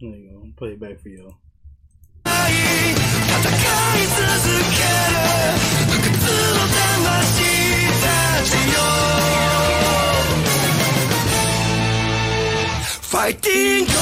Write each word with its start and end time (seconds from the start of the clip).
There 0.00 0.10
you 0.10 0.30
go. 0.30 0.46
Play 0.56 0.72
it 0.74 0.80
back 0.80 1.00
for 1.00 1.08
y'all. 1.08 1.34
Fighting 13.02 13.86
Gold! 13.86 13.96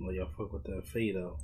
Well, 0.00 0.12
y'all 0.12 0.28
fuck 0.36 0.52
with 0.52 0.64
that 0.64 0.84
fade 0.88 1.16
out. 1.16 1.38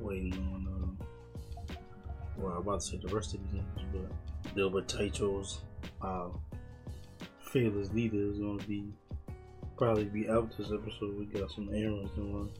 Waiting 0.00 0.32
on, 0.32 0.66
uh, 0.68 1.76
well, 2.38 2.52
I'm 2.52 2.58
about 2.58 2.80
to 2.80 2.86
say 2.86 2.96
the 2.96 3.14
rest 3.14 3.34
of 3.34 3.40
these 3.44 3.52
names, 3.54 3.66
but 3.92 4.54
Dilbert 4.56 4.86
Taicho, 4.86 5.58
uh, 6.02 6.28
Fearless 7.52 7.92
Leader 7.92 8.32
is 8.32 8.38
going 8.38 8.58
to 8.58 8.66
be 8.66 8.92
probably 9.76 10.06
be 10.06 10.28
out 10.28 10.50
this 10.58 10.72
episode. 10.72 11.16
We 11.16 11.26
got 11.26 11.52
some 11.52 11.68
errands 11.72 12.10
to 12.16 12.22
run. 12.22 12.50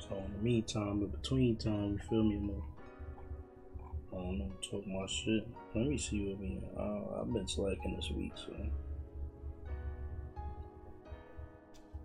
So 0.00 0.16
in 0.16 0.32
the 0.32 0.42
meantime, 0.42 1.02
in 1.02 1.06
between 1.06 1.56
time, 1.56 1.92
you 1.92 2.00
feel 2.10 2.24
me? 2.24 2.62
I 4.12 4.16
don't 4.16 4.38
know, 4.38 4.52
talk 4.68 4.86
my 4.86 5.06
shit. 5.06 5.46
Let 5.74 5.86
me 5.86 5.96
see 5.96 6.28
what 6.28 6.38
we. 6.38 6.60
Uh, 6.76 7.20
I've 7.20 7.32
been 7.32 7.48
slacking 7.48 7.96
this 7.96 8.10
week, 8.10 8.32
so 8.36 8.52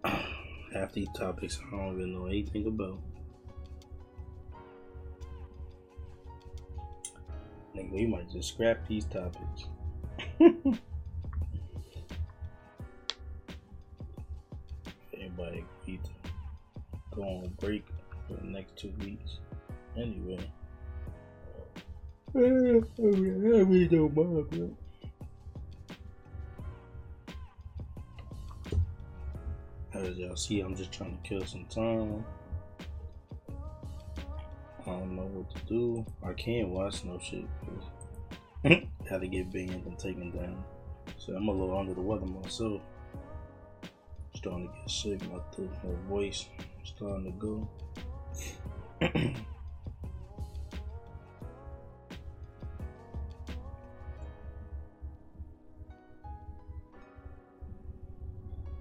half 0.74 0.94
these 0.94 1.10
topics 1.16 1.60
I 1.68 1.72
don't 1.76 1.96
even 1.96 2.14
know 2.14 2.28
anything 2.28 2.68
about. 2.68 3.00
Nigga, 7.76 7.92
we 7.92 8.06
might 8.06 8.32
just 8.32 8.50
scrap 8.50 8.88
these 8.88 9.06
topics. 9.06 9.66
Everybody 15.14 15.66
agreed 15.84 16.00
go 17.18 17.24
on 17.24 17.52
break 17.60 17.84
for 18.28 18.36
the 18.36 18.48
next 18.48 18.78
two 18.78 18.94
weeks. 19.00 19.40
Anyway. 19.98 20.40
I 22.36 22.40
really 22.40 23.88
don't 23.88 24.16
mind, 24.16 24.50
bro. 24.50 24.70
As 29.94 30.18
y'all 30.18 30.36
see, 30.36 30.60
I'm 30.60 30.76
just 30.76 30.92
trying 30.92 31.18
to 31.18 31.28
kill 31.28 31.46
some 31.46 31.66
time. 31.66 32.26
I 34.82 34.92
don't 34.92 35.16
know 35.16 35.24
what 35.24 35.56
to 35.56 35.62
do. 35.66 36.06
I 36.24 36.34
can't 36.34 36.70
watch 36.70 37.04
no 37.04 37.20
shit 37.20 37.46
had 39.10 39.22
to 39.22 39.28
get 39.28 39.52
banned 39.52 39.86
and 39.86 39.98
taken 39.98 40.32
down. 40.32 40.64
So 41.18 41.34
I'm 41.34 41.48
a 41.48 41.52
little 41.52 41.78
under 41.78 41.94
the 41.94 42.02
weather 42.02 42.26
myself. 42.26 42.82
Starting 44.36 44.68
to 44.68 44.74
get 44.74 44.90
sick. 44.90 45.22
My, 45.32 45.40
th- 45.56 45.70
my 45.84 46.10
voice 46.10 46.46
starting 46.84 47.26
to 47.26 47.32
go. 47.32 47.70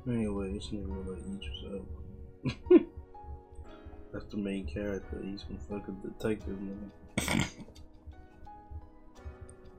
Anyway, 0.08 0.52
this 0.52 0.68
nigga 0.68 0.88
look 0.88 1.16
like 1.16 1.24
Idris 1.26 1.64
Elba. 2.70 2.84
That's 4.12 4.26
the 4.26 4.36
main 4.36 4.66
character. 4.66 5.20
He's 5.22 5.42
some 5.42 5.58
fucking 5.68 6.00
detective, 6.02 6.60
man. 6.60 6.92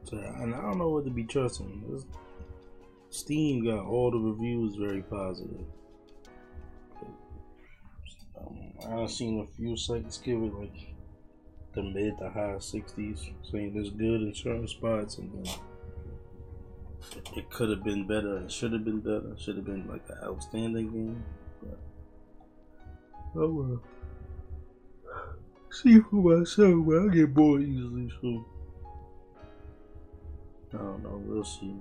so, 0.04 0.18
and 0.18 0.54
I 0.54 0.62
don't 0.62 0.80
know 0.80 0.90
what 0.90 1.06
to 1.06 1.12
be 1.12 1.24
trusting. 1.24 1.86
This, 1.90 2.06
Steam 3.10 3.64
got 3.64 3.86
all 3.86 4.12
the 4.12 4.18
reviews 4.18 4.76
very 4.76 5.02
positive. 5.02 5.66
Um, 8.40 8.74
I've 8.86 9.12
seen 9.12 9.40
a 9.40 9.48
few 9.56 9.78
sites 9.78 10.18
give 10.18 10.44
it 10.44 10.54
like 10.54 10.94
the 11.74 11.84
mid 11.84 12.18
to 12.20 12.30
high 12.30 12.58
60s, 12.58 13.32
saying 13.50 13.74
it's 13.76 13.90
good 13.92 14.22
in 14.22 14.34
certain 14.36 14.68
spots, 14.68 15.20
and 15.20 15.32
then 15.34 15.54
it 17.36 17.50
could 17.50 17.70
have 17.70 17.84
been 17.84 18.08
better. 18.08 18.40
It 18.40 18.52
should 18.52 18.74
have 18.74 18.84
been 18.84 19.00
better. 19.00 19.36
Should 19.38 19.58
have 19.58 19.66
been 19.66 19.88
like 19.88 20.04
an 20.10 20.18
outstanding 20.24 20.92
game. 20.92 21.24
But 21.62 21.80
oh 23.36 23.52
well. 23.52 23.84
See 25.72 26.00
for 26.00 26.16
myself, 26.16 26.86
but 26.86 27.02
I 27.04 27.08
get 27.14 27.34
bored 27.34 27.62
easily, 27.62 28.10
so 28.22 28.46
I 30.74 30.78
don't 30.78 31.04
know. 31.04 31.22
We'll 31.26 31.44
see. 31.44 31.76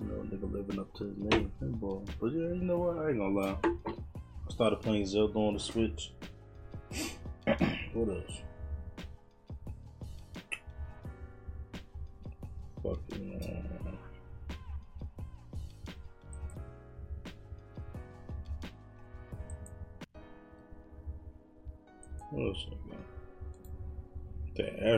You 0.00 0.08
know, 0.08 0.14
nigga 0.24 0.52
living 0.52 0.78
up 0.80 0.92
to 0.94 1.04
his 1.04 1.16
name, 1.16 1.52
pinball. 1.62 2.06
But 2.20 2.32
yeah, 2.32 2.48
you 2.48 2.62
know 2.62 2.78
what? 2.78 2.98
I 2.98 3.10
ain't 3.10 3.18
gonna 3.18 3.40
lie. 3.40 3.56
I 3.86 4.52
started 4.52 4.82
playing 4.82 5.06
Zelda 5.06 5.38
on 5.38 5.54
the 5.54 5.60
Switch. 5.60 6.12
what 7.94 8.08
else? 8.08 8.42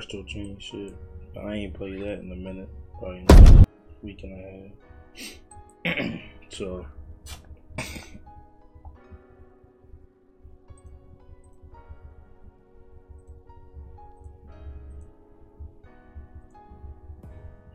That 0.04 0.18
Astral 0.18 0.24
Chain 0.24 0.58
shit. 0.58 0.94
I 1.36 1.54
ain't 1.54 1.74
played 1.74 2.00
that 2.02 2.20
in 2.20 2.30
a 2.30 2.36
minute. 2.36 2.68
Probably 2.98 3.24
another 3.28 3.64
week 4.02 4.22
and 4.22 4.72
a 5.86 5.96
half. 5.96 6.20
so. 6.50 6.86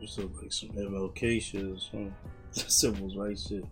Just 0.00 0.18
look 0.18 0.42
like 0.42 0.52
some 0.52 0.70
MLK 0.70 1.42
shit 1.42 1.64
or 1.64 1.78
some 1.78 2.14
Civil 2.52 3.14
rights 3.16 3.48
shit. 3.48 3.64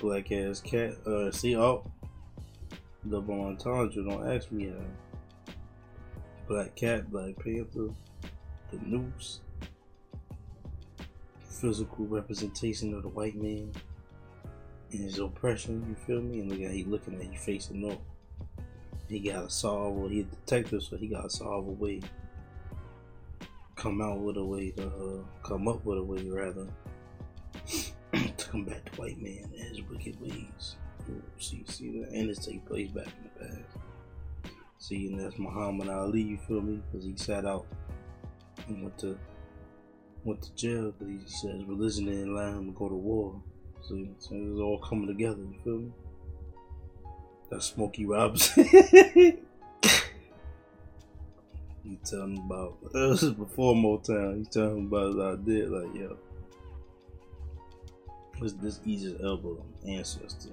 Black 0.00 0.32
ass 0.32 0.60
cat. 0.60 0.94
Uh, 1.06 1.30
see, 1.30 1.56
oh, 1.56 1.88
double 3.08 3.40
entendre. 3.40 4.02
Don't 4.02 4.28
ask 4.28 4.50
me 4.50 4.68
how. 4.68 5.03
Black 6.46 6.74
cat, 6.74 7.10
Black 7.10 7.36
Panther, 7.36 7.88
the 8.70 8.78
noose. 8.84 9.40
Physical 11.48 12.06
representation 12.06 12.94
of 12.94 13.02
the 13.02 13.08
white 13.08 13.36
man 13.36 13.72
and 14.90 15.00
his 15.00 15.18
oppression. 15.18 15.84
You 15.88 15.94
feel 16.06 16.22
me? 16.22 16.40
And 16.40 16.50
look 16.50 16.60
how 16.60 16.68
he 16.68 16.84
looking 16.84 17.14
at 17.14 17.32
you 17.32 17.38
facing 17.38 17.90
up. 17.90 18.00
He 19.08 19.20
got 19.20 19.42
to 19.42 19.50
solve. 19.50 19.94
Well, 19.94 20.08
he 20.08 20.20
a 20.20 20.24
detective, 20.24 20.82
so 20.82 20.96
he 20.96 21.08
got 21.08 21.22
to 21.22 21.30
solve 21.30 21.68
a 21.68 21.70
way 21.70 22.00
come 23.84 24.00
out 24.00 24.18
with 24.18 24.38
a 24.38 24.44
way 24.44 24.70
to 24.70 24.86
uh, 24.86 25.46
come 25.46 25.68
up 25.68 25.84
with 25.84 25.98
a 25.98 26.02
way 26.02 26.26
rather 26.30 26.66
to 27.66 28.48
combat 28.48 28.82
the 28.86 28.90
white 28.96 29.20
man 29.20 29.44
and 29.58 29.68
his 29.68 29.82
wicked 29.90 30.18
ways. 30.22 30.76
See, 31.38 31.62
see 31.68 32.00
that, 32.00 32.08
and 32.08 32.30
it's 32.30 32.46
take 32.46 32.64
place 32.64 32.90
back 32.90 33.08
in 33.18 33.24
the 33.24 33.46
past. 33.46 33.83
See, 34.86 35.06
and 35.06 35.18
that's 35.18 35.38
Muhammad 35.38 35.88
Ali. 35.88 36.20
You 36.20 36.38
feel 36.46 36.60
me? 36.60 36.82
Because 36.92 37.06
he 37.06 37.16
sat 37.16 37.46
out 37.46 37.64
and 38.68 38.82
went 38.82 38.98
to 38.98 39.18
went 40.24 40.42
to 40.42 40.54
jail 40.54 40.92
because 40.92 41.22
he 41.22 41.26
says 41.26 41.64
religion 41.64 42.04
didn't 42.04 42.36
allow 42.36 42.50
him 42.50 42.66
to 42.66 42.78
go 42.78 42.90
to 42.90 42.94
war. 42.94 43.40
See, 43.88 44.10
so 44.18 44.34
it's 44.34 44.60
all 44.60 44.78
coming 44.80 45.06
together. 45.06 45.38
You 45.40 45.58
feel 45.64 45.78
me? 45.78 45.92
That's 47.50 47.64
Smokey 47.64 48.04
Robinson. 48.04 48.64
He 51.82 51.98
telling 52.04 52.34
me 52.34 52.42
about 52.44 52.76
this 52.92 53.22
is 53.22 53.32
before 53.32 53.74
Motown. 53.74 54.36
He 54.40 54.44
telling 54.44 54.80
me 54.80 54.86
about 54.86 55.06
his 55.14 55.48
idea, 55.48 55.68
like 55.70 55.94
yo, 55.94 56.18
this 58.38 58.52
this 58.52 58.80
Idris 58.86 59.18
Elba 59.22 59.56
ancestor, 59.88 60.50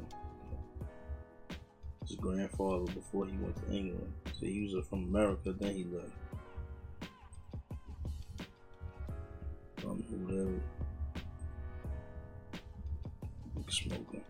his 2.07 2.15
grandfather 2.15 2.91
before 2.93 3.25
he 3.25 3.37
went 3.37 3.55
to 3.57 3.73
England. 3.73 4.11
So 4.33 4.45
he 4.45 4.61
was 4.61 4.73
from 4.87 5.03
America, 5.03 5.53
then 5.53 5.75
he 5.75 5.83
left. 5.85 6.11
Um, 9.85 10.03
whatever. 10.09 10.61
Smoking, 13.69 14.23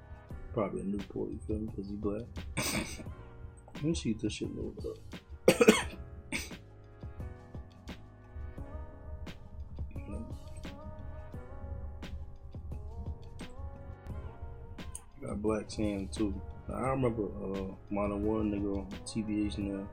probably 0.53 0.81
a 0.81 0.83
Newport. 0.83 1.31
You 1.31 1.39
feel 1.47 1.57
me? 1.57 1.69
Cause 1.75 1.87
he 1.87 1.95
black. 1.95 2.25
Let 3.75 3.83
me 3.83 3.95
see 3.95 4.11
if 4.11 4.19
this 4.19 4.33
shit 4.33 4.55
load 4.55 4.77
up. 4.85 4.97
Got 15.21 15.41
Black 15.41 15.71
Sand 15.71 16.11
too. 16.11 16.39
I 16.73 16.89
remember 16.89 17.23
uh, 17.23 17.73
Modern 17.89 18.23
War 18.23 18.39
nigga 18.41 18.85
TBH 19.05 19.57
now. 19.57 19.87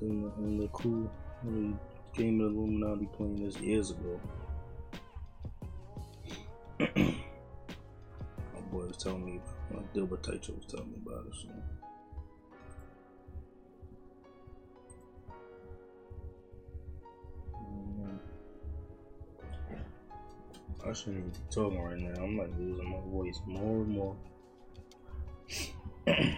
In 0.00 0.22
the, 0.22 0.32
in 0.38 0.58
the 0.58 0.68
crew, 0.68 1.10
when 1.42 1.76
he 2.14 2.22
came 2.22 2.38
to 2.38 2.46
Illuminati 2.46 3.08
playing 3.16 3.44
this 3.44 3.56
years 3.58 3.90
ago. 3.90 4.20
My 6.78 8.60
boy 8.70 8.86
was 8.86 8.96
telling 8.96 9.24
me, 9.24 9.40
uh, 9.74 9.80
Dilbert 9.94 10.26
was 10.28 10.66
telling 10.66 10.90
me 10.90 10.98
about 11.04 11.26
it. 11.26 11.34
So. 11.34 11.48
I 20.84 20.92
shouldn't 20.92 21.18
even 21.18 21.30
be 21.30 21.38
talking 21.50 21.80
right 21.80 21.98
now. 21.98 22.22
I'm 22.22 22.36
like 22.36 22.50
losing 22.58 22.90
my 22.90 23.00
voice 23.10 23.40
more 23.46 23.82
and 23.82 23.88
more. 23.88 24.16
this 26.06 26.36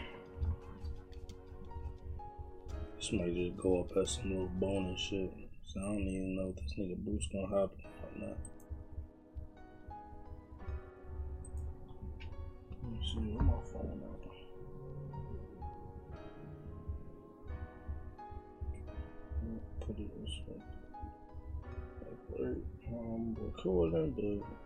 might 3.12 3.34
just 3.34 3.56
go 3.56 3.80
up 3.80 3.96
as 3.96 4.10
some 4.10 4.30
little 4.30 4.50
bonus 4.60 5.00
shit. 5.00 5.32
So 5.66 5.80
I 5.80 5.84
don't 5.84 6.00
even 6.00 6.36
know 6.36 6.48
if 6.48 6.56
this 6.56 6.74
nigga 6.78 6.96
Bruce 6.98 7.26
gonna 7.32 7.46
hop 7.46 7.72
or 8.02 8.20
not. 8.20 8.36
Let 12.82 12.92
me 12.92 12.98
see 13.02 13.20
where 13.20 13.42
my 13.42 13.54
phone 13.72 14.02
at. 14.02 14.10
Put 19.80 19.98
it 19.98 20.10
this 20.22 20.40
way. 20.46 20.62
Like, 22.00 22.20
wait, 22.38 22.64
um, 22.88 23.36
recording, 23.38 24.10
but. 24.10 24.63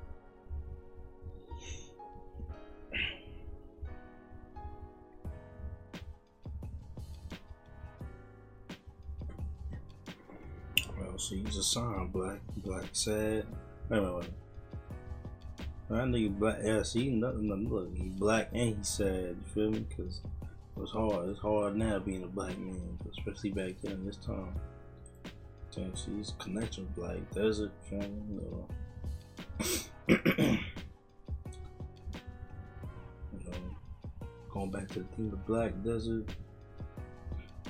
See, 11.18 11.42
he's 11.44 11.56
a 11.56 11.64
sign, 11.64 12.08
black, 12.08 12.38
black, 12.58 12.84
sad. 12.92 13.44
Wait, 13.88 14.00
wait, 14.00 14.14
wait. 14.14 14.30
That 15.90 16.04
nigga 16.04 16.38
black, 16.38 16.58
yeah, 16.62 16.84
see, 16.84 17.08
nothing, 17.10 17.48
nothing, 17.48 17.68
look, 17.68 17.96
he 17.96 18.04
black 18.10 18.50
and 18.52 18.76
he 18.76 18.82
sad, 18.82 19.36
you 19.36 19.52
feel 19.52 19.70
me? 19.70 19.84
Cause 19.96 20.20
it 20.42 20.80
was 20.80 20.92
hard, 20.92 21.28
it's 21.28 21.40
hard 21.40 21.76
now 21.76 21.98
being 21.98 22.22
a 22.22 22.28
black 22.28 22.56
man, 22.56 22.98
especially 23.10 23.50
back 23.50 23.72
then, 23.82 24.06
this 24.06 24.18
time. 24.18 24.54
Damn, 25.74 25.96
see, 25.96 26.16
his 26.18 26.34
connection 26.38 26.84
with 26.84 26.94
black 26.94 27.30
desert? 27.34 27.72
You 27.90 27.98
know. 27.98 28.68
you 30.06 30.18
know, 33.44 33.56
going 34.50 34.70
back 34.70 34.86
to 34.88 35.00
the 35.00 35.06
theme 35.16 35.32
of 35.32 35.46
black 35.46 35.72
desert, 35.82 36.30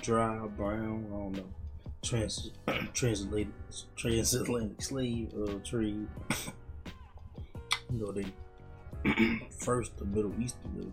dry, 0.02 0.36
brown, 0.48 1.06
I 1.06 1.16
don't 1.16 1.32
know. 1.32 1.54
Trans, 2.02 2.50
translated, 2.94 3.52
transatlantic 3.96 4.80
slave 4.80 5.32
uh, 5.34 5.54
trade. 5.64 6.06
you 7.90 7.98
know, 7.98 8.12
they 8.12 8.26
first 9.58 9.96
the 9.98 10.04
Middle 10.04 10.32
Eastern 10.40 10.92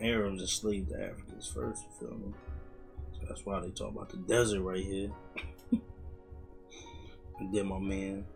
Arabs 0.00 0.42
enslaved 0.42 0.90
the 0.90 1.02
Africans 1.02 1.46
first, 1.48 1.84
you 1.84 2.08
feel 2.08 2.18
me? 2.18 2.32
So 3.12 3.20
that's 3.28 3.46
why 3.46 3.60
they 3.60 3.70
talk 3.70 3.92
about 3.92 4.10
the 4.10 4.18
desert 4.18 4.60
right 4.60 4.84
here. 4.84 5.10
and 7.38 7.54
then 7.54 7.66
my 7.66 7.78
man, 7.78 8.26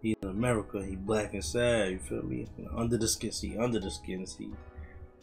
he 0.00 0.16
in 0.22 0.28
America, 0.28 0.82
he 0.82 0.96
black 0.96 1.34
and 1.34 1.44
sad, 1.44 1.90
you 1.90 1.98
feel 1.98 2.22
me? 2.22 2.46
Under 2.74 2.96
the 2.96 3.08
skin, 3.08 3.32
see, 3.32 3.58
under 3.58 3.78
the 3.78 3.90
skin, 3.90 4.26
see. 4.26 4.50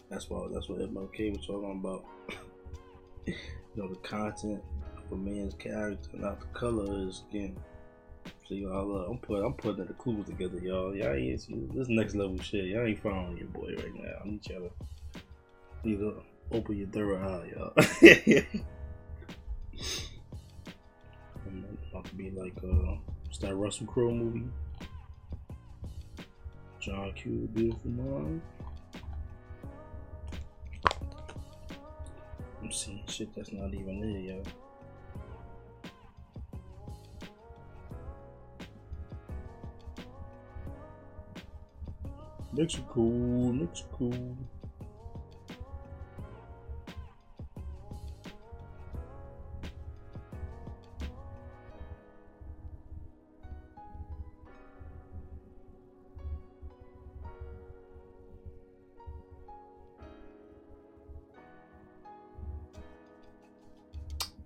That's 0.10 0.30
why 0.30 0.48
that's 0.52 0.70
what 0.70 0.80
MLK 0.80 1.38
was 1.38 1.46
talking 1.46 1.72
about. 1.72 2.06
you 3.26 3.36
know, 3.76 3.88
the 3.88 3.96
content 3.98 4.62
a 5.12 5.16
man's 5.16 5.54
character, 5.56 6.10
not 6.14 6.40
the 6.40 6.48
color 6.48 6.84
of 6.84 7.08
his 7.08 7.24
skin. 7.28 7.58
See, 8.48 8.56
y'all, 8.56 8.98
uh, 8.98 9.10
I'm 9.10 9.18
putting 9.20 9.46
I'm 9.46 9.54
putting 9.54 9.86
the 9.86 9.94
clues 9.94 10.26
together, 10.26 10.58
y'all. 10.60 10.96
Y'all 10.96 11.14
ain't 11.14 11.74
this 11.76 11.90
next 11.90 12.16
level 12.16 12.40
shit. 12.40 12.66
Y'all 12.66 12.86
ain't 12.86 13.02
following 13.02 13.38
your 13.38 13.48
boy 13.48 13.76
right 13.78 13.96
now. 13.96 14.22
I 14.24 14.28
need 14.28 14.48
y'all 14.48 14.72
to 15.84 15.98
to 15.98 16.24
open 16.52 16.78
your 16.78 16.88
third 16.88 17.22
eye, 17.22 17.52
y'all. 17.56 17.74
I'm 21.46 21.78
about 21.92 22.06
to 22.06 22.16
be 22.16 22.32
like 22.32 22.58
uh, 22.64 22.96
it's 23.28 23.38
that 23.40 23.56
Russell 23.56 23.88
Crowe 23.88 24.12
movie, 24.12 24.48
John 26.80 27.14
Q, 27.14 27.50
Beautiful 27.54 27.92
Mind. 27.92 28.42
I'm 32.62 32.72
seeing 32.72 33.04
shit 33.08 33.34
that's 33.36 33.52
not 33.52 33.74
even 33.74 34.02
there, 34.02 34.10
y'all. 34.10 34.44
Mexico, 42.60 43.02
Mexico. 43.02 43.64
It's 43.72 43.84
cool. 43.94 44.38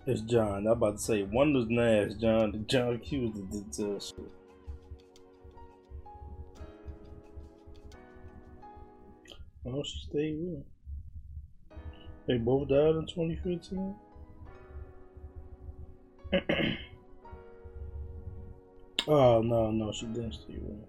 It's 0.05 0.21
John. 0.21 0.67
I'm 0.67 0.67
about 0.67 0.97
to 0.97 1.01
say 1.01 1.23
one 1.23 1.55
was 1.55 1.65
Nash, 1.67 2.13
John. 2.21 2.63
John 2.67 2.99
Q 2.99 3.21
was 3.21 3.31
the, 3.33 3.41
the, 3.41 3.83
the 3.83 4.42
Oh, 9.65 9.81
she 9.83 9.99
stayed 9.99 10.37
with 10.39 10.55
him. 10.55 10.65
They 12.27 12.37
both 12.37 12.67
died 12.67 12.95
in 12.95 13.05
2015. 13.05 13.95
oh 19.07 19.41
no, 19.41 19.71
no, 19.71 19.91
she 19.91 20.05
didn't 20.07 20.33
stay 20.33 20.57
with 20.57 20.71
him. 20.71 20.83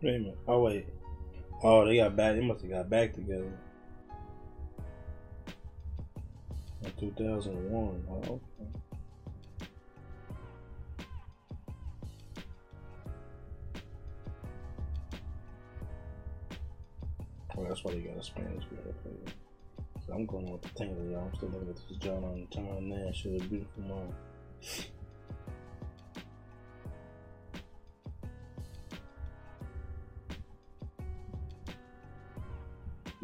Wait 0.00 0.16
a 0.16 0.18
minute. 0.18 0.38
Oh 0.46 0.60
wait. 0.60 0.86
Oh, 1.62 1.84
they 1.86 1.96
got 1.96 2.14
back. 2.16 2.36
They 2.36 2.42
must 2.42 2.62
have 2.62 2.70
got 2.70 2.90
back 2.90 3.14
together. 3.14 3.58
In 6.82 6.92
2001. 6.98 8.04
Oh, 8.10 8.14
okay. 8.16 8.83
Why 17.84 17.92
they 17.92 18.00
got 18.00 18.16
a 18.16 18.22
Spanish 18.22 18.64
I'm 20.12 20.26
going 20.26 20.50
with 20.50 20.62
the 20.62 20.68
Taylor, 20.70 21.04
y'all. 21.10 21.28
I'm 21.28 21.34
still 21.34 21.50
looking 21.50 21.68
at 21.68 21.76
this 21.76 21.98
John 21.98 22.24
on 22.24 22.46
Tom 22.50 22.88
Nash. 22.88 23.22
She's 23.22 23.40
a 23.40 23.44
beautiful 23.44 23.82
mom. 23.82 24.14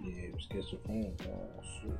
Yeah, 0.02 0.22
it 0.22 0.34
was 0.34 0.48
schizophrenic. 0.50 1.20
Oh, 1.26 1.62
shit. 1.80 1.98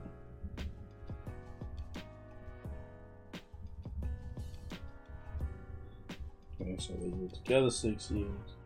And 6.61 6.83
so 6.83 6.95
they 6.95 7.11
were 7.11 7.29
together 7.29 7.71
six 7.71 8.11
years. 8.11 8.60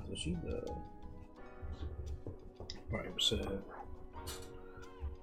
After 0.00 0.16
she 0.16 0.30
died. 0.32 0.70
Right, 2.90 3.08
sad. 3.18 3.62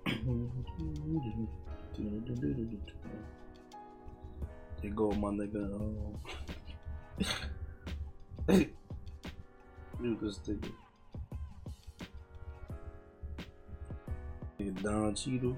There 4.82 4.92
go 4.92 5.12
my 5.12 5.30
nigga. 5.30 5.74
Um, 5.76 6.20
Dude, 10.02 10.20
this 10.22 10.40
nigga. 10.48 10.72
Don 14.84 15.16
Cheadle 15.16 15.58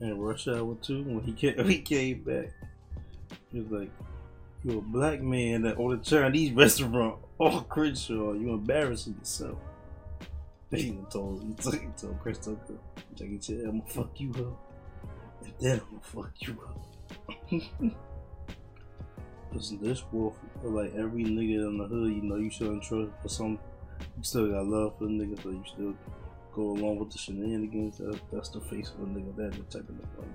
and 0.00 0.22
Rush 0.22 0.48
Hour 0.48 0.76
2 0.82 1.02
when 1.04 1.22
he 1.22 1.32
came, 1.32 1.56
when 1.56 1.68
he 1.70 1.80
came 1.80 2.22
back. 2.22 2.50
He 3.52 3.60
was 3.60 3.70
like, 3.70 3.90
You're 4.62 4.78
a 4.78 4.82
black 4.82 5.22
man 5.22 5.62
that 5.62 5.78
on 5.78 5.98
a 5.98 6.02
Chinese 6.02 6.52
restaurant. 6.54 7.18
Oh, 7.38 7.64
Crenshaw, 7.68 8.32
you 8.34 8.50
embarrassing 8.50 9.16
yourself. 9.18 9.58
They 10.70 10.78
even 10.82 11.04
told, 11.06 11.42
he 11.42 11.52
told, 11.54 11.74
he 11.74 11.88
told 12.00 12.20
Chris 12.20 12.38
Tucker, 12.38 12.78
Jackie 13.16 13.38
said, 13.40 13.64
I'm 13.66 13.80
gonna 13.80 13.90
fuck 13.90 14.20
you 14.20 14.30
up. 14.30 14.56
And 15.42 15.52
then 15.58 15.80
I'm 15.80 15.98
gonna 15.98 16.00
fuck 16.00 16.32
you 16.42 16.56
up. 16.62 17.92
Listen, 19.52 19.80
this 19.82 20.04
wolf, 20.12 20.36
like 20.62 20.94
every 20.94 21.24
nigga 21.24 21.66
in 21.66 21.78
the 21.78 21.88
hood, 21.88 22.12
you 22.12 22.22
know, 22.22 22.36
you 22.36 22.50
shouldn't 22.50 22.84
trust 22.84 23.10
for 23.20 23.28
some. 23.28 23.58
You 24.16 24.22
still 24.22 24.48
got 24.48 24.64
love 24.64 24.96
for 24.96 25.06
the 25.06 25.10
nigga, 25.10 25.42
but 25.42 25.50
you 25.50 25.64
still 25.66 25.94
go 26.54 26.62
along 26.62 27.00
with 27.00 27.10
the 27.10 27.18
shenanigans. 27.18 27.98
That, 27.98 28.20
that's 28.32 28.50
the 28.50 28.60
face 28.60 28.90
of 28.90 29.00
a 29.00 29.06
nigga. 29.06 29.34
That's 29.36 29.56
the 29.56 29.64
type 29.64 29.88
of 29.88 29.96
nigga. 29.96 30.30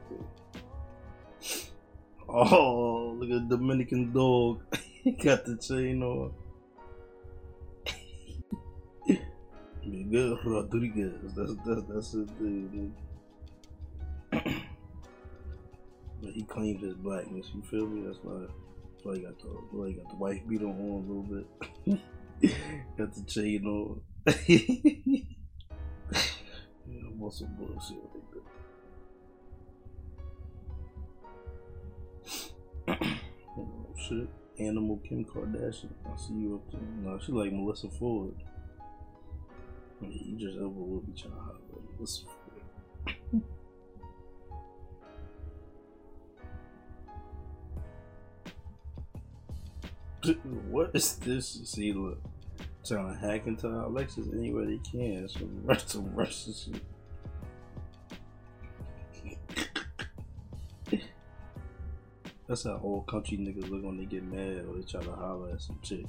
Oh, 2.27 3.04
look 3.19 3.29
at 3.31 3.49
the 3.49 3.57
Dominican 3.57 4.11
dog. 4.13 4.61
he 5.03 5.11
got 5.11 5.45
the 5.45 5.57
chain 5.57 6.03
on. 6.03 6.33
Miguel 9.85 10.39
Rodriguez. 10.43 11.13
That's 11.35 11.53
that's 11.65 11.81
that's 11.89 12.11
his 12.11 12.27
dude. 12.39 12.93
but 14.31 14.43
he 16.33 16.43
claims 16.43 16.81
his 16.83 16.95
blackness. 16.95 17.51
You 17.53 17.61
feel 17.63 17.87
me? 17.87 18.05
That's 18.05 18.19
why. 18.23 18.41
That's 18.41 19.05
why 19.05 19.15
he 19.15 19.21
got 19.21 19.39
the. 19.39 19.47
Why 19.47 19.87
he 19.89 19.93
got 19.93 20.09
the 20.09 20.15
wife 20.17 20.41
beat 20.47 20.61
on 20.61 20.69
a 20.69 20.97
little 21.07 21.23
bit. 21.23 21.45
got 22.97 23.13
the 23.13 23.23
chain 23.27 23.65
on. 23.65 24.01
yeah, 26.87 27.09
muscle 27.15 27.49
bullshit. 27.57 27.97
Shit. 33.97 34.27
Animal 34.57 35.01
Kim 35.07 35.25
Kardashian. 35.25 35.89
I 36.05 36.15
see 36.17 36.33
you 36.33 36.55
up 36.55 36.71
there. 36.71 36.81
No, 37.03 37.19
she 37.19 37.31
like 37.31 37.51
Melissa 37.51 37.89
Ford. 37.89 38.33
I 40.01 40.05
mean, 40.05 40.37
you 40.37 40.47
just 40.47 40.57
overlooked 40.57 41.09
each 41.09 41.25
other. 41.25 41.35
Melissa 41.97 42.23
Ford. 42.23 42.35
what 50.69 50.91
is 50.93 51.15
this? 51.17 51.61
See, 51.65 51.91
look, 51.93 52.19
trying 52.85 53.13
to 53.13 53.19
hack 53.19 53.47
into 53.47 53.67
Alexis 53.67 54.27
any 54.33 54.53
way 54.53 54.65
they 54.65 54.77
can. 54.89 55.27
Some 55.27 55.61
rest, 55.65 55.89
some 55.91 56.15
Russian 56.15 56.53
shit. 56.53 56.81
That's 62.47 62.63
how 62.63 62.79
old 62.83 63.07
country 63.07 63.37
niggas 63.37 63.69
look 63.69 63.83
when 63.83 63.97
they 63.97 64.05
get 64.05 64.23
mad 64.23 64.65
or 64.67 64.75
they 64.75 64.83
try 64.83 65.01
to 65.01 65.11
holler 65.11 65.51
at 65.51 65.61
some 65.61 65.79
chick. 65.81 66.05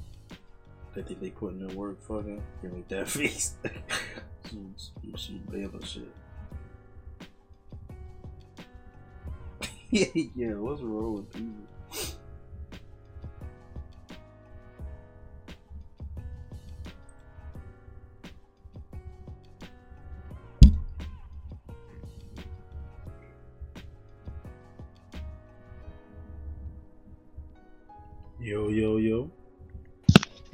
They 0.93 1.01
think 1.01 1.19
they 1.19 1.29
putting 1.31 1.67
in 1.67 1.75
work, 1.75 2.01
fucking. 2.07 2.41
Give 2.61 2.73
me 2.73 2.83
that 2.89 3.09
face. 3.09 3.55
some, 4.49 4.75
some, 4.77 5.17
some 5.17 5.41
Baylor 5.51 5.83
shit. 5.83 6.11
yeah, 9.89 10.05
yeah, 10.35 10.53
what's 10.53 10.81
wrong 10.81 11.15
with 11.15 11.33
people? 11.33 11.76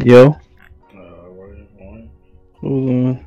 Yo, 0.03 0.27
Uh, 0.27 0.35
what 1.31 1.49
is 1.51 1.67
one? 1.77 2.09
hold 2.59 2.89
on. 2.89 3.25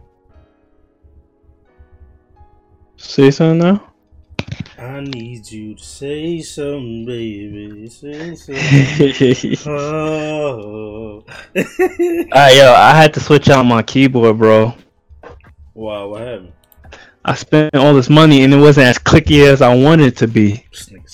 Say 2.96 3.30
something 3.30 3.58
now. 3.58 3.82
I 4.78 5.00
need 5.00 5.50
you 5.50 5.74
to 5.74 5.82
say 5.82 6.40
something, 6.42 7.06
baby. 7.06 7.88
Say 7.88 8.34
something. 8.34 9.72
Oh. 9.72 11.24
Ah, 12.32 12.50
yo, 12.50 12.72
I 12.72 12.94
had 12.94 13.14
to 13.14 13.20
switch 13.20 13.48
out 13.48 13.62
my 13.64 13.82
keyboard, 13.82 14.38
bro. 14.38 14.74
wow, 15.74 16.08
what 16.08 16.20
happened? 16.20 16.52
I 17.24 17.34
spent 17.34 17.74
all 17.74 17.94
this 17.94 18.08
money 18.10 18.44
and 18.44 18.52
it 18.54 18.58
wasn't 18.58 18.86
as 18.86 18.98
clicky 18.98 19.46
as 19.46 19.60
I 19.62 19.74
wanted 19.74 20.08
it 20.08 20.16
to 20.18 20.28
be. 20.28 20.64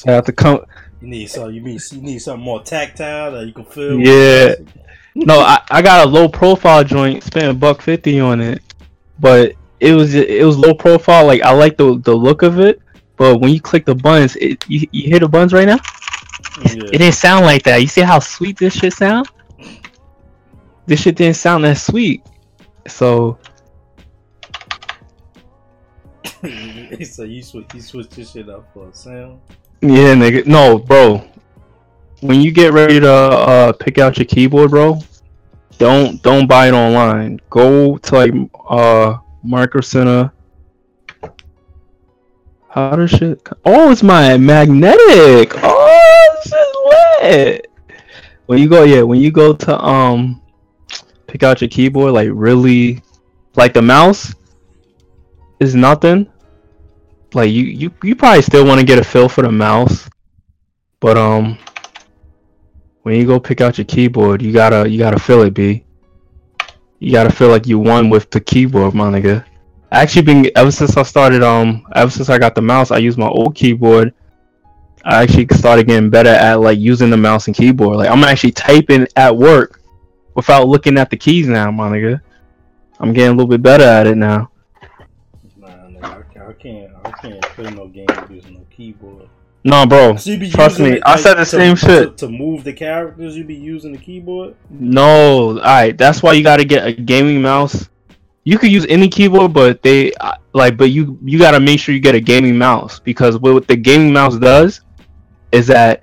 I 0.07 0.11
have 0.13 0.25
to 0.27 0.33
come. 0.33 0.61
You 1.01 1.09
need 1.09 1.27
something. 1.31 1.55
You 1.55 1.63
mean 1.63 1.79
you 1.93 2.01
need 2.03 2.19
something 2.19 2.45
more 2.45 2.63
tactile 2.63 3.33
that 3.33 3.47
you 3.47 3.53
can 3.53 3.65
feel. 3.65 3.99
Yeah. 4.01 4.55
No, 5.15 5.41
I, 5.41 5.61
I 5.71 5.83
got 5.83 6.07
a 6.07 6.09
low 6.09 6.29
profile 6.29 6.85
joint. 6.85 7.23
Spent 7.23 7.47
a 7.47 7.55
buck 7.55 7.83
fifty 7.83 8.19
on 8.19 8.41
it, 8.41 8.63
but 9.19 9.55
it 9.81 9.93
was 9.95 10.15
it 10.15 10.45
was 10.45 10.57
low 10.57 10.75
profile. 10.75 11.27
Like 11.27 11.43
I 11.43 11.53
like 11.53 11.77
the 11.77 11.99
the 11.99 12.15
look 12.15 12.43
of 12.43 12.61
it, 12.61 12.81
but 13.17 13.39
when 13.39 13.53
you 13.53 13.61
click 13.61 13.85
the 13.85 13.95
buttons, 13.95 14.37
it, 14.37 14.65
you 14.69 14.87
you 14.93 15.05
hear 15.05 15.19
the 15.19 15.29
buttons 15.29 15.53
right 15.53 15.67
now? 15.67 15.79
It 16.65 16.99
didn't 16.99 17.15
sound 17.15 17.45
like 17.45 17.63
that. 17.65 17.81
You 17.81 17.89
see 17.89 18.03
how 18.03 18.19
sweet 18.19 18.59
this 18.59 18.75
shit 18.75 18.93
sound? 18.93 19.29
This 20.87 21.01
shit 21.01 21.17
didn't 21.17 21.37
sound 21.37 21.65
that 21.65 21.79
sweet. 21.79 22.25
So 22.87 23.39
so 26.43 27.23
you 27.23 27.43
switch 27.43 27.67
you 27.75 27.81
switch 27.81 28.09
this 28.11 28.33
shit 28.33 28.49
up 28.49 28.69
for 28.73 28.89
a 28.89 28.95
sound. 28.95 29.41
yeah, 29.81 30.15
nigga. 30.15 30.47
No, 30.47 30.79
bro. 30.79 31.25
When 32.23 32.41
you 32.41 32.53
get 32.53 32.73
ready 32.73 33.01
to 33.01 33.13
uh, 33.13 33.73
pick 33.73 33.99
out 33.99 34.17
your 34.17 34.27
keyboard, 34.27 34.71
bro, 34.71 35.01
don't 35.79 36.23
don't 36.23 36.47
buy 36.47 36.69
it 36.69 36.73
online. 36.73 37.41
Go 37.51 37.99
to 37.99 38.15
like 38.15 38.33
uh 38.69 39.19
Micro 39.43 39.81
Center. 39.81 40.33
How 42.69 42.95
does 42.95 43.11
shit? 43.11 43.47
Oh, 43.65 43.91
it's 43.91 44.05
my 44.05 44.39
magnetic. 44.39 45.53
Oh, 45.65 46.39
this 46.45 46.53
is 46.53 47.23
lit. 47.23 47.67
When 48.47 48.61
you 48.61 48.69
go, 48.69 48.85
yeah, 48.85 49.03
when 49.03 49.21
you 49.21 49.33
go 49.33 49.53
to 49.53 49.85
um 49.85 50.41
pick 51.27 51.43
out 51.43 51.61
your 51.61 51.71
keyboard, 51.71 52.13
like 52.13 52.29
really, 52.33 53.03
like 53.57 53.75
the 53.75 53.83
mouse 53.83 54.33
is 55.59 55.75
nothing. 55.75 56.31
Like 57.35 57.51
you, 57.51 57.65
you, 57.65 57.95
you 58.05 58.15
probably 58.15 58.43
still 58.43 58.65
want 58.65 58.79
to 58.79 58.87
get 58.87 58.99
a 58.99 59.05
feel 59.05 59.29
for 59.29 59.43
the 59.43 59.51
mouse, 59.51 60.09
but 61.01 61.17
um, 61.17 61.59
when 63.03 63.17
you 63.17 63.27
go 63.27 63.41
pick 63.41 63.61
out 63.61 63.79
your 63.79 63.85
keyboard, 63.85 64.43
you 64.43 64.53
gotta 64.53 64.89
you 64.89 64.99
gotta 64.99 65.19
feel 65.19 65.43
it, 65.43 65.55
b. 65.55 65.85
You 66.99 67.13
gotta 67.13 67.33
feel 67.33 67.49
like 67.49 67.67
you 67.67 67.79
won 67.79 68.11
with 68.11 68.31
the 68.31 68.41
keyboard, 68.41 68.95
my 68.95 69.11
nigga. 69.11 69.45
Actually 69.91 70.23
been 70.23 70.51
ever 70.57 70.71
since 70.71 70.97
I 70.97 71.03
started 71.03 71.43
um 71.43 71.87
ever 71.95 72.11
since 72.11 72.29
I 72.29 72.39
got 72.39 72.55
the 72.55 72.63
mouse, 72.63 72.91
I 72.91 72.99
use 72.99 73.19
my 73.19 73.29
old 73.29 73.55
keyboard. 73.55 74.15
I 75.05 75.23
actually 75.23 75.47
started 75.53 75.87
getting 75.89 76.11
better 76.11 76.31
at 76.31 76.61
like 76.61 76.79
using 76.79 77.11
the 77.11 77.17
mouse 77.17 77.47
and 77.49 77.57
keyboard. 77.57 77.97
Like 77.97 78.11
I'm 78.11 78.23
actually 78.25 78.53
typing 78.53 79.07
at 79.17 79.37
work 79.37 79.81
without 80.35 80.69
looking 80.69 80.97
at 80.99 81.11
the 81.11 81.17
keys 81.17 81.49
now, 81.49 81.71
my 81.71 81.89
nigga. 81.91 82.21
I'm 83.01 83.13
getting 83.13 83.31
a 83.33 83.35
little 83.35 83.49
bit 83.49 83.63
better 83.63 83.85
at 83.85 84.07
it 84.07 84.17
now. 84.17 84.51
Nah, 85.57 85.69
I, 86.49 86.53
can't- 86.55 86.93
I 87.05 87.11
can't. 87.11 87.43
Play 87.55 87.71
no 87.71 87.89
games 87.89 88.31
using 88.31 88.55
no 88.55 88.67
keyboard. 88.71 89.29
No, 89.65 89.87
bro. 89.87 90.17
So 90.17 90.37
Trust 90.51 90.81
me, 90.81 90.93
it, 90.93 91.03
I 91.07 91.17
said 91.17 91.35
the 91.35 91.45
to- 91.45 91.47
same 91.47 91.77
shit. 91.77 92.19
To, 92.19 92.29
move 92.29 92.65
the 92.65 92.73
characters. 92.73 93.37
You 93.37 93.45
be 93.45 93.55
using 93.55 93.93
the 93.93 93.99
keyboard. 93.99 94.57
No, 94.71 95.51
alright. 95.51 95.97
That's 95.97 96.23
why 96.23 96.33
you 96.33 96.43
gotta 96.43 96.65
get 96.65 96.87
a 96.87 96.93
gaming 96.93 97.41
mouse. 97.41 97.89
You 98.45 98.59
could 98.59 98.73
use 98.73 98.87
any 98.89 99.09
keyboard, 99.09 99.53
but 99.53 99.83
they 99.83 100.13
like, 100.53 100.77
but 100.77 100.91
you 100.91 101.17
you 101.23 101.39
gotta 101.39 101.61
make 101.61 101.79
sure 101.79 101.95
you 101.95 102.01
get 102.01 102.17
a 102.17 102.21
gaming 102.21 102.59
mouse 102.59 102.99
because 102.99 103.39
what 103.39 103.69
the 103.69 103.77
gaming 103.77 104.13
mouse 104.13 104.37
does 104.37 104.81
is 105.53 105.69
that 105.69 106.03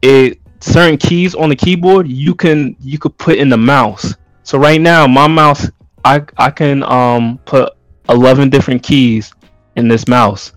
it 0.00 0.38
certain 0.60 0.96
keys 0.96 1.34
on 1.34 1.48
the 1.48 1.56
keyboard 1.56 2.06
you 2.06 2.36
can 2.36 2.76
you 2.80 2.98
could 2.98 3.16
put 3.18 3.36
in 3.36 3.48
the 3.48 3.56
mouse. 3.56 4.14
So 4.44 4.58
right 4.58 4.80
now, 4.80 5.08
my 5.08 5.26
mouse, 5.26 5.68
I 6.04 6.22
I 6.36 6.50
can 6.50 6.84
um 6.84 7.38
put 7.46 7.72
eleven 8.08 8.48
different 8.48 8.84
keys 8.84 9.32
in 9.74 9.88
this 9.88 10.06
mouse. 10.06 10.52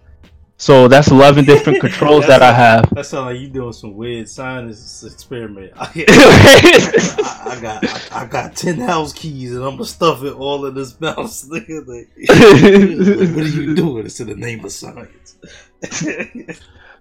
So 0.58 0.88
that's 0.88 1.12
eleven 1.12 1.46
different 1.54 1.82
controls 1.82 2.26
that 2.28 2.42
I 2.42 2.52
have. 2.52 2.90
That 2.92 3.06
sounds 3.06 3.34
like 3.34 3.40
you 3.40 3.50
doing 3.50 3.74
some 3.74 3.96
weird 3.96 4.30
science 4.30 5.04
experiment. 5.04 5.74
I, 5.76 6.06
I, 6.08 7.58
I 7.58 7.62
got 7.62 7.86
I, 7.86 8.24
I 8.24 8.26
got 8.26 8.56
ten 8.56 8.80
house 8.80 9.12
keys 9.14 9.54
and 9.54 9.64
I'm 9.64 9.72
gonna 9.72 9.86
stuff 9.86 10.24
it 10.24 10.34
all 10.34 10.66
in 10.66 10.74
this 10.74 11.00
mouse. 11.00 11.48
Like, 11.56 11.68
what 11.68 11.88
are 11.88 13.48
you 13.48 13.76
doing? 13.76 14.06
It's 14.06 14.20
in 14.20 14.28
the 14.28 14.36
name 14.36 14.64
of 14.64 14.72
science. 14.72 15.38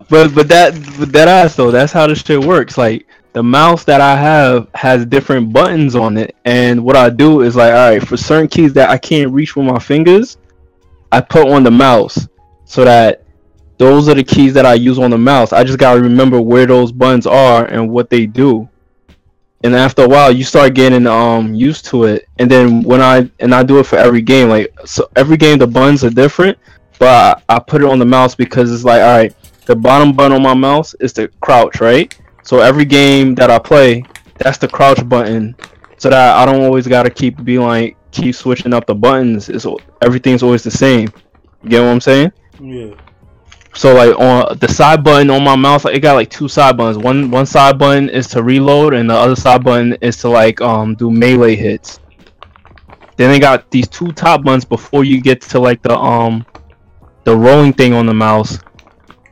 But 0.09 0.35
but 0.35 0.49
that 0.49 0.75
but 0.99 1.13
that 1.13 1.29
ass 1.29 1.57
though, 1.57 1.71
that's 1.71 1.93
how 1.93 2.07
this 2.07 2.23
shit 2.23 2.45
works. 2.45 2.77
Like 2.77 3.07
the 3.33 3.43
mouse 3.43 3.85
that 3.85 4.01
I 4.01 4.17
have 4.17 4.69
has 4.75 5.07
different 5.07 5.53
buttons 5.53 5.97
on 5.97 6.17
it, 6.17 6.37
and 6.45 6.85
what 6.85 6.97
I 6.97 7.11
do 7.11 7.41
is 7.43 7.57
like, 7.57 7.73
all 7.73 7.91
right, 7.91 8.07
for 8.07 8.17
certain 8.17 8.49
keys 8.49 8.73
that 8.75 8.91
I 8.91 8.99
can't 8.99 9.31
reach 9.33 9.57
with 9.57 9.67
my 9.67 9.79
fingers, 9.79 10.39
I 11.13 11.21
put 11.21 11.49
on 11.49 11.63
the 11.63 11.71
mouse 11.71 12.29
so 12.65 12.85
that 12.85 13.24
those 13.79 14.09
are 14.09 14.15
the 14.15 14.25
keys 14.25 14.55
that 14.55 14.67
I 14.67 14.75
use 14.75 14.99
on 14.99 15.11
the 15.11 15.19
mouse. 15.19 15.53
I 15.53 15.65
just 15.65 15.79
gotta 15.79 16.01
remember 16.01 16.41
where 16.41 16.67
those 16.67 16.93
buttons 16.93 17.27
are 17.27 17.65
and 17.67 17.91
what 17.91 18.11
they 18.11 18.27
do. 18.27 18.69
And 19.63 19.75
after 19.75 20.05
a 20.05 20.09
while, 20.09 20.31
you 20.31 20.45
start 20.45 20.75
getting 20.75 21.07
um 21.07 21.55
used 21.55 21.87
to 21.87 22.05
it. 22.05 22.29
And 22.39 22.51
then 22.51 22.83
when 22.83 23.01
I 23.01 23.29
and 23.41 23.55
I 23.55 23.63
do 23.63 23.79
it 23.79 23.87
for 23.87 23.97
every 23.97 24.23
game, 24.23 24.49
like 24.49 24.73
so 24.85 25.09
every 25.17 25.37
game 25.37 25.59
the 25.59 25.67
buttons 25.67 26.05
are 26.05 26.11
different, 26.11 26.59
but 26.99 27.43
I, 27.49 27.57
I 27.57 27.59
put 27.59 27.83
it 27.83 27.89
on 27.89 27.99
the 27.99 28.05
mouse 28.05 28.35
because 28.35 28.73
it's 28.73 28.85
like, 28.85 29.01
all 29.01 29.17
right, 29.17 29.35
the 29.67 29.75
bottom 29.75 30.13
button 30.13 30.33
on 30.33 30.43
my 30.43 30.55
mouse 30.55 30.95
is 31.01 31.13
the 31.13 31.29
crouch, 31.41 31.81
right? 31.81 32.17
So 32.43 32.61
every 32.61 32.85
game 32.85 33.35
that 33.37 33.51
I 33.51 33.59
play, 33.59 34.05
that's 34.39 34.59
the 34.59 34.69
crouch 34.69 35.09
button, 35.09 35.57
so 35.97 36.11
that 36.11 36.37
I 36.37 36.45
don't 36.45 36.63
always 36.63 36.87
gotta 36.87 37.11
keep 37.11 37.43
being 37.43 37.63
like 37.63 37.97
keep 38.11 38.35
switching 38.35 38.73
up 38.73 38.87
the 38.87 38.95
buttons. 38.95 39.49
It's 39.49 39.67
everything's 40.03 40.43
always 40.43 40.63
the 40.63 40.71
same. 40.71 41.09
You 41.63 41.71
get 41.71 41.81
what 41.81 41.89
I'm 41.89 42.01
saying? 42.01 42.33
Yeah. 42.61 42.95
So 43.77 43.93
like 43.93 44.19
on 44.19 44.57
the 44.59 44.69
side 44.69 45.03
button 45.03 45.31
on 45.31 45.43
my 45.43 45.57
mouse, 45.57 45.85
like, 45.85 45.97
it 45.97 46.01
got 46.01 46.15
like 46.15 46.31
two 46.31 46.49
side 46.49 46.77
buttons. 46.77 46.97
One 46.97 47.31
one 47.31 47.45
side 47.45 47.79
button 47.79 48.09
is 48.09 48.29
to 48.29 48.43
reload, 48.43 48.95
and 48.95 49.11
the 49.11 49.15
other 49.15 49.37
side 49.37 49.65
button 49.65 49.95
is 50.01 50.17
to 50.19 50.29
like 50.29 50.61
um 50.61 50.95
do 50.95 51.11
melee 51.11 51.57
hits. 51.57 52.01
Then 53.17 53.31
they 53.31 53.39
got 53.39 53.71
these 53.71 53.89
two 53.89 54.13
top 54.13 54.45
buttons 54.45 54.65
before 54.65 55.05
you 55.05 55.21
get 55.21 55.41
to 55.43 55.59
like 55.59 55.83
the 55.83 55.97
um 55.97 56.47
the 57.25 57.37
rolling 57.37 57.73
thing 57.73 57.93
on 57.93 58.07
the 58.07 58.15
mouse, 58.15 58.59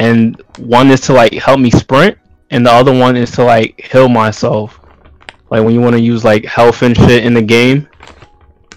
and 0.01 0.43
one 0.59 0.91
is 0.91 1.01
to 1.03 1.13
like 1.13 1.33
help 1.35 1.61
me 1.61 1.71
sprint, 1.71 2.19
and 2.51 2.67
the 2.67 2.71
other 2.71 2.93
one 2.93 3.17
is 3.17 3.31
to 3.33 3.45
like 3.45 3.81
heal 3.81 4.09
myself, 4.09 4.81
like 5.51 5.63
when 5.65 5.73
you 5.73 5.81
want 5.81 5.95
to 5.95 6.03
use 6.03 6.25
like 6.25 6.45
health 6.45 6.83
and 6.83 6.97
shit 6.97 7.25
in 7.25 7.35
the 7.35 7.43
game. 7.43 7.89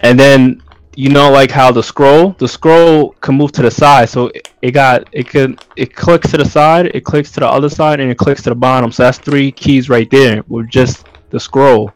And 0.01 0.19
then 0.19 0.61
you 0.95 1.09
know 1.09 1.29
like 1.29 1.51
how 1.51 1.71
the 1.71 1.83
scroll 1.83 2.29
the 2.37 2.47
scroll 2.47 3.09
can 3.21 3.35
move 3.35 3.51
to 3.53 3.61
the 3.61 3.71
side. 3.71 4.09
So 4.09 4.27
it, 4.27 4.49
it 4.61 4.71
got 4.71 5.07
it 5.11 5.27
can 5.27 5.57
it 5.75 5.93
clicks 5.93 6.31
to 6.31 6.37
the 6.37 6.45
side 6.45 6.87
it 6.87 7.01
clicks 7.01 7.31
to 7.33 7.41
the 7.41 7.47
other 7.47 7.69
side 7.69 7.99
and 7.99 8.09
it 8.09 8.17
clicks 8.17 8.41
to 8.43 8.49
the 8.49 8.55
bottom. 8.55 8.91
So 8.91 9.03
that's 9.03 9.17
three 9.17 9.51
keys 9.51 9.89
right 9.89 10.09
there 10.09 10.43
with 10.47 10.69
just 10.69 11.05
the 11.29 11.39
scroll. 11.39 11.93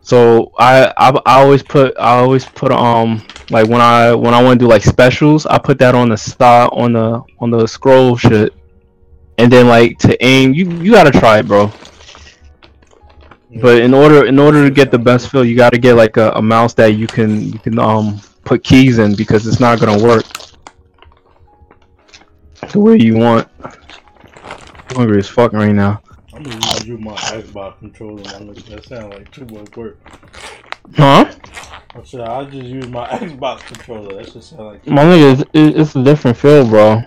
So 0.00 0.52
I, 0.58 0.92
I 0.96 1.10
i 1.26 1.42
always 1.42 1.62
put 1.62 1.96
i 1.98 2.18
always 2.18 2.44
put 2.44 2.72
um 2.72 3.24
like 3.50 3.68
when 3.68 3.80
i 3.80 4.14
when 4.14 4.34
i 4.34 4.42
want 4.42 4.58
to 4.58 4.64
do 4.64 4.68
like 4.68 4.82
specials 4.82 5.46
i 5.46 5.58
put 5.58 5.78
that 5.78 5.94
on 5.94 6.08
the 6.08 6.16
side 6.16 6.68
on 6.72 6.92
the 6.92 7.22
on 7.38 7.50
the 7.50 7.66
scroll 7.66 8.16
shit. 8.16 8.52
And 9.38 9.52
then 9.52 9.68
like 9.68 9.98
to 9.98 10.24
aim 10.24 10.54
you 10.54 10.70
you 10.80 10.92
gotta 10.92 11.10
try 11.10 11.38
it 11.38 11.46
bro 11.46 11.70
but 13.60 13.80
in 13.80 13.94
order 13.94 14.26
in 14.26 14.38
order 14.38 14.64
to 14.64 14.70
get 14.70 14.90
the 14.90 14.98
best 14.98 15.30
feel, 15.30 15.44
you 15.44 15.56
got 15.56 15.72
to 15.72 15.78
get 15.78 15.94
like 15.94 16.16
a, 16.16 16.30
a 16.32 16.42
mouse 16.42 16.74
that 16.74 16.94
you 16.94 17.06
can 17.06 17.52
you 17.52 17.58
can 17.58 17.78
um 17.78 18.20
put 18.44 18.62
keys 18.62 18.98
in 18.98 19.14
because 19.14 19.46
it's 19.46 19.60
not 19.60 19.80
gonna 19.80 20.02
work 20.02 20.24
the 22.72 22.80
way 22.80 22.96
you 22.96 23.16
want. 23.16 23.48
I'm 23.62 24.96
hungry 24.96 25.18
as 25.18 25.28
fuck 25.28 25.52
right 25.52 25.72
now. 25.72 26.02
I'm 26.32 26.42
gonna 26.42 26.84
use 26.84 27.00
my 27.00 27.14
Xbox 27.14 27.78
controller. 27.78 28.22
That 28.22 28.84
sound 28.84 29.14
like 29.14 29.30
too 29.32 29.46
much 29.46 29.76
work. 29.76 29.98
Huh? 30.94 31.32
I 31.94 32.02
said 32.04 32.20
I 32.20 32.44
just 32.44 32.66
use 32.66 32.88
my 32.88 33.08
Xbox 33.18 33.60
controller. 33.60 34.16
That 34.16 34.32
just 34.32 34.50
sound 34.50 34.66
like 34.66 34.86
My 34.86 35.04
nigga, 35.04 35.40
it's, 35.40 35.76
it's 35.78 35.96
a 35.96 36.04
different 36.04 36.36
feel, 36.36 36.68
bro. 36.68 37.02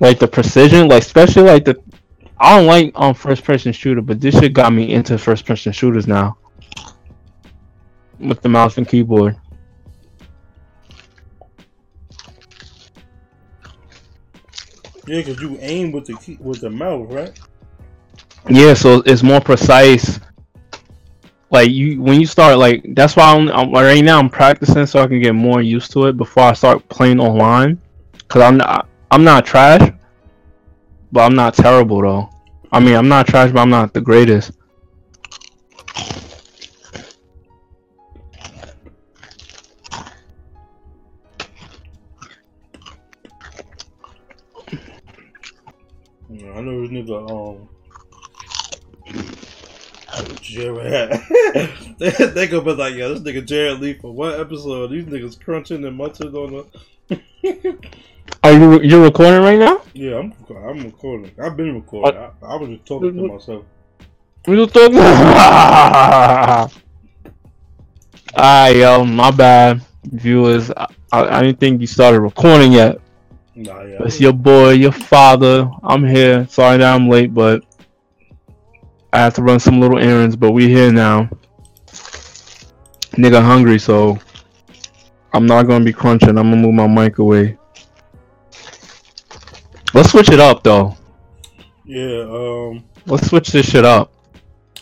Like 0.00 0.18
the 0.18 0.28
precision, 0.28 0.88
like 0.88 1.02
especially 1.02 1.44
like 1.44 1.64
the 1.64 1.80
I 2.40 2.56
don't 2.56 2.66
like 2.66 2.92
um 2.94 3.14
first 3.14 3.44
person 3.44 3.72
shooter, 3.72 4.00
but 4.00 4.20
this 4.20 4.38
shit 4.38 4.54
got 4.54 4.72
me 4.72 4.92
into 4.92 5.18
first 5.18 5.44
person 5.46 5.72
shooters 5.72 6.06
now. 6.06 6.38
With 8.18 8.40
the 8.40 8.48
mouse 8.48 8.78
and 8.78 8.88
keyboard. 8.88 9.36
yeah, 15.10 15.22
cause 15.22 15.40
you 15.40 15.58
aim 15.60 15.90
with 15.90 16.06
the 16.06 16.14
key, 16.14 16.38
with 16.40 16.60
the 16.60 16.70
mouse, 16.70 17.10
right? 17.10 17.38
Yeah, 18.48 18.74
so 18.74 19.02
it's 19.04 19.22
more 19.22 19.40
precise. 19.40 20.20
Like 21.50 21.70
you, 21.70 22.00
when 22.00 22.20
you 22.20 22.26
start, 22.26 22.58
like 22.58 22.84
that's 22.94 23.16
why 23.16 23.34
I'm, 23.34 23.48
I'm 23.48 23.72
right 23.72 24.04
now 24.04 24.20
I'm 24.20 24.30
practicing 24.30 24.86
so 24.86 25.00
I 25.00 25.08
can 25.08 25.20
get 25.20 25.34
more 25.34 25.60
used 25.62 25.90
to 25.92 26.06
it 26.06 26.16
before 26.16 26.44
I 26.44 26.52
start 26.52 26.88
playing 26.88 27.18
online. 27.18 27.80
Cause 28.28 28.42
I'm 28.42 28.56
not, 28.56 28.88
I'm 29.10 29.24
not 29.24 29.44
trash, 29.44 29.92
but 31.12 31.20
I'm 31.22 31.34
not 31.34 31.54
terrible 31.54 32.02
though. 32.02 32.30
I 32.72 32.80
mean, 32.80 32.94
I'm 32.94 33.08
not 33.08 33.26
trash, 33.26 33.50
but 33.50 33.60
I'm 33.60 33.70
not 33.70 33.92
the 33.92 34.00
greatest. 34.00 34.52
Yeah, 46.28 46.52
I 46.52 46.60
know 46.60 46.86
this 46.86 46.90
nigga. 46.90 47.30
Um, 47.30 47.68
Jared. 50.40 51.10
they 52.34 52.46
gonna 52.46 52.64
be 52.64 52.72
like, 52.74 52.94
yo, 52.94 53.14
this 53.14 53.22
nigga 53.22 53.44
Jared 53.44 53.80
Lee 53.80 53.94
for 53.94 54.12
what 54.12 54.38
episode? 54.38 54.90
These 54.90 55.06
niggas 55.06 55.42
crunching 55.42 55.84
and 55.84 55.96
munching 55.96 56.34
on 56.34 56.66
the. 57.08 57.78
Are 58.50 58.52
you 58.52 58.82
you 58.82 59.04
recording 59.04 59.42
right 59.42 59.60
now? 59.60 59.80
Yeah, 59.94 60.18
I'm 60.18 60.34
I'm 60.50 60.82
recording. 60.82 61.30
I've 61.40 61.56
been 61.56 61.70
uh, 61.70 61.74
recording. 61.74 62.18
I, 62.18 62.32
I 62.42 62.56
was 62.56 62.68
just 62.70 62.84
talking 62.84 63.14
to 63.14 63.28
myself. 63.28 63.64
We 64.44 64.56
just 64.56 64.74
talking. 64.74 64.98
Alright, 68.34 68.74
yo, 68.74 69.04
my 69.04 69.30
bad, 69.30 69.82
viewers. 70.02 70.72
I, 70.72 70.88
I, 71.12 71.38
I 71.38 71.42
didn't 71.42 71.60
think 71.60 71.80
you 71.80 71.86
started 71.86 72.22
recording 72.22 72.72
yet. 72.72 72.98
Nah, 73.54 73.82
yeah. 73.84 73.98
It's 74.00 74.20
your 74.20 74.32
boy, 74.32 74.70
your 74.70 74.90
father. 74.90 75.70
I'm 75.84 76.04
here. 76.04 76.48
Sorry 76.48 76.78
that 76.78 76.92
I'm 76.92 77.08
late, 77.08 77.32
but 77.32 77.62
I 79.12 79.18
have 79.18 79.34
to 79.34 79.42
run 79.42 79.60
some 79.60 79.78
little 79.78 80.00
errands. 80.00 80.34
But 80.34 80.50
we 80.50 80.66
here 80.66 80.90
now. 80.90 81.30
Nigga 83.14 83.40
hungry, 83.40 83.78
so 83.78 84.18
I'm 85.32 85.46
not 85.46 85.68
gonna 85.68 85.84
be 85.84 85.92
crunching. 85.92 86.30
I'm 86.30 86.50
gonna 86.50 86.56
move 86.56 86.74
my 86.74 86.88
mic 86.88 87.18
away. 87.18 87.56
Let's 90.00 90.12
switch 90.12 90.30
it 90.30 90.40
up 90.40 90.62
though. 90.62 90.96
Yeah, 91.84 92.22
um, 92.22 92.84
Let's 93.04 93.28
switch 93.28 93.48
this 93.48 93.66
shit 93.66 93.84
up. 93.84 94.10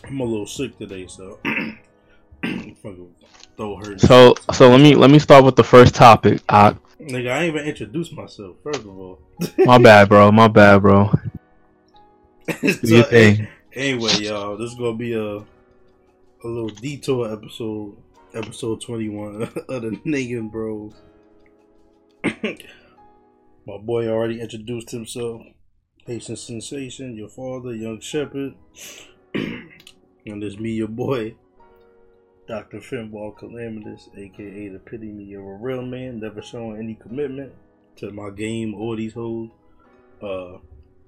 I'm 0.05 0.21
a 0.21 0.25
little 0.25 0.47
sick 0.47 0.79
today, 0.79 1.09
so 1.09 1.41
fucking 2.45 3.15
throat 3.57 3.85
hurting. 3.85 3.99
So 3.99 4.37
so 4.53 4.71
let 4.71 4.81
me 4.81 4.95
let 4.95 5.11
me 5.11 5.19
start 5.19 5.45
with 5.45 5.57
the 5.57 5.65
first 5.65 5.97
topic. 5.97 6.41
Uh, 6.49 6.75
nigga, 7.01 7.33
I 7.33 7.43
ain't 7.43 7.57
even 7.57 7.67
introduced 7.67 8.13
myself. 8.13 8.59
First 8.63 8.83
of 8.83 8.97
all, 8.97 9.19
my 9.59 9.79
bad, 9.83 10.09
bro. 10.09 10.31
My 10.31 10.47
bad, 10.47 10.83
bro. 10.83 11.13
So, 12.63 13.03
thing. 13.03 13.49
Anyway, 13.73 14.13
y'all, 14.21 14.57
this 14.57 14.71
is 14.71 14.79
gonna 14.79 14.97
be 14.97 15.15
a 15.15 15.39
a 15.39 15.45
little 16.45 16.69
detour 16.69 17.33
episode, 17.33 17.97
episode 18.35 18.81
twenty 18.83 19.09
one 19.09 19.43
of 19.69 19.83
the 19.83 20.01
Ningen 20.07 20.49
Bros. 20.49 20.95
My 23.69 23.77
boy 23.77 24.09
already 24.09 24.41
introduced 24.41 24.93
himself. 24.93 25.43
Haitian 26.07 26.37
Sensation, 26.37 27.15
your 27.15 27.29
father, 27.29 27.75
Young 27.75 28.01
Shepherd. 28.01 28.55
and 29.35 30.43
it's 30.43 30.57
me, 30.57 30.71
your 30.71 30.89
boy, 30.89 31.35
Dr. 32.47 32.79
Finball 32.79 33.37
Calamitous, 33.37 34.09
aka 34.17 34.69
the 34.69 34.77
epitome 34.77 35.35
of 35.35 35.43
a 35.43 35.57
real 35.57 35.83
man, 35.83 36.19
never 36.19 36.41
showing 36.41 36.79
any 36.79 36.95
commitment 36.95 37.53
to 37.97 38.11
my 38.11 38.31
game 38.31 38.75
or 38.75 38.97
these 38.97 39.13
hoes. 39.13 39.51
Uh, 40.23 40.57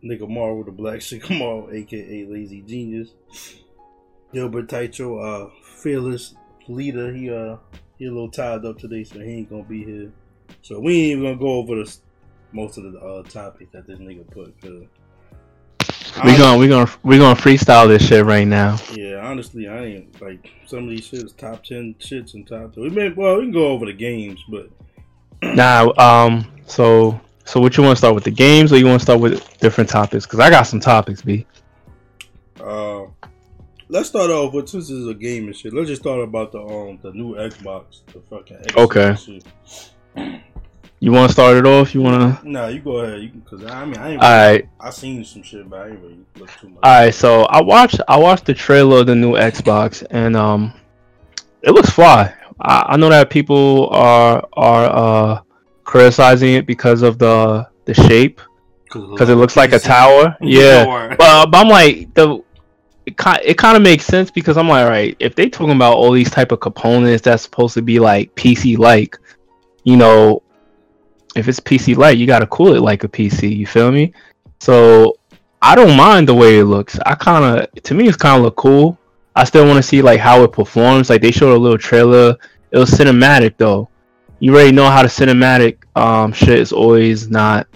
Nigga 0.04 0.28
Marvel, 0.28 0.62
the 0.62 0.70
Black 0.70 1.00
Sycamore, 1.00 1.72
aka 1.72 2.26
Lazy 2.26 2.60
Genius. 2.60 3.14
Dilbert 4.34 4.66
Taicho, 4.66 5.16
uh, 5.18 5.50
fearless 5.64 6.34
leader. 6.68 7.10
He 7.10 7.30
uh, 7.30 7.56
he 7.96 8.04
a 8.04 8.12
little 8.12 8.30
tied 8.30 8.66
up 8.66 8.76
today, 8.76 9.04
so 9.04 9.18
he 9.18 9.38
ain't 9.38 9.48
gonna 9.48 9.62
be 9.62 9.82
here. 9.82 10.12
So 10.60 10.78
we 10.78 10.92
ain't 10.92 11.20
even 11.20 11.24
gonna 11.24 11.36
go 11.38 11.54
over 11.54 11.76
the 11.76 11.96
most 12.52 12.78
of 12.78 12.92
the 12.92 12.98
uh, 12.98 13.22
topics 13.24 13.70
that 13.72 13.86
this 13.86 13.98
nigga 13.98 14.28
put. 14.30 14.60
Cause 14.60 14.84
We 16.24 16.36
gonna 16.36 16.58
we 16.58 16.68
gonna 16.68 16.90
we 17.02 17.18
gonna 17.18 17.40
freestyle 17.40 17.88
this 17.88 18.06
shit 18.06 18.24
right 18.24 18.46
now. 18.46 18.78
Yeah, 18.92 19.16
honestly, 19.24 19.68
I 19.68 19.84
ain't 19.84 20.20
like 20.20 20.50
some 20.66 20.84
of 20.84 20.90
these 20.90 21.10
shits, 21.10 21.36
top 21.36 21.64
ten 21.64 21.94
shits 21.98 22.34
and 22.34 22.46
top 22.46 22.74
two. 22.74 22.82
We 22.82 22.90
may 22.90 23.10
well 23.10 23.36
we 23.36 23.44
can 23.44 23.52
go 23.52 23.68
over 23.68 23.86
the 23.86 23.92
games, 23.92 24.42
but 24.48 24.70
Now, 25.54 25.92
um, 25.94 26.50
so 26.66 27.18
so 27.44 27.60
what 27.60 27.76
you 27.76 27.82
want 27.82 27.96
to 27.96 27.98
start 27.98 28.14
with 28.14 28.24
the 28.24 28.30
games, 28.30 28.72
or 28.72 28.78
you 28.78 28.86
want 28.86 29.00
to 29.00 29.04
start 29.04 29.20
with 29.20 29.58
different 29.58 29.88
topics? 29.88 30.26
Cause 30.26 30.38
I 30.38 30.50
got 30.50 30.64
some 30.64 30.80
topics, 30.80 31.22
b. 31.22 31.46
uh, 32.60 33.04
let's 33.88 34.08
start 34.08 34.30
off 34.30 34.52
with 34.52 34.68
since 34.68 34.88
this 34.88 34.96
is 34.96 35.08
a 35.08 35.14
game 35.14 35.46
and 35.46 35.56
shit. 35.56 35.72
Let's 35.72 35.88
just 35.88 36.02
start 36.02 36.20
about 36.20 36.52
the 36.52 36.60
um 36.60 36.98
the 37.02 37.12
new 37.12 37.36
Xbox, 37.36 38.04
the 38.06 38.20
fucking 38.28 38.58
X 38.58 38.76
Okay. 38.76 40.40
You 41.02 41.12
want 41.12 41.30
to 41.30 41.32
start 41.32 41.56
it 41.56 41.64
off? 41.64 41.94
You 41.94 42.02
want 42.02 42.42
to? 42.42 42.48
No, 42.48 42.68
you 42.68 42.80
go 42.80 42.98
ahead. 42.98 43.22
You 43.22 43.30
because 43.30 43.64
I 43.64 43.86
mean 43.86 43.96
I 43.96 44.10
ain't. 44.10 44.22
All 44.22 44.30
right. 44.30 44.68
I 44.78 44.90
seen 44.90 45.24
some 45.24 45.42
shit, 45.42 45.68
but 45.68 45.80
I 45.80 45.88
ain't 45.88 46.00
really 46.00 46.18
look 46.36 46.50
too 46.60 46.68
much. 46.68 46.78
All 46.82 46.92
right, 46.92 47.14
so 47.14 47.44
I 47.44 47.62
watched 47.62 48.00
I 48.06 48.18
watched 48.18 48.44
the 48.44 48.52
trailer 48.52 48.98
of 48.98 49.06
the 49.06 49.14
new 49.14 49.32
Xbox, 49.32 50.06
and 50.10 50.36
um, 50.36 50.74
it 51.62 51.70
looks 51.70 51.88
fly. 51.88 52.34
I, 52.60 52.84
I 52.88 52.96
know 52.98 53.08
that 53.08 53.30
people 53.30 53.88
are 53.88 54.46
are 54.52 54.84
uh 54.84 55.40
criticizing 55.84 56.52
it 56.52 56.66
because 56.66 57.00
of 57.00 57.18
the 57.18 57.66
the 57.86 57.94
shape, 57.94 58.42
because 58.84 59.30
it 59.30 59.36
looks 59.36 59.56
like 59.56 59.72
a 59.72 59.78
tower. 59.78 60.36
Yeah, 60.42 61.16
but, 61.16 61.50
but 61.50 61.58
I'm 61.58 61.68
like 61.68 62.12
the 62.12 62.44
it 63.06 63.16
kind 63.16 63.40
it 63.42 63.56
kind 63.56 63.74
of 63.74 63.82
makes 63.82 64.04
sense 64.04 64.30
because 64.30 64.58
I'm 64.58 64.68
like, 64.68 64.84
all 64.84 64.90
right, 64.90 65.16
if 65.18 65.34
they 65.34 65.48
talking 65.48 65.74
about 65.74 65.94
all 65.94 66.12
these 66.12 66.30
type 66.30 66.52
of 66.52 66.60
components 66.60 67.22
that's 67.22 67.42
supposed 67.42 67.72
to 67.74 67.82
be 67.82 67.98
like 67.98 68.34
PC 68.34 68.76
like, 68.76 69.18
you 69.84 69.96
know, 69.96 70.42
if 71.36 71.48
it's 71.48 71.60
PC 71.60 71.96
light, 71.96 72.18
you 72.18 72.26
gotta 72.26 72.46
cool 72.46 72.74
it 72.74 72.80
like 72.80 73.04
a 73.04 73.08
PC. 73.08 73.54
You 73.54 73.66
feel 73.66 73.90
me? 73.90 74.12
So 74.60 75.16
I 75.62 75.74
don't 75.74 75.96
mind 75.96 76.28
the 76.28 76.34
way 76.34 76.58
it 76.58 76.64
looks. 76.64 76.98
I 77.00 77.14
kind 77.14 77.44
of 77.44 77.82
to 77.82 77.94
me 77.94 78.08
it's 78.08 78.16
kind 78.16 78.38
of 78.38 78.44
look 78.44 78.56
cool. 78.56 78.98
I 79.36 79.44
still 79.44 79.66
want 79.66 79.76
to 79.76 79.82
see 79.82 80.02
like 80.02 80.20
how 80.20 80.42
it 80.42 80.52
performs. 80.52 81.10
Like 81.10 81.22
they 81.22 81.30
showed 81.30 81.54
a 81.54 81.58
little 81.58 81.78
trailer. 81.78 82.36
It 82.70 82.78
was 82.78 82.90
cinematic 82.90 83.56
though. 83.56 83.88
You 84.38 84.54
already 84.54 84.72
know 84.72 84.88
how 84.88 85.02
the 85.02 85.08
cinematic 85.08 85.78
um 85.96 86.32
shit 86.32 86.58
is 86.58 86.72
always 86.72 87.28
not. 87.28 87.66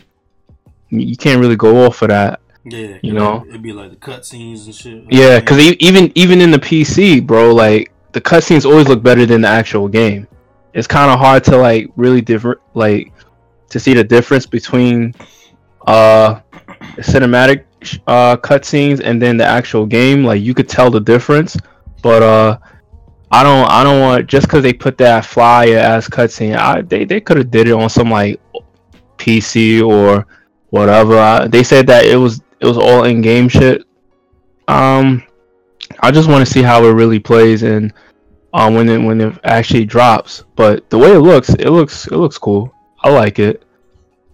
You 0.90 1.16
can't 1.16 1.40
really 1.40 1.56
go 1.56 1.86
off 1.86 2.02
of 2.02 2.08
that. 2.08 2.40
yeah, 2.64 2.98
you 3.02 3.12
know? 3.12 3.44
it'd 3.48 3.62
be 3.62 3.72
like 3.72 3.90
the 3.90 3.96
cutscenes 3.96 4.64
and 4.66 4.74
shit. 4.74 5.04
Yeah, 5.10 5.40
because 5.40 5.58
even 5.58 6.12
even 6.14 6.40
in 6.40 6.50
the 6.50 6.58
PC, 6.58 7.26
bro, 7.26 7.52
like 7.54 7.92
the 8.12 8.20
cutscenes 8.20 8.64
always 8.64 8.88
look 8.88 9.02
better 9.02 9.26
than 9.26 9.42
the 9.42 9.48
actual 9.48 9.88
game. 9.88 10.26
It's 10.72 10.86
kind 10.86 11.10
of 11.10 11.18
hard 11.18 11.44
to 11.44 11.56
like 11.56 11.90
really 11.96 12.20
different, 12.20 12.60
like 12.74 13.12
to 13.74 13.80
see 13.80 13.92
the 13.92 14.04
difference 14.04 14.46
between 14.46 15.12
uh 15.88 16.40
cinematic 16.98 17.64
uh 18.06 18.36
cutscenes 18.36 19.00
and 19.00 19.20
then 19.20 19.36
the 19.36 19.44
actual 19.44 19.84
game. 19.84 20.24
Like 20.24 20.40
you 20.40 20.54
could 20.54 20.68
tell 20.68 20.90
the 20.90 21.00
difference, 21.00 21.56
but 22.02 22.22
uh. 22.22 22.58
I 23.30 23.42
don't. 23.42 23.68
I 23.68 23.82
don't 23.82 24.00
want 24.00 24.28
just 24.28 24.46
because 24.46 24.62
they 24.62 24.72
put 24.72 24.96
that 24.98 25.24
flyer 25.24 25.78
as 25.78 26.06
cutscene. 26.06 26.56
I 26.56 26.82
they 26.82 27.04
they 27.04 27.20
could 27.20 27.36
have 27.36 27.50
did 27.50 27.66
it 27.66 27.72
on 27.72 27.90
some 27.90 28.08
like 28.08 28.40
PC 29.18 29.82
or 29.82 30.24
whatever. 30.70 31.18
I, 31.18 31.48
they 31.48 31.64
said 31.64 31.88
that 31.88 32.04
it 32.04 32.14
was 32.14 32.42
it 32.60 32.66
was 32.66 32.78
all 32.78 33.04
in 33.04 33.22
game 33.22 33.48
shit. 33.48 33.84
Um, 34.68 35.24
I 36.00 36.12
just 36.12 36.28
want 36.28 36.46
to 36.46 36.52
see 36.52 36.62
how 36.62 36.84
it 36.84 36.92
really 36.92 37.18
plays 37.18 37.62
and 37.62 37.92
um 38.52 38.74
when 38.74 38.88
it 38.88 38.98
when 38.98 39.20
it 39.20 39.38
actually 39.44 39.84
drops. 39.84 40.44
But 40.54 40.88
the 40.90 40.98
way 40.98 41.12
it 41.12 41.20
looks, 41.20 41.50
it 41.54 41.70
looks 41.70 42.06
it 42.06 42.16
looks 42.16 42.38
cool. 42.38 42.73
I 43.04 43.10
like 43.10 43.38
it. 43.38 43.62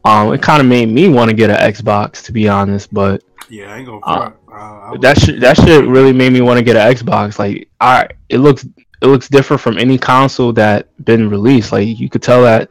Um, 0.04 0.32
it 0.32 0.40
kind 0.40 0.62
of 0.62 0.66
made 0.66 0.88
me 0.88 1.08
want 1.08 1.28
to 1.28 1.36
get 1.36 1.50
an 1.50 1.56
Xbox 1.56 2.24
to 2.24 2.32
be 2.32 2.48
honest, 2.48 2.92
but 2.94 3.22
Yeah, 3.48 3.74
I 3.74 3.78
ain't 3.78 3.86
gonna 3.86 4.00
Uh. 4.02 4.30
Uh, 4.50 4.96
that 4.98 5.20
shit 5.20 5.40
that 5.40 5.56
shit 5.56 5.86
really 5.86 6.12
made 6.12 6.32
me 6.32 6.40
want 6.40 6.58
to 6.58 6.64
get 6.64 6.76
an 6.76 6.94
Xbox. 6.94 7.38
Like, 7.38 7.68
I 7.80 8.08
it 8.28 8.38
looks 8.38 8.64
it 9.02 9.06
looks 9.06 9.28
different 9.28 9.60
from 9.60 9.78
any 9.78 9.98
console 9.98 10.52
that 10.54 10.88
been 11.04 11.28
released. 11.28 11.72
Like 11.72 11.98
you 11.98 12.08
could 12.08 12.22
tell 12.22 12.42
that 12.42 12.70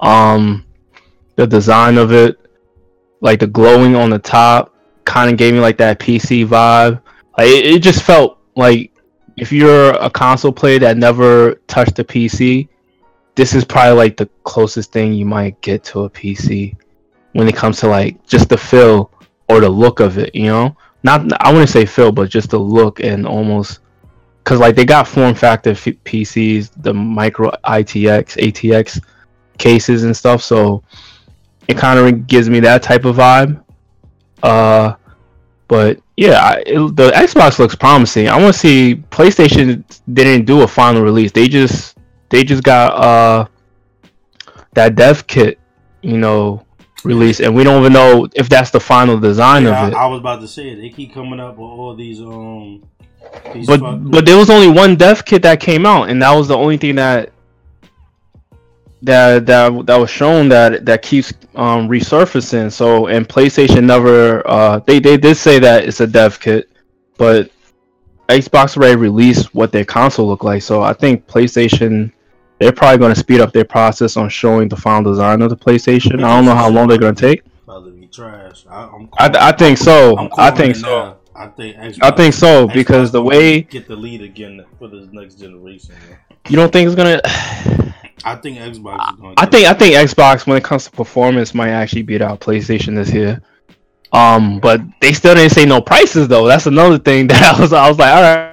um 0.00 0.64
the 1.36 1.46
design 1.46 1.98
of 1.98 2.12
it, 2.12 2.38
like 3.20 3.40
the 3.40 3.46
glowing 3.46 3.96
on 3.96 4.10
the 4.10 4.18
top, 4.18 4.74
kind 5.04 5.30
of 5.30 5.36
gave 5.36 5.54
me 5.54 5.60
like 5.60 5.78
that 5.78 5.98
PC 5.98 6.46
vibe. 6.46 7.02
Like 7.36 7.48
it, 7.48 7.66
it 7.66 7.82
just 7.82 8.02
felt 8.02 8.38
like 8.56 8.92
if 9.36 9.52
you're 9.52 9.90
a 9.94 10.10
console 10.10 10.52
player 10.52 10.78
that 10.80 10.96
never 10.96 11.54
touched 11.66 11.98
a 11.98 12.04
PC, 12.04 12.68
this 13.40 13.54
is 13.54 13.64
probably 13.64 13.96
like 13.96 14.18
the 14.18 14.28
closest 14.44 14.92
thing 14.92 15.14
you 15.14 15.24
might 15.24 15.58
get 15.62 15.82
to 15.82 16.04
a 16.04 16.10
PC 16.10 16.76
when 17.32 17.48
it 17.48 17.56
comes 17.56 17.80
to 17.80 17.88
like 17.88 18.22
just 18.26 18.50
the 18.50 18.58
feel 18.58 19.10
or 19.48 19.60
the 19.60 19.68
look 19.68 20.00
of 20.00 20.18
it. 20.18 20.34
You 20.34 20.48
know 20.48 20.76
not 21.02 21.32
I 21.40 21.50
wouldn't 21.50 21.70
say 21.70 21.86
feel, 21.86 22.12
but 22.12 22.28
just 22.28 22.50
the 22.50 22.58
look 22.58 23.00
and 23.00 23.26
almost 23.26 23.80
because 24.44 24.60
like 24.60 24.76
they 24.76 24.84
got 24.84 25.08
form 25.08 25.34
factor 25.34 25.70
f- 25.70 25.84
PCs, 26.04 26.70
the 26.82 26.92
micro 26.92 27.50
ITX, 27.64 28.36
ATX 28.36 29.02
cases 29.56 30.04
and 30.04 30.14
stuff, 30.14 30.42
so 30.42 30.82
it 31.68 31.78
kind 31.78 31.98
of 31.98 32.26
gives 32.26 32.50
me 32.50 32.60
that 32.60 32.82
type 32.82 33.06
of 33.06 33.16
vibe. 33.16 33.62
Uh, 34.42 34.94
but 35.68 36.00
yeah, 36.16 36.40
I, 36.42 36.62
it, 36.66 36.96
the 36.96 37.10
Xbox 37.14 37.58
looks 37.58 37.74
promising. 37.74 38.28
I 38.28 38.36
want 38.38 38.52
to 38.52 38.58
see 38.60 39.02
PlayStation 39.10 39.84
didn't 40.12 40.44
do 40.44 40.62
a 40.62 40.68
final 40.68 41.02
release. 41.02 41.32
They 41.32 41.48
just 41.48 41.96
they 42.30 42.44
just 42.44 42.62
got 42.62 42.94
uh 42.94 43.46
that 44.72 44.94
dev 44.94 45.26
kit, 45.26 45.58
you 46.02 46.16
know, 46.16 46.64
released, 47.04 47.40
and 47.40 47.54
we 47.54 47.64
don't 47.64 47.80
even 47.80 47.92
know 47.92 48.28
if 48.34 48.48
that's 48.48 48.70
the 48.70 48.80
final 48.80 49.18
design 49.18 49.64
Yeah, 49.64 49.86
of 49.86 49.92
it. 49.92 49.96
I, 49.96 50.04
I 50.04 50.06
was 50.06 50.20
about 50.20 50.40
to 50.40 50.48
say 50.48 50.70
it. 50.70 50.76
They 50.76 50.90
keep 50.90 51.12
coming 51.12 51.40
up 51.40 51.56
with 51.56 51.68
all 51.68 51.94
these 51.94 52.20
um. 52.20 52.84
These 53.52 53.66
but 53.66 53.80
fuck- 53.80 53.98
but 54.02 54.24
there 54.26 54.36
was 54.36 54.50
only 54.50 54.68
one 54.68 54.96
dev 54.96 55.24
kit 55.24 55.42
that 55.42 55.60
came 55.60 55.84
out, 55.86 56.08
and 56.08 56.22
that 56.22 56.32
was 56.32 56.48
the 56.48 56.56
only 56.56 56.76
thing 56.76 56.96
that 56.96 57.32
that 59.02 59.46
that 59.46 59.86
that 59.86 59.96
was 59.96 60.10
shown 60.10 60.48
that 60.50 60.84
that 60.86 61.02
keeps 61.02 61.32
um 61.54 61.88
resurfacing. 61.88 62.70
So 62.72 63.06
and 63.06 63.28
PlayStation 63.28 63.84
never 63.84 64.46
uh 64.48 64.80
they 64.80 65.00
they 65.00 65.16
did 65.16 65.36
say 65.36 65.58
that 65.58 65.84
it's 65.84 66.00
a 66.00 66.06
dev 66.06 66.38
kit, 66.38 66.70
but 67.16 67.50
Xbox 68.28 68.76
already 68.76 68.96
released 68.96 69.54
what 69.54 69.72
their 69.72 69.84
console 69.84 70.28
looked 70.28 70.44
like. 70.44 70.62
So 70.62 70.82
I 70.82 70.92
think 70.92 71.26
PlayStation 71.26 72.12
they're 72.60 72.72
probably 72.72 72.98
going 72.98 73.14
to 73.14 73.18
speed 73.18 73.40
up 73.40 73.52
their 73.52 73.64
process 73.64 74.16
on 74.18 74.28
showing 74.28 74.68
the 74.68 74.76
final 74.76 75.10
design 75.10 75.40
of 75.40 75.48
the 75.48 75.56
PlayStation. 75.56 76.22
I 76.22 76.36
don't 76.36 76.44
know 76.44 76.54
how 76.54 76.68
long 76.68 76.88
they're 76.88 76.98
going 76.98 77.14
to 77.14 77.20
take. 77.20 77.42
to 77.66 77.90
be 77.90 78.06
trash. 78.06 78.66
I, 78.68 78.84
I'm 78.84 79.08
I, 79.18 79.48
I 79.48 79.52
think 79.52 79.78
so. 79.78 80.28
I 80.36 80.50
think 80.50 80.76
so. 80.76 80.86
now. 80.86 81.16
I 81.34 81.46
think 81.46 81.76
Xbox, 81.76 81.98
I 82.02 82.10
think 82.10 82.34
so 82.34 82.66
Xbox 82.68 82.74
because 82.74 83.12
the 83.12 83.22
way 83.22 83.62
get 83.62 83.88
the 83.88 83.96
lead 83.96 84.20
again 84.20 84.62
for 84.78 84.88
this 84.88 85.06
next 85.10 85.36
generation. 85.36 85.94
man. 85.94 86.18
you 86.50 86.56
don't 86.56 86.70
think 86.70 86.86
it's 86.86 86.96
gonna. 86.96 87.20
I 88.24 88.36
think 88.36 88.58
Xbox 88.58 89.14
is 89.14 89.20
going. 89.20 89.34
I 89.38 89.46
think 89.46 89.66
I 89.66 89.72
think 89.72 89.94
Xbox 89.94 90.46
when 90.46 90.58
it 90.58 90.64
comes 90.64 90.84
to 90.84 90.90
performance 90.90 91.54
might 91.54 91.70
actually 91.70 92.02
beat 92.02 92.20
out 92.20 92.40
PlayStation 92.40 92.94
this 92.94 93.10
year. 93.10 93.40
Um, 94.12 94.58
but 94.60 94.82
they 95.00 95.14
still 95.14 95.34
didn't 95.34 95.52
say 95.52 95.64
no 95.64 95.80
prices 95.80 96.28
though. 96.28 96.46
That's 96.46 96.66
another 96.66 96.98
thing 96.98 97.26
that 97.28 97.54
I 97.54 97.58
was 97.58 97.72
I 97.72 97.88
was 97.88 97.98
like, 97.98 98.14
all 98.14 98.22
right, 98.22 98.49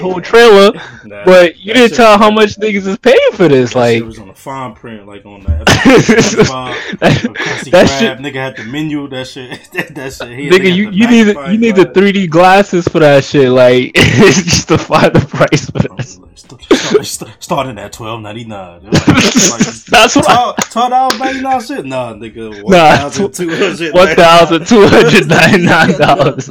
whole 0.00 0.20
trailer, 0.20 0.72
Nah, 1.04 1.24
but 1.24 1.58
you 1.58 1.72
didn't 1.74 1.96
tell 1.96 2.18
how 2.18 2.30
much 2.30 2.56
niggas 2.56 2.86
is 2.86 2.98
paying 2.98 3.32
for 3.32 3.48
this. 3.48 3.72
That 3.72 3.78
Like 3.78 3.96
it 3.98 4.02
was 4.02 4.18
on 4.18 4.28
the 4.28 4.34
fine 4.34 4.74
print, 4.74 5.06
like 5.06 5.24
on 5.26 5.40
the 5.42 5.48
that, 7.00 7.68
that 7.70 7.86
shit, 7.88 8.18
nigga 8.18 8.34
had 8.34 8.56
the 8.56 8.64
menu. 8.64 9.08
That 9.08 9.26
shit. 9.26 9.68
that, 9.72 9.94
that 9.94 10.12
shit. 10.12 10.28
Here, 10.38 10.50
nigga, 10.52 10.74
you, 10.74 10.90
you 10.90 11.08
need 11.08 11.22
the, 11.24 11.50
you 11.52 11.58
need 11.58 11.76
the 11.76 11.86
3D 11.86 12.28
glasses 12.30 12.86
for 12.88 12.98
that 13.00 13.24
shit. 13.24 13.50
Like 13.50 13.92
it's 13.94 14.42
just 14.42 14.68
to 14.68 14.78
find 14.78 15.12
the 15.14 15.20
price 15.26 15.70
for 15.70 15.80
this. 15.96 16.20
Start- 16.34 16.62
start- 17.06 17.32
Starting 17.42 17.78
at 17.78 17.92
twelve 17.92 18.20
ninety 18.20 18.44
nine. 18.44 18.82
That's 18.84 20.14
what 20.16 20.28
I. 20.28 20.54
Twelve 20.70 20.90
dollars 20.90 21.18
ninety 21.18 21.40
nine 21.40 21.60
shit. 21.62 21.84
Nah, 21.84 22.14
nigga. 22.14 22.62
One 22.62 22.72
Nah, 22.72 22.96
thousand 23.08 23.32
two 23.32 23.48
hundred. 23.50 23.94
One 23.94 24.14
thousand 24.14 24.66
two 24.66 24.86
hundred 24.86 25.28
ninety 25.28 25.64
nine 25.64 25.98
dollars. 25.98 26.50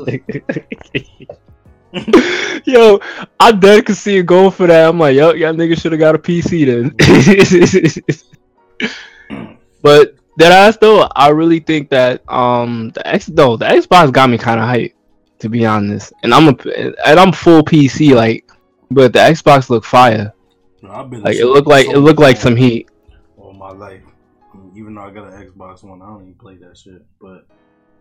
Yo, 2.65 3.00
I 3.39 3.52
dead 3.52 3.86
could 3.86 3.95
see 3.95 4.17
it 4.17 4.26
going 4.26 4.52
for 4.52 4.67
that. 4.67 4.89
I'm 4.89 5.00
like, 5.00 5.15
yo, 5.15 5.32
y'all 5.34 5.54
niggas 5.54 5.82
should 5.82 5.93
have 5.93 6.00
got 6.00 6.15
a 6.15 6.19
PC 6.19 6.65
then. 6.65 6.93
but 9.82 10.15
that 10.38 10.52
ass 10.52 10.78
though, 10.78 11.08
I 11.15 11.30
really 11.30 11.60
think 11.60 11.89
that 11.89 12.30
um 12.30 12.89
the 12.89 13.08
X 13.08 13.28
though 13.28 13.56
the 13.56 13.65
Xbox 13.65 14.12
got 14.12 14.30
me 14.30 14.38
kind 14.38 14.60
of 14.60 14.65
hyped 14.65 14.93
to 15.39 15.50
be 15.50 15.65
honest, 15.65 16.13
and 16.23 16.34
I'm 16.34 16.50
a 16.50 16.58
and 17.06 17.19
I'm 17.19 17.32
full 17.32 17.63
PC 17.63 18.15
like, 18.15 18.50
but 18.91 19.13
the 19.13 19.19
Xbox 19.19 19.69
looked 19.69 19.86
fire. 19.86 20.34
Been 20.82 21.21
Like 21.21 21.38
it 21.38 21.45
looked 21.45 21.67
like 21.67 21.86
so 21.86 21.93
it 21.93 22.00
looked 22.00 22.19
like 22.19 22.38
some 22.38 22.56
heat. 22.56 22.89
all 23.38 23.54
my 23.54 23.71
life. 23.71 24.02
I 24.54 24.58
mean, 24.58 24.71
even 24.76 24.95
though 24.95 25.02
I 25.02 25.12
got 25.12 25.32
an 25.32 25.47
Xbox 25.47 25.84
One, 25.84 26.02
I 26.02 26.06
don't 26.06 26.21
even 26.21 26.36
play 26.36 26.56
that 26.58 26.78
shit. 26.78 27.06
But 27.19 27.45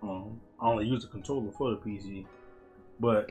um, 0.02 0.40
I 0.60 0.68
only 0.68 0.86
use 0.86 1.02
the 1.02 1.08
controller 1.08 1.50
for 1.52 1.70
the 1.70 1.76
PC. 1.76 2.26
But 3.00 3.30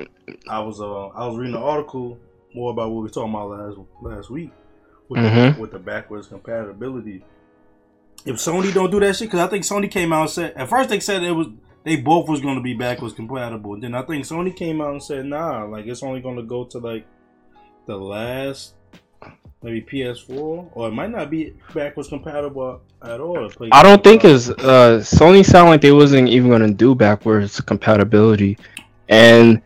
I 0.50 0.60
was 0.60 0.80
uh 0.82 1.08
I 1.08 1.26
was 1.28 1.38
reading 1.38 1.56
an 1.56 1.62
article 1.62 2.18
more 2.54 2.72
about 2.72 2.90
what 2.90 2.98
we 2.98 3.02
were 3.04 3.10
talking 3.10 3.32
about 3.34 3.50
last 3.50 3.78
last 4.02 4.30
week 4.30 4.52
with, 5.10 5.20
Mhm. 5.22 5.56
the, 5.56 5.62
with 5.62 5.72
the 5.72 5.80
backwards 5.80 6.28
compatibility. 6.28 7.24
If 8.26 8.38
Sony 8.38 8.74
don't 8.74 8.90
do 8.92 9.00
that 9.02 9.16
shit, 9.16 9.28
because 9.30 9.40
I 9.46 9.48
think 9.48 9.64
Sony 9.66 9.90
came 9.90 10.12
out 10.14 10.22
and 10.22 10.30
said 10.30 10.54
at 10.56 10.70
first 10.70 10.90
they 10.90 11.00
said 11.00 11.24
it 11.24 11.32
was 11.32 11.48
they 11.84 11.96
both 11.98 12.28
was 12.28 12.42
going 12.42 12.56
to 12.56 12.62
be 12.62 12.74
backwards 12.74 13.14
compatible. 13.14 13.80
Then 13.80 13.94
I 13.94 14.02
think 14.04 14.26
Sony 14.26 14.56
came 14.56 14.82
out 14.82 14.92
and 14.92 15.04
said 15.04 15.26
nah, 15.26 15.64
like 15.66 15.86
it's 15.86 16.02
only 16.04 16.22
going 16.22 16.38
to 16.38 16.44
go 16.44 16.64
to 16.66 16.78
like 16.80 17.06
the 17.88 17.96
last 17.98 18.74
maybe 19.62 19.82
PS4 19.82 20.70
or 20.74 20.88
it 20.88 20.92
might 20.92 21.10
not 21.10 21.30
be 21.32 21.54
backwards 21.74 22.10
compatible 22.10 22.82
at 23.04 23.20
all. 23.20 23.50
I 23.72 23.82
don't 23.84 24.04
think 24.04 24.24
it's 24.24 24.50
uh 24.50 25.00
Sony 25.02 25.44
sound 25.46 25.70
like 25.70 25.82
they 25.82 25.92
wasn't 25.92 26.28
even 26.30 26.50
gonna 26.52 26.72
do 26.74 26.94
backwards 26.96 27.60
compatibility, 27.62 28.58
and 29.10 29.62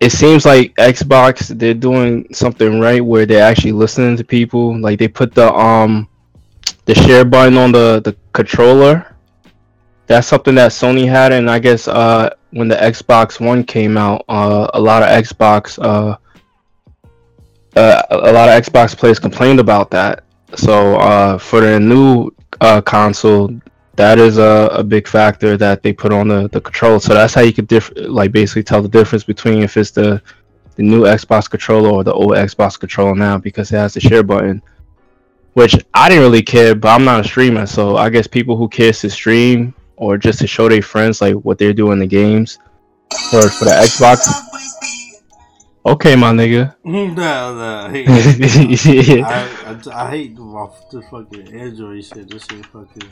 it 0.00 0.10
seems 0.10 0.44
like 0.44 0.74
Xbox 0.76 1.58
they're 1.58 1.74
doing 1.74 2.26
something 2.32 2.78
right 2.80 3.04
where 3.04 3.26
they're 3.26 3.42
actually 3.44 3.72
listening 3.72 4.16
to 4.16 4.24
people. 4.24 4.78
Like 4.78 4.98
they 4.98 5.08
put 5.08 5.34
the 5.34 5.52
um 5.52 6.08
the 6.84 6.94
share 6.94 7.24
button 7.24 7.56
on 7.56 7.72
the 7.72 8.00
the 8.04 8.16
controller. 8.32 9.14
That's 10.06 10.26
something 10.26 10.54
that 10.54 10.70
Sony 10.70 11.06
had, 11.06 11.32
and 11.32 11.50
I 11.50 11.58
guess 11.58 11.86
uh, 11.86 12.30
when 12.52 12.68
the 12.68 12.76
Xbox 12.76 13.40
One 13.44 13.62
came 13.62 13.98
out, 13.98 14.24
uh, 14.28 14.70
a 14.72 14.80
lot 14.80 15.02
of 15.02 15.08
Xbox 15.10 15.78
uh, 15.78 16.16
uh, 17.76 18.02
a 18.10 18.32
lot 18.32 18.48
of 18.48 18.62
Xbox 18.64 18.96
players 18.96 19.18
complained 19.18 19.60
about 19.60 19.90
that. 19.90 20.24
So 20.54 20.96
uh, 20.96 21.38
for 21.38 21.60
the 21.60 21.78
new 21.78 22.30
uh, 22.60 22.80
console, 22.80 23.50
that 23.98 24.20
is 24.20 24.38
a, 24.38 24.68
a 24.70 24.84
big 24.84 25.08
factor 25.08 25.56
that 25.56 25.82
they 25.82 25.92
put 25.92 26.12
on 26.12 26.28
the, 26.28 26.48
the 26.50 26.60
controller. 26.60 27.00
So 27.00 27.14
that's 27.14 27.34
how 27.34 27.40
you 27.40 27.52
could 27.52 27.66
diff- 27.66 27.90
like 27.96 28.30
basically 28.30 28.62
tell 28.62 28.80
the 28.80 28.88
difference 28.88 29.24
between 29.24 29.60
if 29.60 29.76
it's 29.76 29.90
the 29.90 30.22
the 30.76 30.84
new 30.84 31.02
Xbox 31.02 31.50
controller 31.50 31.90
or 31.90 32.04
the 32.04 32.12
old 32.12 32.30
Xbox 32.30 32.78
controller 32.78 33.16
now 33.16 33.36
because 33.38 33.72
it 33.72 33.76
has 33.76 33.94
the 33.94 34.00
share 34.00 34.22
button. 34.22 34.62
Which 35.54 35.74
I 35.94 36.08
didn't 36.08 36.22
really 36.22 36.42
care, 36.42 36.76
but 36.76 36.90
I'm 36.90 37.04
not 37.04 37.24
a 37.24 37.28
streamer, 37.28 37.66
so 37.66 37.96
I 37.96 38.08
guess 38.10 38.28
people 38.28 38.56
who 38.56 38.68
cares 38.68 39.00
to 39.00 39.10
stream 39.10 39.74
or 39.96 40.16
just 40.16 40.38
to 40.38 40.46
show 40.46 40.68
their 40.68 40.80
friends 40.80 41.20
like 41.20 41.34
what 41.34 41.58
they're 41.58 41.72
doing 41.72 41.94
in 41.94 41.98
the 41.98 42.06
games 42.06 42.60
for 43.30 43.42
for 43.48 43.64
the 43.64 43.72
Xbox. 43.72 44.30
Okay, 45.84 46.14
my 46.14 46.30
nigga. 46.30 46.76
no, 46.84 47.06
no, 47.14 47.86
I 47.86 47.90
hate, 47.90 48.08
I, 49.24 49.48
I, 49.66 50.04
I 50.04 50.10
hate 50.10 50.36
the, 50.36 50.72
the 50.92 51.02
fucking 51.10 51.52
Android 51.52 52.04
shit. 52.04 52.30
This 52.30 52.46
shit 52.46 52.64
fucking. 52.66 53.10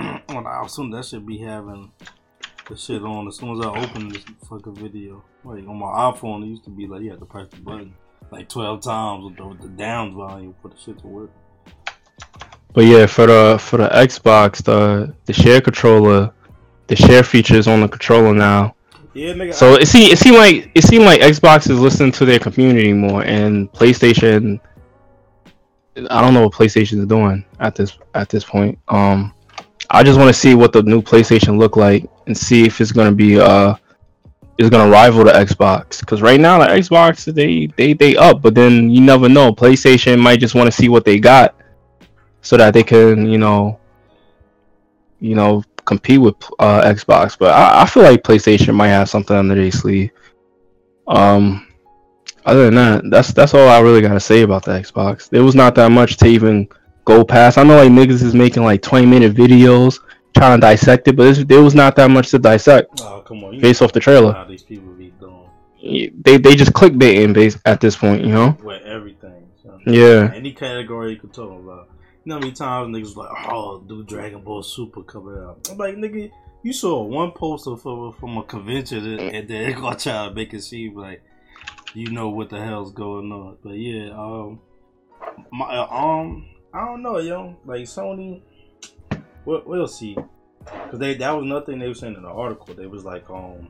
when 0.26 0.46
I 0.46 0.62
assume 0.64 0.90
that 0.92 1.04
should 1.04 1.26
be 1.26 1.38
having 1.38 1.90
the 2.68 2.76
shit 2.76 3.02
on 3.02 3.28
as 3.28 3.36
soon 3.36 3.58
as 3.58 3.66
I 3.66 3.68
open 3.68 4.08
this 4.08 4.24
fucking 4.48 4.76
video. 4.76 5.22
Like 5.44 5.66
on 5.68 5.78
my 5.78 5.86
iPhone, 5.86 6.44
it 6.44 6.48
used 6.48 6.64
to 6.64 6.70
be 6.70 6.86
like 6.86 7.02
you 7.02 7.10
had 7.10 7.20
to 7.20 7.26
press 7.26 7.48
the 7.50 7.60
button 7.60 7.94
like 8.30 8.48
twelve 8.48 8.82
times 8.82 9.24
with 9.24 9.36
the, 9.36 9.46
with 9.46 9.60
the 9.60 9.68
down 9.68 10.14
volume 10.14 10.54
for 10.62 10.68
the 10.68 10.76
shit 10.76 10.98
to 11.00 11.06
work. 11.06 11.30
But 12.72 12.84
yeah, 12.84 13.06
for 13.06 13.26
the 13.26 13.58
for 13.60 13.76
the 13.76 13.88
Xbox, 13.88 14.62
the 14.62 15.14
the 15.26 15.32
share 15.32 15.60
controller, 15.60 16.32
the 16.86 16.96
share 16.96 17.22
feature 17.22 17.56
is 17.56 17.68
on 17.68 17.80
the 17.80 17.88
controller 17.88 18.34
now. 18.34 18.74
Yeah, 19.12 19.32
nigga. 19.32 19.54
So 19.54 19.74
I, 19.74 19.80
it 19.80 19.88
seemed 19.88 20.12
it 20.12 20.18
seemed 20.18 20.36
like 20.36 20.70
it 20.74 20.82
seemed 20.82 21.04
like 21.04 21.20
Xbox 21.20 21.70
is 21.70 21.78
listening 21.78 22.12
to 22.12 22.24
their 22.24 22.38
community 22.38 22.92
more, 22.92 23.22
and 23.22 23.70
PlayStation. 23.72 24.60
I 26.10 26.20
don't 26.20 26.34
know 26.34 26.42
what 26.42 26.52
PlayStation 26.52 26.98
is 26.98 27.06
doing 27.06 27.44
at 27.60 27.76
this 27.76 27.96
at 28.14 28.28
this 28.28 28.42
point. 28.42 28.78
Um, 28.88 29.32
I 29.90 30.02
just 30.02 30.18
want 30.18 30.28
to 30.28 30.38
see 30.38 30.54
what 30.54 30.72
the 30.72 30.82
new 30.82 31.02
PlayStation 31.02 31.58
look 31.58 31.76
like 31.76 32.08
and 32.26 32.36
see 32.36 32.64
if 32.64 32.80
it's 32.80 32.92
gonna 32.92 33.12
be 33.12 33.38
uh 33.38 33.74
is 34.58 34.70
gonna 34.70 34.90
rival 34.90 35.24
the 35.24 35.32
Xbox. 35.32 36.00
Because 36.00 36.22
right 36.22 36.40
now 36.40 36.58
the 36.58 36.66
Xbox 36.66 37.32
they 37.32 37.66
they 37.76 37.92
they 37.92 38.16
up, 38.16 38.42
but 38.42 38.54
then 38.54 38.90
you 38.90 39.00
never 39.00 39.28
know. 39.28 39.52
PlayStation 39.52 40.18
might 40.20 40.40
just 40.40 40.54
want 40.54 40.66
to 40.66 40.72
see 40.72 40.88
what 40.88 41.04
they 41.04 41.18
got, 41.18 41.54
so 42.42 42.56
that 42.56 42.74
they 42.74 42.82
can 42.82 43.26
you 43.26 43.38
know 43.38 43.78
you 45.20 45.34
know 45.34 45.62
compete 45.84 46.20
with 46.20 46.36
uh, 46.58 46.82
Xbox. 46.82 47.36
But 47.38 47.52
I, 47.52 47.82
I 47.82 47.86
feel 47.86 48.02
like 48.02 48.22
PlayStation 48.22 48.74
might 48.74 48.88
have 48.88 49.08
something 49.08 49.36
under 49.36 49.54
their 49.54 49.70
sleeve. 49.70 50.10
Um, 51.06 51.68
other 52.46 52.66
than 52.66 52.74
that, 52.74 53.10
that's 53.10 53.32
that's 53.32 53.54
all 53.54 53.68
I 53.68 53.80
really 53.80 54.00
gotta 54.00 54.20
say 54.20 54.42
about 54.42 54.64
the 54.64 54.72
Xbox. 54.72 55.28
There 55.28 55.44
was 55.44 55.54
not 55.54 55.74
that 55.74 55.90
much 55.90 56.16
to 56.18 56.26
even 56.26 56.68
go 57.04 57.24
past. 57.24 57.58
I 57.58 57.62
know 57.62 57.76
like 57.76 57.90
niggas 57.90 58.22
is 58.22 58.34
making 58.34 58.64
like 58.64 58.82
20 58.82 59.06
minute 59.06 59.34
videos 59.34 60.00
trying 60.36 60.58
to 60.58 60.60
dissect 60.60 61.06
it, 61.08 61.16
but 61.16 61.48
there 61.48 61.62
was 61.62 61.74
not 61.74 61.96
that 61.96 62.10
much 62.10 62.30
to 62.30 62.38
dissect 62.38 63.00
oh 63.02 63.22
come 63.26 63.44
on, 63.44 63.54
you 63.54 63.60
based 63.60 63.82
off 63.82 63.92
the 63.92 64.00
trailer. 64.00 64.46
These 64.48 64.62
people 64.62 64.92
be 64.92 65.12
doing 65.20 66.12
They 66.22 66.38
they 66.38 66.54
just 66.54 66.72
clickbaiting 66.72 67.34
based 67.34 67.58
at 67.64 67.80
this 67.80 67.96
point, 67.96 68.24
you 68.24 68.32
know? 68.32 68.56
with 68.62 68.82
everything. 68.82 69.48
So. 69.62 69.78
Yeah. 69.86 70.30
Any 70.34 70.52
category 70.52 71.12
you 71.12 71.20
could 71.20 71.32
talk 71.32 71.50
about. 71.50 71.88
You 72.24 72.30
know 72.30 72.36
how 72.36 72.40
many 72.40 72.52
times 72.52 72.96
niggas 72.96 73.16
like, 73.16 73.28
oh, 73.48 73.80
do 73.80 74.02
Dragon 74.02 74.40
Ball 74.40 74.62
Super 74.62 75.02
coming 75.02 75.36
out? 75.36 75.68
I'm 75.70 75.76
like, 75.76 75.96
nigga, 75.96 76.30
you 76.62 76.72
saw 76.72 77.02
one 77.02 77.32
poster 77.32 77.76
from 77.76 78.14
from 78.14 78.38
a 78.38 78.42
convention 78.42 79.06
and, 79.06 79.20
and 79.20 79.48
then 79.48 79.66
they 79.66 79.72
gonna 79.72 79.96
try 79.98 80.28
to 80.28 80.34
make 80.34 80.54
it 80.54 80.62
seem 80.62 80.94
like 80.94 81.22
you 81.94 82.10
know 82.10 82.30
what 82.30 82.50
the 82.50 82.60
hell's 82.60 82.92
going 82.92 83.30
on. 83.30 83.56
But 83.62 83.74
yeah, 83.74 84.10
um, 84.10 84.60
my 85.52 85.66
uh, 85.66 85.86
um, 85.86 86.46
I 86.74 86.84
don't 86.86 87.02
know, 87.02 87.18
yo. 87.18 87.56
Like 87.64 87.82
Sony, 87.82 88.42
we'll, 89.44 89.62
we'll 89.64 89.86
see. 89.86 90.16
Cause 90.66 90.98
they 90.98 91.14
that 91.14 91.30
was 91.30 91.44
nothing 91.44 91.78
they 91.78 91.86
were 91.86 91.94
saying 91.94 92.16
in 92.16 92.22
the 92.22 92.28
article. 92.28 92.74
They 92.74 92.86
was 92.86 93.04
like, 93.04 93.30
um, 93.30 93.68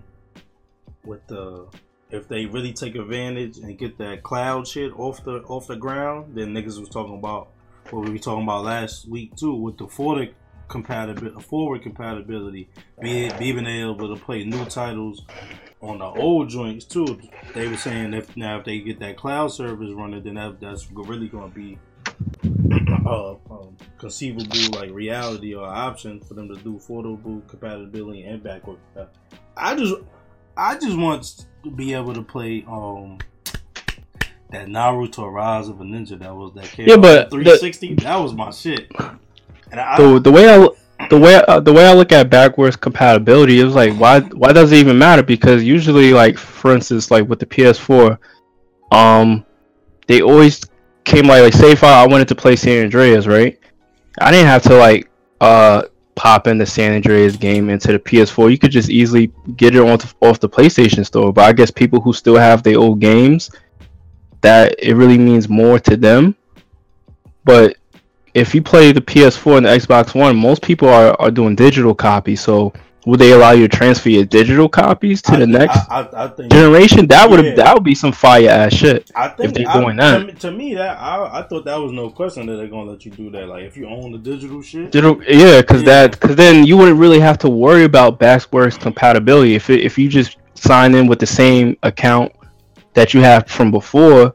with 1.05 1.27
the 1.27 1.67
if 2.11 2.29
they 2.29 2.47
really 2.47 2.73
take 2.73 2.95
advantage 2.95 3.59
and 3.59 3.77
get 3.77 3.99
that 3.99 4.23
cloud 4.23 4.67
shit 4.67 4.99
off 4.99 5.23
the 5.23 5.43
off 5.43 5.67
the 5.67 5.77
ground, 5.77 6.35
then 6.35 6.55
niggas 6.55 6.81
was 6.81 6.89
talking 6.89 7.19
about 7.19 7.49
what 7.91 8.05
we 8.05 8.13
were 8.13 8.19
talking 8.19 8.45
about 8.45 8.65
last 8.65 9.07
week 9.07 9.37
too 9.37 9.55
with 9.55 9.77
the 9.77 9.87
forward 9.87 10.35
compatibility, 10.69 11.43
forward 11.43 11.83
compatibility, 11.83 12.71
be 13.03 13.31
being 13.39 13.67
able 13.67 14.17
to 14.17 14.25
play 14.25 14.45
new 14.45 14.65
titles 14.65 15.23
on 15.83 15.99
the 15.99 16.07
old 16.07 16.49
joints 16.49 16.87
too. 16.87 17.21
They 17.55 17.69
were 17.69 17.77
saying 17.77 18.15
if 18.15 18.35
now 18.35 18.61
if 18.61 18.65
they 18.65 18.79
get 18.79 18.99
that 19.01 19.19
cloud 19.19 19.49
service 19.49 19.93
running, 19.93 20.23
then 20.23 20.35
that, 20.35 20.59
that's 20.59 20.91
really 20.91 21.29
to 21.29 21.49
be 21.49 21.79
uh, 23.07 23.33
um, 23.51 23.77
conceivable 23.99 24.79
like 24.79 24.91
reality 24.91 25.55
or 25.55 25.67
option 25.67 26.21
for 26.21 26.35
them 26.35 26.49
to 26.49 26.57
do 26.63 26.79
forward 26.79 27.43
compatibility 27.49 28.23
and 28.23 28.43
backward. 28.43 28.79
I 29.57 29.75
just 29.75 29.95
I 30.57 30.79
just 30.79 30.97
want 30.97 31.47
to 31.65 31.71
be 31.71 31.95
able 31.95 32.15
to 32.15 32.23
play 32.23 32.65
um 32.69 33.19
that 34.51 34.69
Naruto 34.69 35.31
Rise 35.31 35.69
of 35.69 35.81
a 35.81 35.85
Ninja 35.85 36.19
that 36.19 36.35
was 36.35 36.53
that 36.55 36.67
came 36.67 36.89
Yeah, 36.89 36.97
but 36.97 37.25
on 37.25 37.31
360 37.31 37.95
that 37.97 38.17
was 38.17 38.33
my 38.33 38.51
shit. 38.51 38.91
And 39.71 39.81
I, 39.81 39.97
The 39.97 40.21
the 40.21 40.31
way 40.31 40.49
I 40.49 40.69
the 41.11 41.19
way 41.19 41.43
uh, 41.49 41.61
the 41.61 41.73
way 41.73 41.87
I 41.87 41.93
look 41.95 42.13
at 42.13 42.31
backwards 42.31 42.77
compatibility 42.77 43.59
is 43.59 43.75
like 43.75 43.95
why 43.95 44.21
why 44.21 44.53
does 44.53 44.73
it 44.73 44.77
even 44.77 44.99
matter? 44.99 45.23
Because 45.23 45.65
usually 45.65 46.13
like 46.13 46.39
for 46.39 46.73
instance 46.73 47.11
like 47.11 47.29
with 47.29 47.41
the 47.41 47.47
PS4, 47.47 48.19
um, 48.93 49.45
they 50.07 50.23
always 50.23 50.65
came 51.05 51.27
like 51.27 51.43
like 51.43 51.53
say 51.53 51.73
if 51.73 51.85
I, 51.85 52.03
I 52.03 52.07
wanted 52.07 52.29
to 52.29 52.35
play 52.35 52.57
San 52.57 52.85
Andreas, 52.85 53.27
right? 53.27 53.59
I 54.21 54.31
didn't 54.31 54.47
have 54.47 54.63
to 54.65 54.77
like 54.77 55.11
uh 55.41 55.83
pop 56.15 56.47
in 56.47 56.59
the 56.59 56.67
San 56.67 56.93
Andreas 56.93 57.37
game 57.37 57.71
into 57.71 57.93
the 57.93 57.99
PS4. 57.99 58.51
You 58.51 58.59
could 58.59 58.71
just 58.71 58.91
easily 58.91 59.33
get 59.57 59.75
it 59.75 59.81
off 59.81 60.15
off 60.21 60.41
the 60.41 60.49
PlayStation 60.49 61.05
Store. 61.05 61.33
But 61.33 61.45
I 61.45 61.53
guess 61.53 61.71
people 61.71 62.01
who 62.01 62.13
still 62.13 62.37
have 62.37 62.63
their 62.63 62.79
old 62.79 63.01
games, 63.01 63.51
that 64.41 64.77
it 64.79 64.95
really 64.95 65.19
means 65.19 65.49
more 65.49 65.79
to 65.81 65.97
them. 65.97 66.37
But 67.45 67.77
if 68.35 68.55
you 68.55 68.63
play 68.63 68.93
the 68.93 69.01
PS4 69.01 69.59
and 69.59 69.67
the 69.67 69.71
Xbox 69.71 70.15
One, 70.15 70.37
most 70.37 70.63
people 70.63 70.89
are, 70.89 71.19
are 71.21 71.31
doing 71.31 71.55
digital 71.55 71.95
copies. 71.95 72.41
So 72.41 72.73
would 73.07 73.21
they 73.21 73.33
allow 73.33 73.51
you 73.53 73.69
to 73.69 73.77
transfer 73.77 74.09
your 74.09 74.25
digital 74.25 74.69
copies 74.69 75.21
to 75.23 75.33
I- 75.33 75.39
the 75.41 75.47
next 75.47 75.77
I, 75.91 76.09
I, 76.15 76.29
think 76.29 76.51
generation? 76.51 77.07
That 77.07 77.29
would 77.29 77.45
Yeah. 77.45 77.55
that 77.57 77.75
would 77.75 77.85
be 77.85 77.95
some 77.95 78.13
fire 78.13 78.49
ass 78.49 78.73
shit. 78.75 79.11
I 79.15 79.29
think 79.29 79.55
they're 79.55 79.69
I- 79.69 79.81
doing 79.81 79.97
to 79.97 80.03
that. 80.03 80.27
me- 80.27 80.33
To, 80.33 80.51
me, 80.51 80.75
that 80.75 80.99
I, 80.99 81.41
I 81.41 81.43
thought 81.43 81.65
that 81.67 81.77
was 81.77 81.93
no 81.93 82.11
question 82.11 82.47
that 82.47 82.57
they're 82.57 82.67
gonna 82.69 82.91
let 82.91 83.05
you 83.05 83.11
do 83.11 83.31
that. 83.31 83.49
Like 83.49 83.65
if 83.65 83.77
you 83.77 83.87
own 83.89 84.13
the 84.13 84.19
digital 84.19 84.63
shit, 84.63 84.91
Digital, 84.91 85.21
yeah, 85.29 85.61
because 85.61 85.83
Yeah. 85.83 86.07
that 86.07 86.13
because 86.13 86.37
then 86.37 86.65
you 86.67 86.77
wouldn't 86.77 86.99
really 86.99 87.21
have 87.21 87.39
to 87.39 87.49
worry 87.49 87.85
about 87.85 88.19
backwards 88.19 88.77
compatibility 88.79 89.55
if 89.55 89.69
it, 89.71 89.81
if 89.83 89.99
you 89.99 90.09
just 90.09 90.37
sign 90.55 90.95
in 90.95 91.07
with 91.07 91.19
the 91.19 91.27
same 91.27 91.77
account 91.83 92.33
that 92.95 93.13
you 93.13 93.21
have 93.21 93.47
from 93.49 93.71
before. 93.71 94.35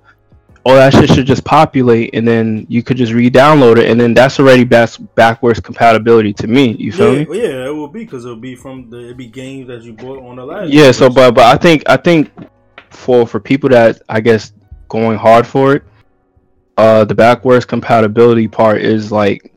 All 0.70 0.76
that 0.76 0.94
shit 0.94 1.10
should 1.10 1.26
just 1.26 1.44
populate, 1.44 2.12
and 2.14 2.28
then 2.28 2.68
you 2.70 2.84
could 2.84 2.96
just 2.96 3.12
re-download 3.12 3.80
it, 3.80 3.90
and 3.90 4.00
then 4.00 4.14
that's 4.14 4.40
already 4.40 4.64
back, 4.64 4.92
backwards 5.16 5.60
compatibility 5.60 6.32
to 6.34 6.46
me. 6.46 6.76
You 6.78 6.92
feel 6.92 7.18
yeah, 7.18 7.26
me? 7.26 7.42
yeah, 7.42 7.66
it 7.66 7.74
will 7.74 7.88
be 7.88 8.02
because 8.04 8.24
it'll 8.24 8.38
be 8.38 8.54
from 8.54 8.88
the 8.88 9.10
it 9.10 9.18
be 9.18 9.26
games 9.26 9.68
that 9.70 9.82
you 9.82 9.94
bought 9.94 10.20
on 10.20 10.36
the 10.36 10.46
last. 10.46 10.70
Yeah. 10.70 10.92
So, 10.92 11.10
but 11.10 11.34
but 11.34 11.46
I 11.46 11.58
think 11.58 11.82
I 11.90 11.98
think 11.98 12.32
for 12.92 13.26
for 13.26 13.40
people 13.40 13.68
that 13.70 14.04
I 14.10 14.20
guess 14.20 14.54
going 14.90 15.18
hard 15.18 15.48
for 15.48 15.74
it, 15.74 15.84
uh, 16.78 17.04
the 17.04 17.16
backwards 17.16 17.66
compatibility 17.66 18.48
part 18.48 18.80
is 18.84 19.12
like 19.12 19.52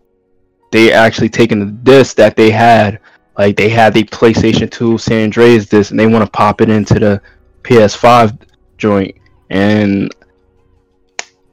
they 0.70 0.94
actually 0.94 1.28
taking 1.28 1.60
the 1.60 1.66
disc 1.66 2.16
that 2.16 2.36
they 2.36 2.50
had, 2.50 3.00
like 3.36 3.58
they 3.58 3.68
had 3.68 3.92
the 3.92 4.04
PlayStation 4.04 4.70
2 4.70 4.96
San 4.96 5.24
Andreas 5.24 5.66
disc, 5.66 5.90
and 5.90 6.00
they 6.00 6.06
want 6.06 6.24
to 6.24 6.30
pop 6.30 6.62
it 6.62 6.70
into 6.70 6.98
the 6.98 7.20
PS5 7.64 8.38
joint. 8.78 9.14
And 9.50 10.10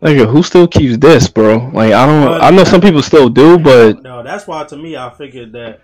like, 0.01 0.17
who 0.17 0.43
still 0.43 0.67
keeps 0.67 0.97
this, 0.97 1.27
bro? 1.27 1.69
Like, 1.73 1.93
I 1.93 2.05
don't. 2.05 2.25
But- 2.25 2.43
I 2.43 2.49
know 2.51 2.63
some 2.63 2.81
people 2.81 3.01
still 3.01 3.29
do, 3.29 3.57
but 3.57 4.01
no, 4.01 4.23
that's 4.23 4.47
why 4.47 4.63
to 4.65 4.77
me 4.77 4.95
I 4.95 5.09
figured 5.09 5.51
that 5.53 5.81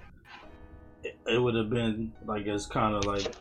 it, 1.04 1.18
it 1.28 1.42
would 1.42 1.56
have 1.56 1.70
been 1.70 2.14
like 2.26 2.46
it's 2.46 2.66
kind 2.66 2.96
of 2.96 3.06
like 3.06 3.34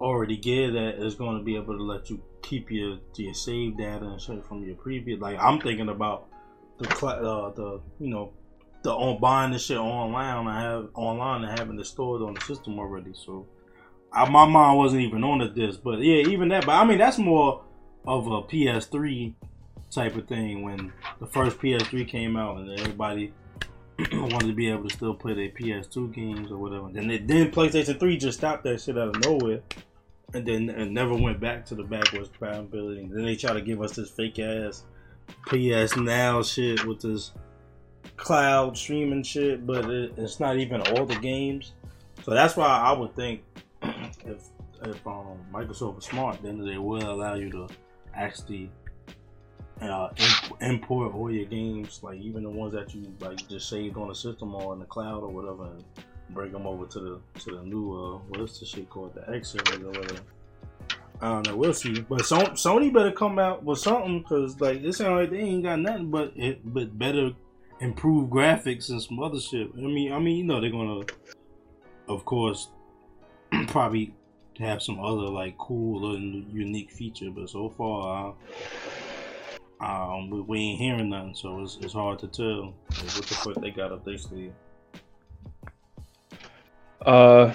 already 0.00 0.36
geared 0.36 0.74
that 0.74 1.04
it's 1.04 1.14
going 1.14 1.38
to 1.38 1.44
be 1.44 1.56
able 1.56 1.76
to 1.76 1.82
let 1.82 2.10
you 2.10 2.20
keep 2.42 2.70
your 2.70 2.98
your 3.14 3.34
save 3.34 3.76
data 3.76 4.06
and 4.06 4.20
shit 4.20 4.44
from 4.46 4.64
your 4.64 4.76
previous. 4.76 5.20
Like 5.20 5.38
I'm 5.38 5.60
thinking 5.60 5.88
about 5.88 6.26
the 6.78 6.88
uh, 7.06 7.50
the 7.50 7.80
you 8.00 8.08
know 8.08 8.32
the 8.82 8.90
on 8.90 9.20
buying 9.20 9.52
this 9.52 9.66
shit 9.66 9.76
online. 9.76 10.46
I 10.46 10.62
have 10.62 10.88
online 10.94 11.44
and 11.44 11.58
having 11.58 11.78
it 11.78 11.86
stored 11.86 12.22
on 12.22 12.34
the 12.34 12.40
system 12.40 12.78
already. 12.78 13.12
So 13.14 13.46
I, 14.12 14.28
my 14.28 14.46
mind 14.46 14.78
wasn't 14.78 15.02
even 15.02 15.22
on 15.22 15.38
the 15.38 15.48
disc, 15.48 15.80
but 15.84 16.00
yeah, 16.00 16.26
even 16.28 16.48
that. 16.48 16.66
But 16.66 16.72
I 16.72 16.84
mean 16.84 16.98
that's 16.98 17.18
more 17.18 17.62
of 18.06 18.26
a 18.26 18.42
PS3 18.42 19.34
type 19.90 20.16
of 20.16 20.26
thing 20.26 20.62
when 20.62 20.92
the 21.18 21.26
first 21.26 21.58
PS3 21.58 22.06
came 22.06 22.36
out 22.36 22.58
and 22.58 22.78
everybody 22.78 23.32
wanted 24.12 24.46
to 24.46 24.52
be 24.52 24.70
able 24.70 24.88
to 24.88 24.94
still 24.94 25.14
play 25.14 25.34
their 25.34 25.48
PS2 25.48 26.14
games 26.14 26.50
or 26.50 26.56
whatever. 26.56 26.88
Then 26.92 27.08
they, 27.08 27.18
then 27.18 27.50
PlayStation 27.50 27.98
3 27.98 28.16
just 28.16 28.38
stopped 28.38 28.64
that 28.64 28.80
shit 28.80 28.96
out 28.96 29.16
of 29.16 29.24
nowhere. 29.24 29.60
And 30.32 30.46
then 30.46 30.70
and 30.70 30.94
never 30.94 31.14
went 31.14 31.40
back 31.40 31.66
to 31.66 31.74
the 31.74 31.82
backwards 31.82 32.28
compatibility. 32.28 33.08
Then 33.12 33.24
they 33.24 33.34
try 33.34 33.52
to 33.52 33.60
give 33.60 33.82
us 33.82 33.96
this 33.96 34.10
fake 34.10 34.38
ass 34.38 34.84
PS 35.46 35.96
Now 35.96 36.42
shit 36.42 36.84
with 36.84 37.00
this 37.00 37.32
cloud 38.16 38.76
streaming 38.78 39.24
shit, 39.24 39.66
but 39.66 39.90
it, 39.90 40.12
it's 40.16 40.38
not 40.38 40.56
even 40.58 40.82
all 40.82 41.04
the 41.04 41.16
games. 41.16 41.72
So 42.24 42.32
that's 42.32 42.56
why 42.56 42.66
I 42.66 42.92
would 42.92 43.16
think 43.16 43.42
if 43.82 44.50
if 44.82 45.06
um, 45.06 45.38
Microsoft 45.52 45.96
was 45.96 46.04
smart, 46.04 46.42
then 46.42 46.64
they 46.64 46.78
will 46.78 47.10
allow 47.10 47.34
you 47.34 47.50
to 47.50 47.68
actually 48.14 48.70
uh, 49.80 50.10
imp- 50.16 50.62
import 50.62 51.14
all 51.14 51.30
your 51.30 51.46
games, 51.46 52.00
like 52.02 52.18
even 52.20 52.42
the 52.42 52.50
ones 52.50 52.72
that 52.74 52.94
you 52.94 53.12
like 53.20 53.48
just 53.48 53.68
saved 53.68 53.96
on 53.96 54.08
the 54.08 54.14
system 54.14 54.54
or 54.54 54.72
in 54.74 54.80
the 54.80 54.86
cloud 54.86 55.22
or 55.22 55.28
whatever, 55.28 55.64
and 55.64 55.84
bring 56.30 56.52
them 56.52 56.66
over 56.66 56.86
to 56.86 57.00
the 57.00 57.20
to 57.40 57.56
the 57.56 57.62
new 57.62 57.92
uh, 57.92 58.18
what's 58.28 58.60
the 58.60 58.66
shit 58.66 58.88
called 58.90 59.14
the 59.14 59.34
X 59.34 59.54
or 59.54 59.78
whatever. 59.78 60.20
I 61.22 61.28
don't 61.28 61.46
know. 61.46 61.56
We'll 61.56 61.74
see. 61.74 62.00
But 62.00 62.24
so, 62.24 62.38
Sony 62.38 62.92
better 62.92 63.12
come 63.12 63.38
out 63.38 63.62
with 63.62 63.78
something 63.78 64.20
because 64.20 64.60
like 64.60 64.82
this 64.82 64.98
sounds 64.98 65.20
like 65.20 65.30
they 65.30 65.38
ain't 65.38 65.64
got 65.64 65.78
nothing 65.78 66.10
but 66.10 66.32
it, 66.34 66.60
but 66.64 66.98
better 66.98 67.32
improved 67.80 68.30
graphics 68.30 68.90
and 68.90 69.02
some 69.02 69.20
other 69.20 69.40
shit. 69.40 69.70
I 69.76 69.80
mean, 69.80 70.12
I 70.12 70.18
mean, 70.18 70.36
you 70.36 70.44
know, 70.44 70.60
they're 70.60 70.70
gonna, 70.70 71.04
of 72.08 72.24
course, 72.24 72.68
probably 73.68 74.14
have 74.58 74.82
some 74.82 75.00
other 75.00 75.28
like 75.28 75.56
cool 75.58 76.14
and 76.14 76.50
unique 76.52 76.90
feature. 76.90 77.30
But 77.30 77.50
so 77.50 77.68
far, 77.70 78.34
um, 79.80 80.30
we, 80.30 80.40
we 80.40 80.58
ain't 80.58 80.80
hearing 80.80 81.10
nothing, 81.10 81.34
so 81.34 81.62
it's, 81.62 81.78
it's 81.80 81.94
hard 81.94 82.18
to 82.20 82.26
tell 82.26 82.74
like, 82.90 83.16
what 83.16 83.26
the 83.26 83.34
fuck 83.34 83.54
they 83.56 83.70
got 83.70 83.92
up 83.92 84.04
their 84.04 84.18
sleeve. 84.18 84.52
Uh, 87.04 87.54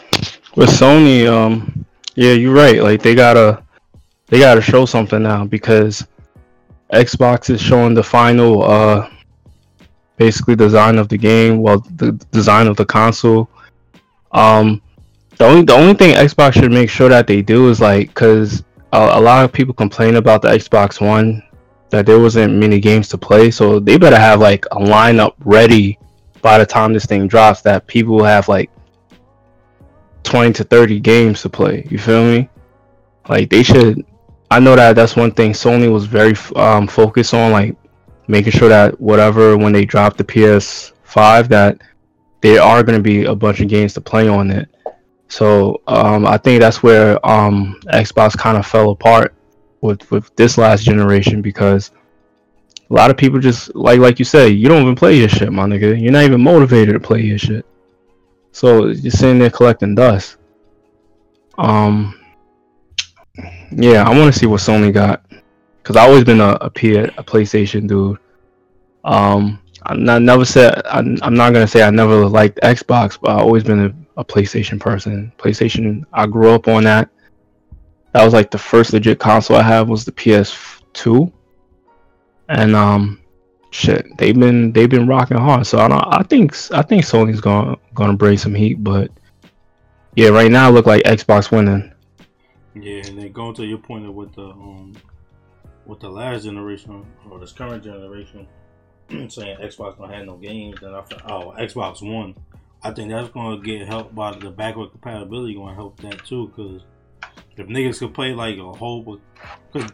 with 0.55 0.69
Sony, 0.69 1.27
um, 1.27 1.85
yeah, 2.15 2.31
you're 2.31 2.53
right. 2.53 2.81
Like 2.81 3.03
they 3.03 3.13
gotta, 3.13 3.63
they 4.27 4.39
gotta 4.39 4.61
show 4.61 4.85
something 4.85 5.21
now 5.21 5.45
because 5.45 6.07
Xbox 6.91 7.49
is 7.49 7.61
showing 7.61 7.93
the 7.93 8.03
final, 8.03 8.63
uh, 8.63 9.09
basically 10.17 10.55
design 10.55 10.97
of 10.97 11.09
the 11.09 11.17
game. 11.17 11.61
Well, 11.61 11.79
the 11.95 12.13
design 12.31 12.67
of 12.67 12.75
the 12.75 12.85
console. 12.85 13.49
Um, 14.31 14.81
the 15.37 15.45
only 15.45 15.63
the 15.63 15.73
only 15.73 15.93
thing 15.93 16.15
Xbox 16.15 16.53
should 16.53 16.71
make 16.71 16.89
sure 16.89 17.09
that 17.09 17.27
they 17.27 17.41
do 17.41 17.69
is 17.69 17.81
like, 17.81 18.13
cause 18.13 18.63
a, 18.93 18.97
a 18.97 19.21
lot 19.21 19.43
of 19.45 19.51
people 19.51 19.73
complain 19.73 20.15
about 20.15 20.41
the 20.41 20.47
Xbox 20.47 21.05
One 21.05 21.43
that 21.95 22.05
there 22.05 22.19
wasn't 22.19 22.53
many 22.53 22.81
games 22.81 23.07
to 23.07 23.17
play, 23.17 23.49
so 23.49 23.79
they 23.79 23.97
better 23.97 24.19
have 24.19 24.41
like 24.41 24.65
a 24.65 24.75
lineup 24.75 25.33
ready 25.39 25.97
by 26.41 26.57
the 26.57 26.65
time 26.65 26.91
this 26.91 27.05
thing 27.05 27.25
drops 27.25 27.61
that 27.61 27.87
people 27.87 28.21
have 28.21 28.49
like 28.49 28.69
20 30.23 30.51
to 30.51 30.65
30 30.65 30.99
games 30.99 31.41
to 31.41 31.49
play. 31.49 31.87
You 31.89 31.97
feel 31.97 32.25
me? 32.25 32.49
Like 33.29 33.49
they 33.49 33.63
should. 33.63 34.05
I 34.51 34.59
know 34.59 34.75
that 34.75 34.97
that's 34.97 35.15
one 35.15 35.31
thing 35.31 35.53
Sony 35.53 35.89
was 35.89 36.05
very 36.05 36.35
um, 36.57 36.85
focused 36.85 37.33
on, 37.33 37.53
like 37.53 37.77
making 38.27 38.51
sure 38.51 38.67
that 38.67 38.99
whatever 38.99 39.57
when 39.57 39.71
they 39.71 39.85
drop 39.85 40.17
the 40.17 40.25
PS5, 40.25 41.47
that 41.47 41.81
there 42.41 42.61
are 42.61 42.83
going 42.83 42.99
to 42.99 43.03
be 43.03 43.23
a 43.23 43.33
bunch 43.33 43.61
of 43.61 43.69
games 43.69 43.93
to 43.93 44.01
play 44.01 44.27
on 44.27 44.51
it. 44.51 44.67
So 45.29 45.81
um, 45.87 46.25
I 46.25 46.37
think 46.37 46.59
that's 46.59 46.83
where 46.83 47.25
um, 47.25 47.79
Xbox 47.85 48.37
kind 48.37 48.57
of 48.57 48.67
fell 48.67 48.89
apart 48.89 49.33
with 49.85 50.09
with 50.11 50.35
this 50.35 50.57
last 50.57 50.83
generation 50.83 51.41
because 51.41 51.91
a 52.89 52.93
lot 52.93 53.09
of 53.09 53.17
people 53.17 53.39
just 53.39 53.73
like 53.75 53.99
like 53.99 54.19
you 54.19 54.25
say, 54.25 54.49
you 54.49 54.67
don't 54.67 54.81
even 54.81 54.95
play 54.95 55.17
your 55.17 55.29
shit, 55.29 55.51
my 55.51 55.65
nigga. 55.65 55.99
You're 55.99 56.11
not 56.11 56.23
even 56.23 56.41
motivated 56.41 56.93
to 56.93 56.99
play 56.99 57.21
your 57.21 57.37
shit. 57.37 57.65
So 58.51 58.87
you're 58.87 59.11
sitting 59.11 59.39
there 59.39 59.49
collecting 59.49 59.95
dust. 59.95 60.37
Um, 61.57 62.19
yeah, 63.71 64.03
I 64.03 64.17
want 64.17 64.33
to 64.33 64.39
see 64.39 64.45
what 64.45 64.61
Sony 64.61 64.93
got 64.93 65.23
because 65.81 65.95
I've 65.95 66.07
always 66.09 66.23
been 66.23 66.41
a, 66.41 66.57
a, 66.61 66.69
P, 66.69 66.95
a 66.95 67.07
PlayStation 67.09 67.87
dude. 67.87 68.17
Um, 69.03 69.61
I 69.83 69.95
never 69.95 70.45
said 70.45 70.81
I, 70.85 70.99
I'm 70.99 71.35
not 71.35 71.53
gonna 71.53 71.67
say 71.67 71.83
I 71.83 71.91
never 71.91 72.25
liked 72.25 72.59
Xbox, 72.61 73.19
but 73.19 73.31
I've 73.31 73.41
always 73.41 73.63
been 73.63 73.85
a, 73.85 74.21
a 74.21 74.25
PlayStation 74.25 74.79
person. 74.79 75.31
PlayStation, 75.37 76.03
I 76.11 76.25
grew 76.25 76.51
up 76.51 76.67
on 76.67 76.83
that. 76.85 77.09
That 78.15 78.23
was 78.23 78.33
like 78.33 78.49
the 78.49 78.57
first 78.57 78.93
legit 78.93 79.19
console 79.19 79.57
I 79.57 79.61
had 79.61 79.89
was 79.89 80.05
the 80.05 80.13
PS2, 80.13 81.33
and 82.47 82.73
um, 82.73 83.21
shit, 83.71 84.05
they've 84.17 84.39
been 84.39 84.71
they've 84.71 84.89
been 84.89 85.05
rocking 85.05 85.35
hard. 85.35 85.67
So 85.67 85.79
I 85.79 85.89
don't. 85.89 85.99
I 85.99 86.23
think 86.23 86.55
I 86.71 86.81
think 86.81 87.03
Sony's 87.03 87.41
gonna 87.41 87.75
gonna 87.93 88.13
bring 88.13 88.37
some 88.37 88.55
heat, 88.55 88.81
but 88.81 89.11
yeah, 90.15 90.29
right 90.29 90.49
now 90.49 90.69
it 90.69 90.71
look 90.71 90.85
like 90.85 91.03
Xbox 91.03 91.51
winning. 91.51 91.91
Yeah, 92.73 93.01
and 93.05 93.19
then 93.19 93.33
going 93.33 93.53
to 93.55 93.65
your 93.65 93.79
point 93.79 94.05
of 94.05 94.15
with 94.15 94.33
the 94.33 94.45
um 94.45 94.93
with 95.85 95.99
the 95.99 96.09
last 96.09 96.45
generation 96.45 97.05
or 97.29 97.37
this 97.37 97.51
current 97.51 97.83
generation 97.83 98.47
saying 99.09 99.57
Xbox 99.57 99.97
don't 99.97 100.09
have 100.09 100.25
no 100.25 100.37
games, 100.37 100.77
then 100.79 100.95
I 100.95 101.03
oh 101.29 101.53
Xbox 101.59 102.01
One. 102.01 102.33
I 102.81 102.91
think 102.91 103.09
that's 103.09 103.27
gonna 103.27 103.59
get 103.59 103.85
helped 103.85 104.15
by 104.15 104.37
the 104.37 104.51
backward 104.51 104.91
compatibility. 104.91 105.55
Going 105.55 105.71
to 105.71 105.75
help 105.75 105.99
that 105.99 106.25
too, 106.25 106.47
because 106.47 106.81
if 107.57 107.67
niggas 107.67 107.99
could 107.99 108.13
play 108.13 108.33
like 108.33 108.57
a 108.57 108.71
whole, 108.71 109.19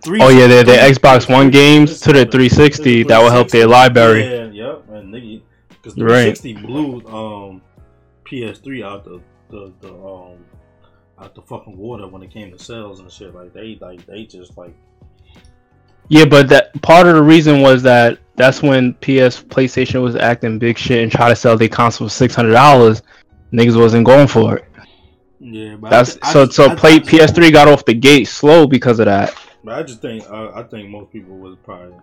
three. 0.03 0.19
Oh 0.21 0.29
yeah, 0.29 0.47
the, 0.47 0.63
the 0.63 0.73
Xbox 0.73 1.29
One 1.29 1.49
games 1.49 1.99
to 2.01 2.13
the 2.13 2.25
360, 2.25 3.03
that 3.03 3.19
will 3.21 3.29
help 3.29 3.49
their 3.49 3.67
library. 3.67 4.23
Yeah, 4.23 4.45
yep, 4.45 4.89
and 4.89 5.13
nigga, 5.13 5.41
because 5.69 5.93
360 5.93 6.55
right. 6.55 6.65
blew 6.65 7.05
um 7.07 7.61
PS3 8.25 8.83
out 8.83 9.03
the 9.03 9.21
the, 9.49 9.73
the 9.81 9.93
um 9.93 10.37
out 11.19 11.35
the 11.35 11.41
fucking 11.41 11.77
water 11.77 12.07
when 12.07 12.23
it 12.23 12.31
came 12.31 12.51
to 12.51 12.59
sales 12.59 12.99
and 12.99 13.11
shit. 13.11 13.33
Like 13.35 13.53
they 13.53 13.77
like 13.79 14.05
they 14.05 14.25
just 14.25 14.57
like. 14.57 14.75
Yeah, 16.07 16.25
but 16.25 16.49
that 16.49 16.79
part 16.81 17.07
of 17.07 17.15
the 17.15 17.21
reason 17.21 17.61
was 17.61 17.83
that 17.83 18.19
that's 18.35 18.61
when 18.61 18.95
PS 18.95 19.41
PlayStation 19.43 20.01
was 20.01 20.15
acting 20.15 20.59
big 20.59 20.77
shit 20.77 21.03
and 21.03 21.11
try 21.11 21.29
to 21.29 21.35
sell 21.35 21.57
their 21.57 21.69
console 21.69 22.07
for 22.07 22.13
six 22.13 22.35
hundred 22.35 22.53
dollars. 22.53 23.01
Niggas 23.53 23.77
wasn't 23.77 24.05
going 24.05 24.27
for 24.27 24.57
it. 24.57 24.65
Yeah, 25.41 25.75
but 25.75 25.89
that's 25.89 26.19
I, 26.21 26.33
so. 26.33 26.43
I, 26.43 26.49
so 26.49 26.65
I, 26.67 26.75
play 26.75 26.99
PS3 26.99 27.51
got 27.51 27.67
off 27.67 27.83
the 27.83 27.95
gate 27.95 28.27
slow 28.27 28.67
because 28.67 28.99
of 28.99 29.05
that. 29.05 29.35
But 29.63 29.79
I 29.79 29.83
just 29.83 30.01
think 30.01 30.23
uh, 30.29 30.51
I 30.53 30.63
think 30.63 30.89
most 30.89 31.11
people 31.11 31.35
was 31.37 31.57
probably 31.63 31.95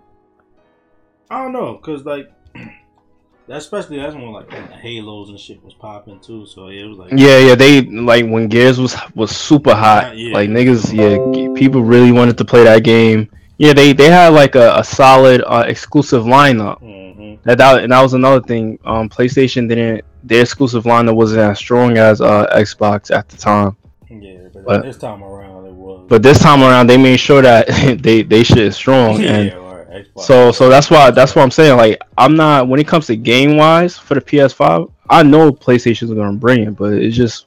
I 1.31 1.42
don't 1.42 1.53
know 1.53 1.74
because 1.74 2.05
like 2.05 2.33
especially 3.48 3.98
that's 3.98 4.14
when 4.14 4.33
like 4.33 4.51
the 4.51 4.57
Halos 4.57 5.29
and 5.29 5.38
shit 5.38 5.62
was 5.64 5.74
popping 5.74 6.18
too. 6.20 6.46
So 6.46 6.68
yeah, 6.68 6.83
it 6.83 6.87
was 6.87 6.98
like 6.98 7.12
yeah, 7.12 7.38
yeah. 7.38 7.55
They 7.55 7.83
like 7.83 8.27
when 8.27 8.48
Gears 8.48 8.81
was 8.81 8.96
was 9.14 9.37
super 9.37 9.74
hot. 9.74 10.16
Yeah, 10.16 10.35
like 10.35 10.51
niggas, 10.51 10.92
yeah, 10.92 11.55
people 11.59 11.83
really 11.83 12.12
wanted 12.12 12.37
to 12.38 12.44
play 12.44 12.64
that 12.64 12.83
game. 12.83 13.31
Yeah, 13.59 13.72
they 13.72 13.92
they 13.92 14.11
had 14.11 14.29
like 14.29 14.55
a, 14.55 14.77
a 14.77 14.85
solid 14.85 15.42
uh, 15.46 15.64
exclusive 15.66 16.24
lineup. 16.24 16.83
Mm-hmm. 16.83 17.42
That, 17.44 17.59
that 17.59 17.85
and 17.85 17.92
that 17.92 18.03
was 18.03 18.14
another 18.14 18.40
thing. 18.40 18.79
Um, 18.85 19.09
PlayStation 19.09 19.68
didn't 19.68 20.05
their 20.29 20.43
exclusive 20.43 20.85
lineup 20.85 21.17
wasn't 21.17 21.41
as 21.41 21.59
strong 21.59 21.97
as 21.97 22.21
uh, 22.21 22.47
Xbox 22.55 23.14
at 23.14 23.29
the 23.29 23.37
time. 23.37 23.77
Yeah, 24.11 24.49
but, 24.53 24.64
but, 24.64 24.83
this 24.83 24.99
time 24.99 25.23
around 25.23 25.67
it 25.67 25.73
was. 25.73 26.07
But 26.09 26.23
this 26.23 26.38
time 26.38 26.62
around 26.62 26.87
they 26.87 26.97
made 26.97 27.19
sure 27.19 27.43
that 27.43 27.67
they 28.03 28.23
they 28.23 28.43
shit 28.43 28.59
is 28.59 28.77
strong 28.77 29.21
yeah, 29.21 29.33
and. 29.33 29.53
Right. 29.53 30.07
So 30.21 30.53
so 30.53 30.69
that's 30.69 30.91
why 30.91 31.11
that's 31.11 31.35
what 31.35 31.43
I'm 31.43 31.51
saying. 31.51 31.77
Like 31.77 32.01
I'm 32.19 32.37
not 32.37 32.69
when 32.69 32.79
it 32.79 32.87
comes 32.87 33.07
to 33.07 33.17
game 33.17 33.57
wise 33.57 33.97
for 33.97 34.14
the 34.14 34.21
PS5, 34.21 34.93
I 35.09 35.23
know 35.23 35.51
PlayStation's 35.51 36.12
gonna 36.12 36.35
bring 36.35 36.64
it, 36.64 36.77
but 36.77 36.93
it's 36.93 37.17
just 37.17 37.47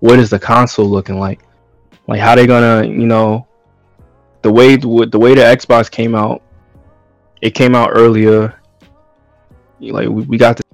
what 0.00 0.18
is 0.18 0.30
the 0.30 0.38
console 0.38 0.86
looking 0.86 1.18
like? 1.18 1.40
Like 2.08 2.18
how 2.18 2.34
they 2.34 2.46
gonna 2.46 2.86
you 2.86 3.06
know 3.06 3.46
the 4.40 4.50
way 4.50 4.76
the 4.76 4.88
way 4.88 5.34
the 5.34 5.42
Xbox 5.42 5.90
came 5.90 6.14
out, 6.14 6.42
it 7.40 7.50
came 7.50 7.74
out 7.74 7.90
earlier. 7.92 8.58
Like 9.78 10.08
we, 10.08 10.22
we 10.22 10.38
got 10.38 10.56
the 10.56 10.64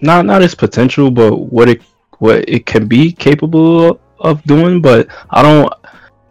not 0.00 0.26
not 0.26 0.42
its 0.42 0.54
potential, 0.54 1.10
but 1.10 1.36
what 1.36 1.68
it 1.68 1.82
what 2.18 2.48
it 2.48 2.66
can 2.66 2.86
be 2.86 3.12
capable 3.12 4.00
of 4.18 4.42
doing. 4.44 4.80
But 4.80 5.08
I 5.30 5.42
don't. 5.42 5.72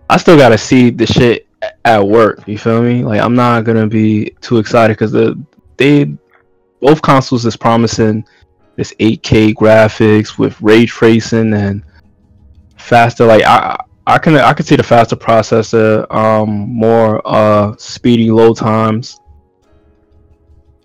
I 0.10 0.18
still 0.18 0.38
gotta 0.38 0.58
see 0.58 0.90
the 0.90 1.06
shit 1.06 1.48
at 1.84 2.06
work. 2.06 2.48
You 2.48 2.58
feel 2.58 2.82
me? 2.82 3.04
Like 3.04 3.22
I'm 3.22 3.36
not 3.36 3.64
gonna 3.64 3.88
be 3.88 4.36
too 4.42 4.58
excited 4.58 4.94
because 4.94 5.12
the 5.12 5.42
they 5.78 6.16
both 6.80 7.02
consoles 7.02 7.46
is 7.46 7.58
promising 7.58 8.26
this 8.76 8.94
8K 9.00 9.54
graphics 9.54 10.38
with 10.38 10.62
ray 10.62 10.86
tracing 10.86 11.54
and 11.54 11.84
faster. 12.78 13.26
Like 13.26 13.44
I 13.44 13.78
I 14.06 14.18
can 14.20 14.36
I 14.36 14.54
can 14.54 14.66
see 14.66 14.76
the 14.76 14.84
faster 14.84 15.16
processor, 15.16 16.12
um, 16.14 16.50
more 16.50 17.22
uh 17.26 17.76
speedy 17.78 18.30
load 18.32 18.58
times. 18.58 19.20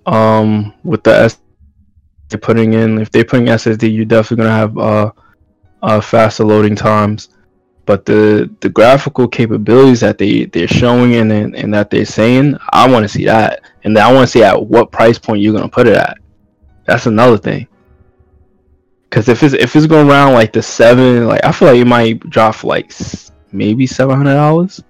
Um, 0.06 0.72
with 0.82 1.04
the 1.04 1.14
S 1.14 1.39
they're 2.30 2.38
putting 2.40 2.72
in. 2.72 2.98
If 2.98 3.10
they're 3.10 3.24
putting 3.24 3.46
SSD, 3.46 3.94
you're 3.94 4.04
definitely 4.04 4.44
gonna 4.44 4.56
have 4.56 4.78
uh, 4.78 5.12
uh 5.82 6.00
faster 6.00 6.44
loading 6.44 6.76
times. 6.76 7.28
but 7.86 8.06
the 8.06 8.48
the 8.60 8.68
graphical 8.68 9.26
capabilities 9.28 10.00
that 10.00 10.16
they 10.16 10.44
they're 10.46 10.68
showing 10.68 11.16
and 11.16 11.32
and, 11.32 11.74
that 11.74 11.90
they're 11.90 12.04
saying, 12.04 12.56
I 12.70 12.88
want 12.88 13.04
to 13.04 13.08
see 13.08 13.24
that, 13.24 13.62
and 13.84 13.98
I 13.98 14.12
want 14.12 14.28
to 14.28 14.32
see 14.32 14.42
at 14.44 14.66
what 14.66 14.92
price 14.92 15.18
point 15.18 15.42
you're 15.42 15.52
gonna 15.52 15.68
put 15.68 15.88
it 15.88 15.96
at. 15.96 16.18
That's 16.86 17.06
another 17.06 17.36
thing. 17.36 17.66
Cause 19.10 19.28
if 19.28 19.42
it's 19.42 19.54
if 19.54 19.74
it's 19.74 19.86
going 19.86 20.08
around 20.08 20.34
like 20.34 20.52
the 20.52 20.62
seven, 20.62 21.26
like 21.26 21.44
I 21.44 21.50
feel 21.50 21.68
like 21.68 21.78
it 21.78 21.86
might 21.86 22.20
drop 22.30 22.62
like 22.62 22.92
maybe 23.50 23.86
seven 23.86 24.16
hundred 24.16 24.34
dollars. 24.34 24.84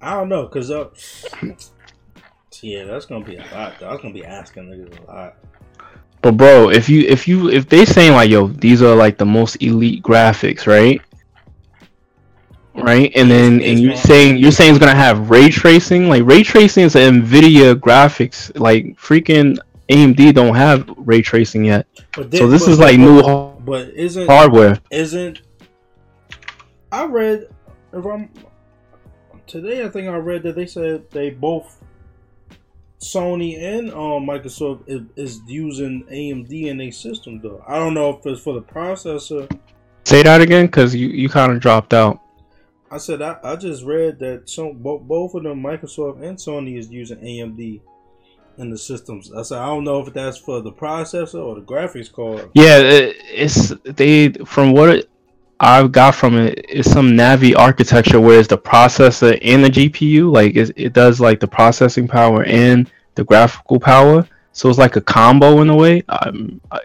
I 0.00 0.14
don't 0.14 0.28
know, 0.28 0.46
cause 0.48 0.70
uh, 0.70 0.88
yeah, 2.62 2.84
that's 2.84 3.06
gonna 3.06 3.24
be 3.24 3.36
a 3.36 3.40
lot. 3.54 3.74
Though. 3.80 3.90
That's 3.90 4.02
gonna 4.02 4.14
be 4.14 4.24
asking 4.24 4.64
niggas 4.64 5.06
a 5.08 5.12
lot. 5.12 5.36
But 6.22 6.36
bro, 6.36 6.70
if 6.70 6.88
you 6.88 7.02
if 7.02 7.28
you 7.28 7.50
if 7.50 7.68
they 7.68 7.84
saying 7.84 8.12
like 8.12 8.30
yo, 8.30 8.48
these 8.48 8.82
are 8.82 8.94
like 8.96 9.18
the 9.18 9.26
most 9.26 9.56
elite 9.62 10.02
graphics, 10.02 10.66
right? 10.66 11.00
Right, 12.74 13.10
and 13.16 13.30
then 13.30 13.62
and 13.62 13.80
you're 13.80 13.96
saying 13.96 14.36
you're 14.36 14.52
saying 14.52 14.70
it's 14.74 14.78
gonna 14.78 14.94
have 14.94 15.30
ray 15.30 15.48
tracing. 15.48 16.08
Like 16.08 16.24
ray 16.24 16.42
tracing 16.42 16.84
is 16.84 16.94
an 16.94 17.22
Nvidia 17.22 17.74
graphics. 17.74 18.58
Like 18.58 18.96
freaking 18.98 19.56
AMD 19.88 20.34
don't 20.34 20.54
have 20.54 20.86
ray 20.98 21.22
tracing 21.22 21.64
yet. 21.64 21.86
But 22.14 22.34
So 22.34 22.46
this 22.48 22.64
but- 22.66 22.72
is 22.72 22.78
like 22.78 22.96
but- 22.96 23.02
new 23.02 23.22
ha- 23.22 23.52
But 23.52 23.88
isn't 23.94 24.26
hardware. 24.26 24.78
isn't 24.90 25.40
I 26.92 27.04
read 27.06 27.48
if 27.92 28.04
I'm 28.04 28.28
today 29.46 29.82
I 29.84 29.88
think 29.88 30.08
I 30.08 30.16
read 30.16 30.42
that 30.42 30.54
they 30.54 30.66
said 30.66 31.10
they 31.10 31.30
both 31.30 31.80
Sony 33.12 33.58
and 33.60 33.90
um, 33.90 34.26
Microsoft 34.26 34.84
is, 34.86 35.02
is 35.16 35.40
using 35.46 36.04
AMD 36.10 36.50
in 36.66 36.78
their 36.78 36.92
system 36.92 37.40
though. 37.40 37.62
I 37.66 37.76
don't 37.76 37.94
know 37.94 38.10
if 38.10 38.26
it's 38.26 38.42
for 38.42 38.54
the 38.54 38.62
processor. 38.62 39.50
Say 40.04 40.22
that 40.22 40.40
again, 40.40 40.68
cause 40.68 40.94
you 40.94 41.08
you 41.08 41.28
kind 41.28 41.52
of 41.52 41.60
dropped 41.60 41.94
out. 41.94 42.20
I 42.90 42.98
said 42.98 43.22
I, 43.22 43.36
I 43.42 43.56
just 43.56 43.84
read 43.84 44.18
that 44.20 44.48
so 44.48 44.72
both 44.72 45.02
both 45.02 45.34
of 45.34 45.42
them 45.42 45.62
Microsoft 45.62 46.22
and 46.22 46.38
Sony 46.38 46.78
is 46.78 46.88
using 46.88 47.18
AMD 47.18 47.80
in 48.58 48.70
the 48.70 48.78
systems. 48.78 49.32
I 49.32 49.42
said 49.42 49.58
I 49.58 49.66
don't 49.66 49.84
know 49.84 50.00
if 50.00 50.12
that's 50.12 50.38
for 50.38 50.60
the 50.60 50.72
processor 50.72 51.42
or 51.42 51.54
the 51.56 51.62
graphics 51.62 52.12
card. 52.12 52.50
Yeah, 52.54 52.78
it, 52.78 53.16
it's 53.30 53.68
they 53.84 54.30
from 54.44 54.72
what 54.72 54.90
it, 54.90 55.10
I 55.58 55.86
got 55.86 56.14
from 56.14 56.36
it 56.36 56.66
is 56.68 56.90
some 56.90 57.12
Navi 57.12 57.56
architecture 57.56 58.20
where 58.20 58.38
it's 58.38 58.48
the 58.48 58.58
processor 58.58 59.38
and 59.42 59.64
the 59.64 59.70
GPU. 59.70 60.30
Like 60.32 60.54
it, 60.54 60.72
it 60.76 60.92
does 60.92 61.20
like 61.20 61.40
the 61.40 61.48
processing 61.48 62.06
power 62.06 62.44
and 62.44 62.90
the 63.16 63.24
graphical 63.24 63.80
power. 63.80 64.26
So 64.52 64.68
it's 64.70 64.78
like 64.78 64.96
a 64.96 65.00
combo 65.00 65.60
in 65.60 65.68
a 65.68 65.76
way. 65.76 66.02
Um, 66.08 66.60
I, 66.70 66.80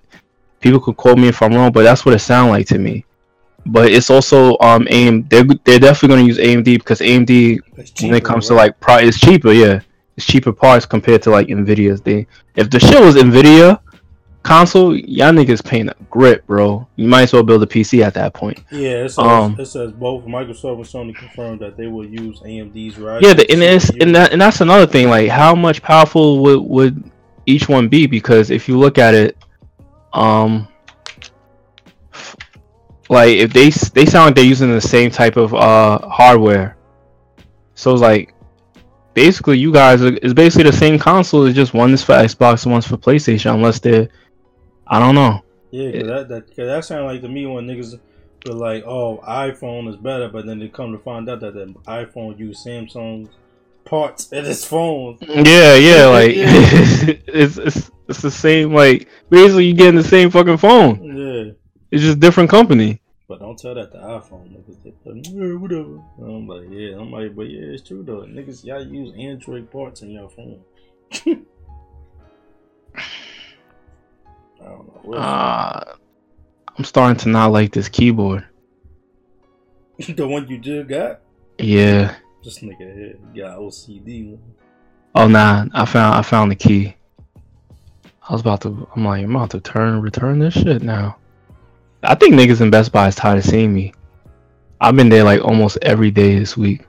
people 0.59 0.79
could 0.79 0.97
quote 0.97 1.17
me 1.19 1.27
if 1.27 1.41
I'm 1.41 1.53
wrong, 1.53 1.71
but 1.71 1.83
that's 1.83 2.05
what 2.05 2.15
it 2.15 2.19
sounds 2.19 2.49
like 2.49 2.67
to 2.67 2.79
me. 2.79 3.05
But 3.65 3.91
it's 3.91 4.09
also 4.09 4.57
um 4.59 4.85
AMD. 4.85 5.29
They're 5.29 5.43
they're 5.63 5.79
definitely 5.79 6.15
going 6.15 6.27
to 6.27 6.27
use 6.27 6.37
AMD 6.39 6.65
because 6.79 6.99
AMD 6.99 7.59
It's 7.77 7.91
when 8.01 8.15
it 8.15 8.23
cheaper, 8.23 8.27
comes 8.27 8.47
to 8.47 8.55
like 8.55 8.79
price, 8.79 9.07
it's 9.07 9.19
cheaper. 9.19 9.51
Yeah, 9.51 9.81
it's 10.17 10.25
cheaper 10.25 10.51
parts 10.51 10.85
compared 10.85 11.21
to 11.23 11.29
like 11.29 11.47
Nvidia's. 11.47 12.01
They 12.01 12.25
if 12.55 12.69
the 12.71 12.79
shit 12.79 12.99
was 12.99 13.15
Nvidia 13.15 13.79
console, 14.43 14.95
y'all 14.95 15.31
niggas 15.31 15.63
paying 15.63 15.89
a 15.89 15.95
grip, 16.09 16.45
bro. 16.47 16.87
You 16.95 17.07
might 17.07 17.23
as 17.23 17.33
well 17.33 17.43
build 17.43 17.63
a 17.63 17.65
PC 17.65 18.03
at 18.03 18.13
that 18.15 18.33
point. 18.33 18.59
Yeah, 18.71 19.03
it 19.03 19.09
says, 19.09 19.17
Um, 19.19 19.55
it 19.59 19.65
says 19.65 19.91
both 19.91 20.25
Microsoft 20.25 20.75
and 20.77 20.85
Sony 20.85 21.15
confirmed 21.15 21.59
that 21.61 21.77
they 21.77 21.87
will 21.87 22.05
use 22.05 22.39
AMD's 22.39 22.95
Ryzen. 22.95 23.21
Yeah, 23.21 23.33
the, 23.33 23.49
and 23.51 23.61
it's 23.61 23.89
and 23.89 24.15
that 24.15 24.31
and 24.31 24.41
that's 24.41 24.61
another 24.61 24.87
thing. 24.87 25.09
Like, 25.09 25.29
how 25.29 25.55
much 25.55 25.81
powerful 25.81 26.41
would 26.41 26.61
would 26.61 27.11
each 27.45 27.69
one 27.69 27.87
be? 27.87 28.07
Because 28.07 28.49
if 28.49 28.67
you 28.67 28.77
look 28.77 28.97
at 28.97 29.13
it, 29.13 29.37
um, 30.13 30.67
like 33.09 33.35
if 33.35 33.53
they 33.53 33.69
they 33.69 34.05
sound 34.05 34.27
like 34.27 34.35
they're 34.35 34.43
using 34.45 34.71
the 34.71 34.81
same 34.81 35.11
type 35.11 35.37
of 35.37 35.53
uh 35.53 35.99
hardware, 36.07 36.77
so 37.75 37.93
it's 37.93 38.01
like 38.01 38.33
basically 39.13 39.57
you 39.57 39.71
guys 39.71 40.01
are, 40.01 40.13
it's 40.21 40.33
basically 40.33 40.69
the 40.69 40.77
same 40.77 40.97
console. 40.97 41.45
It's 41.45 41.55
just 41.55 41.73
one 41.73 41.93
is 41.93 42.03
for 42.03 42.13
Xbox 42.13 42.63
and 42.63 42.71
one's 42.71 42.87
for 42.87 42.97
PlayStation, 42.97 43.53
unless 43.53 43.79
they're 43.79 44.09
I 44.91 44.99
don't 44.99 45.15
know. 45.15 45.41
Yeah, 45.71 45.91
cause 45.91 46.07
that 46.07 46.27
that 46.29 46.47
cause 46.47 46.67
that 46.67 46.83
sounded 46.85 47.05
like 47.05 47.21
to 47.21 47.29
me 47.29 47.45
when 47.45 47.65
niggas 47.65 47.97
were 48.45 48.53
like, 48.53 48.83
"Oh, 48.85 49.19
iPhone 49.25 49.87
is 49.89 49.95
better," 49.95 50.27
but 50.27 50.45
then 50.45 50.59
they 50.59 50.67
come 50.67 50.91
to 50.91 50.99
find 50.99 51.29
out 51.29 51.39
that 51.39 51.53
the 51.53 51.67
iPhone 51.87 52.37
use 52.37 52.63
Samsung 52.65 53.29
parts 53.85 54.31
in 54.33 54.45
its 54.45 54.65
phone. 54.65 55.17
Yeah, 55.21 55.75
yeah, 55.75 56.05
like 56.17 56.35
Yeah. 56.35 56.45
it's 57.27 57.57
it's 57.57 57.89
it's 58.09 58.21
the 58.21 58.29
same. 58.31 58.73
Like 58.73 59.07
basically, 59.29 59.65
you 59.65 59.73
getting 59.73 59.95
the 59.95 60.03
same 60.03 60.29
fucking 60.29 60.57
phone. 60.57 61.17
Yeah, 61.17 61.53
It's 61.89 62.03
just 62.03 62.19
different 62.19 62.49
company. 62.49 62.99
but 63.29 63.39
don't 63.39 63.57
tell 63.57 63.73
that 63.75 63.93
to 63.93 63.97
iPhone 63.97 64.49
niggas. 64.51 64.83
They 64.83 64.93
like, 65.05 65.25
yeah, 65.29 65.53
whatever. 65.57 66.03
And 66.17 66.27
I'm 66.27 66.47
like, 66.47 66.67
yeah, 66.69 66.99
I'm 66.99 67.11
like, 67.11 67.33
but 67.33 67.43
yeah, 67.49 67.71
it's 67.73 67.87
true 67.87 68.03
though. 68.03 68.23
Niggas, 68.23 68.65
y'all 68.65 68.85
use 68.85 69.13
Android 69.17 69.71
parts 69.71 70.01
in 70.01 70.11
your 70.11 70.29
phone. 70.29 70.59
Uh, 75.13 75.83
I'm 76.77 76.83
starting 76.83 77.17
to 77.17 77.29
not 77.29 77.51
like 77.51 77.73
this 77.73 77.89
keyboard. 77.89 78.45
the 80.15 80.27
one 80.27 80.47
you 80.47 80.57
just 80.57 80.87
got? 80.87 81.21
Yeah. 81.57 82.15
This 82.43 82.59
nigga 82.59 82.93
here 82.95 83.17
got 83.35 83.59
OCD. 83.59 84.37
Oh 85.13 85.27
nah, 85.27 85.65
I 85.73 85.85
found 85.85 86.15
I 86.15 86.21
found 86.21 86.51
the 86.51 86.55
key. 86.55 86.95
I 88.27 88.33
was 88.33 88.41
about 88.41 88.61
to. 88.61 88.87
I'm 88.95 89.05
like, 89.05 89.23
I'm 89.23 89.35
about 89.35 89.51
to 89.51 89.59
turn 89.59 90.01
return 90.01 90.39
this 90.39 90.53
shit 90.53 90.81
now. 90.81 91.17
I 92.03 92.15
think 92.15 92.33
niggas 92.33 92.61
in 92.61 92.71
Best 92.71 92.91
Buy 92.91 93.09
is 93.09 93.15
tired 93.15 93.39
of 93.39 93.45
seeing 93.45 93.73
me. 93.73 93.93
I've 94.79 94.95
been 94.95 95.09
there 95.09 95.23
like 95.23 95.41
almost 95.43 95.77
every 95.81 96.09
day 96.09 96.39
this 96.39 96.57
week. 96.57 96.85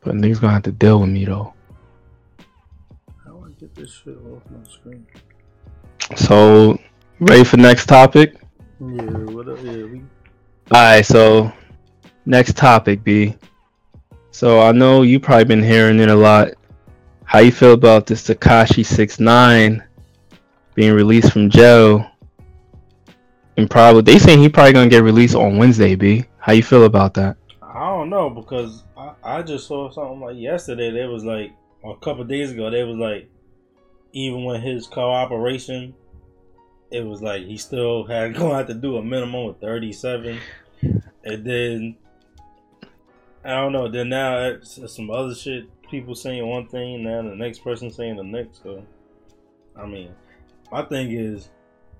But 0.00 0.14
niggas 0.14 0.40
gonna 0.40 0.52
have 0.52 0.62
to 0.64 0.72
deal 0.72 1.00
with 1.00 1.10
me 1.10 1.24
though. 1.24 1.54
This 3.78 4.02
shit 4.04 4.16
off 4.26 4.42
my 4.50 4.68
screen? 4.68 5.06
So, 6.16 6.80
ready 7.20 7.44
for 7.44 7.58
next 7.58 7.86
topic? 7.86 8.34
Yeah, 8.80 9.04
what 9.30 9.48
up? 9.48 9.58
Yeah, 9.62 9.84
we 9.84 10.02
Alright, 10.74 11.06
so 11.06 11.52
next 12.26 12.56
topic, 12.56 13.04
B. 13.04 13.36
So 14.32 14.60
I 14.60 14.72
know 14.72 15.02
you 15.02 15.20
probably 15.20 15.44
been 15.44 15.62
hearing 15.62 16.00
it 16.00 16.08
a 16.08 16.14
lot. 16.14 16.54
How 17.22 17.38
you 17.38 17.52
feel 17.52 17.72
about 17.72 18.06
this 18.06 18.26
Tekashi 18.26 18.84
Six 18.84 19.20
Nine 19.20 19.84
being 20.74 20.92
released 20.92 21.32
from 21.32 21.48
jail? 21.48 22.04
And 23.56 23.70
probably 23.70 24.02
they 24.02 24.18
saying 24.18 24.40
he 24.40 24.48
probably 24.48 24.72
gonna 24.72 24.90
get 24.90 25.04
released 25.04 25.36
on 25.36 25.56
Wednesday, 25.56 25.94
B. 25.94 26.24
How 26.38 26.52
you 26.52 26.64
feel 26.64 26.82
about 26.82 27.14
that? 27.14 27.36
I 27.62 27.90
don't 27.90 28.10
know 28.10 28.28
because 28.28 28.82
I, 28.96 29.12
I 29.22 29.42
just 29.42 29.68
saw 29.68 29.88
something 29.88 30.18
like 30.18 30.36
yesterday. 30.36 30.90
They 30.90 31.06
was 31.06 31.24
like, 31.24 31.52
or 31.82 31.94
a 31.94 32.00
couple 32.00 32.24
days 32.24 32.50
ago, 32.50 32.70
they 32.70 32.82
was 32.82 32.96
like, 32.96 33.30
even 34.18 34.44
with 34.44 34.62
his 34.62 34.86
cooperation, 34.86 35.94
it 36.90 37.06
was 37.06 37.22
like 37.22 37.44
he 37.44 37.56
still 37.56 38.04
had 38.04 38.34
going 38.34 38.50
to 38.50 38.56
have 38.56 38.66
to 38.66 38.74
do 38.74 38.96
a 38.96 39.02
minimum 39.02 39.50
of 39.50 39.60
thirty 39.60 39.92
seven, 39.92 40.38
and 40.82 41.44
then 41.44 41.96
I 43.44 43.60
don't 43.60 43.72
know. 43.72 43.88
Then 43.88 44.08
now 44.08 44.44
it's 44.44 44.80
some 44.92 45.10
other 45.10 45.34
shit. 45.34 45.68
People 45.88 46.14
saying 46.14 46.46
one 46.46 46.66
thing, 46.66 47.04
now 47.04 47.22
the 47.22 47.34
next 47.34 47.60
person 47.60 47.90
saying 47.90 48.16
the 48.16 48.24
next. 48.24 48.62
So, 48.62 48.84
I 49.74 49.86
mean, 49.86 50.14
my 50.70 50.82
thing 50.82 51.12
is, 51.12 51.48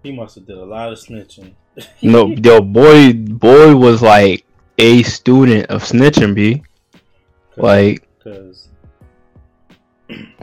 he 0.02 0.12
must 0.12 0.34
have 0.34 0.46
did 0.46 0.58
a 0.58 0.64
lot 0.64 0.92
of 0.92 0.98
snitching. 0.98 1.54
No, 2.02 2.26
yo, 2.26 2.60
boy, 2.60 3.12
boy 3.12 3.76
was 3.76 4.02
like 4.02 4.44
a 4.78 5.04
student 5.04 5.66
of 5.66 5.84
snitching, 5.84 6.34
B. 6.34 6.64
Like 7.56 8.08
because 8.18 8.68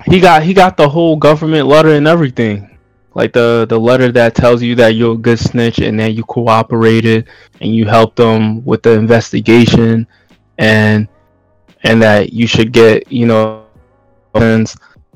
he 0.06 0.20
got 0.20 0.44
he 0.44 0.54
got 0.54 0.78
the 0.78 0.88
whole 0.88 1.16
government 1.16 1.68
letter 1.68 1.90
and 1.90 2.08
everything. 2.08 2.78
Like 3.14 3.34
the 3.34 3.66
the 3.68 3.80
letter 3.80 4.12
that 4.12 4.36
tells 4.36 4.62
you 4.62 4.76
that 4.76 4.96
you're 4.96 5.14
a 5.14 5.18
good 5.18 5.40
snitch 5.40 5.80
and 5.80 6.00
that 6.00 6.14
you 6.14 6.24
cooperated 6.24 7.28
and 7.62 7.74
you 7.74 7.86
helped 7.86 8.18
them 8.18 8.64
with 8.66 8.84
the 8.84 8.92
investigation 8.92 10.08
and 10.58 11.08
and 11.84 12.02
that 12.02 12.34
you 12.34 12.48
should 12.48 12.72
get 12.74 13.12
you 13.12 13.26
know 13.28 13.66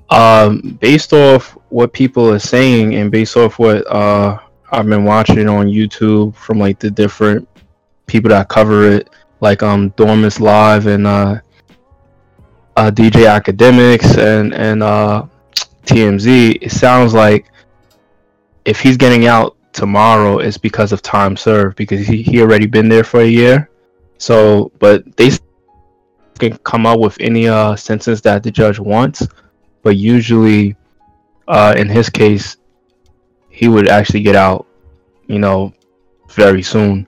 um 0.09 0.77
based 0.81 1.13
off 1.13 1.57
what 1.69 1.93
people 1.93 2.31
are 2.31 2.39
saying 2.39 2.95
and 2.95 3.11
based 3.11 3.35
off 3.37 3.59
what 3.59 3.85
uh 3.91 4.37
I've 4.71 4.85
been 4.87 5.03
watching 5.03 5.47
on 5.49 5.67
YouTube 5.67 6.35
from 6.35 6.59
like 6.59 6.79
the 6.79 6.89
different 6.91 7.47
people 8.07 8.29
that 8.29 8.47
cover 8.49 8.87
it 8.87 9.09
like 9.41 9.61
um 9.61 9.91
Dormus 9.91 10.39
Live 10.39 10.87
and 10.87 11.05
uh 11.05 11.39
uh, 12.79 12.89
DJ 12.89 13.27
Akademiks 13.27 14.17
and 14.17 14.53
and 14.53 14.81
uh, 14.81 15.25
TMZ, 15.85 16.59
it 16.61 16.71
sounds 16.71 17.13
like 17.13 17.51
if 18.63 18.79
he's 18.79 18.95
getting 18.95 19.27
out 19.27 19.57
tomorrow, 19.73 20.39
it's 20.39 20.57
because 20.57 20.93
of 20.93 21.01
time 21.01 21.35
served 21.35 21.75
because 21.75 22.07
he, 22.07 22.21
he 22.21 22.41
already 22.41 22.67
been 22.67 22.87
there 22.87 23.03
for 23.03 23.19
a 23.19 23.27
year. 23.27 23.69
So, 24.17 24.71
but 24.79 25.03
they 25.17 25.29
can 26.39 26.57
come 26.59 26.85
up 26.85 26.99
with 26.99 27.17
any 27.19 27.49
uh 27.49 27.75
sentence 27.75 28.21
that 28.21 28.43
the 28.43 28.51
judge 28.51 28.79
wants, 28.79 29.27
but 29.83 29.97
usually, 29.97 30.77
uh, 31.49 31.73
in 31.75 31.89
his 31.89 32.09
case, 32.09 32.57
he 33.49 33.67
would 33.67 33.89
actually 33.89 34.21
get 34.21 34.37
out, 34.37 34.65
you 35.27 35.39
know, 35.39 35.73
very 36.29 36.61
soon. 36.61 37.07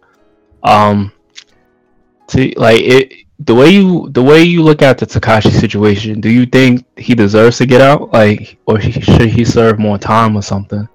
Um, 0.64 1.14
see, 2.28 2.54
like 2.58 2.82
it, 2.82 3.21
the 3.46 3.56
way 3.56 3.70
you 3.70 4.10
the 4.10 4.22
way 4.22 4.44
you 4.44 4.62
look 4.64 4.82
at 4.82 4.98
the 4.98 5.06
Tekashi 5.06 5.52
situation, 5.52 6.22
do 6.22 6.30
you 6.30 6.46
think 6.46 6.86
he 6.98 7.16
deserves 7.16 7.58
to 7.58 7.66
get 7.66 7.82
out, 7.82 8.12
like, 8.12 8.58
or 8.66 8.78
he, 8.78 8.92
should 8.92 9.30
he 9.30 9.46
serve 9.46 9.80
more 9.80 9.98
time 9.98 10.36
or 10.36 10.42
something? 10.42 10.88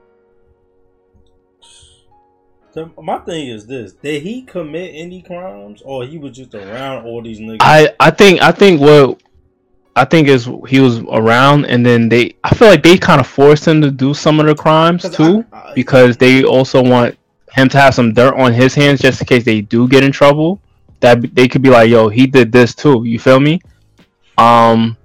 So 2.72 2.90
my 3.02 3.18
thing 3.18 3.48
is 3.48 3.66
this: 3.66 3.92
Did 3.94 4.22
he 4.22 4.42
commit 4.42 4.92
any 4.94 5.22
crimes, 5.22 5.82
or 5.84 6.04
he 6.04 6.18
was 6.18 6.36
just 6.36 6.54
around 6.54 7.06
all 7.06 7.22
these 7.22 7.40
niggas? 7.40 7.58
I 7.60 7.88
I 7.98 8.10
think 8.10 8.42
I 8.42 8.52
think 8.52 8.80
what 8.80 9.20
I 9.96 10.04
think 10.04 10.28
is 10.28 10.48
he 10.68 10.80
was 10.80 11.00
around, 11.10 11.64
and 11.66 11.84
then 11.84 12.08
they 12.08 12.34
I 12.44 12.54
feel 12.54 12.68
like 12.68 12.82
they 12.82 12.98
kind 12.98 13.20
of 13.20 13.26
forced 13.26 13.66
him 13.66 13.80
to 13.80 13.90
do 13.90 14.12
some 14.12 14.40
of 14.40 14.46
the 14.46 14.54
crimes 14.54 15.08
too, 15.08 15.44
I- 15.52 15.56
I- 15.56 15.74
because 15.74 16.16
they 16.18 16.44
also 16.44 16.82
want 16.82 17.16
him 17.52 17.68
to 17.70 17.78
have 17.80 17.94
some 17.94 18.12
dirt 18.12 18.34
on 18.34 18.52
his 18.52 18.74
hands 18.74 19.00
just 19.00 19.22
in 19.22 19.26
case 19.26 19.44
they 19.44 19.62
do 19.62 19.88
get 19.88 20.04
in 20.04 20.12
trouble. 20.12 20.60
That 21.00 21.34
they 21.34 21.48
could 21.48 21.62
be 21.62 21.70
like, 21.70 21.90
"Yo, 21.90 22.08
he 22.08 22.26
did 22.26 22.52
this 22.52 22.74
too." 22.74 23.04
You 23.04 23.18
feel 23.18 23.40
me? 23.40 23.60
Um, 24.38 24.96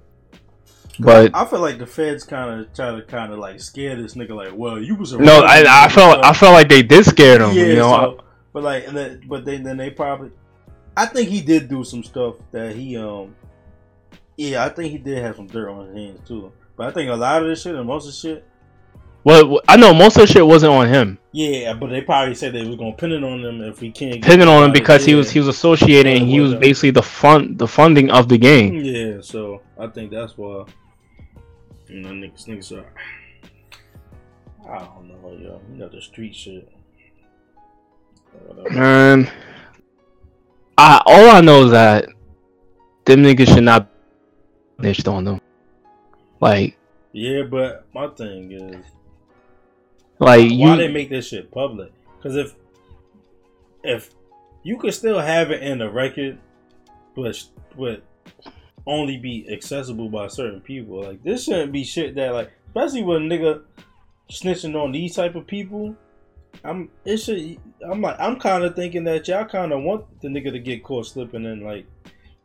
but 0.98 1.30
I 1.34 1.44
feel 1.44 1.60
like 1.60 1.78
the 1.78 1.86
feds 1.86 2.24
kind 2.24 2.60
of 2.60 2.72
try 2.74 2.94
to 2.94 3.02
kind 3.02 3.32
of 3.32 3.38
like 3.38 3.60
scare 3.60 4.00
this 4.00 4.14
nigga. 4.14 4.30
Like, 4.30 4.52
well, 4.54 4.80
you 4.80 4.94
was 4.94 5.12
around 5.12 5.26
no, 5.26 5.40
I 5.40 5.64
I 5.66 5.88
felt 5.88 6.24
I 6.24 6.32
felt 6.32 6.52
like 6.52 6.68
they 6.68 6.82
did 6.82 7.04
scare 7.04 7.42
him. 7.42 7.56
yeah, 7.56 7.64
you 7.64 7.76
know, 7.76 7.90
so, 7.90 8.24
but 8.52 8.62
like, 8.62 8.86
and 8.86 8.96
then, 8.96 9.22
but 9.26 9.44
then 9.44 9.62
then 9.62 9.76
they 9.76 9.90
probably, 9.90 10.30
I 10.96 11.06
think 11.06 11.28
he 11.28 11.40
did 11.40 11.68
do 11.68 11.82
some 11.84 12.04
stuff 12.04 12.36
that 12.52 12.76
he 12.76 12.96
um, 12.96 13.34
yeah, 14.36 14.64
I 14.64 14.68
think 14.68 14.92
he 14.92 14.98
did 14.98 15.18
have 15.22 15.36
some 15.36 15.46
dirt 15.46 15.70
on 15.70 15.86
his 15.86 15.96
hands 15.96 16.28
too. 16.28 16.52
But 16.76 16.88
I 16.88 16.90
think 16.92 17.10
a 17.10 17.14
lot 17.14 17.42
of 17.42 17.48
this 17.48 17.62
shit 17.62 17.74
and 17.74 17.86
most 17.86 18.06
of 18.06 18.12
the 18.12 18.16
shit, 18.16 18.46
well, 19.24 19.60
I 19.68 19.76
know 19.76 19.94
most 19.94 20.16
of 20.16 20.22
the 20.22 20.32
shit 20.32 20.46
wasn't 20.46 20.72
on 20.72 20.88
him. 20.88 21.18
Yeah, 21.32 21.72
but 21.74 21.88
they 21.88 22.02
probably 22.02 22.34
said 22.34 22.52
they 22.52 22.64
were 22.66 22.76
gonna 22.76 22.92
pin 22.92 23.12
it 23.12 23.24
on 23.24 23.44
him 23.44 23.62
if 23.62 23.80
we 23.80 23.90
can't 23.90 24.20
get 24.22 24.40
it 24.40 24.48
on 24.48 24.64
him 24.64 24.72
because 24.72 25.04
he 25.04 25.14
was 25.14 25.30
he 25.30 25.38
was 25.38 25.48
associating. 25.48 26.22
and 26.22 26.30
He 26.30 26.40
was 26.40 26.54
basically 26.54 26.90
the 26.90 27.02
fund 27.02 27.58
the 27.58 27.66
funding 27.66 28.10
of 28.10 28.28
the 28.28 28.38
game. 28.38 28.74
Yeah, 28.76 29.20
so 29.20 29.62
I 29.78 29.86
think 29.86 30.10
that's 30.10 30.36
why 30.36 30.64
you 31.88 32.00
know 32.00 32.10
niggas 32.10 32.46
niggas 32.46 32.78
are. 32.78 32.92
I 34.68 34.78
don't 34.78 35.08
know, 35.08 35.30
yo. 35.32 35.60
You 35.72 35.78
know 35.78 35.88
the 35.88 36.00
street 36.00 36.34
shit. 36.34 36.70
Man, 38.70 39.30
I 40.78 41.02
all 41.06 41.30
I 41.30 41.40
know 41.40 41.64
is 41.64 41.70
that 41.72 42.06
them 43.04 43.22
niggas 43.22 43.54
should 43.54 43.64
not 43.64 43.88
snitched 44.78 45.08
on 45.08 45.24
them. 45.24 45.40
Like, 46.40 46.76
Yeah, 47.12 47.42
but 47.42 47.86
my 47.94 48.08
thing 48.08 48.52
is, 48.52 48.84
like 50.22 50.50
why 50.52 50.76
they 50.76 50.86
you, 50.86 50.92
make 50.92 51.10
this 51.10 51.28
shit 51.28 51.50
public? 51.50 51.92
Because 52.16 52.36
if 52.36 52.54
if 53.84 54.10
you 54.62 54.78
could 54.78 54.94
still 54.94 55.18
have 55.18 55.50
it 55.50 55.62
in 55.62 55.78
the 55.78 55.90
record, 55.90 56.38
but 57.14 57.42
but 57.76 58.02
only 58.86 59.16
be 59.16 59.46
accessible 59.52 60.08
by 60.08 60.28
certain 60.28 60.60
people, 60.60 61.02
like 61.02 61.22
this 61.22 61.44
shouldn't 61.44 61.72
be 61.72 61.84
shit 61.84 62.14
that 62.16 62.32
like, 62.32 62.50
especially 62.68 63.02
when 63.02 63.30
a 63.30 63.34
nigga 63.34 63.62
snitching 64.30 64.80
on 64.80 64.92
these 64.92 65.14
type 65.14 65.34
of 65.34 65.46
people. 65.46 65.96
I'm 66.64 66.90
it 67.04 67.16
should 67.16 67.58
I'm 67.90 68.02
like 68.02 68.16
I'm 68.20 68.38
kind 68.38 68.62
of 68.62 68.76
thinking 68.76 69.04
that 69.04 69.26
y'all 69.26 69.46
kind 69.46 69.72
of 69.72 69.82
want 69.82 70.20
the 70.20 70.28
nigga 70.28 70.52
to 70.52 70.58
get 70.58 70.84
caught 70.84 71.06
slipping 71.06 71.46
and 71.46 71.62
like 71.62 71.86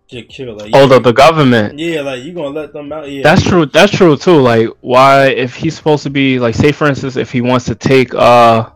get 0.07 0.29
killed. 0.29 0.57
Like, 0.59 0.71
oh, 0.73 0.87
the, 0.87 0.99
the 0.99 1.13
government. 1.13 1.77
yeah, 1.77 2.01
like 2.01 2.23
you 2.23 2.33
gonna 2.33 2.49
let 2.49 2.73
them 2.73 2.91
out? 2.91 3.09
Yeah, 3.09 3.23
That's 3.23 3.43
true. 3.43 3.65
That's 3.65 3.91
true 3.91 4.17
too. 4.17 4.39
Like, 4.39 4.69
why 4.81 5.27
if 5.27 5.55
he's 5.55 5.75
supposed 5.75 6.03
to 6.03 6.09
be 6.09 6.39
like, 6.39 6.55
say 6.55 6.71
for 6.71 6.87
instance, 6.87 7.15
if 7.15 7.31
he 7.31 7.41
wants 7.41 7.65
to 7.65 7.75
take 7.75 8.13
uh, 8.13 8.69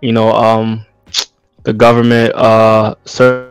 you 0.00 0.12
know, 0.12 0.32
um, 0.32 0.84
the 1.62 1.72
government 1.72 2.34
uh, 2.34 2.94
cer- 3.04 3.49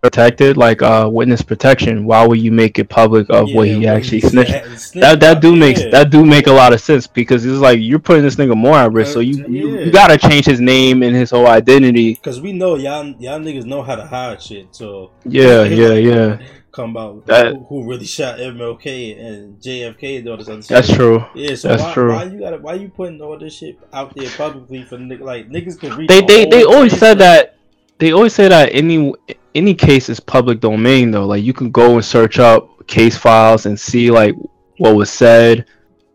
protected 0.00 0.56
like 0.56 0.82
uh 0.82 1.08
witness 1.12 1.42
protection. 1.42 2.04
Why 2.06 2.26
would 2.26 2.38
you 2.40 2.50
make 2.52 2.78
it 2.78 2.88
public 2.88 3.28
of 3.30 3.52
what 3.52 3.68
he 3.68 3.86
actually 3.86 4.20
snitched? 4.20 4.50
yeah, 4.50 4.62
snitched 4.76 4.94
That 4.94 5.20
that 5.20 5.42
do 5.42 5.54
makes 5.54 5.82
yeah. 5.82 5.90
that 5.90 6.10
do 6.10 6.24
make 6.24 6.46
a 6.46 6.52
lot 6.52 6.72
of 6.72 6.80
sense 6.80 7.06
because 7.06 7.44
it's 7.44 7.58
like 7.60 7.78
you're 7.80 7.98
putting 7.98 8.22
this 8.22 8.36
nigga 8.36 8.56
more 8.56 8.76
at 8.76 8.92
risk. 8.92 9.12
So 9.12 9.20
you 9.20 9.46
you, 9.46 9.68
Yeah. 9.76 9.84
you 9.84 9.90
gotta 9.92 10.16
change 10.16 10.46
his 10.46 10.60
name 10.60 11.02
and 11.02 11.14
his 11.14 11.30
whole 11.30 11.46
identity. 11.46 12.16
Cause 12.16 12.40
we 12.40 12.52
know 12.52 12.76
y'all 12.76 13.06
y'all 13.18 13.38
niggas 13.40 13.64
know 13.66 13.82
how 13.82 13.96
to 13.96 14.06
hide 14.06 14.40
shit. 14.42 14.68
So 14.74 15.10
Yeah, 15.24 15.64
yeah, 15.64 15.92
yeah. 15.94 16.38
come 16.72 16.90
about 16.92 17.26
That- 17.26 17.52
who, 17.52 17.64
who 17.68 17.88
really 17.90 18.06
shot 18.06 18.38
MLK 18.38 19.18
and 19.20 19.60
JFK 19.60 20.18
and 20.18 20.28
all 20.28 20.36
this 20.38 20.48
other 20.48 20.62
shit. 20.62 20.68
That's 20.68 20.92
true. 20.92 21.24
Yeah, 21.34 21.54
so 21.56 21.68
That's 21.68 21.82
why, 21.82 21.92
true. 21.94 22.12
why 22.12 22.24
you 22.24 22.40
gotta 22.40 22.56
why 22.58 22.74
you 22.74 22.88
putting 22.88 23.20
all 23.20 23.38
this 23.38 23.54
shit 23.58 23.78
out 23.92 24.14
there 24.16 24.30
publicly 24.30 24.82
for 24.84 24.96
like 24.98 25.50
niggas 25.50 25.78
can 25.78 25.94
read. 25.96 26.08
They 26.08 26.20
they 26.22 26.46
they 26.46 26.64
always 26.64 26.96
said 26.96 27.18
that 27.18 27.56
they 27.98 28.12
always 28.12 28.32
say 28.34 28.48
that 28.48 28.70
any 28.72 29.12
any 29.54 29.74
case 29.74 30.08
is 30.08 30.20
public 30.20 30.60
domain 30.60 31.10
though. 31.10 31.26
Like 31.26 31.42
you 31.42 31.52
can 31.52 31.70
go 31.70 31.94
and 31.94 32.04
search 32.04 32.38
up 32.38 32.86
case 32.86 33.16
files 33.16 33.66
and 33.66 33.78
see 33.78 34.10
like 34.10 34.34
what 34.78 34.96
was 34.96 35.10
said, 35.10 35.66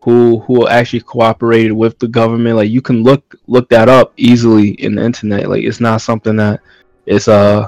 who 0.02 0.40
who 0.40 0.68
actually 0.68 1.00
cooperated 1.00 1.72
with 1.72 1.98
the 1.98 2.08
government. 2.08 2.56
Like 2.56 2.70
you 2.70 2.82
can 2.82 3.02
look 3.02 3.34
look 3.46 3.68
that 3.70 3.88
up 3.88 4.12
easily 4.16 4.70
in 4.70 4.94
the 4.94 5.04
internet. 5.04 5.48
Like 5.48 5.64
it's 5.64 5.80
not 5.80 6.00
something 6.00 6.36
that 6.36 6.60
is 7.06 7.28
uh 7.28 7.66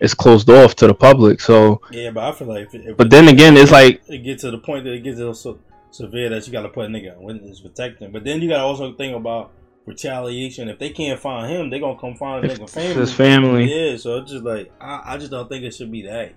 it's 0.00 0.14
closed 0.14 0.50
off 0.50 0.74
to 0.76 0.86
the 0.86 0.94
public. 0.94 1.40
So 1.40 1.80
Yeah, 1.90 2.10
but 2.10 2.24
I 2.24 2.32
feel 2.32 2.48
like 2.48 2.74
if, 2.74 2.74
if 2.74 2.96
but 2.96 3.10
then 3.10 3.28
again 3.28 3.56
it's 3.56 3.70
like 3.70 4.02
it 4.08 4.18
gets 4.18 4.42
to 4.42 4.50
the 4.50 4.58
point 4.58 4.84
that 4.84 4.92
it 4.92 5.04
gets 5.04 5.18
so 5.40 5.58
severe 5.90 6.30
that 6.30 6.46
you 6.46 6.52
gotta 6.52 6.68
put 6.68 6.86
a 6.86 6.88
nigga 6.88 7.16
on 7.16 7.22
witness 7.22 7.60
protection. 7.60 8.12
But 8.12 8.24
then 8.24 8.40
you 8.42 8.48
gotta 8.48 8.64
also 8.64 8.92
think 8.94 9.16
about 9.16 9.52
retaliation. 9.86 10.68
If 10.68 10.78
they 10.78 10.90
can't 10.90 11.18
find 11.20 11.50
him, 11.52 11.70
they 11.70 11.80
gonna 11.80 11.98
come 11.98 12.14
find 12.14 12.44
nigga 12.44 12.68
family. 12.70 12.94
his 12.94 13.12
family. 13.12 13.64
Yeah, 13.90 13.96
so 13.96 14.18
it's 14.18 14.30
just 14.32 14.44
like 14.44 14.72
I, 14.80 15.02
I 15.14 15.18
just 15.18 15.30
don't 15.30 15.48
think 15.48 15.64
it 15.64 15.74
should 15.74 15.90
be 15.92 16.02
that 16.02 16.32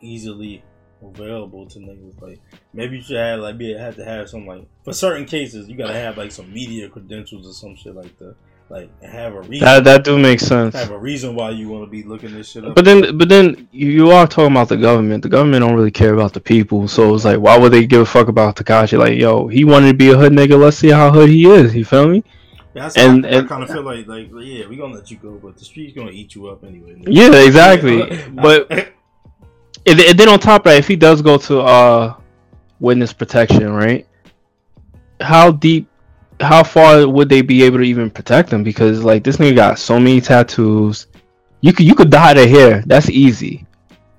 easily 0.00 0.62
available 1.02 1.66
to 1.68 1.78
niggas. 1.78 2.20
Like 2.20 2.40
maybe 2.72 2.96
you 2.96 3.02
should 3.02 3.16
have 3.16 3.40
like 3.40 3.58
be 3.58 3.74
have 3.76 3.96
to 3.96 4.04
have 4.04 4.28
some 4.28 4.46
like 4.46 4.66
for 4.84 4.92
certain 4.92 5.24
cases 5.26 5.68
you 5.68 5.76
gotta 5.76 5.92
have 5.94 6.16
like 6.16 6.32
some 6.32 6.52
media 6.52 6.88
credentials 6.88 7.46
or 7.46 7.52
some 7.52 7.76
shit 7.76 7.94
like 7.94 8.16
that. 8.18 8.34
Like 8.70 8.90
have 9.02 9.34
a 9.34 9.42
reason 9.42 9.66
that 9.66 9.84
that 9.84 10.04
do 10.04 10.18
make 10.18 10.40
sense. 10.40 10.74
have 10.74 10.90
a 10.90 10.98
reason 10.98 11.34
why 11.34 11.50
you 11.50 11.68
want 11.68 11.84
to 11.84 11.90
be 11.90 12.02
looking 12.02 12.32
this 12.32 12.48
shit 12.50 12.64
up. 12.64 12.74
But 12.74 12.86
then, 12.86 13.18
but 13.18 13.28
then 13.28 13.68
you- 13.72 13.90
you 13.90 14.10
are 14.10 14.26
talking 14.26 14.52
about 14.52 14.70
the 14.70 14.78
government. 14.78 15.22
The 15.22 15.28
government 15.28 15.60
don't 15.66 15.74
really 15.74 15.90
care 15.90 16.14
about 16.14 16.32
the 16.32 16.40
people. 16.40 16.88
So 16.88 17.14
it's 17.14 17.26
like, 17.26 17.38
why 17.40 17.58
would 17.58 17.72
they 17.74 17.86
give 17.86 18.00
a 18.00 18.06
fuck 18.06 18.28
about 18.28 18.56
Tekashi? 18.56 18.96
Like, 18.98 19.18
yo, 19.18 19.48
he 19.48 19.64
wanted 19.66 19.88
to 19.88 19.94
be 19.94 20.08
a 20.10 20.16
hood 20.16 20.32
nigga. 20.32 20.58
Let's 20.58 20.78
see 20.78 20.88
how 20.88 21.10
hood 21.12 21.28
he 21.28 21.44
is. 21.46 21.74
You 21.74 21.84
feel 21.84 22.08
me? 22.08 22.24
And- 22.76 23.24
I, 23.26 23.28
and- 23.28 23.46
I 23.46 23.48
kind 23.48 23.62
of 23.62 23.70
feel 23.70 23.82
like 23.82 24.06
like 24.06 24.28
yeah 24.32 24.66
we're 24.68 24.78
gonna 24.78 24.94
let 24.94 25.10
you 25.10 25.16
go, 25.18 25.32
but 25.42 25.56
the 25.56 25.64
street's 25.64 25.94
gonna 25.94 26.10
eat 26.10 26.34
you 26.34 26.48
up 26.48 26.64
anyway. 26.64 26.94
nigga. 26.94 27.04
Yeah, 27.08 27.34
exactly. 27.44 28.22
But 28.34 28.70
and, 29.86 30.00
and 30.00 30.18
then 30.18 30.28
on 30.28 30.38
top 30.40 30.62
of 30.62 30.72
that, 30.72 30.78
if 30.78 30.88
he 30.88 30.96
does 30.96 31.22
go 31.22 31.36
to 31.38 31.60
uh 31.60 32.14
witness 32.80 33.12
protection, 33.12 33.72
right? 33.72 34.06
How 35.20 35.50
deep? 35.52 35.88
How 36.40 36.64
far 36.64 37.06
would 37.06 37.28
they 37.28 37.42
be 37.42 37.62
able 37.62 37.78
to 37.78 37.84
even 37.84 38.10
protect 38.10 38.52
him? 38.52 38.64
Because 38.64 39.04
like 39.04 39.22
this 39.22 39.36
nigga 39.36 39.54
got 39.54 39.78
so 39.78 39.98
many 40.00 40.20
tattoos. 40.20 41.06
You 41.60 41.72
could 41.72 41.86
you 41.86 41.94
could 41.94 42.10
dye 42.10 42.34
the 42.34 42.46
hair. 42.46 42.82
That's 42.86 43.08
easy. 43.08 43.66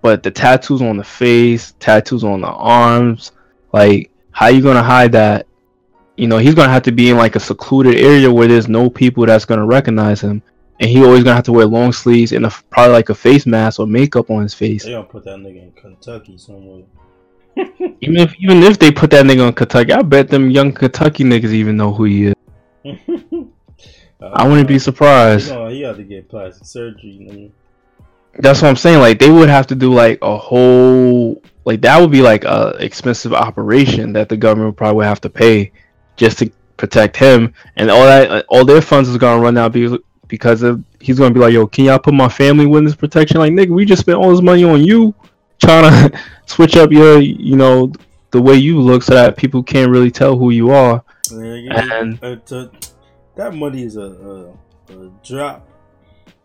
But 0.02 0.24
the 0.24 0.32
tattoos 0.32 0.82
on 0.82 0.98
the 0.98 1.04
face, 1.04 1.74
tattoos 1.80 2.24
on 2.24 2.42
the 2.42 2.48
arms, 2.48 3.34
like 3.74 4.12
how 4.32 4.48
you 4.48 4.62
gonna 4.62 4.84
hide 4.84 5.12
that? 5.12 5.46
You 6.16 6.28
know, 6.28 6.38
he's 6.38 6.56
gonna 6.56 6.72
have 6.72 6.84
to 6.84 6.92
be 6.92 7.10
in 7.10 7.18
like 7.18 7.36
a 7.36 7.40
secluded 7.40 7.96
area 7.96 8.32
where 8.32 8.48
there's 8.48 8.68
no 8.68 8.90
people 8.90 9.26
that's 9.26 9.46
gonna 9.46 9.66
recognize 9.66 10.22
him, 10.22 10.42
and 10.80 10.90
he 10.90 11.04
always 11.04 11.24
gonna 11.24 11.36
have 11.36 11.46
to 11.46 11.52
wear 11.52 11.66
long 11.66 11.92
sleeves 11.92 12.32
and 12.32 12.46
a, 12.46 12.52
probably 12.70 12.94
like 12.94 13.10
a 13.10 13.16
face 13.16 13.46
mask 13.46 13.80
or 13.80 13.88
makeup 13.88 14.30
on 14.30 14.44
his 14.44 14.54
face. 14.54 14.84
they 14.86 14.92
gonna 14.92 15.04
put 15.04 15.26
that 15.26 15.38
nigga 15.38 15.64
in 15.64 15.72
Kentucky 15.74 16.38
somewhere. 16.38 16.84
Even 18.02 18.18
if 18.18 18.36
even 18.40 18.64
if 18.64 18.78
they 18.78 18.92
put 18.92 19.10
that 19.12 19.26
nigga 19.26 19.48
on 19.48 19.54
Kentucky, 19.54 19.94
I 19.94 20.02
bet 20.02 20.28
them 20.30 20.52
young 20.52 20.74
Kentucky 20.74 21.24
niggas 21.24 21.52
even 21.52 21.78
know 21.78 21.94
who 21.94 22.04
he 22.04 22.26
is. 22.26 22.36
I 24.22 24.48
wouldn't 24.48 24.68
be 24.68 24.80
surprised. 24.80 25.52
No, 25.52 25.68
he 25.68 25.82
had 25.82 25.98
to 25.98 26.04
get 26.04 26.28
plastic 26.28 26.66
surgery. 26.66 27.20
Nigga. 27.22 27.52
That's 28.40 28.62
what 28.62 28.68
I'm 28.70 28.76
saying. 28.76 29.00
Like 29.00 29.20
they 29.20 29.30
would 29.30 29.50
have 29.50 29.68
to 29.68 29.76
do 29.76 29.94
like 29.94 30.20
a 30.22 30.38
whole 30.38 31.42
like 31.64 31.82
that 31.82 32.00
would 32.00 32.12
be 32.12 32.22
like 32.22 32.44
a 32.44 32.76
expensive 32.80 33.34
operation 33.34 34.14
that 34.14 34.30
the 34.30 34.38
government 34.38 34.72
would 34.72 34.78
probably 34.78 35.06
have 35.06 35.22
to 35.22 35.30
pay 35.30 35.72
just 36.16 36.40
to 36.40 36.52
protect 36.78 37.16
him, 37.18 37.54
and 37.78 37.90
all 37.90 38.04
that 38.06 38.46
all 38.50 38.66
their 38.66 38.82
funds 38.82 39.10
is 39.10 39.18
gonna 39.18 39.42
run 39.42 39.58
out 39.58 39.72
because 39.72 39.98
because 40.28 40.62
of 40.64 40.84
he's 41.00 41.20
gonna 41.20 41.34
be 41.34 41.40
like, 41.40 41.54
yo, 41.54 41.68
can 41.68 41.86
y'all 41.86 42.00
put 42.00 42.14
my 42.14 42.30
family 42.30 42.66
witness 42.66 42.96
protection? 42.96 43.38
Like 43.38 43.54
nigga, 43.54 43.70
we 43.70 43.86
just 43.86 44.02
spent 44.02 44.18
all 44.18 44.32
this 44.32 44.42
money 44.42 44.64
on 44.64 44.84
you, 44.84 45.14
trying 45.62 46.10
to 46.12 46.20
switch 46.46 46.76
up 46.76 46.92
your 46.92 47.20
you 47.20 47.56
know 47.56 47.92
the 48.32 48.42
way 48.42 48.56
you 48.56 48.80
look 48.82 49.04
so 49.04 49.14
that 49.14 49.38
people 49.38 49.64
can't 49.64 49.90
really 49.92 50.12
tell 50.12 50.38
who 50.38 50.50
you 50.50 50.72
are. 50.72 51.04
Yeah, 51.32 51.54
yeah, 51.54 52.00
And- 52.02 52.24
uh, 52.24 52.36
to- 52.48 52.72
that 53.36 53.54
money 53.54 53.84
is 53.84 53.98
a, 53.98 54.02
a, 54.02 54.94
a 54.94 55.12
drop, 55.24 55.68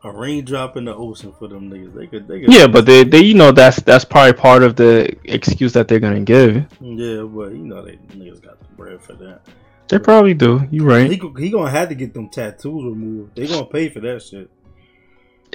a 0.02 0.10
raindrop 0.10 0.76
in 0.76 0.86
the 0.86 0.94
ocean 0.94 1.32
for 1.38 1.48
them 1.48 1.70
niggas. 1.70 1.94
They 1.94 2.06
could, 2.06 2.26
they 2.26 2.40
could. 2.40 2.52
Yeah, 2.52 2.66
but 2.66 2.86
they, 2.86 3.04
they 3.04 3.20
you 3.20 3.34
know 3.34 3.52
that's 3.52 3.80
that's 3.82 4.04
probably 4.04 4.32
part 4.32 4.62
of 4.62 4.76
the 4.76 5.16
excuse 5.24 5.72
that 5.74 5.88
they're 5.88 6.00
gonna 6.00 6.20
give. 6.20 6.56
yeah, 6.80 7.22
but 7.22 7.52
you 7.52 7.66
know 7.66 7.84
they 7.84 7.96
niggas 8.14 8.42
got 8.42 8.58
the 8.60 8.66
bread 8.76 9.02
for 9.02 9.14
that. 9.14 9.42
They 9.88 9.98
probably 9.98 10.34
do. 10.34 10.66
You 10.70 10.84
right. 10.84 11.10
He, 11.10 11.20
he 11.38 11.50
gonna 11.50 11.70
have 11.70 11.88
to 11.88 11.94
get 11.94 12.14
them 12.14 12.28
tattoos 12.28 12.84
removed. 12.84 13.34
They 13.34 13.46
gonna 13.46 13.66
pay 13.66 13.88
for 13.88 14.00
that 14.00 14.22
shit. 14.22 14.50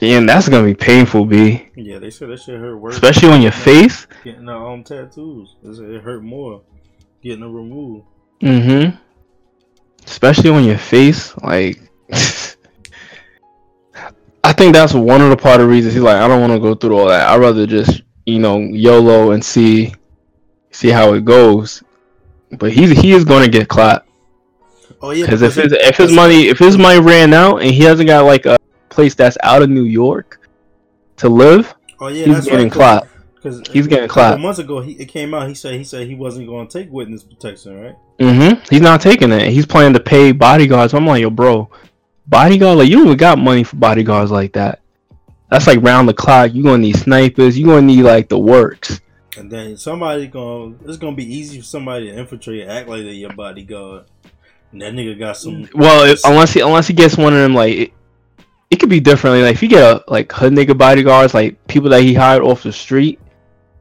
And 0.02 0.28
that's 0.28 0.50
gonna 0.50 0.66
be 0.66 0.76
painful, 0.76 1.26
B. 1.26 1.70
Yeah, 1.76 2.00
they 2.00 2.10
said 2.10 2.30
that 2.30 2.41
shit 2.41 2.60
hurt 2.60 2.76
worse. 2.76 2.96
Especially 2.96 3.30
on 3.30 3.41
your 3.41 3.54
face. 3.54 4.08
Getting 4.26 4.50
our 4.50 4.68
own 4.68 4.84
tattoos. 4.84 5.56
It 5.64 6.04
hurt 6.04 6.22
more. 6.22 6.62
Getting 7.24 7.39
them 7.39 7.54
removed. 7.54 8.06
Mm-hmm. 8.41 8.98
Especially 10.06 10.50
on 10.50 10.66
your 10.66 10.78
face, 10.78 11.36
like. 11.38 11.80
I 14.46 14.54
think 14.54 14.74
that's 14.74 14.93
one 14.93 15.22
of 15.22 15.30
the 15.30 15.38
part 15.38 15.60
of 15.60 15.68
the 15.68 15.72
reasons 15.72 15.93
he's 15.93 16.04
like, 16.04 16.18
I 16.18 16.28
don't 16.28 16.41
want 16.41 16.54
to 16.54 16.60
go 16.60 16.76
through 16.76 16.98
all 16.98 17.08
that. 17.08 17.28
I'd 17.28 17.39
rather 17.39 17.66
just, 17.66 18.04
you 18.26 18.39
know, 18.39 18.60
YOLO 18.60 19.32
and 19.32 19.43
see, 19.43 19.93
see 20.72 20.89
how 20.89 21.14
it 21.14 21.26
goes. 21.26 21.84
But 22.52 22.72
he's 22.72 22.91
he 22.91 23.12
is 23.12 23.26
going 23.26 23.43
to 23.43 23.52
get 23.52 23.68
clapped 23.68 24.06
Oh 25.02 25.12
yeah, 25.12 25.26
because 25.26 25.43
if 25.43 25.56
his 25.56 25.72
if 25.72 25.98
his 25.98 26.12
money 26.12 26.48
if 26.48 26.58
his 26.58 26.78
money 26.78 27.00
ran 27.00 27.32
out 27.34 27.62
and 27.62 27.70
he 27.72 27.84
hasn't 27.84 28.08
got 28.08 28.26
like 28.26 28.48
a 28.48 28.58
place 28.89 29.14
that's 29.14 29.38
out 29.43 29.62
of 29.62 29.70
New 29.70 29.84
York 29.84 30.39
to 31.18 31.30
live, 31.30 31.76
oh 32.00 32.08
yeah, 32.08 32.26
he's 32.26 32.46
getting 32.46 32.66
right, 32.66 32.72
clapped. 32.72 33.08
Because 33.36 33.62
He's 33.68 33.86
getting 33.86 34.10
clapped. 34.10 34.41
months 34.41 34.58
ago, 34.58 34.82
he 34.82 34.93
it 34.93 35.06
came 35.06 35.36
out. 35.36 35.48
He 35.48 35.54
said 35.54 35.76
he 35.76 35.84
said 35.84 36.08
he 36.08 36.16
wasn't 36.16 36.48
going 36.48 36.68
to 36.68 36.80
take 36.80 36.91
witness 36.91 37.24
protection, 37.24 37.80
right? 37.80 37.96
Mm-hmm. 38.20 38.64
He's 38.68 38.82
not 38.82 39.02
taking 39.02 39.32
it. 39.32 39.52
He's 39.52 39.68
planning 39.68 39.93
to 39.93 40.00
pay 40.00 40.32
bodyguards. 40.32 40.96
I'm 40.96 41.06
like, 41.06 41.22
yo, 41.22 41.30
bro, 41.30 41.70
bodyguard, 42.28 42.80
like 42.80 42.89
you 42.89 42.97
don't 42.97 43.05
even 43.05 43.17
got 43.17 43.38
money 43.38 43.63
for 43.63 43.76
bodyguards 43.76 44.32
like 44.32 44.53
that. 44.53 44.82
That's 45.49 45.67
like 45.67 45.82
round 45.82 46.09
the 46.09 46.13
clock. 46.13 46.53
You 46.53 46.63
gonna 46.63 46.80
need 46.80 46.97
snipers. 46.97 47.57
You 47.57 47.67
gonna 47.67 47.82
need 47.84 48.03
like 48.03 48.30
the 48.30 48.39
works. 48.39 49.01
And 49.38 49.51
then 49.51 49.78
somebody 49.78 50.30
to 50.30 50.80
it's 50.86 50.97
gonna 50.97 51.15
be 51.15 51.26
easy 51.26 51.59
for 51.59 51.65
somebody 51.65 52.09
to 52.09 52.17
infiltrate 52.17 52.63
and 52.63 52.71
act 52.71 52.88
like 52.88 53.03
they're 53.03 53.13
your 53.13 53.34
bodyguard. 53.34 54.05
And 54.71 54.82
that 54.82 54.93
nigga 54.93 55.17
got 55.17 55.38
some. 55.38 55.69
Well, 55.73 56.05
if, 56.05 56.21
unless 56.26 56.53
he 56.53 56.61
unless 56.61 56.88
he 56.88 56.93
gets 56.93 57.17
one 57.17 57.34
of 57.34 57.39
them, 57.39 57.53
like 57.53 57.73
it, 57.76 57.93
it 58.69 58.80
could 58.80 58.89
be 58.89 58.99
differently. 58.99 59.41
Like 59.41 59.53
if 59.53 59.63
you 59.63 59.69
get 59.69 59.84
a 59.84 60.03
like 60.07 60.32
hood 60.32 60.53
nigga 60.53 60.78
bodyguards, 60.78 61.34
like 61.34 61.65
people 61.67 61.89
that 61.91 62.01
he 62.01 62.13
hired 62.13 62.41
off 62.41 62.63
the 62.63 62.71
street, 62.71 63.19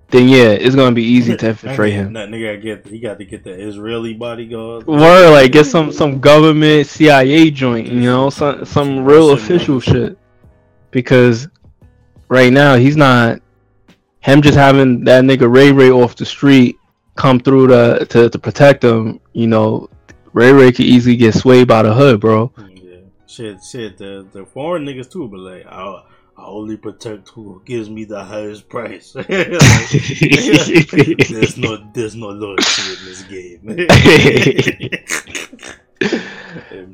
then 0.09 0.29
yeah, 0.29 0.51
it's 0.51 0.75
gonna 0.75 0.95
be 0.95 1.03
easy 1.03 1.37
to 1.37 1.49
infiltrate 1.49 1.93
him. 1.93 2.13
That 2.13 2.29
nigga 2.29 2.63
get 2.63 2.87
he 2.87 3.01
got 3.01 3.19
to 3.19 3.25
get 3.25 3.45
the 3.45 3.53
Israeli 3.53 4.15
bodyguard. 4.15 4.85
Or 4.87 4.99
like 4.99 5.53
get 5.53 5.67
some 5.67 5.93
some 5.93 6.21
government 6.21 6.87
CIA 6.87 7.51
joint, 7.51 7.89
you 7.89 8.01
know, 8.03 8.31
some 8.31 8.65
some 8.65 9.05
real 9.05 9.31
official 9.31 9.81
shit. 9.81 10.19
Because 10.91 11.49
right 12.29 12.53
now 12.53 12.77
he's 12.77 12.97
not 12.97 13.41
him 14.21 14.41
just 14.41 14.57
having 14.57 15.05
that 15.05 15.25
nigga 15.25 15.53
Ray 15.53 15.73
Ray 15.73 15.91
off 15.91 16.17
the 16.17 16.25
street 16.25 16.79
come 17.17 17.41
through 17.41 17.69
to 17.69 18.07
to, 18.07 18.31
to 18.31 18.39
protect 18.39 18.85
him, 18.85 19.21
you 19.33 19.47
know, 19.47 19.89
Ray 20.33 20.53
Ray 20.53 20.73
could 20.73 20.87
easily 20.87 21.17
get 21.17 21.35
swayed 21.35 21.69
by 21.69 21.83
the 21.83 21.93
hood, 21.93 22.21
bro. 22.21 22.53
Yeah, 22.57 22.97
shit, 23.27 23.59
shit. 23.63 23.99
The 23.99 24.27
the 24.33 24.47
foreign 24.47 24.85
niggas 24.85 25.11
too, 25.11 25.29
but 25.29 25.41
like 25.41 25.67
I 25.67 26.05
I 26.37 26.47
only 26.47 26.77
protect 26.77 27.29
who 27.29 27.63
gives 27.65 27.89
me 27.89 28.03
the 28.05 28.25
highest 28.25 28.69
price. 28.69 29.15
Like, 29.19 29.29
there's 31.29 31.57
no 31.57 31.77
there's 31.95 32.17
no 32.17 32.31
loyalty 32.31 32.83
in 32.91 32.97
this 33.05 33.23
game. 33.23 33.77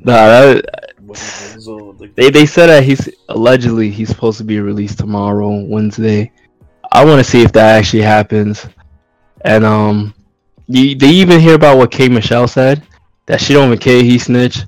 Nah, 0.03 0.15
that, 0.15 0.65
they 2.15 2.31
they 2.31 2.45
said 2.45 2.67
that 2.67 2.83
he's 2.83 3.09
allegedly 3.29 3.89
he's 3.91 4.09
supposed 4.09 4.37
to 4.39 4.43
be 4.43 4.59
released 4.59 4.97
tomorrow, 4.97 5.63
Wednesday. 5.65 6.31
I 6.91 7.05
want 7.05 7.23
to 7.23 7.29
see 7.29 7.43
if 7.43 7.51
that 7.53 7.77
actually 7.77 8.01
happens. 8.01 8.67
And 9.41 9.63
um, 9.63 10.15
you, 10.67 10.95
they 10.95 11.09
even 11.09 11.39
hear 11.39 11.55
about 11.55 11.77
what 11.77 11.91
K 11.91 12.09
Michelle 12.09 12.47
said 12.47 12.83
that 13.27 13.41
she 13.41 13.53
don't 13.53 13.67
even 13.67 13.77
care 13.77 14.03
he 14.03 14.17
snitch, 14.17 14.63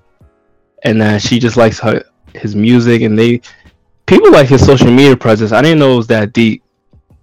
and 0.84 1.02
that 1.02 1.22
she 1.22 1.40
just 1.40 1.58
likes 1.58 1.80
her 1.80 2.04
his 2.36 2.56
music, 2.56 3.02
and 3.02 3.18
they 3.18 3.42
people 4.14 4.32
like 4.32 4.48
his 4.48 4.64
social 4.64 4.92
media 4.92 5.18
presence. 5.18 5.52
I 5.52 5.62
didn't 5.62 5.80
know 5.80 5.94
it 5.94 5.98
was 5.98 6.08
that 6.08 6.34
deep. 6.34 6.64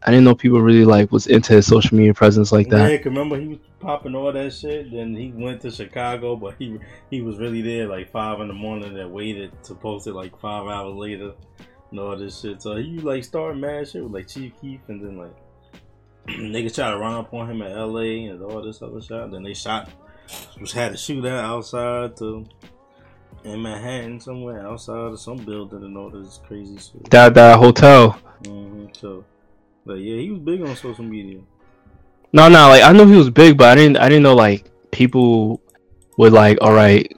I 0.02 0.10
didn't 0.10 0.24
know 0.24 0.34
people 0.34 0.60
really 0.60 0.84
like 0.84 1.12
was 1.12 1.26
into 1.26 1.52
his 1.52 1.66
social 1.66 1.96
media 1.96 2.14
presence 2.14 2.52
like 2.52 2.68
that. 2.70 2.90
Yeah, 2.90 2.98
remember 3.04 3.38
he 3.38 3.48
was 3.48 3.58
popping 3.80 4.14
all 4.14 4.32
that 4.32 4.52
shit. 4.52 4.90
Then 4.90 5.14
he 5.14 5.30
went 5.30 5.60
to 5.62 5.70
Chicago, 5.70 6.36
but 6.36 6.54
he 6.58 6.78
he 7.10 7.20
was 7.20 7.38
really 7.38 7.62
there 7.62 7.86
like 7.86 8.10
five 8.10 8.40
in 8.40 8.48
the 8.48 8.54
morning. 8.54 8.94
That 8.94 9.10
waited 9.10 9.52
to 9.64 9.74
post 9.74 10.06
it 10.06 10.14
like 10.14 10.38
five 10.40 10.66
hours 10.66 10.94
later, 10.94 11.32
and 11.90 12.00
all 12.00 12.16
this 12.16 12.40
shit. 12.40 12.62
So 12.62 12.76
he 12.76 12.98
like 12.98 13.24
started 13.24 13.60
mad 13.60 13.88
shit 13.88 14.02
with 14.02 14.12
like 14.12 14.26
Chief 14.26 14.52
Keef, 14.60 14.80
and 14.88 15.04
then 15.04 15.18
like 15.18 15.36
niggas 16.28 16.74
try 16.74 16.90
to 16.90 16.98
run 16.98 17.14
up 17.14 17.32
on 17.34 17.50
him 17.50 17.62
at 17.62 17.72
L.A. 17.72 18.24
and 18.24 18.42
all 18.42 18.62
this 18.62 18.82
other 18.82 19.00
shit. 19.00 19.12
And 19.12 19.34
then 19.34 19.42
they 19.42 19.54
shot, 19.54 19.90
was 20.60 20.72
had 20.72 20.92
a 20.92 20.96
shootout 20.96 21.44
outside 21.44 22.16
to 22.16 22.46
in 23.44 23.62
Manhattan 23.62 24.20
somewhere 24.20 24.66
outside 24.66 24.98
of 24.98 25.20
some 25.20 25.38
building 25.38 25.82
and 25.82 25.96
all 25.96 26.10
this 26.10 26.40
crazy 26.46 26.76
shit. 26.76 27.10
That 27.10 27.34
that 27.34 27.58
hotel. 27.58 28.12
hmm 28.44 28.86
So, 28.92 29.24
but 29.86 29.94
yeah, 29.94 30.20
he 30.20 30.30
was 30.30 30.40
big 30.40 30.62
on 30.62 30.76
social 30.76 31.04
media. 31.04 31.40
No, 32.32 32.48
no, 32.48 32.68
like 32.68 32.82
I 32.82 32.92
knew 32.92 33.06
he 33.06 33.16
was 33.16 33.30
big, 33.30 33.56
but 33.56 33.68
I 33.68 33.74
didn't. 33.74 33.96
I 33.96 34.08
didn't 34.08 34.22
know 34.22 34.34
like 34.34 34.70
people 34.90 35.60
would 36.16 36.32
like, 36.32 36.58
all 36.60 36.72
right, 36.72 37.10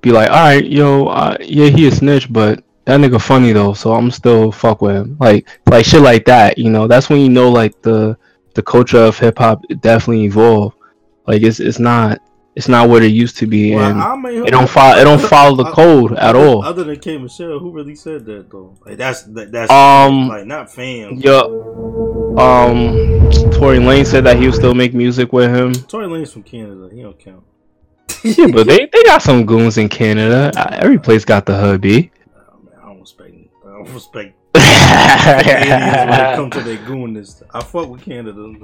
be 0.00 0.12
like, 0.12 0.30
all 0.30 0.44
right, 0.44 0.64
yo, 0.64 1.06
uh, 1.06 1.36
yeah, 1.40 1.68
he 1.68 1.88
a 1.88 1.90
snitch, 1.90 2.32
but 2.32 2.62
that 2.84 3.00
nigga 3.00 3.20
funny 3.20 3.52
though, 3.52 3.72
so 3.72 3.94
I'm 3.94 4.10
still 4.10 4.52
fuck 4.52 4.82
with 4.82 4.96
him. 4.96 5.16
Like, 5.18 5.48
like 5.66 5.84
shit 5.84 6.02
like 6.02 6.24
that, 6.26 6.58
you 6.58 6.70
know. 6.70 6.86
That's 6.86 7.08
when 7.08 7.20
you 7.20 7.28
know 7.28 7.50
like 7.50 7.80
the 7.82 8.16
the 8.54 8.62
culture 8.62 8.98
of 8.98 9.18
hip 9.18 9.38
hop 9.38 9.62
definitely 9.80 10.24
evolved. 10.24 10.76
Like 11.26 11.42
it's 11.42 11.60
it's 11.60 11.78
not 11.78 12.20
it's 12.54 12.68
not 12.68 12.88
what 12.88 13.02
it 13.02 13.12
used 13.12 13.38
to 13.38 13.46
be, 13.46 13.74
Well, 13.74 13.90
and 13.90 14.00
I 14.00 14.14
mean, 14.16 14.46
it 14.46 14.50
don't 14.50 14.68
follow 14.68 14.98
it 15.00 15.04
don't 15.04 15.20
follow 15.20 15.56
the 15.56 15.70
code 15.72 16.12
at 16.14 16.36
all. 16.36 16.62
Other 16.64 16.84
than 16.84 16.98
K 17.00 17.16
Michelle, 17.18 17.58
who 17.58 17.70
really 17.70 17.94
said 17.94 18.26
that 18.26 18.50
though? 18.50 18.76
Like 18.84 18.98
that's 18.98 19.22
that, 19.24 19.52
that's 19.52 19.70
Um, 19.72 20.28
like 20.28 20.46
not 20.46 20.70
fam. 20.70 21.14
Yo, 21.14 22.36
um, 22.38 23.30
Tory 23.52 23.78
Lanez 23.78 24.06
said 24.06 24.24
that 24.24 24.36
he 24.38 24.46
would 24.46 24.54
still 24.54 24.74
make 24.74 24.92
music 24.94 25.32
with 25.32 25.50
him. 25.54 25.72
Tory 25.74 26.06
Lanez 26.06 26.32
from 26.32 26.42
Canada. 26.42 26.88
He 26.94 27.02
don't 27.02 27.18
count. 27.18 27.42
Yeah, 28.24 28.46
but 28.52 28.68
they, 28.68 28.86
they 28.92 29.02
got 29.02 29.20
some 29.20 29.44
goons 29.46 29.78
in 29.78 29.88
Canada. 29.88 30.52
Every 30.80 30.98
place 30.98 31.24
got 31.24 31.44
the. 31.44 31.54
Oh, 31.56 31.78
man, 31.78 32.10
I 32.80 32.86
don't 32.86 33.00
respect. 33.00 33.32
I 33.64 33.68
don't 33.68 33.92
respect 33.92 34.36
when 34.54 34.62
it 34.62 36.36
comes 36.36 36.54
to 36.54 36.60
their 36.62 36.76
goonness. 36.86 37.42
I 37.52 37.62
fuck 37.64 37.88
with 37.88 38.02
Canada 38.02 38.54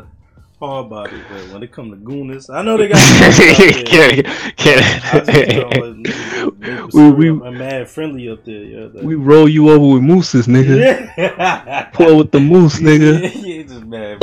hard 0.61 0.91
body, 0.91 1.17
but 1.31 1.53
when 1.53 1.63
it 1.63 1.71
come 1.73 1.91
to 1.91 1.97
goonness, 1.97 2.51
I 2.53 2.63
know 2.63 2.77
they 2.77 2.89
got. 2.89 2.99
I 2.99 3.31
just, 3.31 3.39
you 5.49 5.61
know, 5.61 5.69
like, 5.69 5.95
niggas- 6.03 6.51
niggas 6.59 7.17
We- 7.17 7.31
we- 7.31 7.51
mad 7.51 7.89
friendly 7.89 8.29
up 8.29 8.45
there. 8.45 8.63
Yeah, 8.65 8.89
we 9.03 9.15
roll 9.15 9.49
you 9.49 9.71
over 9.71 9.95
with 9.95 10.03
mooses, 10.03 10.47
nigga. 10.47 10.77
yeah. 11.17 11.85
Pull 11.93 12.19
with 12.19 12.31
the 12.33 12.41
moose, 12.41 12.79
nigga. 12.81 13.21
Yeah, 13.23 13.29
yeah, 13.47 13.63
just 13.63 13.85
mad. 13.85 14.19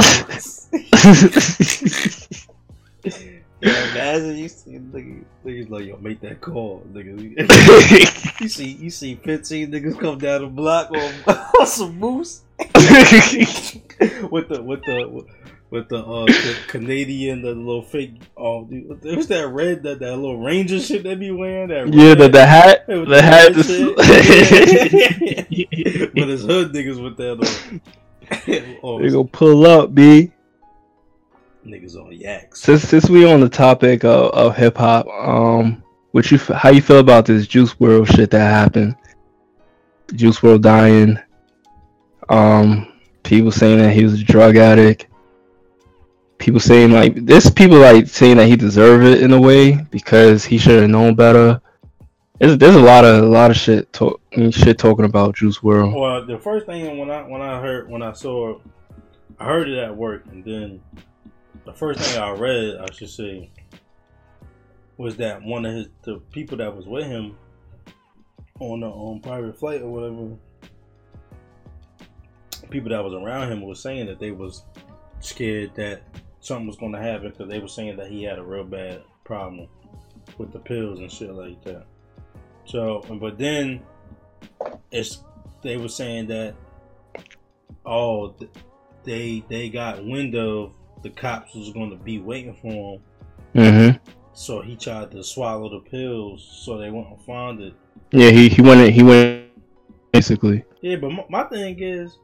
Yeah, 3.62 3.92
imagine 3.92 4.38
you 4.38 4.50
see 4.50 4.72
niggas, 4.72 5.24
niggas 5.46 5.70
like 5.70 5.86
yo 5.86 5.98
make 5.98 6.20
that 6.22 6.42
call, 6.42 6.84
nigga. 6.92 8.42
you 8.42 8.48
see 8.50 8.72
you 8.74 8.90
see 8.90 9.16
fifteen 9.16 9.72
niggas 9.72 9.98
come 10.00 10.18
down 10.20 10.42
the 10.42 10.48
block 10.48 10.92
on, 10.92 11.14
on 11.60 11.66
some 11.66 11.98
moose 11.98 12.42
with 12.60 14.50
the 14.50 14.62
with 14.62 14.84
the 14.84 15.08
with 15.10 15.26
the 15.72 15.98
uh 15.98 16.26
the 16.26 16.56
Canadian 16.68 17.42
the 17.42 17.50
little 17.54 17.82
fake 17.82 18.14
oh 18.38 18.64
dude, 18.66 19.02
the- 19.02 19.16
that 19.28 19.48
red 19.50 19.84
that 19.84 20.00
that 20.00 20.16
little 20.16 20.40
ranger 20.42 20.80
shit 20.80 21.04
they 21.04 21.16
be 21.16 21.32
wearing 21.32 21.68
that 21.70 21.94
yeah, 21.94 22.14
the 22.14 22.24
red- 22.24 22.32
the 22.34 22.46
hat, 22.46 22.88
with 22.88 23.10
the 23.10 23.22
hat. 23.22 23.54
shit. 23.66 23.96
but 26.16 26.30
it's 26.30 26.44
hood 26.44 26.72
niggas 26.74 27.02
with 27.04 27.18
that 27.18 28.80
oh, 28.84 29.02
They 29.02 29.10
go 29.10 29.24
pull 29.24 29.66
up, 29.66 29.94
b. 29.94 30.32
niggas 31.66 31.96
on 31.96 32.12
yaks. 32.12 32.62
Since 32.62 32.84
since 32.84 33.10
we 33.10 33.26
on 33.30 33.40
the 33.42 33.50
topic 33.50 34.04
of, 34.04 34.32
of 34.32 34.56
hip 34.56 34.78
hop, 34.78 35.08
um, 35.08 35.84
what 36.12 36.30
you 36.32 36.38
how 36.38 36.70
you 36.70 36.82
feel 36.82 37.00
about 37.00 37.26
this 37.26 37.48
Juice 37.48 37.74
WRLD 37.76 38.16
shit 38.16 38.32
that 38.32 38.40
happened? 38.40 38.96
Juice 40.14 40.40
WRLD 40.40 40.62
dying. 40.62 41.20
Um, 42.30 42.92
people 43.24 43.52
saying 43.52 43.80
that 43.80 43.94
he 43.94 44.04
was 44.04 44.22
a 44.22 44.24
drug 44.24 44.56
addict. 44.58 45.08
People 46.38 46.60
saying 46.60 46.92
like 46.92 47.16
this. 47.26 47.50
People 47.50 47.78
like 47.78 48.08
saying 48.08 48.38
that 48.38 48.48
he 48.48 48.56
deserved 48.56 49.06
it 49.06 49.24
in 49.24 49.32
a 49.32 49.40
way 49.40 49.76
because 49.90 50.44
he 50.44 50.58
should 50.58 50.82
have 50.82 50.90
known 50.90 51.16
better. 51.16 51.62
There's, 52.40 52.58
there's 52.58 52.76
a 52.76 52.82
lot 52.82 53.06
of 53.06 53.24
a 53.24 53.28
lot 53.28 53.52
of 53.52 53.58
shit 53.58 53.92
talk 53.94 54.22
shit 54.52 54.78
talking 54.78 55.06
about 55.06 55.36
Juice 55.36 55.60
WRLD. 55.60 56.00
Well, 56.00 56.26
the 56.26 56.38
first 56.38 56.66
thing 56.66 56.98
when 56.98 57.10
I 57.10 57.22
when 57.22 57.42
I 57.42 57.62
heard 57.62 57.90
when 57.90 58.02
I 58.02 58.12
saw, 58.12 58.60
I 59.40 59.46
heard 59.46 59.70
it 59.70 59.78
at 59.78 59.96
work, 59.96 60.26
and 60.30 60.44
then 60.44 60.82
the 61.66 61.74
first 61.74 62.02
thing 62.02 62.22
I 62.22 62.32
read, 62.32 62.78
I 62.78 62.92
should 62.92 63.10
say, 63.10 63.50
was 64.98 65.16
that 65.18 65.42
one 65.42 65.66
of 65.66 65.74
his 65.74 65.88
the 66.04 66.20
people 66.32 66.58
that 66.58 66.76
was 66.76 66.86
with 66.86 67.06
him 67.06 67.38
on 68.60 68.82
the 68.82 68.88
on 68.88 69.22
private 69.22 69.58
flight 69.58 69.82
or 69.82 69.90
whatever, 69.90 70.36
people 72.70 72.90
that 72.90 73.04
was 73.04 73.14
around 73.14 73.52
him 73.52 73.62
was 73.62 73.82
saying 73.82 74.08
that 74.08 74.20
they 74.20 74.32
was 74.32 74.64
scared 75.20 75.74
that 75.76 76.04
something 76.46 76.68
was 76.68 76.78
going 76.78 76.92
to 76.92 77.02
happen 77.02 77.30
because 77.30 77.50
they 77.50 77.60
were 77.60 77.68
saying 77.68 77.98
that 77.98 78.08
he 78.10 78.24
had 78.24 78.38
a 78.38 78.44
real 78.44 78.64
bad 78.64 79.02
problem 79.24 79.68
with 80.38 80.52
the 80.52 80.60
pills 80.60 81.00
and 81.00 81.12
shit 81.12 81.34
like 81.34 81.64
that. 81.64 81.86
So, 82.66 83.04
but 83.20 83.38
then 83.38 83.82
it's 84.92 85.24
they 85.62 85.78
were 85.78 85.90
saying 85.90 86.28
that 86.28 86.56
oh 87.86 88.36
they 89.04 89.44
they 89.50 89.70
got 89.70 90.04
wind 90.06 90.36
of 90.36 90.74
the 91.04 91.10
cops 91.10 91.54
was 91.54 91.72
going 91.72 91.90
to 91.90 91.96
be 91.96 92.20
waiting 92.20 92.56
for 92.56 92.96
him, 92.96 93.02
Mm-hmm. 93.56 94.12
so 94.34 94.62
he 94.62 94.76
tried 94.76 95.12
to 95.12 95.24
swallow 95.24 95.70
the 95.70 95.90
pills 95.90 96.46
so 96.66 96.78
they 96.78 96.90
wouldn't 96.90 97.24
find 97.26 97.62
it. 97.62 97.74
Yeah, 98.12 98.30
he 98.32 98.50
he 98.50 98.62
went 98.62 98.92
he 98.92 99.02
went 99.04 99.50
basically. 100.12 100.64
Yeah, 100.82 100.98
but 100.98 101.12
my, 101.12 101.26
my 101.30 101.44
thing 101.46 101.80
is, 101.80 102.18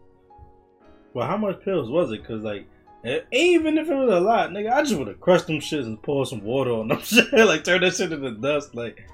well, 1.14 1.28
how 1.28 1.38
much 1.38 1.64
pills 1.64 1.90
was 1.90 2.12
it? 2.12 2.26
Cause 2.26 2.42
like, 2.44 2.68
even 3.04 3.78
if 3.78 3.90
it 3.90 3.96
was 3.96 4.14
a 4.14 4.20
lot, 4.20 4.52
nigga, 4.52 4.72
I 4.72 4.84
just 4.84 4.96
would 4.96 5.08
have 5.08 5.20
crushed 5.20 5.48
them 5.48 5.60
shits 5.60 5.86
and 5.86 6.02
poured 6.02 6.28
some 6.28 6.44
water 6.44 6.72
on 6.72 6.88
them 6.88 7.00
shit, 7.04 7.32
like 7.34 7.64
turn 7.64 7.82
that 7.82 7.96
shit 7.96 8.12
into 8.12 8.32
dust, 8.32 8.76
like. 8.76 9.08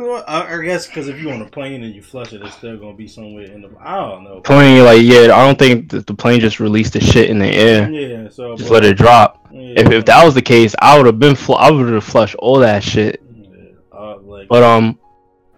I, 0.00 0.54
I 0.56 0.62
guess 0.62 0.86
because 0.86 1.08
if 1.08 1.20
you 1.20 1.30
on 1.32 1.42
a 1.42 1.46
plane 1.46 1.82
and 1.82 1.92
you 1.92 2.02
flush 2.02 2.32
it, 2.32 2.40
it's 2.40 2.54
still 2.54 2.76
gonna 2.76 2.94
be 2.94 3.08
somewhere 3.08 3.46
in 3.46 3.62
the. 3.62 3.70
I 3.80 3.96
don't 3.96 4.22
know. 4.22 4.40
Plane 4.42 4.84
like 4.84 5.02
yeah, 5.02 5.22
I 5.22 5.44
don't 5.44 5.58
think 5.58 5.90
that 5.90 6.06
the 6.06 6.14
plane 6.14 6.38
just 6.38 6.60
released 6.60 6.92
the 6.92 7.00
shit 7.00 7.28
in 7.30 7.40
the 7.40 7.48
air. 7.48 7.90
Yeah, 7.90 8.28
so 8.28 8.56
Just 8.56 8.70
let 8.70 8.84
it 8.84 8.96
drop. 8.96 9.48
Yeah, 9.50 9.80
If, 9.80 9.90
if 9.90 10.04
that 10.04 10.24
was 10.24 10.34
the 10.34 10.42
case, 10.42 10.72
I 10.78 10.96
would 10.96 11.06
have 11.06 11.18
been 11.18 11.34
fl- 11.34 11.54
I 11.56 11.72
would 11.72 11.92
have 11.92 12.04
flushed 12.04 12.36
all 12.36 12.60
that 12.60 12.84
shit. 12.84 13.20
yeah, 13.34 13.70
uh, 13.92 14.18
like, 14.18 14.46
But 14.46 14.62
um, 14.62 15.00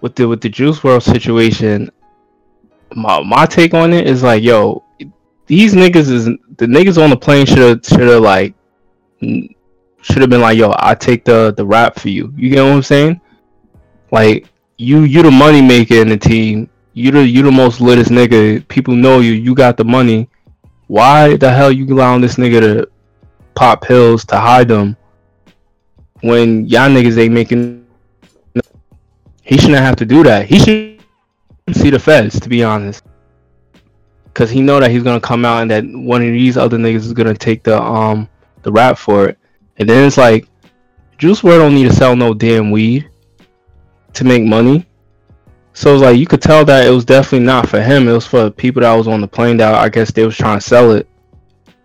with 0.01 0.15
the 0.15 0.27
with 0.27 0.41
the 0.41 0.49
Juice 0.49 0.79
WRLD 0.79 1.03
situation, 1.03 1.91
my 2.95 3.23
my 3.23 3.45
take 3.45 3.75
on 3.75 3.93
it 3.93 4.07
is 4.09 4.23
like, 4.23 4.43
yo, 4.43 4.83
these 5.51 5.75
niggas 5.75 6.09
is 6.09 6.27
the 6.27 6.67
niggas 6.67 7.03
on 7.03 7.11
the 7.11 7.17
plane 7.17 7.45
should 7.45 7.59
have 7.59 7.85
should 7.85 8.09
have 8.09 8.23
like 8.23 8.55
should 9.21 10.21
have 10.21 10.31
been 10.31 10.41
like, 10.41 10.57
yo, 10.57 10.73
I 10.79 10.95
take 10.95 11.25
the 11.25 11.53
the 11.57 11.67
rap 11.67 11.99
for 11.99 12.09
you. 12.09 12.33
You 12.37 12.51
get 12.51 12.63
what 12.63 12.73
I'm 12.73 12.83
saying? 12.85 13.21
Like 14.13 14.47
you 14.77 15.01
you 15.01 15.25
the 15.25 15.31
money 15.33 15.61
maker 15.61 15.97
in 15.97 16.09
the 16.09 16.17
team. 16.17 16.71
You 16.93 17.11
the 17.11 17.27
you 17.27 17.43
the 17.43 17.51
most 17.51 17.81
litest 17.81 18.11
nigga. 18.11 18.67
People 18.69 18.95
know 18.95 19.19
you. 19.19 19.33
You 19.33 19.57
got 19.57 19.77
the 19.77 19.85
money. 19.85 20.29
Why 20.87 21.37
the 21.37 21.53
hell 21.53 21.73
you 21.73 21.85
allowing 21.93 22.21
this 22.21 22.37
nigga 22.37 22.61
to 22.61 22.91
pop 23.57 23.83
pills 23.83 24.25
to 24.27 24.37
hide 24.37 24.69
them 24.69 24.97
when 26.21 26.65
y'all 26.67 26.89
niggas 26.89 27.19
ain't 27.19 27.35
making 27.35 27.85
he 29.43 29.59
shouldn't 29.59 29.79
have 29.79 29.97
to 29.97 30.07
do 30.07 30.23
that. 30.23 30.47
He 30.47 30.61
should 30.61 31.03
see 31.73 31.91
the 31.91 31.99
feds, 31.99 32.39
to 32.39 32.49
be 32.49 32.63
honest, 32.63 33.03
because 34.41 34.51
he 34.51 34.63
know 34.63 34.81
that 34.81 34.91
he's 34.91 35.03
gonna 35.03 35.21
come 35.21 35.45
out 35.45 35.61
and 35.61 35.71
that 35.71 35.85
one 35.85 36.23
of 36.23 36.33
these 36.33 36.57
other 36.57 36.79
niggas 36.79 37.05
is 37.05 37.13
gonna 37.13 37.35
take 37.35 37.63
the 37.63 37.79
um 37.79 38.27
the 38.63 38.73
rap 38.73 38.97
for 38.97 39.29
it. 39.29 39.39
And 39.77 39.87
then 39.87 40.07
it's 40.07 40.17
like, 40.17 40.49
Juice 41.19 41.43
WRLD 41.43 41.59
don't 41.59 41.75
need 41.75 41.91
to 41.91 41.93
sell 41.93 42.17
no 42.17 42.33
damn 42.33 42.71
weed 42.71 43.11
to 44.15 44.25
make 44.25 44.43
money. 44.43 44.87
So 45.75 45.93
it's 45.93 46.03
like 46.03 46.17
you 46.17 46.27
could 46.27 46.41
tell 46.41 46.65
that 46.65 46.87
it 46.87 46.91
was 46.91 47.05
definitely 47.05 47.45
not 47.45 47.69
for 47.69 47.83
him. 47.83 48.09
It 48.09 48.13
was 48.13 48.27
for 48.27 48.45
the 48.45 48.51
people 48.51 48.81
that 48.81 48.95
was 48.95 49.07
on 49.07 49.21
the 49.21 49.29
plane 49.29 49.59
that 49.59 49.75
I 49.75 49.91
guess 49.91 50.11
they 50.11 50.25
was 50.25 50.39
trying 50.39 50.59
to 50.59 50.67
sell 50.67 50.93
it 50.93 51.07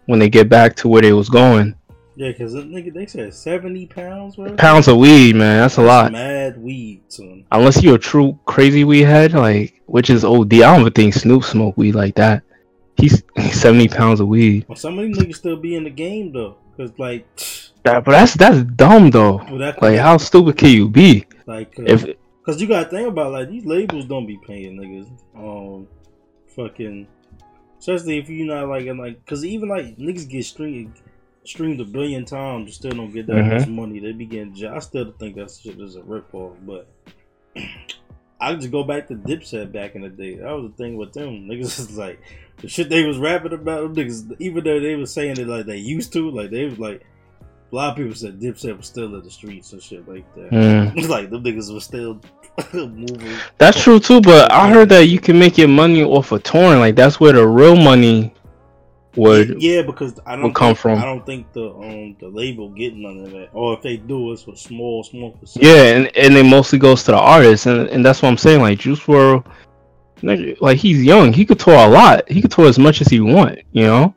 when 0.06 0.20
they 0.20 0.30
get 0.30 0.48
back 0.48 0.78
to 0.78 0.88
where 0.88 1.02
they 1.02 1.12
was 1.12 1.28
going. 1.28 1.76
Yeah, 2.16 2.30
because 2.32 2.54
nigga, 2.56 2.94
they 2.94 3.06
said 3.06 3.34
seventy 3.34 3.86
pounds. 3.86 4.36
Bro. 4.36 4.56
Pounds 4.56 4.88
of 4.88 4.98
weed, 4.98 5.36
man, 5.36 5.60
that's 5.62 5.78
a 5.78 5.82
lot. 5.82 6.12
Mad 6.12 6.58
weed, 6.62 7.02
son. 7.10 7.46
unless 7.52 7.82
you're 7.84 7.96
a 7.96 8.00
true 8.00 8.38
crazy 8.46 8.84
weed 8.84 9.04
head, 9.04 9.34
like 9.34 9.82
which 9.86 10.10
is 10.10 10.24
OD. 10.26 10.54
I 10.54 10.58
don't 10.60 10.82
even 10.82 10.94
think 10.94 11.14
Snoop 11.14 11.44
smoke 11.44 11.78
weed 11.78 11.96
like 11.96 12.16
that. 12.16 12.44
He's, 12.98 13.24
he's 13.36 13.60
seventy 13.62 13.88
pounds 13.88 14.20
of 14.22 14.28
weed. 14.28 14.66
Well, 14.68 14.76
some 14.78 14.98
of 14.98 15.06
these 15.06 15.18
niggas 15.18 15.36
still 15.36 15.58
be 15.58 15.76
in 15.76 15.84
the 15.84 15.90
game 15.90 16.32
though, 16.34 16.58
cause 16.78 16.92
like, 16.98 17.28
That, 17.84 18.04
but 18.04 18.12
that's 18.12 18.34
that's 18.34 18.64
dumb 18.64 19.12
though. 19.12 19.38
well, 19.52 19.74
Like 19.82 20.00
how 20.00 20.18
stupid 20.18 20.58
can 20.58 20.70
you 20.70 20.90
be? 20.90 21.26
like, 21.46 21.78
uh, 21.80 21.84
If 21.84 22.06
Cause 22.46 22.62
you 22.62 22.68
gotta 22.68 22.90
think 22.90 23.08
about 23.08 23.32
like 23.32 23.50
these 23.50 23.66
labels 23.66 24.06
don't 24.06 24.26
be 24.28 24.40
paying 24.46 24.78
niggas. 24.78 25.10
Um, 25.36 25.88
fucking, 26.56 27.08
especially 27.80 28.20
if 28.20 28.30
you're 28.30 28.46
not 28.48 28.70
like 28.70 28.86
and 28.88 29.00
like, 29.00 29.24
cause 29.26 29.44
even 29.44 29.68
like 29.70 29.98
niggas 29.98 30.30
get 30.30 30.46
streamed 30.46 30.94
streamed 31.48 31.82
a 31.82 31.86
billion 31.86 32.26
times, 32.26 32.68
you 32.68 32.74
still 32.74 32.92
don't 32.92 33.12
get 33.12 33.28
that 33.28 33.44
much 33.44 33.68
money. 33.68 34.00
They 34.00 34.12
begin. 34.12 34.54
I 34.66 34.80
still 34.80 35.14
think 35.20 35.36
that 35.36 35.52
shit 35.52 35.80
is 35.80 35.96
a 35.96 36.02
ripoff, 36.02 36.56
but. 36.66 36.88
I 38.38 38.54
just 38.54 38.70
go 38.70 38.84
back 38.84 39.08
to 39.08 39.16
Dipset 39.16 39.72
back 39.72 39.96
in 39.96 40.02
the 40.02 40.10
day. 40.10 40.36
That 40.36 40.52
was 40.52 40.70
the 40.70 40.78
thing 40.78 40.98
with 40.98 41.14
them 41.14 41.48
niggas. 41.50 41.80
Is 41.80 41.98
like 41.98 42.20
the 42.58 42.68
shit 42.68 42.90
they 42.90 43.06
was 43.06 43.18
rapping 43.18 43.54
about. 43.54 43.82
Them 43.82 43.96
niggas, 43.96 44.36
even 44.40 44.64
though 44.64 44.80
they 44.80 44.96
was 44.96 45.14
saying 45.14 45.40
it 45.40 45.48
like 45.48 45.66
they 45.66 45.78
used 45.78 46.12
to, 46.14 46.30
like 46.30 46.52
they 46.52 46.66
was 46.66 46.78
like 46.78 47.06
a 47.72 47.76
lot 47.76 47.92
of 47.92 47.98
people 47.98 48.16
said 48.16 48.40
Dipset 48.40 48.78
was 48.78 48.88
still 48.88 49.16
in 49.16 49.24
the 49.24 49.32
streets 49.32 49.74
and 49.74 49.82
shit 49.82 50.08
like 50.08 50.32
that. 50.36 50.52
Mm. 50.52 50.98
It's 50.98 51.08
like 51.10 51.30
them 51.30 51.44
niggas 51.44 51.74
was 51.74 51.84
still 51.86 52.22
moving. 52.74 53.38
that's 53.58 53.82
true 53.82 54.00
too, 54.00 54.22
but 54.22 54.52
I 54.52 54.70
heard 54.70 54.90
that 54.90 55.08
you 55.08 55.20
can 55.20 55.40
make 55.40 55.58
your 55.58 55.68
money 55.68 56.04
off 56.04 56.32
of 56.32 56.44
touring. 56.44 56.80
Like 56.80 56.96
that's 56.96 57.20
where 57.20 57.34
the 57.34 57.48
real 57.48 57.76
money 57.76 58.34
would. 59.16 59.62
yeah, 59.62 59.82
because 59.82 60.20
I 60.26 60.36
don't 60.36 60.54
come 60.54 60.70
think, 60.70 60.78
from. 60.80 61.00
I 61.00 61.06
don't 61.06 61.26
think 61.26 61.52
the 61.54 61.70
um 61.72 62.16
the 62.20 62.28
label 62.28 62.70
get 62.70 62.96
none 62.96 63.20
of 63.20 63.32
that, 63.32 63.50
or 63.54 63.74
if 63.74 63.82
they 63.82 63.98
do, 63.98 64.32
it's 64.32 64.44
for 64.44 64.56
small 64.56 65.04
small 65.04 65.32
percent. 65.32 65.66
Yeah, 65.66 65.96
and, 65.96 66.18
and 66.18 66.34
it 66.36 66.46
mostly 66.46 66.80
goes 66.80 67.04
to 67.04 67.12
the 67.12 67.18
artist, 67.18 67.66
and, 67.66 67.88
and 67.90 68.06
that's 68.06 68.22
what 68.22 68.30
I'm 68.30 68.38
saying. 68.38 68.62
Like 68.62 68.80
Juice 68.80 69.00
WRLD, 69.00 70.62
like 70.62 70.78
he's 70.78 71.04
young, 71.04 71.34
he 71.34 71.46
could 71.46 71.60
tour 71.60 71.76
a 71.76 71.88
lot. 71.88 72.30
He 72.30 72.42
could 72.42 72.52
tour 72.52 72.68
as 72.68 72.80
much 72.80 73.02
as 73.02 73.08
he 73.08 73.20
want, 73.20 73.60
you 73.72 73.84
know. 73.84 74.16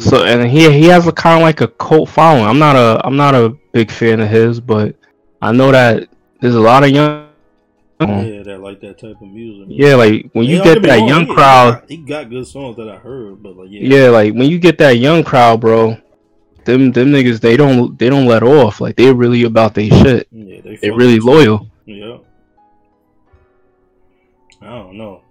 So 0.00 0.24
and 0.24 0.50
he 0.50 0.70
he 0.72 0.84
has 0.86 1.06
a 1.06 1.12
kind 1.12 1.36
of 1.36 1.42
like 1.42 1.60
a 1.60 1.68
cult 1.68 2.08
following. 2.08 2.44
I'm 2.44 2.58
not 2.58 2.76
a 2.76 3.00
I'm 3.04 3.16
not 3.16 3.34
a 3.34 3.50
big 3.72 3.90
fan 3.90 4.20
of 4.20 4.28
his, 4.28 4.60
but 4.60 4.96
I 5.40 5.52
know 5.52 5.72
that 5.72 6.08
there's 6.40 6.54
a 6.54 6.60
lot 6.60 6.84
of 6.84 6.90
young. 6.90 7.25
Mm. 8.00 8.36
yeah, 8.36 8.42
that 8.42 8.60
like 8.60 8.80
that 8.80 8.98
type 8.98 9.16
of 9.22 9.28
music. 9.28 9.68
Yeah, 9.70 9.94
like 9.94 10.30
when 10.32 10.44
you 10.44 10.58
Yeah, 10.58 10.64
get 10.64 10.82
that 10.82 11.06
young 11.08 11.26
crowd, 11.26 11.84
he 11.88 11.96
got 11.96 12.28
good 12.28 12.46
songs 12.46 12.76
that 12.76 12.90
I 12.90 12.96
heard, 12.96 13.42
but 13.42 13.56
like 13.56 13.68
yeah, 13.70 14.04
yeah, 14.04 14.08
like 14.10 14.34
when 14.34 14.50
you 14.50 14.58
get 14.58 14.76
that 14.78 14.98
young 14.98 15.24
crowd, 15.24 15.62
bro, 15.62 15.96
them 16.66 16.92
them 16.92 17.08
niggas 17.10 17.40
they 17.40 17.56
don't 17.56 17.98
they 17.98 18.10
don't 18.10 18.26
let 18.26 18.42
off. 18.42 18.82
Like 18.82 18.96
they're 18.96 19.14
really 19.14 19.44
about 19.44 19.74
their 19.74 19.88
shit. 19.88 20.28
yeah, 20.30 20.60
they 20.60 20.76
They're 20.76 20.94
really 20.94 21.20
loyal. 21.20 21.70
Yeah. 21.86 22.18
I 24.60 24.66
don't 24.70 24.98
know. 24.98 25.22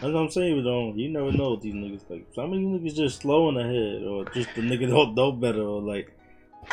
That's 0.00 0.12
what 0.12 0.16
I'm 0.16 0.30
saying, 0.30 0.62
though. 0.62 0.90
Um, 0.90 0.98
you 0.98 1.08
never 1.08 1.32
know 1.32 1.52
with 1.52 1.62
these 1.62 1.74
niggas. 1.74 2.02
Like, 2.08 2.26
some 2.32 2.52
of 2.52 2.58
these 2.58 2.68
niggas 2.68 2.96
just 2.96 3.20
slow 3.20 3.48
in 3.48 3.56
the 3.56 3.64
head, 3.64 4.06
or 4.06 4.24
just 4.26 4.54
the 4.54 4.62
niggas 4.62 4.90
don't 4.90 5.14
know 5.14 5.32
better, 5.32 5.62
or 5.62 5.80
like, 5.82 6.12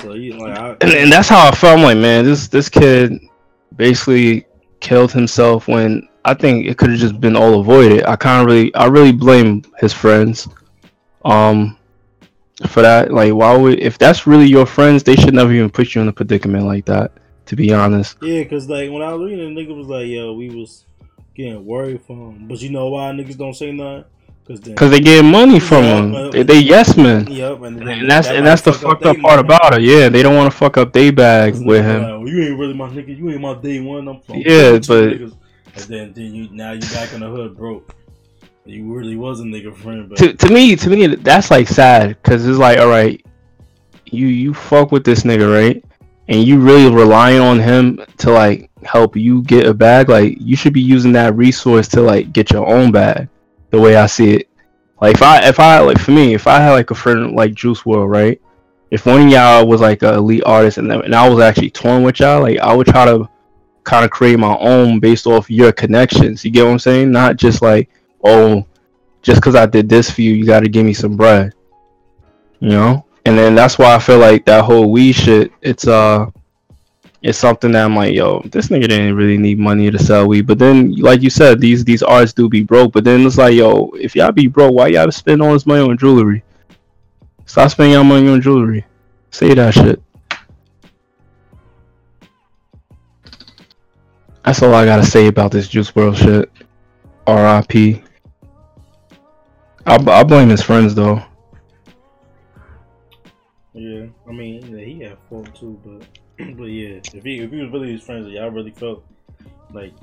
so 0.02 0.14
you 0.14 0.34
like, 0.38 0.58
I, 0.58 0.72
and, 0.82 0.92
and 0.92 1.12
that's 1.12 1.30
how 1.30 1.48
I 1.48 1.52
felt. 1.52 1.80
I'm 1.80 1.84
like, 1.84 1.98
man, 1.98 2.26
this 2.26 2.48
this 2.50 2.70
kid 2.70 3.20
basically 3.76 4.46
killed 4.80 5.12
himself 5.12 5.68
when 5.68 6.08
I 6.24 6.34
think 6.34 6.66
it 6.66 6.78
could 6.78 6.90
have 6.90 7.00
just 7.00 7.20
been 7.20 7.36
all 7.36 7.60
avoided. 7.60 8.06
I 8.06 8.16
kind 8.16 8.42
of 8.42 8.48
really, 8.48 8.74
I 8.76 8.88
really 8.88 9.12
blame 9.12 9.64
his 9.80 9.94
friends, 9.94 10.48
um, 11.24 11.78
for 12.68 12.82
that. 12.82 13.12
Like, 13.12 13.34
why 13.34 13.56
would 13.56 13.80
if 13.80 13.98
that's 13.98 14.26
really 14.26 14.48
your 14.48 14.66
friends, 14.66 15.04
they 15.04 15.16
should 15.16 15.34
never 15.34 15.52
even 15.52 15.70
put 15.70 15.94
you 15.94 16.02
in 16.02 16.08
a 16.08 16.14
predicament 16.14 16.66
like 16.66 16.86
that. 16.86 17.12
To 17.48 17.56
be 17.56 17.72
honest, 17.72 18.18
yeah, 18.24 18.44
cause 18.46 18.68
like 18.68 18.90
when 18.90 19.04
I 19.04 19.14
was 19.14 19.30
reading, 19.30 19.54
the 19.54 19.62
nigga 19.62 19.78
was 19.78 19.86
like, 19.86 20.08
yo, 20.08 20.34
we 20.34 20.50
was 20.50 20.84
getting 21.36 21.64
worried 21.64 22.02
for 22.02 22.14
him, 22.14 22.48
but 22.48 22.60
you 22.60 22.72
know 22.72 22.88
why 22.88 23.12
niggas 23.12 23.38
don't 23.38 23.54
say 23.54 23.72
nothing? 23.72 24.06
Because 24.48 24.92
they 24.92 25.00
get 25.00 25.24
money 25.26 25.60
from 25.60 25.84
Yeah, 25.84 25.96
him. 25.98 26.12
but- 26.12 26.32
They, 26.32 26.44
they 26.44 26.60
yes 26.60 26.96
men, 26.96 27.26
yep, 27.32 27.62
and, 27.64 27.78
then 27.80 27.88
and 27.88 28.12
that's 28.12 28.28
that 28.28 28.36
and 28.38 28.46
that's 28.46 28.62
the 28.62 28.74
fuck 28.74 29.02
fucked 29.02 29.06
up 29.06 29.18
part 29.18 29.38
money. 29.38 29.56
about 29.56 29.74
it. 29.76 29.82
Yeah, 29.82 30.10
they 30.10 30.22
don't 30.22 30.36
want 30.36 30.52
to 30.52 30.58
fuck 30.58 30.78
up 30.78 30.94
their 30.94 31.12
bag 31.12 31.56
with 31.66 31.84
him. 31.84 32.02
like, 32.04 32.12
well, 32.12 32.28
you 32.28 32.44
ain't 32.44 32.60
really 32.60 32.74
my 32.76 32.88
nigga. 32.90 33.18
You 33.18 33.32
ain't 33.32 33.42
my 33.42 33.56
day 33.56 33.80
one. 33.82 34.08
I'm 34.08 34.20
from 34.22 34.38
Yeah, 34.38 34.74
but- 34.74 34.82
niggas. 34.82 35.34
and 35.76 35.84
then, 35.88 36.14
then 36.14 36.34
you 36.36 36.48
now 36.52 36.74
you 36.74 36.82
back 36.82 37.12
in 37.14 37.22
the 37.22 37.28
hood 37.28 37.58
broke. 37.58 37.96
You 38.68 38.92
really 38.94 39.16
was 39.16 39.40
a 39.42 39.44
nigga 39.44 39.76
friend, 39.76 40.10
but 40.10 40.18
to, 40.20 40.34
to 40.34 40.50
me 40.54 40.76
to 40.76 40.90
me 40.90 41.08
that's 41.16 41.52
like 41.52 41.68
sad 41.68 42.10
because 42.10 42.48
it's 42.48 42.58
like 42.58 42.80
all 42.80 42.88
right 42.88 43.24
you 44.06 44.26
you 44.28 44.54
fuck 44.56 44.92
with 44.92 45.04
this 45.04 45.22
nigga 45.22 45.52
right 45.52 45.84
and 46.30 46.44
you 46.44 46.60
really 46.60 46.92
relying 46.92 47.40
on 47.40 47.60
him 47.60 48.00
to 48.18 48.32
like 48.32 48.72
help 48.84 49.16
you 49.16 49.44
get 49.44 49.68
a 49.68 49.74
bag 49.74 50.10
like 50.10 50.38
you 50.40 50.56
should 50.56 50.74
be 50.74 50.82
using 50.82 51.12
that 51.12 51.36
resource 51.36 51.88
to 51.90 52.02
like 52.02 52.32
get 52.34 52.50
your 52.52 52.66
own 52.68 52.92
bag 52.92 53.28
the 53.76 53.82
way 53.82 53.96
i 53.96 54.06
see 54.06 54.34
it 54.36 54.50
like 55.02 55.16
if 55.16 55.22
i 55.22 55.48
if 55.48 55.60
i 55.60 55.80
like 55.80 56.00
for 56.00 56.12
me 56.12 56.34
if 56.34 56.48
i 56.48 56.60
had 56.60 56.72
like 56.72 56.92
a 56.92 56.96
friend 56.96 57.36
like 57.36 57.54
Juice 57.54 57.82
WRLD 57.82 58.10
right 58.10 58.42
if 58.92 59.06
one 59.06 59.22
of 59.22 59.30
y'all 59.30 59.68
was 59.68 59.82
like 59.82 60.04
an 60.04 60.16
elite 60.16 60.44
artist 60.46 60.78
and, 60.78 60.92
and 60.92 61.16
i 61.16 61.28
was 61.28 61.40
actually 61.40 61.70
touring 61.70 62.04
with 62.04 62.20
y'all 62.20 62.42
like 62.42 62.58
i 62.60 62.74
would 62.74 62.88
try 62.88 63.06
to 63.06 63.30
kind 63.84 64.04
of 64.04 64.12
create 64.12 64.40
my 64.40 64.58
own 64.58 65.00
based 65.00 65.28
off 65.28 65.50
your 65.50 65.72
connections 65.72 66.44
you 66.44 66.52
get 66.52 66.64
what 66.64 66.72
i'm 66.72 66.80
saying 66.80 67.12
not 67.12 67.36
just 67.36 67.62
like 67.62 67.90
oh 68.24 68.66
just 69.26 69.42
because 69.42 69.56
I 69.56 69.66
did 69.66 69.90
this 69.90 70.10
for 70.10 70.22
you, 70.22 70.34
you 70.34 70.46
got 70.46 70.60
to 70.60 70.70
give 70.70 70.86
me 70.86 70.94
some 70.94 71.18
bread. 71.18 71.54
You 72.60 72.70
know, 72.70 73.06
and 73.26 73.38
then 73.38 73.56
that's 73.56 73.78
why 73.78 73.96
I 73.96 74.00
feel 74.00 74.20
like 74.20 74.46
that 74.46 74.64
whole 74.64 74.92
weed 74.92 75.14
shit. 75.14 75.52
It's 75.62 75.88
uh, 75.88 76.28
it's 77.26 77.40
something 77.40 77.72
that 77.72 77.84
I'm 77.84 77.96
like, 77.96 78.14
yo, 78.14 78.40
this 78.52 78.68
nigga 78.68 78.88
didn't 78.88 79.16
really 79.16 79.40
need 79.40 79.58
money 79.58 79.90
to 79.90 79.98
sell 79.98 80.28
weed. 80.28 80.46
But 80.46 80.60
then, 80.60 80.94
like 80.98 81.24
you 81.24 81.32
said, 81.32 81.60
these 81.60 81.84
these 81.84 82.04
artists 82.04 82.36
do 82.36 82.48
be 82.48 82.62
broke. 82.62 82.94
But 82.94 83.04
then 83.04 83.26
it's 83.26 83.40
like, 83.40 83.56
yo, 83.56 83.90
if 84.00 84.16
y'all 84.16 84.32
be 84.32 84.46
broke, 84.46 84.76
why 84.76 84.90
y'all 84.90 85.12
spend 85.12 85.42
all 85.42 85.54
this 85.54 85.66
money 85.66 85.82
on 85.82 85.98
jewelry? 85.98 86.44
Stop 87.48 87.72
spending 87.72 87.94
y'all 87.94 88.04
money 88.04 88.30
on 88.30 88.42
jewelry. 88.42 88.86
Say 89.32 89.56
that 89.56 89.74
shit. 89.74 90.00
That's 94.44 94.62
all 94.62 94.76
I 94.76 94.86
gotta 94.86 95.04
say 95.04 95.26
about 95.26 95.52
this 95.52 95.68
Juice 95.68 95.90
WRLD 95.90 96.18
shit. 96.18 96.52
R.I.P. 97.26 98.04
I, 99.88 99.96
I 99.96 100.24
blame 100.24 100.50
his 100.50 100.62
friends 100.62 100.94
though. 100.94 101.24
Yeah, 103.74 104.06
I 104.30 104.32
mean, 104.32 104.65
but 106.58 106.66
yeah, 106.66 107.00
if 107.14 107.24
he 107.24 107.40
if 107.40 107.52
he 107.52 107.62
was 107.62 107.72
really 107.72 107.92
his 107.94 108.02
friends, 108.02 108.28
y'all 108.28 108.50
really 108.50 108.72
felt 108.72 109.04
like 109.72 109.94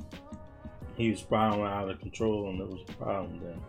he 0.95 1.09
was 1.11 1.19
spiraling 1.19 1.61
out 1.63 1.89
of 1.89 1.99
control 1.99 2.49
and 2.49 2.59
it 2.59 2.67
was 2.67 2.81
a 2.87 2.93
problem, 2.93 3.39
then 3.43 3.59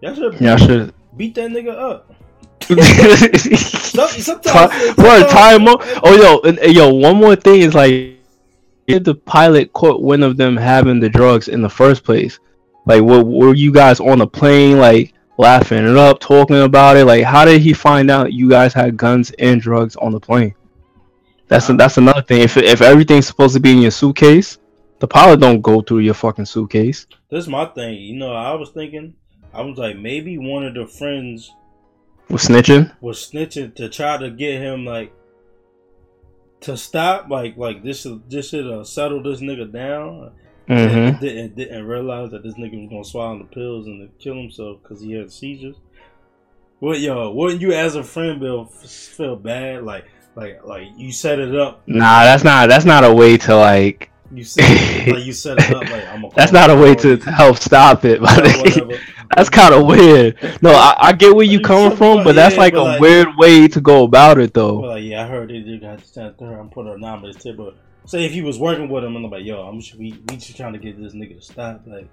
y'all 0.00 0.14
should 0.14 0.42
I 0.42 0.56
should. 0.56 0.94
beat 1.16 1.34
that 1.36 1.50
nigga 1.50 1.70
up. 1.76 2.12
Some- 2.70 4.08
sometimes- 4.08 4.96
what 4.96 5.28
time? 5.30 5.64
Oh 5.66 6.16
yo, 6.20 6.48
and, 6.48 6.58
and 6.58 6.72
yo, 6.74 6.92
one 6.92 7.16
more 7.16 7.36
thing 7.36 7.62
is 7.62 7.74
like, 7.74 8.18
did 8.86 9.04
the 9.04 9.14
pilot 9.14 9.72
caught 9.72 10.02
wind 10.02 10.22
of 10.24 10.36
them 10.36 10.56
having 10.56 11.00
the 11.00 11.08
drugs 11.08 11.48
in 11.48 11.62
the 11.62 11.68
first 11.70 12.04
place? 12.04 12.38
Like, 12.86 13.02
were, 13.02 13.22
were 13.22 13.54
you 13.54 13.72
guys 13.72 14.00
on 14.00 14.18
the 14.18 14.26
plane 14.26 14.78
like 14.78 15.14
laughing 15.38 15.84
it 15.86 15.96
up, 15.96 16.20
talking 16.20 16.62
about 16.62 16.96
it? 16.96 17.04
Like, 17.04 17.24
how 17.24 17.44
did 17.44 17.60
he 17.60 17.72
find 17.72 18.10
out 18.10 18.32
you 18.32 18.48
guys 18.48 18.72
had 18.72 18.96
guns 18.96 19.32
and 19.38 19.60
drugs 19.60 19.96
on 19.96 20.12
the 20.12 20.20
plane? 20.20 20.54
That's 21.50 21.66
that's 21.66 21.98
another 21.98 22.22
thing. 22.22 22.42
If 22.42 22.56
if 22.56 22.80
everything's 22.80 23.26
supposed 23.26 23.54
to 23.54 23.60
be 23.60 23.72
in 23.72 23.82
your 23.82 23.90
suitcase, 23.90 24.58
the 25.00 25.08
pilot 25.08 25.40
don't 25.40 25.60
go 25.60 25.82
through 25.82 25.98
your 25.98 26.14
fucking 26.14 26.44
suitcase. 26.44 27.08
This 27.28 27.44
is 27.44 27.48
my 27.48 27.66
thing. 27.66 27.94
You 27.98 28.16
know, 28.16 28.32
I 28.32 28.54
was 28.54 28.70
thinking, 28.70 29.14
I 29.52 29.62
was 29.62 29.76
like, 29.76 29.98
maybe 29.98 30.38
one 30.38 30.64
of 30.64 30.74
the 30.74 30.86
friends 30.86 31.52
was 32.28 32.46
snitching. 32.46 32.94
was 33.00 33.18
snitching 33.18 33.74
to 33.74 33.88
try 33.88 34.16
to 34.16 34.30
get 34.30 34.62
him 34.62 34.84
like 34.84 35.12
to 36.60 36.76
stop, 36.76 37.28
like 37.28 37.56
like 37.56 37.82
this 37.82 38.06
this 38.28 38.50
should 38.50 38.68
uh, 38.68 38.84
settle 38.84 39.20
this 39.20 39.40
nigga 39.40 39.72
down. 39.72 40.30
Mm-hmm. 40.68 40.96
And 40.96 41.20
didn't, 41.20 41.56
didn't 41.56 41.84
realize 41.84 42.30
that 42.30 42.44
this 42.44 42.54
nigga 42.54 42.80
was 42.80 42.90
gonna 42.90 43.04
swallow 43.04 43.38
the 43.38 43.44
pills 43.46 43.88
and 43.88 44.08
to 44.08 44.22
kill 44.22 44.36
himself 44.36 44.80
because 44.80 45.02
he 45.02 45.14
had 45.14 45.32
seizures. 45.32 45.74
What 46.78 47.00
yo? 47.00 47.32
Wouldn't 47.32 47.60
you, 47.60 47.72
as 47.72 47.96
a 47.96 48.04
friend, 48.04 48.38
Bill, 48.38 48.66
feel 48.66 49.34
bad? 49.34 49.82
Like 49.82 50.04
like 50.40 50.64
like 50.64 50.88
you 50.96 51.12
set 51.12 51.38
it 51.38 51.54
up. 51.54 51.82
Nah, 51.86 52.24
that's 52.24 52.42
not 52.42 52.68
that's 52.68 52.84
not 52.84 53.04
a 53.04 53.12
way 53.12 53.36
to 53.36 53.56
like. 53.56 54.10
You 54.32 54.44
set 54.44 55.08
like 55.08 55.24
you 55.24 55.32
set 55.32 55.58
it 55.58 55.74
up. 55.74 55.82
Like 55.82 56.06
I'm. 56.06 56.22
Gonna 56.22 56.34
That's 56.36 56.52
not 56.52 56.70
a 56.70 56.76
way 56.76 56.94
to, 56.94 57.16
to 57.16 57.30
help 57.32 57.56
stop 57.58 58.04
it. 58.04 58.20
But 58.20 58.44
whatever. 58.44 58.92
that's 59.36 59.50
kind 59.50 59.74
of 59.74 59.86
weird. 59.86 60.38
No, 60.62 60.70
I, 60.70 60.94
I 60.98 61.12
get 61.12 61.34
where 61.34 61.44
you 61.44 61.58
You 61.58 61.60
coming 61.60 61.96
from, 61.96 62.22
but 62.24 62.34
that's 62.36 62.56
like 62.56 62.74
but 62.74 62.80
a 62.80 62.82
like- 62.82 63.00
weird 63.00 63.28
way 63.36 63.66
to 63.68 63.80
go 63.80 64.04
about 64.04 64.38
it, 64.38 64.54
though. 64.54 64.76
Like, 64.76 65.02
yeah, 65.04 65.24
I 65.24 65.26
heard 65.26 65.50
they 65.50 65.60
did 65.60 65.80
got 65.80 65.98
to 65.98 66.34
there 66.38 66.60
and 66.60 66.70
put 66.70 66.86
an 66.86 66.92
anonymous 66.92 67.36
tip. 67.42 67.56
But 67.56 67.74
say 68.06 68.24
if 68.24 68.32
he 68.32 68.40
was 68.42 68.58
working 68.58 68.88
with 68.88 69.04
him 69.04 69.16
and 69.16 69.24
I'm 69.24 69.30
like, 69.32 69.44
yo, 69.44 69.62
I'm 69.62 69.80
just, 69.80 69.96
we 69.96 70.12
we 70.28 70.36
just 70.36 70.56
trying 70.56 70.74
to 70.74 70.78
get 70.78 71.00
this 71.00 71.12
nigga 71.12 71.36
to 71.36 71.42
stop, 71.42 71.82
like, 71.86 72.08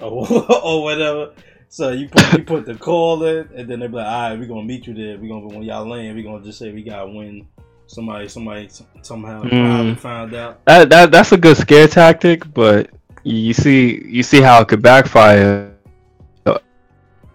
or, 0.00 0.26
or 0.62 0.82
whatever. 0.84 1.32
So 1.72 1.90
you 1.90 2.06
put 2.06 2.32
you 2.34 2.44
put 2.44 2.66
the 2.66 2.74
call 2.74 3.24
in, 3.24 3.48
and 3.56 3.66
then 3.66 3.80
they 3.80 3.86
be 3.86 3.94
like, 3.94 4.04
all 4.04 4.28
right, 4.28 4.38
we're 4.38 4.44
gonna 4.46 4.62
meet 4.62 4.86
you 4.86 4.92
there. 4.92 5.16
We're 5.16 5.30
gonna 5.30 5.46
when 5.46 5.62
y'all 5.62 5.88
land, 5.88 6.14
we're 6.14 6.22
gonna 6.22 6.44
just 6.44 6.58
say 6.58 6.70
we 6.70 6.82
got 6.82 7.10
win. 7.10 7.46
Somebody, 7.86 8.28
somebody 8.28 8.68
somehow 9.00 9.44
Mm. 9.44 9.98
found 9.98 10.34
out. 10.34 10.62
That 10.66 10.90
that 10.90 11.10
that's 11.10 11.32
a 11.32 11.38
good 11.38 11.56
scare 11.56 11.88
tactic, 11.88 12.52
but 12.52 12.90
you 13.24 13.54
see 13.54 14.04
you 14.06 14.22
see 14.22 14.42
how 14.42 14.60
it 14.60 14.68
could 14.68 14.82
backfire. 14.82 15.72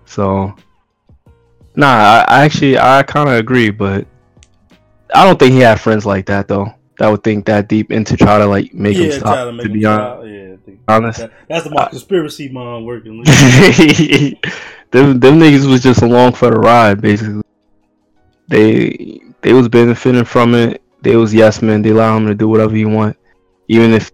So, 0.06 0.54
nah, 1.76 1.88
I, 1.88 2.26
I 2.28 2.46
actually 2.46 2.78
I 2.78 3.02
kind 3.02 3.30
of 3.30 3.36
agree, 3.36 3.72
but 3.72 4.06
I 5.16 5.26
don't 5.26 5.40
think 5.40 5.54
he 5.54 5.62
had 5.62 5.82
friends 5.82 6.06
like 6.06 6.28
that 6.28 6.48
though. 6.48 6.72
That 7.00 7.10
would 7.10 7.24
think 7.24 7.46
that 7.46 7.70
deep 7.70 7.92
into 7.92 8.18
try 8.18 8.40
to 8.40 8.46
like 8.48 8.74
make 8.74 8.98
him 8.98 9.12
stop. 9.12 9.56
to 9.56 9.64
To 9.64 9.70
be 9.70 9.86
honest, 9.86 10.28
Yeah, 10.28 10.56
think 10.66 10.80
honest. 10.88 11.20
that, 11.20 11.32
that's 11.48 11.64
the 11.66 11.70
my 11.70 11.88
conspiracy 11.90 12.50
mind 12.50 12.86
working. 12.86 13.24
them 14.92 15.20
them 15.20 15.40
niggas 15.40 15.70
was 15.70 15.84
just 15.84 16.02
along 16.02 16.34
for 16.34 16.50
the 16.50 16.60
ride, 16.60 17.02
basically. 17.02 17.44
They 18.48 19.22
they 19.42 19.54
was 19.54 19.70
benefiting 19.70 20.24
from 20.26 20.56
it. 20.56 20.82
They 21.02 21.16
was 21.16 21.34
yes 21.34 21.62
men. 21.62 21.84
They 21.84 21.92
allow 21.92 22.18
him 22.18 22.26
to 22.28 22.34
do 22.34 22.48
whatever 22.48 22.76
he 22.76 22.86
want, 22.86 23.16
even 23.68 23.94
if 23.94 24.12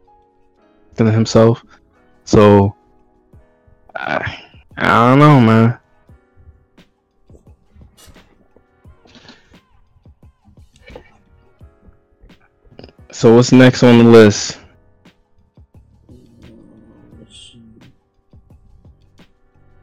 to 0.98 1.10
himself. 1.10 1.64
So 2.26 2.76
I, 3.96 4.44
I 4.78 5.10
don't 5.10 5.20
know, 5.20 5.40
man. 5.40 5.80
So 13.14 13.36
what's 13.36 13.52
next 13.52 13.84
on 13.84 14.00
the 14.00 14.04
list? 14.04 14.60
Let's 17.20 17.36
see. 17.38 17.62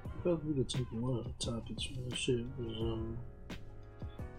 I 0.05 0.23
felt 0.25 0.45
we 0.45 0.55
could 0.55 0.69
take 0.69 0.91
one 0.91 1.21
of 1.21 1.39
topics 1.39 1.85
from 1.85 2.09
this 2.09 2.19
shit. 2.19 2.45
Was, 2.59 2.77
um, 2.81 3.17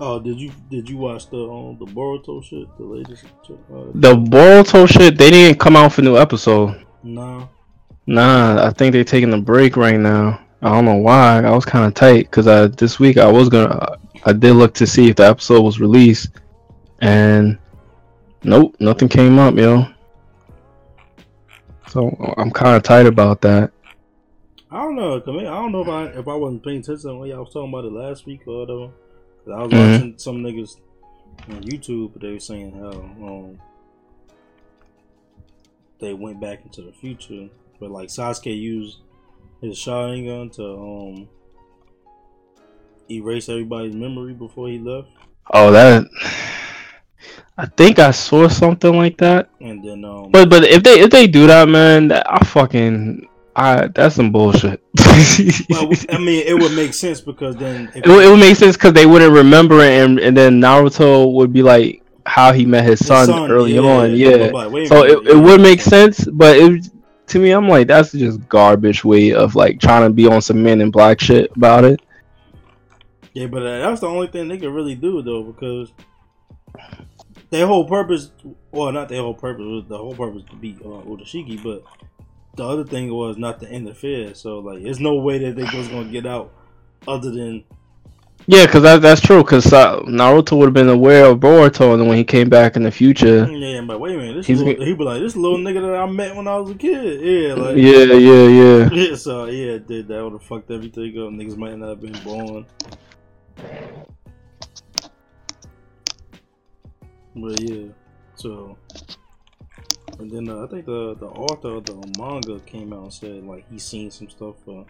oh, 0.02 0.20
did 0.20 0.38
you 0.39 0.52
did 0.70 0.89
you 0.89 0.98
watch 0.98 1.30
the 1.30 1.38
um, 1.38 1.78
the 1.80 1.86
Boruto 1.86 2.44
shit? 2.44 2.68
The 2.78 2.84
latest? 2.84 3.24
Uh, 3.50 3.86
The 3.96 4.14
Boruto 4.14 4.88
shit. 4.88 5.18
They 5.18 5.32
didn't 5.32 5.60
come 5.60 5.78
out 5.78 5.94
for 5.94 6.02
new 6.02 6.18
episode. 6.18 6.86
nah. 7.02 7.48
Nah, 8.08 8.66
I 8.68 8.72
think 8.72 8.92
they're 8.94 9.04
taking 9.06 9.32
a 9.32 9.38
break 9.39 9.78
right 9.78 10.00
now. 10.00 10.42
I 10.64 10.70
don't 10.70 10.86
know 10.86 10.98
why. 10.98 11.42
I 11.44 11.52
was 11.52 11.66
kind 11.66 11.86
of 11.86 11.94
tight 11.94 12.26
because 12.26 12.46
I 12.48 12.68
this 12.68 13.00
week 13.00 13.18
I 13.18 13.32
was 13.32 13.48
gonna. 13.48 13.98
I 14.26 14.34
did 14.34 14.54
look 14.54 14.74
to 14.76 14.86
see 14.88 15.10
if 15.10 15.16
the 15.16 15.26
episode 15.28 15.62
was 15.62 15.80
released, 15.80 16.30
and 17.00 17.58
nope, 18.44 18.76
nothing 18.80 19.08
came 19.10 19.39
up, 19.39 19.56
yo. 19.56 19.86
So 21.88 22.10
I'm 22.38 22.52
kind 22.52 22.76
of 22.78 22.84
tight 22.84 23.06
about 23.06 23.42
that. 23.42 23.72
I 24.70 24.78
don't 24.82 24.96
know. 24.96 25.16
I 25.18 25.20
don't 25.20 25.72
know 25.74 25.82
if 25.82 25.89
I 25.89 26.06
if 26.20 26.28
I 26.28 26.36
wasn't 26.36 26.64
paying 26.64 26.80
attention 26.80 27.20
when 27.20 27.30
y'all 27.30 27.44
was 27.44 27.54
talking 27.54 27.70
about 27.70 27.84
it 27.86 27.92
last 27.92 28.26
week 28.26 28.42
or 28.48 28.60
whatever. 28.66 28.92
I 29.54 29.64
was 29.64 29.74
Mhm. 29.74 29.92
watching 29.94 30.14
some 30.18 30.38
niggas 30.38 30.78
on 31.50 31.62
YouTube, 31.64 32.14
but 32.14 32.22
they 32.22 32.32
were 32.32 32.39
saying 32.39 32.72
how 32.72 32.92
um, 32.92 33.60
they 36.00 36.14
went 36.14 36.39
back 36.39 36.64
into 36.64 36.82
the 36.84 36.94
future, 36.94 37.50
but 37.80 37.92
like 37.92 38.08
Sasuke 38.10 38.58
used 38.58 39.00
his 39.62 39.78
Sharingan 39.78 40.54
to 40.56 40.64
um 40.64 41.28
erase 43.10 43.50
everybody's 43.50 43.94
memory 43.94 44.34
before 44.34 44.70
he 44.70 44.80
left, 44.80 45.10
Oh, 45.54 45.72
that. 45.72 46.06
I 47.58 47.66
think 47.66 48.00
I 48.00 48.12
saw 48.12 48.48
something 48.48 48.96
like 48.96 49.18
that. 49.18 49.50
and 49.60 49.84
then 49.84 50.04
um 50.06 50.32
But 50.32 50.50
but 50.50 50.64
if 50.64 50.84
they 50.84 51.00
if 51.02 51.10
they 51.10 51.28
do 51.28 51.48
that, 51.48 51.68
man, 51.70 52.12
I 52.12 52.44
fucking 52.46 53.28
I 53.56 53.88
that's 53.88 54.16
some 54.16 54.32
bullshit. 54.32 54.82
well, 55.70 55.90
I 56.10 56.18
mean, 56.18 56.44
it 56.48 56.58
would 56.60 56.74
make 56.74 56.94
sense 56.94 57.22
because 57.22 57.56
then 57.58 57.88
if 57.96 57.98
It, 57.98 58.08
would- 58.08 58.24
it 58.26 58.30
would 58.30 58.40
make 58.40 58.56
sense 58.56 58.76
because 58.78 58.94
they 58.94 59.06
wouldn't 59.06 59.34
remember 59.34 59.80
it, 59.82 60.04
and, 60.04 60.20
and 60.20 60.36
then 60.36 60.60
Naruto 60.62 61.34
would 61.34 61.52
be 61.54 61.62
like 61.62 62.02
how 62.26 62.54
he 62.54 62.66
met 62.66 62.86
his 62.86 63.00
his 63.00 63.08
son, 63.08 63.52
early 63.52 63.78
on. 63.78 64.16
Yeah, 64.16 64.52
like, 64.54 64.72
wait 64.72 64.86
a 64.86 64.88
so 64.88 65.02
minute, 65.04 65.28
it, 65.28 65.28
it 65.36 65.38
would 65.38 65.60
make 65.62 65.82
sense, 65.82 66.26
but 66.26 66.56
it 66.58 66.90
to 67.28 67.40
me, 67.40 67.52
I'm 67.52 67.68
like 67.68 67.88
that's 67.88 68.12
just 68.12 68.48
garbage 68.50 69.04
way 69.04 69.34
of 69.34 69.56
like 69.56 69.80
trying 69.80 70.04
to 70.08 70.14
be 70.14 70.28
on 70.28 70.42
some 70.42 70.62
Men 70.64 70.82
in 70.82 70.90
Black 70.92 71.20
shit 71.20 71.52
about 71.56 71.84
it. 71.84 72.00
Yeah, 73.34 73.48
but 73.48 73.64
uh, 73.66 73.80
that's 73.80 74.02
the 74.02 74.08
only 74.08 74.28
thing 74.28 74.48
they 74.50 74.58
can 74.58 74.74
really 74.74 74.96
do 74.96 75.22
though, 75.22 75.44
because 75.44 75.92
their 77.52 77.68
whole 77.68 77.86
purpose, 77.86 78.32
well, 78.72 78.91
not 78.91 79.10
their 79.10 79.22
whole 79.22 79.34
purpose, 79.34 79.66
was 79.66 79.86
the 79.88 79.97
whole 79.97 80.16
purpose 80.16 80.43
to 80.49 80.56
beat 80.56 80.78
uh, 80.82 81.04
Urashiki, 81.04 81.62
but 81.62 81.84
the 82.56 82.66
other 82.66 82.86
thing 82.86 83.14
was 83.14 83.38
not 83.38 83.60
to 83.60 83.70
interfere. 83.70 84.34
So 84.34 84.60
like, 84.60 84.82
there's 84.82 84.99
no 84.99 85.16
way 85.16 85.38
that 85.39 85.56
they 85.56 85.78
was 85.78 85.88
gonna 85.89 86.10
get 86.10 86.26
out 86.26 86.54
other 87.08 87.30
than 87.30 87.66
Yeah, 88.47 88.66
because 88.66 88.84
that, 88.84 89.02
that's 89.02 89.20
true. 89.20 89.43
Because 89.43 89.72
uh, 89.72 89.99
Naruto 90.02 90.58
would 90.58 90.66
have 90.66 90.74
been 90.74 90.88
aware 90.88 91.26
of 91.26 91.39
Boruto, 91.39 91.93
and 91.93 92.08
when 92.08 92.18
he 92.18 92.24
came 92.24 92.49
back 92.49 92.78
in 92.78 92.84
the 92.84 92.91
future, 92.91 93.45
yeah. 93.52 93.82
But 93.82 93.99
wait 93.99 94.16
a 94.16 94.18
minute, 94.18 94.36
this 94.36 94.47
He's 94.47 94.62
little, 94.62 94.86
he 94.86 94.93
be 94.93 95.04
like 95.04 95.22
this 95.22 95.36
little 95.36 95.58
nigga 95.58 95.82
that 95.82 95.95
I 95.95 96.06
met 96.06 96.36
when 96.36 96.47
I 96.47 96.56
was 96.56 96.72
a 96.72 96.76
kid. 96.76 97.20
Yeah, 97.22 97.54
like 97.56 97.76
yeah, 97.76 98.16
yeah, 98.16 98.47
yeah. 98.47 98.89
Yeah, 98.93 99.16
so 99.16 99.45
yeah, 99.45 99.78
did 99.78 100.08
that 100.08 100.24
would 100.24 100.34
have 100.34 100.43
fucked 100.43 100.72
everything 100.72 101.18
up. 101.18 101.34
Niggas 101.34 101.58
might 101.58 101.78
not 101.78 101.89
have 101.89 102.02
been 102.02 102.18
born. 102.24 102.66
But 107.36 107.60
yeah, 107.62 107.88
so 108.36 108.78
and 110.20 110.30
then 110.30 110.50
uh, 110.50 110.64
I 110.64 110.68
think 110.68 110.86
the 110.86 111.16
the 111.16 111.28
author 111.28 111.76
of 111.76 111.86
the 111.86 112.14
manga 112.18 112.60
came 112.62 112.94
out 112.94 113.04
and 113.04 113.14
said 113.14 113.44
like 113.44 113.66
he's 113.72 113.84
seen 113.84 114.12
some 114.12 114.30
stuff 114.30 114.56
for 114.66 114.86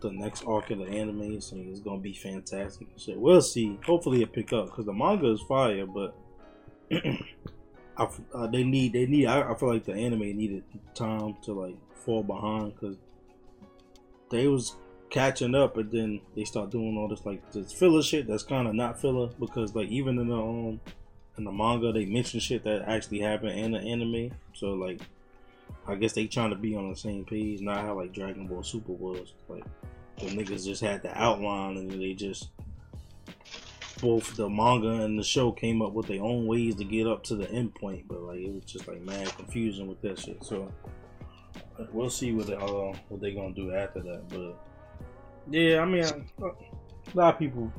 the 0.00 0.10
next 0.10 0.44
arc 0.46 0.70
of 0.70 0.78
the 0.78 0.86
anime, 0.86 1.40
so 1.40 1.56
it's 1.58 1.80
gonna 1.80 2.00
be 2.00 2.14
fantastic. 2.14 2.88
shit. 2.96 3.18
we'll 3.18 3.42
see. 3.42 3.78
Hopefully 3.84 4.22
it 4.22 4.32
pick 4.32 4.52
up 4.52 4.66
because 4.66 4.86
the 4.86 4.92
manga 4.92 5.30
is 5.30 5.42
fire, 5.42 5.86
but 5.86 6.14
I 7.96 8.08
uh, 8.34 8.46
they 8.46 8.64
need 8.64 8.92
they 8.92 9.06
need. 9.06 9.26
I, 9.26 9.52
I 9.52 9.54
feel 9.54 9.68
like 9.68 9.84
the 9.84 9.94
anime 9.94 10.20
needed 10.20 10.64
time 10.94 11.36
to 11.42 11.52
like 11.52 11.76
fall 11.94 12.22
behind 12.22 12.74
because 12.74 12.96
they 14.30 14.46
was 14.46 14.76
catching 15.10 15.54
up, 15.54 15.76
and 15.76 15.90
then 15.90 16.20
they 16.34 16.44
start 16.44 16.70
doing 16.70 16.96
all 16.96 17.08
this 17.08 17.26
like 17.26 17.52
this 17.52 17.72
filler 17.72 18.02
shit 18.02 18.26
that's 18.26 18.42
kind 18.42 18.68
of 18.68 18.74
not 18.74 19.00
filler 19.00 19.28
because 19.38 19.74
like 19.74 19.88
even 19.88 20.18
in 20.18 20.28
the 20.28 20.34
um 20.34 20.80
in 21.40 21.44
the 21.44 21.50
manga 21.50 21.90
they 21.90 22.04
mention 22.04 22.38
shit 22.38 22.62
that 22.64 22.82
actually 22.86 23.20
happened 23.20 23.58
in 23.58 23.72
the 23.72 23.78
anime. 23.78 24.30
So 24.52 24.74
like 24.74 25.00
I 25.86 25.94
guess 25.94 26.12
they 26.12 26.26
trying 26.26 26.50
to 26.50 26.56
be 26.56 26.76
on 26.76 26.90
the 26.90 26.96
same 26.96 27.24
page, 27.24 27.62
not 27.62 27.78
how 27.78 27.96
like 27.96 28.12
Dragon 28.12 28.46
Ball 28.46 28.62
Super 28.62 28.92
was. 28.92 29.32
Like 29.48 29.64
the 30.18 30.26
niggas 30.26 30.64
just 30.64 30.82
had 30.82 31.02
the 31.02 31.18
outline 31.18 31.78
and 31.78 31.90
they 31.90 32.12
just 32.12 32.50
both 34.00 34.36
the 34.36 34.48
manga 34.48 34.88
and 34.88 35.18
the 35.18 35.22
show 35.22 35.50
came 35.50 35.82
up 35.82 35.92
with 35.92 36.06
their 36.06 36.22
own 36.22 36.46
ways 36.46 36.76
to 36.76 36.84
get 36.84 37.06
up 37.06 37.24
to 37.24 37.34
the 37.34 37.50
end 37.50 37.74
point, 37.74 38.06
but 38.06 38.20
like 38.20 38.40
it 38.40 38.52
was 38.52 38.64
just 38.64 38.86
like 38.86 39.00
mad 39.00 39.34
confusing 39.36 39.86
with 39.86 40.00
that 40.02 40.18
shit. 40.18 40.44
So 40.44 40.70
we'll 41.92 42.10
see 42.10 42.32
what 42.32 42.46
they 42.46 42.54
uh, 42.54 42.92
what 43.08 43.20
they 43.20 43.32
gonna 43.32 43.54
do 43.54 43.74
after 43.74 44.00
that. 44.00 44.28
But 44.28 44.58
yeah, 45.50 45.80
I 45.80 45.86
mean, 45.86 46.04
a 46.04 46.50
lot 47.14 47.34
of 47.34 47.38
people, 47.38 47.72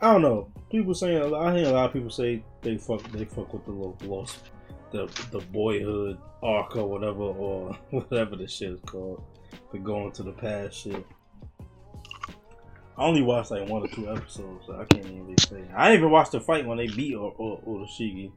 I 0.00 0.12
don't 0.12 0.22
know. 0.22 0.48
People 0.70 0.94
saying 0.94 1.34
I 1.34 1.56
hear 1.56 1.68
a 1.68 1.72
lot 1.72 1.86
of 1.86 1.92
people 1.92 2.10
say 2.10 2.42
they 2.62 2.76
fuck 2.76 3.02
they 3.12 3.24
fuck 3.24 3.52
with 3.52 3.64
the 3.64 3.70
little 3.70 3.96
lost 4.04 4.50
the 4.92 5.06
the 5.30 5.38
boyhood 5.46 6.18
arc 6.42 6.76
or 6.76 6.86
whatever 6.88 7.22
or 7.22 7.72
whatever 7.90 8.36
the 8.36 8.46
shit 8.46 8.72
is 8.72 8.80
called. 8.86 9.22
The 9.72 9.78
going 9.78 10.12
to 10.12 10.22
the 10.22 10.32
past 10.32 10.76
shit. 10.76 11.04
I 12.98 13.04
only 13.04 13.22
watched 13.22 13.50
like 13.50 13.68
one 13.68 13.82
or 13.82 13.88
two 13.88 14.10
episodes, 14.10 14.66
so 14.66 14.78
I 14.78 14.84
can't 14.84 15.04
even 15.06 15.26
really 15.26 15.36
say. 15.48 15.64
I 15.74 15.94
even 15.94 16.10
watch 16.10 16.30
the 16.30 16.40
fight 16.40 16.66
when 16.66 16.78
they 16.78 16.88
beat 16.88 17.14
or 17.14 17.34
or 17.38 17.60
the 17.64 17.86
Otsutsuki, 17.86 18.32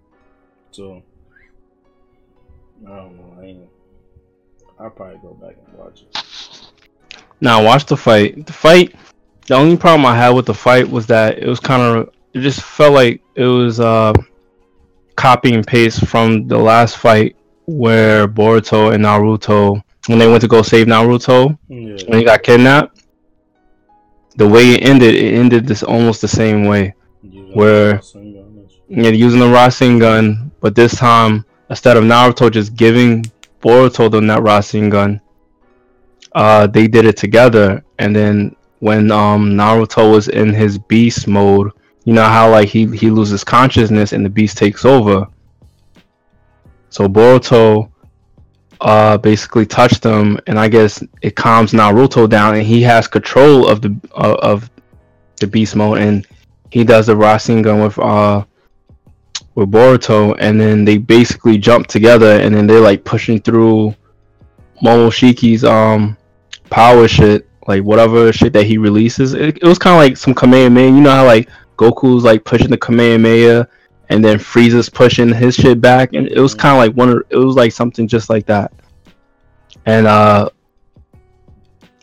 so 0.71 1.03
I 2.87 2.95
don't 2.95 3.17
know. 3.17 3.37
I 3.39 3.45
ain't. 3.45 3.69
I'll 4.79 4.89
probably 4.89 5.19
go 5.21 5.33
back 5.33 5.55
and 5.65 5.77
watch 5.77 6.03
it. 6.03 6.71
Now 7.41 7.63
watch 7.63 7.85
the 7.85 7.97
fight. 7.97 8.45
The 8.45 8.53
fight. 8.53 8.95
The 9.47 9.53
only 9.55 9.77
problem 9.77 10.05
I 10.05 10.15
had 10.15 10.29
with 10.29 10.45
the 10.47 10.53
fight 10.53 10.89
was 10.89 11.05
that 11.07 11.37
it 11.37 11.47
was 11.47 11.59
kind 11.59 11.81
of. 11.81 12.09
It 12.33 12.41
just 12.41 12.61
felt 12.61 12.93
like 12.93 13.21
it 13.35 13.45
was 13.45 13.79
uh, 13.79 14.13
copy 15.15 15.53
and 15.53 15.65
paste 15.65 16.05
from 16.07 16.47
the 16.47 16.57
last 16.57 16.97
fight 16.97 17.35
where 17.65 18.27
Boruto 18.27 18.93
and 18.93 19.03
Naruto 19.05 19.81
when 20.07 20.19
they 20.19 20.27
went 20.27 20.41
to 20.41 20.47
go 20.47 20.61
save 20.61 20.87
Naruto 20.87 21.57
Yeah. 21.67 21.97
when 22.07 22.19
he 22.19 22.25
got 22.25 22.43
kidnapped. 22.43 23.01
The 24.35 24.47
way 24.47 24.73
it 24.73 24.83
ended, 24.87 25.15
it 25.15 25.33
ended 25.33 25.65
this 25.65 25.81
almost 25.81 26.21
the 26.21 26.27
same 26.27 26.65
way. 26.65 26.93
Using 27.23 27.53
Where- 27.53 27.93
the 27.93 27.97
Rasengan 27.99 28.59
and 28.59 28.69
shit. 28.71 28.81
Yeah, 29.05 29.09
using 29.11 29.39
the 29.39 29.45
Rasengan, 29.47 30.51
but 30.59 30.75
this 30.75 30.95
time 30.97 31.45
instead 31.69 31.97
of 31.97 32.03
Naruto 32.03 32.51
just 32.51 32.75
giving 32.75 33.25
Boruto 33.61 34.11
the 34.11 34.19
that 34.19 34.39
Rasengan, 34.41 35.21
uh, 36.33 36.67
they 36.67 36.87
did 36.87 37.05
it 37.05 37.15
together. 37.17 37.83
And 37.97 38.13
then 38.15 38.54
when 38.79 39.11
um 39.11 39.51
Naruto 39.51 40.11
was 40.11 40.27
in 40.27 40.53
his 40.53 40.77
beast 40.77 41.27
mode, 41.27 41.71
you 42.03 42.13
know 42.13 42.25
how 42.25 42.49
like 42.49 42.69
he 42.69 42.85
he 42.95 43.09
loses 43.09 43.43
consciousness 43.43 44.13
and 44.13 44.25
the 44.25 44.29
beast 44.29 44.57
takes 44.57 44.85
over. 44.85 45.27
So 46.89 47.07
Boruto 47.07 47.89
uh 48.81 49.17
basically 49.17 49.65
touched 49.65 50.03
him, 50.03 50.39
and 50.47 50.59
I 50.59 50.67
guess 50.67 51.03
it 51.21 51.35
calms 51.35 51.71
Naruto 51.71 52.29
down, 52.29 52.55
and 52.55 52.63
he 52.63 52.81
has 52.83 53.07
control 53.07 53.67
of 53.67 53.81
the 53.81 53.95
uh, 54.13 54.37
of 54.41 54.69
the 55.39 55.47
beast 55.47 55.75
mode, 55.75 55.99
and 55.99 56.27
he 56.71 56.83
does 56.83 57.07
the 57.07 57.15
Rasengan 57.15 57.83
with 57.83 57.97
uh 57.99 58.45
with 59.55 59.71
Boruto, 59.71 60.35
and 60.39 60.59
then 60.59 60.85
they 60.85 60.97
basically 60.97 61.57
jump 61.57 61.87
together, 61.87 62.39
and 62.39 62.53
then 62.53 62.67
they're 62.67 62.81
like 62.81 63.03
pushing 63.03 63.39
through 63.39 63.95
Momoshiki's 64.83 65.63
um 65.63 66.17
power 66.69 67.07
shit, 67.07 67.47
like 67.67 67.83
whatever 67.83 68.31
shit 68.31 68.53
that 68.53 68.65
he 68.65 68.77
releases. 68.77 69.33
It, 69.33 69.57
it 69.57 69.63
was 69.63 69.79
kind 69.79 69.95
of 69.95 69.99
like 69.99 70.17
some 70.17 70.33
Kamehameha. 70.33 70.87
You 70.87 71.01
know 71.01 71.11
how 71.11 71.25
like 71.25 71.49
Goku's 71.77 72.23
like 72.23 72.43
pushing 72.43 72.69
the 72.69 72.77
Kamehameha, 72.77 73.67
and 74.09 74.23
then 74.23 74.37
Frieza's 74.37 74.89
pushing 74.89 75.33
his 75.33 75.55
shit 75.55 75.81
back, 75.81 76.13
and 76.13 76.27
it 76.27 76.39
was 76.39 76.53
kind 76.53 76.73
of 76.73 76.77
like 76.77 76.95
one. 76.95 77.09
Of, 77.09 77.23
it 77.29 77.37
was 77.37 77.55
like 77.55 77.71
something 77.71 78.07
just 78.07 78.29
like 78.29 78.45
that. 78.45 78.71
And 79.85 80.07
uh, 80.07 80.49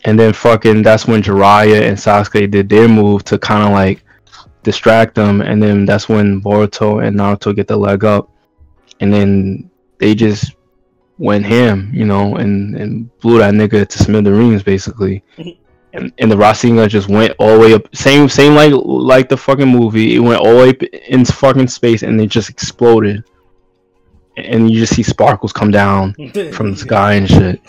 and 0.05 0.19
then 0.19 0.33
fucking 0.33 0.83
that's 0.83 1.07
when 1.07 1.21
Jiraiya 1.21 1.87
and 1.87 1.97
Sasuke 1.97 2.49
did 2.51 2.69
their 2.69 2.87
move 2.87 3.23
to 3.25 3.37
kind 3.37 3.63
of 3.63 3.71
like 3.71 4.03
distract 4.63 5.15
them, 5.15 5.41
and 5.41 5.61
then 5.61 5.85
that's 5.85 6.09
when 6.09 6.41
Boruto 6.41 7.05
and 7.05 7.17
Naruto 7.17 7.55
get 7.55 7.67
the 7.67 7.77
leg 7.77 8.03
up, 8.03 8.29
and 8.99 9.13
then 9.13 9.69
they 9.97 10.13
just 10.15 10.53
went 11.17 11.45
ham, 11.45 11.91
you 11.93 12.05
know, 12.05 12.35
and 12.35 12.75
and 12.75 13.19
blew 13.19 13.39
that 13.39 13.53
nigga 13.53 13.87
to 13.87 13.97
smithereens 13.97 14.63
basically. 14.63 15.23
And, 15.95 16.11
and 16.17 16.31
the 16.31 16.35
Rasengan 16.35 16.89
just 16.89 17.07
went 17.07 17.35
all 17.37 17.53
the 17.53 17.59
way 17.59 17.73
up, 17.75 17.95
same 17.95 18.27
same 18.27 18.55
like 18.55 18.73
like 18.73 19.29
the 19.29 19.37
fucking 19.37 19.67
movie. 19.67 20.15
It 20.15 20.19
went 20.19 20.41
all 20.41 20.57
the 20.57 20.63
way 20.63 20.69
up 20.69 20.81
in 20.81 21.23
fucking 21.23 21.67
space, 21.67 22.01
and 22.01 22.19
it 22.19 22.31
just 22.31 22.49
exploded. 22.49 23.23
And 24.35 24.71
you 24.71 24.79
just 24.79 24.95
see 24.95 25.03
sparkles 25.03 25.53
come 25.53 25.69
down 25.69 26.13
from 26.53 26.71
the 26.71 26.77
sky 26.77 27.13
and 27.13 27.29
shit. 27.29 27.61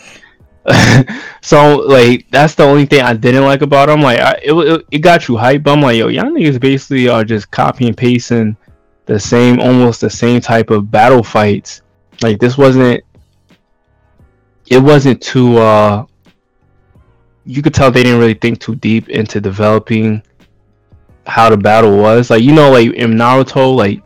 so 1.41 1.77
like 1.77 2.25
that's 2.31 2.55
the 2.55 2.63
only 2.63 2.87
thing 2.87 3.01
I 3.01 3.13
didn't 3.13 3.43
like 3.43 3.61
about 3.61 3.89
him. 3.89 4.01
Like 4.01 4.19
I, 4.19 4.39
it, 4.43 4.53
it 4.53 4.85
it 4.89 4.99
got 4.99 5.27
you 5.27 5.37
hype. 5.37 5.61
But 5.61 5.73
I'm 5.73 5.81
like, 5.81 5.97
yo, 5.97 6.07
y'all 6.07 6.25
niggas 6.25 6.59
basically 6.59 7.07
are 7.07 7.23
just 7.23 7.51
copy 7.51 7.87
and 7.87 7.95
pasting 7.95 8.57
the 9.05 9.19
same, 9.19 9.59
almost 9.59 10.01
the 10.01 10.09
same 10.09 10.41
type 10.41 10.71
of 10.71 10.89
battle 10.89 11.21
fights. 11.21 11.83
Like 12.23 12.39
this 12.39 12.57
wasn't. 12.57 13.03
It 14.67 14.79
wasn't 14.79 15.21
too. 15.21 15.57
uh 15.57 16.05
You 17.45 17.61
could 17.61 17.73
tell 17.73 17.91
they 17.91 18.03
didn't 18.03 18.19
really 18.19 18.33
think 18.33 18.59
too 18.59 18.75
deep 18.75 19.09
into 19.09 19.39
developing 19.39 20.21
how 21.27 21.49
the 21.49 21.57
battle 21.57 21.97
was. 21.97 22.29
Like 22.29 22.43
you 22.43 22.53
know, 22.53 22.71
like 22.71 22.91
in 22.93 23.11
Naruto, 23.11 23.75
like 23.75 24.01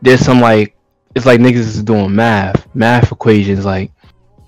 there's 0.00 0.20
some 0.20 0.40
like 0.40 0.76
it's 1.14 1.26
like 1.26 1.40
niggas 1.40 1.56
is 1.56 1.82
doing 1.82 2.14
math, 2.14 2.66
math 2.74 3.12
equations. 3.12 3.64
Like 3.64 3.90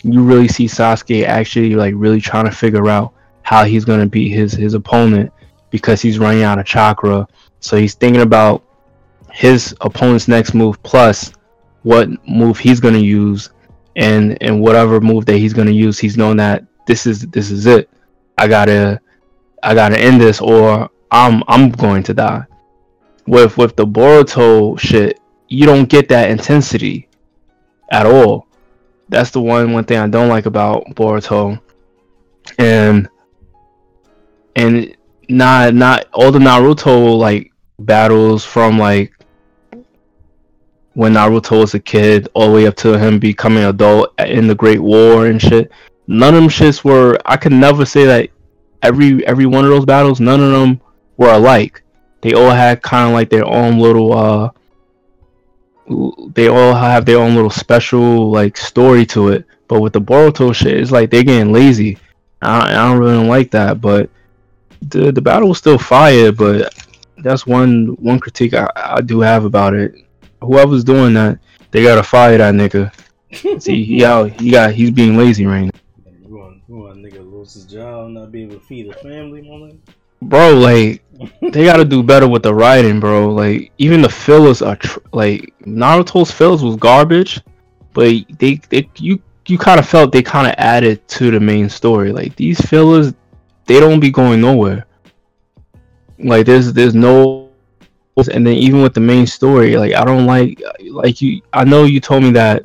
you 0.03 0.23
really 0.23 0.49
see 0.49 0.67
Sasuke 0.67 1.25
actually 1.25 1.75
like 1.75 1.95
really 1.97 2.21
trying 2.21 2.45
to 2.45 2.51
figure 2.51 2.89
out 2.89 3.15
how 3.43 3.65
he's 3.65 3.85
gonna 3.85 4.07
beat 4.07 4.31
his 4.31 4.53
his 4.53 4.75
opponent 4.75 5.33
because 5.71 6.01
he's 6.01 6.19
running 6.19 6.43
out 6.43 6.59
of 6.59 6.67
chakra. 6.67 7.27
So 7.61 7.77
he's 7.77 7.95
thinking 7.95 8.23
about 8.23 8.63
his 9.33 9.75
opponent's 9.81 10.29
next 10.29 10.55
move 10.55 10.81
plus 10.83 11.33
what 11.83 12.09
move 12.27 12.59
he's 12.59 12.81
gonna 12.81 12.99
use 12.99 13.51
and 13.97 14.41
and 14.43 14.61
whatever 14.61 15.01
move 15.01 15.27
that 15.27 15.37
he's 15.37 15.53
gonna 15.53 15.71
use, 15.71 15.99
he's 15.99 16.17
knowing 16.17 16.37
that 16.39 16.65
this 16.87 17.07
is 17.07 17.23
this 17.29 17.51
is 17.51 17.67
it. 17.67 17.89
I 18.39 18.49
gotta 18.49 19.01
I 19.63 19.75
gotta 19.75 19.99
end 19.99 20.21
this 20.21 20.41
or 20.41 20.91
I'm 21.11 21.43
I'm 21.49 21.71
going 21.71 22.03
to 22.05 22.15
die. 22.15 22.45
With 23.27 23.57
with 23.57 23.77
the 23.77 23.87
Boruto 23.87 24.79
shit, 24.79 25.21
you 25.49 25.67
don't 25.67 25.89
get 25.89 26.09
that 26.09 26.31
intensity 26.31 27.09
at 27.91 28.07
all. 28.07 28.47
That's 29.09 29.31
the 29.31 29.41
one 29.41 29.73
one 29.73 29.85
thing 29.85 29.99
I 29.99 30.09
don't 30.09 30.29
like 30.29 30.47
about 30.47 30.85
Boruto. 30.95 31.61
And 32.59 33.09
and 34.57 34.97
not 35.29 35.75
not 35.75 36.07
all 36.13 36.31
the 36.31 36.39
Naruto 36.39 37.17
like 37.17 37.53
battles 37.79 38.45
from 38.45 38.79
like 38.79 39.14
when 40.95 41.15
Naruto 41.15 41.61
was 41.61 41.75
a 41.75 41.81
kid 41.81 42.29
all 42.35 42.49
the 42.49 42.53
way 42.55 42.67
up 42.67 42.77
to 42.77 42.99
him 42.99 43.19
becoming 43.19 43.65
adult 43.65 44.19
in 44.21 44.47
the 44.47 44.55
Great 44.55 44.81
War 44.81 45.27
and 45.27 45.41
shit. 45.41 45.71
None 46.07 46.35
of 46.35 46.43
them 46.43 46.51
shits 46.51 46.85
were 46.85 47.19
I 47.27 47.37
could 47.37 47.53
never 47.53 47.85
say 47.85 48.05
that 48.05 48.31
every 48.83 49.27
every 49.27 49.47
one 49.47 49.65
of 49.65 49.71
those 49.71 49.85
battles, 49.85 50.21
none 50.21 50.41
of 50.41 50.51
them 50.53 50.81
were 51.17 51.33
alike. 51.33 51.83
They 52.21 52.33
all 52.33 52.51
had 52.51 52.83
kind 52.83 53.09
of 53.09 53.15
like 53.15 53.29
their 53.29 53.45
own 53.45 53.79
little 53.79 54.13
uh 54.13 54.51
they 56.35 56.49
all 56.49 56.75
have 56.75 57.05
their 57.05 57.19
own 57.19 57.35
little 57.35 57.51
special 57.51 58.31
like 58.31 58.57
story 58.57 59.05
to 59.07 59.29
it. 59.29 59.45
But 59.69 59.81
with 59.81 59.95
the 59.95 60.01
Boruto 60.01 60.55
shit, 60.55 60.79
it's 60.79 60.91
like 60.91 61.11
they're 61.11 61.25
getting 61.25 61.53
lazy. 61.53 61.99
I, 62.41 62.71
I 62.71 62.89
don't 62.89 62.99
really 62.99 63.27
like 63.27 63.51
that, 63.51 63.81
but 63.81 64.11
the 64.83 65.11
the 65.11 65.23
battle 65.23 65.49
was 65.49 65.59
still 65.59 65.79
fire. 65.79 66.31
But 66.31 66.73
that's 67.19 67.47
one 67.47 67.97
one 67.99 68.21
critique 68.21 68.55
I, 68.55 68.71
I 68.77 69.01
do 69.01 69.21
have 69.21 69.45
about 69.45 69.75
it. 69.75 69.95
Whoever's 70.41 70.85
doing 70.85 71.15
that, 71.15 71.39
they 71.71 71.83
gotta 71.83 72.03
fire 72.03 72.39
that 72.39 72.55
nigga. 72.55 72.93
See, 73.63 73.85
he 73.85 74.05
out, 74.05 74.31
he 74.41 74.51
got 74.51 74.73
he's 74.73 74.91
being 74.91 75.17
lazy 75.17 75.47
right 75.47 75.65
now, 75.65 75.71
You 76.29 76.37
want, 76.37 76.63
you 76.69 76.77
want 76.77 76.99
a 76.99 77.01
nigga 77.01 77.31
lose 77.31 77.55
his 77.55 77.65
job, 77.65 78.11
not 78.11 78.31
be 78.31 78.43
able 78.43 78.55
to 78.55 78.61
feed 78.61 78.87
his 78.87 78.97
family, 78.97 79.43
man? 79.43 79.81
bro. 80.23 80.55
Like 80.55 81.03
they 81.41 81.65
gotta 81.65 81.85
do 81.85 82.03
better 82.03 82.29
with 82.29 82.43
the 82.43 82.55
writing, 82.55 83.01
bro. 83.01 83.31
Like 83.33 83.73
even 83.79 84.03
the 84.03 84.09
fillers 84.09 84.63
are 84.63 84.77
tr- 84.77 84.99
like 85.13 85.55
Naruto's 85.63 86.31
fillers 86.31 86.63
was 86.63 86.77
garbage, 86.77 87.41
but 87.93 88.13
they 88.39 88.61
they 88.71 88.89
you 88.97 89.21
you 89.47 89.59
kind 89.59 89.79
of 89.79 89.87
felt 89.89 90.13
they 90.13 90.23
kind 90.23 90.47
of 90.47 90.55
added 90.59 91.07
to 91.09 91.31
the 91.31 91.41
main 91.41 91.69
story. 91.69 92.13
Like 92.13 92.35
these 92.37 92.61
fillers, 92.61 93.13
they 93.67 93.81
don't 93.81 94.01
be 94.01 94.11
going 94.11 94.41
nowhere. 94.41 94.87
Like 96.19 96.47
there's 96.47 96.73
there's 96.73 96.95
no, 96.95 97.44
and 98.17 98.47
then 98.47 98.55
even 98.55 98.83
with 98.83 98.95
the 98.95 99.01
main 99.01 99.27
story, 99.27 99.77
like 99.77 99.95
I 99.95 100.05
don't 100.05 100.27
like 100.27 100.61
like 100.91 101.21
you. 101.21 101.43
I 101.53 101.65
know 101.65 101.85
you 101.85 102.01
told 102.01 102.23
me 102.23 102.31
that 102.33 102.65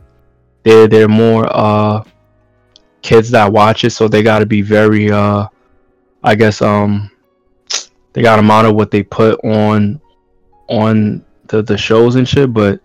they're 0.64 0.88
they're 0.88 1.08
more 1.08 1.48
uh 1.50 2.04
kids 3.02 3.32
that 3.32 3.52
watch 3.52 3.84
it, 3.84 3.92
so 3.92 4.08
they 4.08 4.22
got 4.22 4.40
to 4.40 4.46
be 4.46 4.62
very 4.62 5.12
uh 5.12 5.48
I 6.24 6.36
guess 6.36 6.62
um 6.62 7.10
they 8.14 8.22
got 8.22 8.36
to 8.36 8.42
monitor 8.42 8.74
what 8.74 8.92
they 8.92 9.04
put 9.04 9.44
on 9.44 10.00
on 10.68 11.26
the 11.48 11.64
the 11.64 11.78
shows 11.78 12.16
and 12.16 12.28
shit, 12.28 12.54
but 12.54 12.80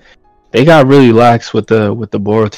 they 0.51 0.65
got 0.65 0.87
really 0.87 1.12
lax 1.12 1.53
with 1.53 1.67
the 1.67 1.93
with 1.93 2.11
the 2.11 2.19
board. 2.19 2.57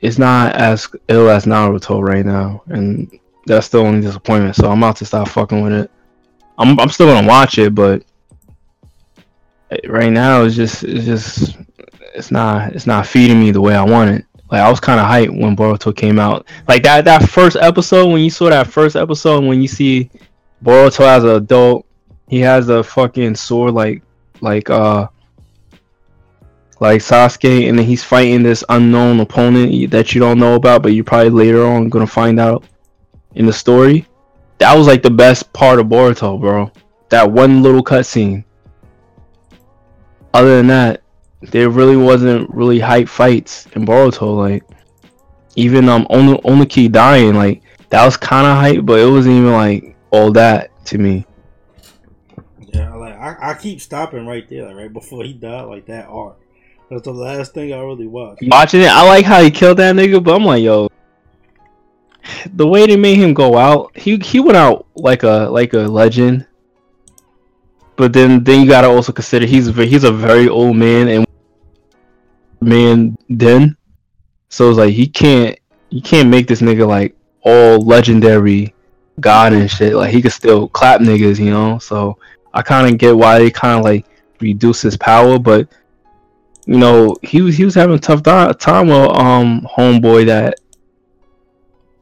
it's 0.00 0.18
not 0.18 0.54
as 0.56 0.88
ill 1.08 1.28
as 1.28 1.44
Naruto 1.44 2.00
right 2.02 2.26
now, 2.26 2.62
and 2.66 3.20
that's 3.46 3.68
the 3.68 3.78
only 3.78 4.00
disappointment. 4.00 4.56
So 4.56 4.70
I'm 4.70 4.78
about 4.78 4.96
to 4.96 5.04
stop 5.04 5.28
fucking 5.28 5.62
with 5.62 5.72
it. 5.72 5.90
I'm 6.58 6.78
I'm 6.80 6.90
still 6.90 7.06
gonna 7.06 7.26
watch 7.26 7.58
it, 7.58 7.74
but 7.74 8.04
right 9.86 10.12
now 10.12 10.42
it's 10.42 10.56
just 10.56 10.82
it's 10.82 11.04
just 11.04 11.56
it's 12.14 12.30
not 12.30 12.72
it's 12.72 12.86
not 12.86 13.06
feeding 13.06 13.40
me 13.40 13.52
the 13.52 13.60
way 13.60 13.74
I 13.74 13.84
want 13.84 14.10
it. 14.10 14.24
Like 14.50 14.62
I 14.62 14.70
was 14.70 14.80
kind 14.80 14.98
of 14.98 15.06
hyped 15.06 15.40
when 15.40 15.54
Boruto 15.54 15.94
came 15.94 16.18
out. 16.18 16.46
Like 16.66 16.82
that 16.82 17.04
that 17.04 17.28
first 17.28 17.56
episode 17.56 18.10
when 18.10 18.22
you 18.22 18.30
saw 18.30 18.50
that 18.50 18.66
first 18.66 18.96
episode 18.96 19.44
when 19.44 19.62
you 19.62 19.68
see 19.68 20.10
Boruto 20.64 21.00
as 21.00 21.22
an 21.22 21.30
adult, 21.30 21.86
he 22.28 22.40
has 22.40 22.68
a 22.68 22.82
fucking 22.82 23.36
sword 23.36 23.74
like 23.74 24.02
like 24.40 24.68
uh 24.68 25.06
like 26.80 27.00
Sasuke, 27.00 27.68
and 27.68 27.78
then 27.78 27.86
he's 27.86 28.04
fighting 28.04 28.42
this 28.42 28.64
unknown 28.68 29.20
opponent 29.20 29.90
that 29.90 30.14
you 30.14 30.20
don't 30.20 30.38
know 30.38 30.54
about, 30.54 30.82
but 30.82 30.92
you're 30.92 31.04
probably 31.04 31.30
later 31.30 31.64
on 31.64 31.88
gonna 31.88 32.06
find 32.06 32.40
out 32.40 32.64
in 33.34 33.46
the 33.46 33.52
story. 33.52 34.07
That 34.58 34.76
was 34.76 34.86
like 34.86 35.02
the 35.02 35.10
best 35.10 35.52
part 35.52 35.78
of 35.78 35.86
Boruto, 35.86 36.40
bro. 36.40 36.70
That 37.10 37.30
one 37.30 37.62
little 37.62 37.82
cutscene. 37.82 38.44
Other 40.34 40.56
than 40.56 40.66
that, 40.66 41.02
there 41.40 41.70
really 41.70 41.96
wasn't 41.96 42.50
really 42.50 42.80
hype 42.80 43.08
fights 43.08 43.66
in 43.74 43.86
Boruto. 43.86 44.36
Like 44.36 44.64
even 45.56 45.88
um 45.88 46.06
Onu 46.10 46.42
Onoki 46.42 46.90
dying, 46.90 47.34
like 47.34 47.62
that 47.90 48.04
was 48.04 48.16
kind 48.16 48.46
of 48.46 48.56
hype, 48.56 48.84
but 48.84 49.00
it 49.00 49.10
wasn't 49.10 49.36
even 49.36 49.52
like 49.52 49.96
all 50.10 50.32
that 50.32 50.70
to 50.86 50.98
me. 50.98 51.24
Yeah, 52.60 52.94
like 52.94 53.14
I, 53.14 53.50
I 53.50 53.54
keep 53.54 53.80
stopping 53.80 54.26
right 54.26 54.48
there, 54.48 54.66
like 54.66 54.76
right 54.76 54.92
before 54.92 55.24
he 55.24 55.32
died, 55.32 55.62
like 55.62 55.86
that 55.86 56.06
arc. 56.08 56.38
That's 56.90 57.02
the 57.02 57.12
last 57.12 57.54
thing 57.54 57.72
I 57.72 57.80
really 57.80 58.06
watched. 58.06 58.42
Watching 58.46 58.80
it, 58.80 58.88
I 58.88 59.06
like 59.06 59.24
how 59.24 59.42
he 59.42 59.50
killed 59.50 59.76
that 59.76 59.94
nigga, 59.94 60.22
but 60.22 60.34
I'm 60.34 60.44
like, 60.44 60.62
yo, 60.62 60.88
the 62.54 62.66
way 62.66 62.86
they 62.86 62.96
made 62.96 63.16
him 63.16 63.34
go 63.34 63.56
out, 63.56 63.96
he 63.96 64.16
he 64.18 64.40
went 64.40 64.56
out 64.56 64.86
like 64.94 65.22
a 65.22 65.48
like 65.50 65.74
a 65.74 65.80
legend. 65.80 66.46
But 67.96 68.12
then 68.12 68.44
then 68.44 68.62
you 68.62 68.68
gotta 68.68 68.88
also 68.88 69.12
consider 69.12 69.46
he's 69.46 69.74
he's 69.74 70.04
a 70.04 70.12
very 70.12 70.48
old 70.48 70.76
man 70.76 71.08
and 71.08 71.26
man 72.60 73.16
then, 73.28 73.76
so 74.48 74.68
it's 74.70 74.78
like 74.78 74.94
he 74.94 75.06
can't 75.06 75.58
you 75.90 76.02
can't 76.02 76.28
make 76.28 76.46
this 76.46 76.60
nigga 76.60 76.86
like 76.86 77.16
all 77.42 77.80
legendary 77.80 78.74
god 79.20 79.52
and 79.52 79.70
shit. 79.70 79.94
Like 79.94 80.12
he 80.12 80.22
could 80.22 80.32
still 80.32 80.68
clap 80.68 81.00
niggas, 81.00 81.38
you 81.38 81.50
know. 81.50 81.78
So 81.78 82.18
I 82.54 82.62
kind 82.62 82.92
of 82.92 82.98
get 82.98 83.16
why 83.16 83.38
they 83.38 83.50
kind 83.50 83.78
of 83.78 83.84
like 83.84 84.06
reduce 84.40 84.82
his 84.82 84.96
power, 84.96 85.38
but 85.38 85.68
you 86.66 86.78
know, 86.78 87.16
he 87.22 87.40
was 87.40 87.56
he 87.56 87.64
was 87.64 87.74
having 87.74 87.96
a 87.96 87.98
tough 87.98 88.22
time 88.22 88.88
with 88.88 89.16
um 89.16 89.66
homeboy 89.76 90.26
that 90.26 90.60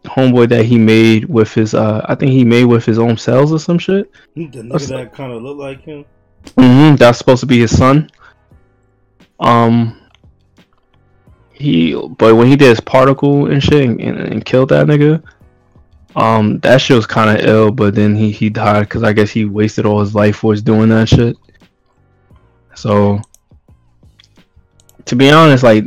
homeboy 0.07 0.49
that 0.49 0.65
he 0.65 0.79
made 0.79 1.25
with 1.27 1.53
his 1.53 1.75
uh 1.75 2.05
I 2.07 2.15
think 2.15 2.33
he 2.33 2.45
made 2.45 2.65
with 2.65 2.85
his 2.85 2.99
own 2.99 3.17
cells 3.17 3.53
or 3.53 3.59
some 3.59 3.79
shit. 3.79 4.11
The 4.35 4.47
nigga 4.49 4.89
that 4.89 5.13
kind 5.13 5.33
of 5.33 5.43
look 5.43 5.59
like 5.59 5.83
him. 5.83 6.05
hmm 6.59 6.97
That's 6.97 7.19
supposed 7.19 7.41
to 7.41 7.47
be 7.47 7.59
his 7.59 7.77
son. 7.77 8.11
Um 9.41 10.01
he 11.53 11.95
but 12.19 12.35
when 12.35 12.49
he 12.49 12.57
did 12.57 12.69
his 12.69 12.81
particle 12.81 13.51
and 13.51 13.63
shit 13.63 13.89
and, 13.89 14.01
and, 14.01 14.19
and 14.19 14.45
killed 14.45 14.71
that 14.71 14.87
nigga, 14.87 15.23
um 16.15 16.59
that 16.61 16.81
shit 16.81 16.97
was 16.97 17.07
kind 17.07 17.31
of 17.31 17.45
ill. 17.47 17.71
But 17.71 17.95
then 17.95 18.15
he 18.15 18.31
he 18.31 18.49
died 18.51 18.83
because 18.83 19.03
I 19.03 19.13
guess 19.13 19.31
he 19.31 19.45
wasted 19.45 19.87
all 19.87 20.01
his 20.01 20.15
life 20.15 20.37
force 20.37 20.63
doing 20.63 20.89
that 20.91 21.09
shit. 21.09 21.37
So 22.75 23.21
to 25.07 25.17
be 25.17 25.31
honest, 25.31 25.63
like 25.63 25.85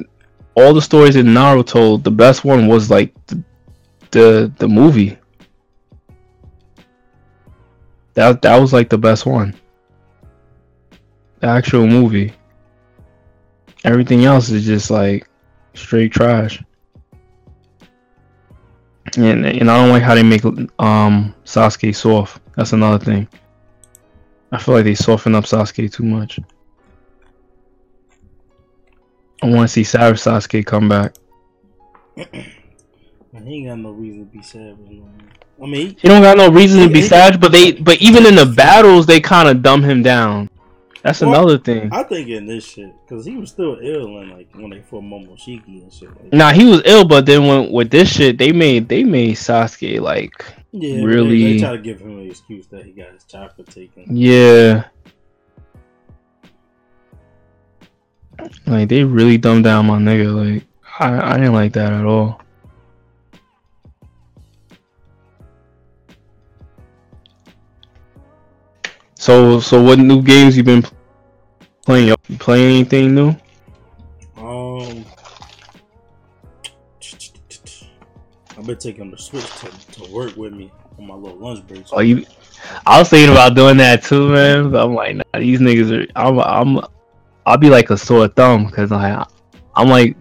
all 0.56 0.74
the 0.74 0.82
stories 0.82 1.16
that 1.16 1.26
Naruto, 1.26 1.66
told, 1.66 2.04
the 2.04 2.12
best 2.12 2.44
one 2.44 2.68
was 2.68 2.90
like 2.90 3.14
the 3.28 3.42
the, 4.12 4.52
the 4.58 4.68
movie. 4.68 5.18
That 8.20 8.42
that 8.42 8.58
was 8.58 8.74
like 8.74 8.90
the 8.90 8.98
best 8.98 9.26
one. 9.26 9.56
The 11.40 11.48
actual 11.48 11.88
movie. 11.88 12.34
Everything 13.86 14.26
else 14.26 14.50
is 14.50 14.66
just 14.66 14.92
like 14.92 15.30
straight 15.74 16.12
trash. 16.12 16.62
And 19.16 19.46
and 19.46 19.72
I 19.72 19.78
don't 19.78 19.90
like 19.90 20.04
how 20.04 20.16
they 20.16 20.24
make 20.24 20.44
um 20.44 21.34
Sasuke 21.46 21.96
soft. 21.96 22.42
That's 22.58 22.74
another 22.74 23.04
thing. 23.04 23.28
I 24.52 24.58
feel 24.58 24.76
like 24.76 24.84
they 24.84 24.96
soften 24.96 25.36
up 25.36 25.46
Sasuke 25.46 25.92
too 25.92 26.04
much. 26.04 26.40
I 29.42 29.50
want 29.50 29.70
to 29.70 29.74
see 29.74 29.86
Savage 29.86 30.20
Sasuke 30.20 30.66
come 30.66 30.90
back. 30.90 31.16
He 33.32 33.38
ain't 33.56 33.68
got 33.68 33.80
no 33.80 33.92
reason 33.92 34.26
to 34.26 34.32
be 34.38 34.42
savage. 34.44 34.78
No. 34.90 35.06
I 35.62 35.68
mean, 35.68 35.96
He 36.00 36.08
don't 36.08 36.22
got 36.22 36.38
no 36.38 36.50
reason 36.50 36.82
to 36.82 36.88
be 36.88 36.96
He- 36.96 37.02
he- 37.02 37.08
savage, 37.08 37.40
but 37.40 37.52
they 37.52 37.74
but 37.74 38.02
even 38.02 38.26
in 38.26 38.36
the 38.36 38.46
battles 38.46 39.06
they 39.06 39.20
kind 39.20 39.48
of 39.50 39.62
dumb 39.62 39.84
him 39.84 40.02
down. 40.04 40.50
That's 41.04 41.22
Well, 41.22 41.30
another 41.34 41.58
thing. 41.58 41.90
I 41.94 42.04
think 42.04 42.28
in 42.28 42.46
this 42.46 42.66
shit, 42.66 42.92
because 43.08 43.26
he 43.26 43.38
was 43.38 43.50
still 43.52 43.78
ill 43.82 44.18
and 44.18 44.32
like 44.32 44.50
when 44.54 44.70
they 44.70 44.82
fought 44.82 45.04
Momoshiki 45.04 45.82
and 45.84 45.94
shit. 45.94 46.10
Like, 46.10 46.34
Nah, 46.34 46.52
he 46.52 46.66
was 46.66 46.82
ill, 46.86 47.06
but 47.08 47.26
then 47.26 47.48
when 47.48 47.72
with 47.72 47.90
this 47.90 48.10
shit, 48.12 48.38
they 48.38 48.52
made 48.52 48.90
they 48.90 49.04
made 49.04 49.36
Sasuke 49.36 50.02
like 50.02 50.44
yeah, 50.72 51.02
really. 51.04 51.42
They, 51.44 51.54
they 51.54 51.60
try 51.60 51.72
to 51.72 51.78
give 51.78 52.00
him 52.02 52.20
an 52.20 52.28
excuse 52.30 52.68
that 52.68 52.84
he 52.86 52.92
got 52.92 53.14
his 53.14 53.24
chakra 53.26 53.64
taken. 53.64 54.06
yeah, 54.16 54.86
like 58.66 58.90
they 58.90 59.04
really 59.04 59.38
dumbed 59.38 59.64
down 59.66 59.86
my 59.88 59.98
nigga. 60.00 60.56
Like 60.56 60.64
I 61.00 61.34
I 61.34 61.38
didn't 61.38 61.54
like 61.54 61.74
that 61.74 61.94
at 61.94 62.06
all. 62.06 62.42
So 69.20 69.60
so 69.60 69.84
what 69.84 70.00
new 70.00 70.22
games 70.22 70.56
you 70.56 70.64
been 70.64 70.82
playing? 71.86 72.08
You 72.08 72.38
play 72.38 72.64
anything 72.64 73.14
new? 73.14 73.36
Um, 74.38 75.04
I've 78.58 78.66
been 78.66 78.78
taking 78.78 79.12
the 79.12 79.18
switch 79.18 79.46
to, 79.58 79.68
to 79.68 80.12
work 80.14 80.38
with 80.38 80.54
me 80.54 80.72
on 80.98 81.08
my 81.08 81.16
little 81.16 81.38
lunch 81.38 81.68
breaks. 81.68 81.90
Oh, 81.92 82.00
you. 82.00 82.26
I 82.86 82.98
was 82.98 83.10
thinking 83.10 83.34
about 83.34 83.56
doing 83.56 83.76
that 83.78 84.04
too, 84.04 84.30
man. 84.30 84.72
But 84.72 84.86
I'm 84.86 84.96
like, 84.96 85.18
nah, 85.18 85.24
these 85.40 85.60
niggas 85.60 85.92
are. 85.92 86.08
I'm. 86.16 86.40
I'm. 86.40 86.86
I'll 87.46 87.58
be 87.58 87.70
like 87.70 87.90
a 87.90 87.98
sore 87.98 88.30
thumb 88.30 88.68
because 88.68 88.92
like, 88.92 89.28
I'm 89.76 89.90
like, 89.90 90.16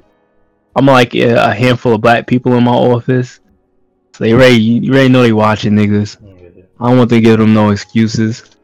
I'm 0.75 0.87
like 0.87 1.15
a 1.15 1.55
handful 1.55 1.95
of 1.95 2.01
black 2.01 2.27
people 2.27 2.55
in 2.55 2.65
my 2.65 2.73
office. 2.75 3.39
So 4.13 4.25
they 4.25 4.35
ready. 4.35 4.57
You 4.57 4.93
already 4.93 5.09
know 5.09 5.23
they 5.23 5.33
watching 5.33 5.75
niggas. 5.75 6.17
I 6.81 6.89
don't 6.89 6.99
want 6.99 7.11
to 7.11 7.21
give 7.21 7.39
them 7.39 7.55
no 7.55 7.71
excuses. 7.71 8.58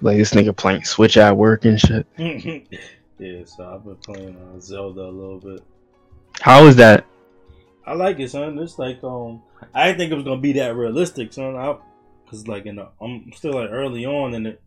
Like 0.00 0.16
this 0.16 0.32
nigga 0.32 0.56
playing 0.56 0.84
Switch 0.84 1.16
at 1.16 1.36
work 1.36 1.64
and 1.64 1.80
shit. 1.80 2.06
yeah, 2.18 3.44
so 3.44 3.74
I've 3.74 3.84
been 3.84 3.96
playing 3.96 4.36
uh, 4.36 4.60
Zelda 4.60 5.02
a 5.02 5.10
little 5.10 5.40
bit. 5.40 5.64
How 6.40 6.64
is 6.66 6.76
that? 6.76 7.04
I 7.84 7.94
like 7.94 8.20
it, 8.20 8.30
son. 8.30 8.58
It's 8.58 8.78
like 8.78 9.02
um, 9.02 9.42
I 9.74 9.86
didn't 9.86 9.98
think 9.98 10.12
it 10.12 10.14
was 10.14 10.24
gonna 10.24 10.40
be 10.40 10.52
that 10.54 10.76
realistic, 10.76 11.32
son. 11.32 11.56
I, 11.56 11.76
cause 12.28 12.46
like 12.46 12.66
in 12.66 12.76
the, 12.76 12.88
I'm 13.00 13.32
still 13.34 13.54
like 13.54 13.70
early 13.70 14.06
on 14.06 14.34
in 14.34 14.46
it. 14.46 14.62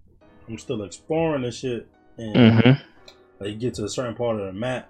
I'm 0.49 0.57
still 0.57 0.83
exploring 0.83 1.43
this 1.43 1.59
shit, 1.59 1.87
and 2.17 2.35
Mm-hmm. 2.35 2.83
like 3.39 3.53
you 3.53 3.55
get 3.55 3.75
to 3.75 3.85
a 3.85 3.89
certain 3.89 4.15
part 4.15 4.39
of 4.39 4.47
the 4.47 4.53
map, 4.53 4.89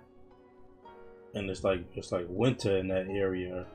and 1.35 1.49
it's 1.49 1.63
like 1.63 1.81
it's 1.95 2.11
like 2.11 2.26
winter 2.30 2.77
in 2.77 2.88
that 2.88 3.07
area. 3.09 3.68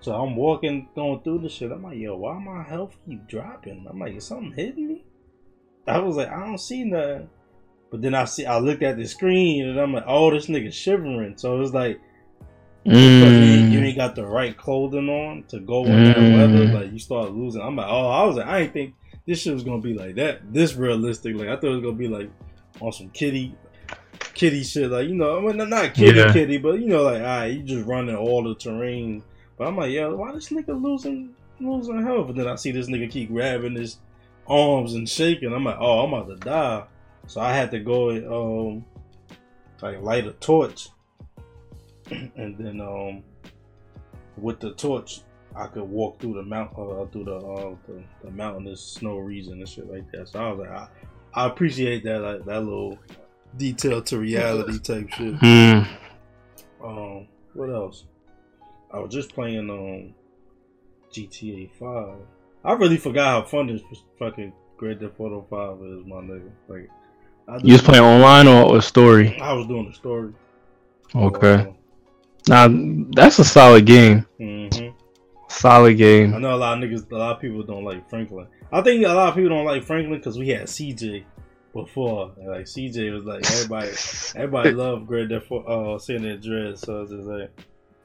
So 0.00 0.14
I'm 0.14 0.36
walking, 0.36 0.88
going 0.94 1.20
through 1.22 1.40
this 1.40 1.52
shit. 1.52 1.72
I'm 1.72 1.82
like, 1.82 1.96
yo, 1.98 2.14
why 2.16 2.38
my 2.38 2.62
health 2.62 2.94
keep 3.06 3.26
dropping? 3.26 3.86
I'm 3.88 3.98
like, 3.98 4.14
is 4.14 4.26
something 4.26 4.52
hitting 4.52 4.86
me? 4.86 5.04
I 5.86 5.98
was 5.98 6.16
like, 6.16 6.28
I 6.30 6.40
don't 6.46 6.58
see 6.58 6.84
nothing. 6.84 7.28
But 7.90 8.02
then 8.02 8.14
I 8.14 8.24
see, 8.24 8.46
I 8.46 8.58
looked 8.58 8.82
at 8.82 8.96
the 8.96 9.06
screen 9.06 9.68
and 9.68 9.78
I'm 9.78 9.92
like, 9.92 10.04
oh, 10.06 10.30
this 10.30 10.46
nigga 10.46 10.72
shivering. 10.72 11.36
So 11.36 11.60
it's 11.60 11.72
like, 11.72 12.00
because 12.84 12.98
you, 13.72 13.80
ain't- 13.80 13.94
Mm. 13.94 13.96
got 13.96 14.14
the 14.14 14.26
right 14.26 14.56
clothing 14.56 15.08
on 15.08 15.44
to 15.48 15.60
go 15.60 15.84
in 15.84 16.04
that 16.04 16.16
Mm. 16.16 16.36
weather. 16.36 16.64
Like 16.80 16.92
you 16.92 16.98
start 16.98 17.32
losing. 17.32 17.62
I'm 17.62 17.76
like, 17.76 17.86
oh, 17.88 18.08
I 18.08 18.24
was 18.24 18.36
like, 18.36 18.46
I 18.46 18.60
ain't 18.60 18.72
think 18.72 18.94
this 19.26 19.40
shit 19.40 19.54
was 19.54 19.62
gonna 19.64 19.80
be 19.80 19.94
like 19.94 20.16
that. 20.16 20.52
This 20.52 20.74
realistic. 20.74 21.36
Like 21.36 21.48
I 21.48 21.56
thought 21.56 21.64
it 21.68 21.76
was 21.76 21.82
gonna 21.82 21.92
be 21.96 22.08
like 22.08 22.30
on 22.80 22.92
some 22.92 23.08
kitty, 23.10 23.54
kitty 24.34 24.62
shit. 24.64 24.90
Like 24.90 25.08
you 25.08 25.14
know, 25.14 25.38
I 25.38 25.40
mean, 25.52 25.68
not 25.70 25.94
kitty, 25.94 26.18
Yeah. 26.18 26.32
kitty, 26.32 26.58
but 26.58 26.80
you 26.80 26.88
know, 26.88 27.02
like 27.04 27.20
alright, 27.20 27.52
you 27.54 27.62
just 27.62 27.86
running 27.86 28.16
all 28.16 28.42
the 28.42 28.54
terrain. 28.54 29.22
But 29.56 29.68
I'm 29.68 29.76
like, 29.76 29.92
yo, 29.92 30.16
why 30.16 30.32
this 30.32 30.48
nigga 30.50 30.80
losing 30.82 31.30
losing 31.60 32.02
health? 32.02 32.30
And 32.30 32.38
then 32.38 32.48
I 32.48 32.56
see 32.56 32.72
this 32.72 32.88
nigga 32.88 33.10
keep 33.10 33.30
grabbing 33.30 33.76
his 33.76 33.98
arms 34.46 34.94
and 34.94 35.08
shaking. 35.08 35.52
I'm 35.52 35.64
like, 35.64 35.78
oh, 35.78 36.00
I'm 36.00 36.12
about 36.12 36.28
to 36.28 36.36
die. 36.36 36.84
So 37.26 37.40
I 37.40 37.52
had 37.52 37.70
to 37.70 37.80
go 37.80 38.10
and 38.10 38.26
um, 38.26 38.84
like 39.84 40.00
light 40.02 40.26
a 40.26 40.32
torch 40.32 40.88
and 42.10 42.56
then 42.58 42.80
um 42.80 43.22
with 44.38 44.58
the 44.60 44.72
torch 44.72 45.20
I 45.54 45.66
could 45.66 45.84
walk 45.84 46.20
through 46.20 46.34
the 46.34 46.42
mount 46.42 46.72
uh 46.72 47.04
through 47.06 47.24
the 47.24 47.36
uh 47.36 47.74
the, 47.86 48.02
the 48.24 48.30
mountainous 48.30 48.80
snow 48.80 49.18
region 49.18 49.54
and 49.54 49.68
shit 49.68 49.90
like 49.90 50.10
that. 50.12 50.28
So 50.28 50.40
I 50.40 50.52
was 50.52 50.60
like 50.60 50.70
I, 50.70 50.88
I 51.34 51.46
appreciate 51.46 52.02
that 52.04 52.20
like 52.20 52.44
that 52.46 52.64
little 52.64 52.98
detail 53.56 54.02
to 54.02 54.18
reality 54.18 54.78
type 54.82 55.10
shit. 55.10 55.34
Hmm. 55.34 55.82
Um 56.82 57.28
what 57.52 57.70
else? 57.70 58.04
I 58.90 58.98
was 58.98 59.12
just 59.12 59.34
playing 59.34 59.70
um 59.70 60.14
GTA 61.12 61.70
Five. 61.78 62.16
I 62.64 62.72
really 62.72 62.96
forgot 62.96 63.42
how 63.42 63.48
fun 63.48 63.66
this 63.66 63.82
fucking 64.18 64.52
Grand 64.76 65.00
Theft 65.00 65.14
Auto 65.18 65.46
Five 65.50 65.76
is, 65.86 66.06
my 66.06 66.16
nigga. 66.16 66.50
Like, 66.68 66.88
I 67.48 67.58
You 67.62 67.72
was 67.74 67.82
playing 67.82 68.04
online 68.04 68.46
or, 68.48 68.74
or 68.76 68.80
story? 68.82 69.38
I 69.40 69.52
was 69.52 69.66
doing 69.66 69.86
the 69.88 69.94
story. 69.94 70.32
Okay. 71.14 71.72
Nah, 72.48 72.68
that's 73.14 73.38
a 73.38 73.44
solid 73.44 73.86
game. 73.86 74.26
hmm 74.38 74.88
Solid 75.48 75.96
game. 75.96 76.34
I 76.34 76.38
know 76.38 76.54
a 76.54 76.56
lot 76.56 76.82
of 76.82 76.88
niggas, 76.88 77.10
a 77.12 77.16
lot 77.16 77.36
of 77.36 77.40
people 77.40 77.62
don't 77.62 77.84
like 77.84 78.08
Franklin. 78.10 78.46
I 78.72 78.80
think 78.82 79.04
a 79.06 79.12
lot 79.12 79.28
of 79.28 79.34
people 79.36 79.50
don't 79.50 79.64
like 79.64 79.84
Franklin 79.84 80.18
because 80.18 80.36
we 80.36 80.48
had 80.48 80.64
CJ 80.66 81.24
before. 81.72 82.32
And, 82.36 82.48
like 82.48 82.64
CJ 82.64 83.12
was 83.14 83.24
like 83.24 83.48
everybody, 83.52 83.92
everybody 84.34 84.70
loved 84.72 85.06
Grand 85.06 85.30
Theft 85.30 85.50
Auto, 85.50 85.94
uh, 85.94 85.98
San 85.98 86.26
Andreas. 86.26 86.80
So 86.80 87.02
it's 87.02 87.12
just 87.12 87.26
like, 87.28 87.50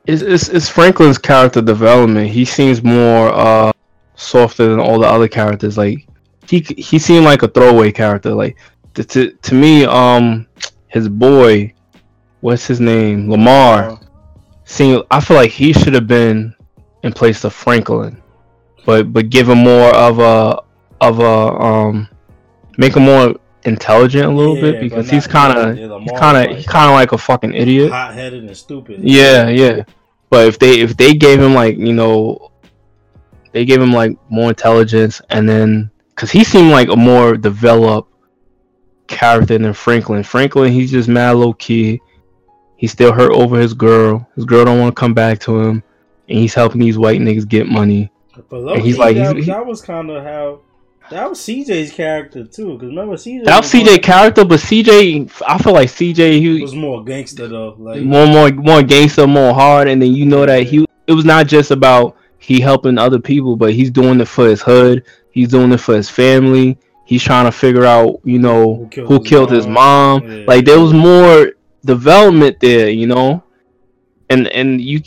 It's, 0.06 0.22
it's 0.22 0.50
it's 0.50 0.70
Franklin's 0.70 1.18
character 1.18 1.62
development. 1.62 2.30
He 2.30 2.46
seems 2.46 2.84
more 2.84 3.30
uh 3.34 3.72
softer 4.20 4.68
than 4.68 4.80
all 4.80 5.00
the 5.00 5.08
other 5.08 5.28
characters. 5.28 5.78
Like 5.78 6.08
he 6.48 6.60
he 6.78 7.00
seemed 7.00 7.26
like 7.26 7.44
a 7.44 7.48
throwaway 7.48 7.92
character. 7.92 8.34
Like 8.34 8.58
to 8.96 9.04
to, 9.04 9.32
to 9.32 9.56
me, 9.56 9.86
um, 9.86 10.48
his 10.88 11.08
boy, 11.10 11.74
what's 12.42 12.66
his 12.68 12.80
name, 12.80 13.30
Lamar. 13.30 13.92
uh, 13.92 13.98
Seemed 14.66 15.04
I 15.10 15.20
feel 15.20 15.36
like 15.38 15.52
he 15.52 15.74
should 15.74 15.96
have 15.96 16.06
been 16.08 16.54
in 17.04 17.12
place 17.12 17.44
of 17.44 17.54
Franklin, 17.54 18.22
but 18.86 19.12
but 19.12 19.30
give 19.30 19.50
him 19.50 19.60
more 19.60 19.90
of 19.96 20.20
a 20.20 20.62
of 21.02 21.20
a 21.20 21.26
um 21.64 22.08
make 22.78 22.96
him 22.96 23.04
more 23.04 23.34
intelligent 23.64 24.26
a 24.26 24.30
little 24.30 24.56
Yeah, 24.58 24.62
bit 24.62 24.80
because 24.80 25.10
he's 25.10 25.26
kind 25.28 25.58
of 25.58 25.76
he's 26.04 26.12
kind 26.20 26.38
of 26.38 26.56
he's 26.56 26.68
kind 26.68 26.88
of 26.90 26.94
like 26.94 27.14
a 27.14 27.18
fucking 27.18 27.54
idiot. 27.56 27.92
hot 27.92 28.14
headed 28.14 28.44
and 28.44 28.56
stupid. 28.56 29.00
Yeah, 29.04 29.48
yeah. 29.50 29.84
But 30.30 30.48
if 30.48 30.60
they 30.60 30.80
if 30.82 30.96
they 30.96 31.14
gave 31.16 31.42
him 31.42 31.56
like 31.56 31.78
you 31.78 31.94
know, 31.94 32.49
they 33.52 33.66
gave 33.66 33.82
him 33.82 33.92
like 33.92 34.18
more 34.30 34.50
intelligence, 34.50 35.22
and 35.30 35.48
then 35.48 35.92
because 36.10 36.32
he 36.32 36.44
seemed 36.44 36.72
like 36.72 36.90
a 36.90 36.96
more 36.96 37.36
developed 37.36 38.12
character 39.08 39.58
than 39.58 39.74
Franklin. 39.74 40.24
Franklin, 40.24 40.72
he's 40.72 40.92
just 40.92 41.10
mad 41.10 41.32
low 41.32 41.54
key. 41.54 42.02
He's 42.78 42.92
still 42.92 43.12
hurt 43.12 43.32
over 43.32 43.60
his 43.60 43.74
girl. 43.74 44.28
His 44.36 44.46
girl 44.46 44.66
don't 44.66 44.80
want 44.80 44.96
to 44.96 45.00
come 45.00 45.14
back 45.14 45.40
to 45.42 45.60
him, 45.60 45.84
and 46.30 46.38
he's 46.40 46.54
helping 46.54 46.80
these 46.82 46.98
white 46.98 47.20
niggas 47.22 47.48
get 47.48 47.68
money. 47.68 48.12
But 48.50 48.62
low 48.62 48.74
And 48.76 48.84
he's 48.84 48.96
key, 48.96 49.02
like- 49.02 49.16
that, 49.18 49.36
he's- 49.36 49.48
that 49.48 49.66
was 49.66 49.82
kind 49.82 50.10
of 50.10 50.24
how 50.24 50.60
that 51.10 51.30
was 51.30 51.40
CJ's 51.40 51.92
character 51.92 52.46
too. 52.46 52.74
Because 52.74 52.90
remember 52.90 53.16
CJ 53.18 53.44
That 53.46 53.62
was 53.64 53.72
CJ 53.72 53.98
character, 54.02 54.46
but 54.46 54.60
CJ, 54.60 55.30
I 55.46 55.58
feel 55.58 55.74
like 55.74 55.90
CJ 55.90 56.40
he 56.40 56.62
was 56.62 56.76
more 56.76 57.04
gangster 57.04 57.48
though. 57.48 57.76
Like 57.78 58.02
more 58.02 58.28
more 58.28 58.52
more 58.52 58.84
gangster, 58.84 59.26
more 59.28 59.54
hard, 59.54 59.88
and 59.88 60.02
then 60.02 60.14
you 60.14 60.26
know 60.26 60.46
that 60.46 60.64
he 60.64 60.86
it 61.08 61.14
was 61.14 61.26
not 61.26 61.48
just 61.48 61.72
about 61.72 62.16
he 62.40 62.60
helping 62.60 62.98
other 62.98 63.20
people, 63.20 63.56
but 63.56 63.74
he's 63.74 63.92
doing 63.92 64.20
it 64.22 64.28
for 64.28 64.48
his 64.48 64.62
hood. 64.62 65.04
He's 65.32 65.50
doing 65.50 65.72
it 65.72 65.78
for 65.80 65.96
his 65.96 66.10
family. 66.10 66.78
He's 67.06 67.24
trying 67.24 67.46
to 67.46 67.52
figure 67.52 67.86
out, 67.86 68.20
you 68.24 68.40
know, 68.40 68.76
Who 68.76 68.88
killed 68.90 69.08
who 69.08 69.20
his 69.20 69.28
killed 69.30 69.52
his 69.52 69.68
mom. 69.68 70.22
mom. 70.24 70.32
Yeah. 70.32 70.46
Like 70.48 70.66
there 70.66 70.80
was 70.80 70.94
more 70.94 71.54
development 71.86 72.60
there, 72.60 72.90
you 72.90 73.08
know, 73.08 73.44
and 74.30 74.48
and 74.50 74.80
you 74.82 75.02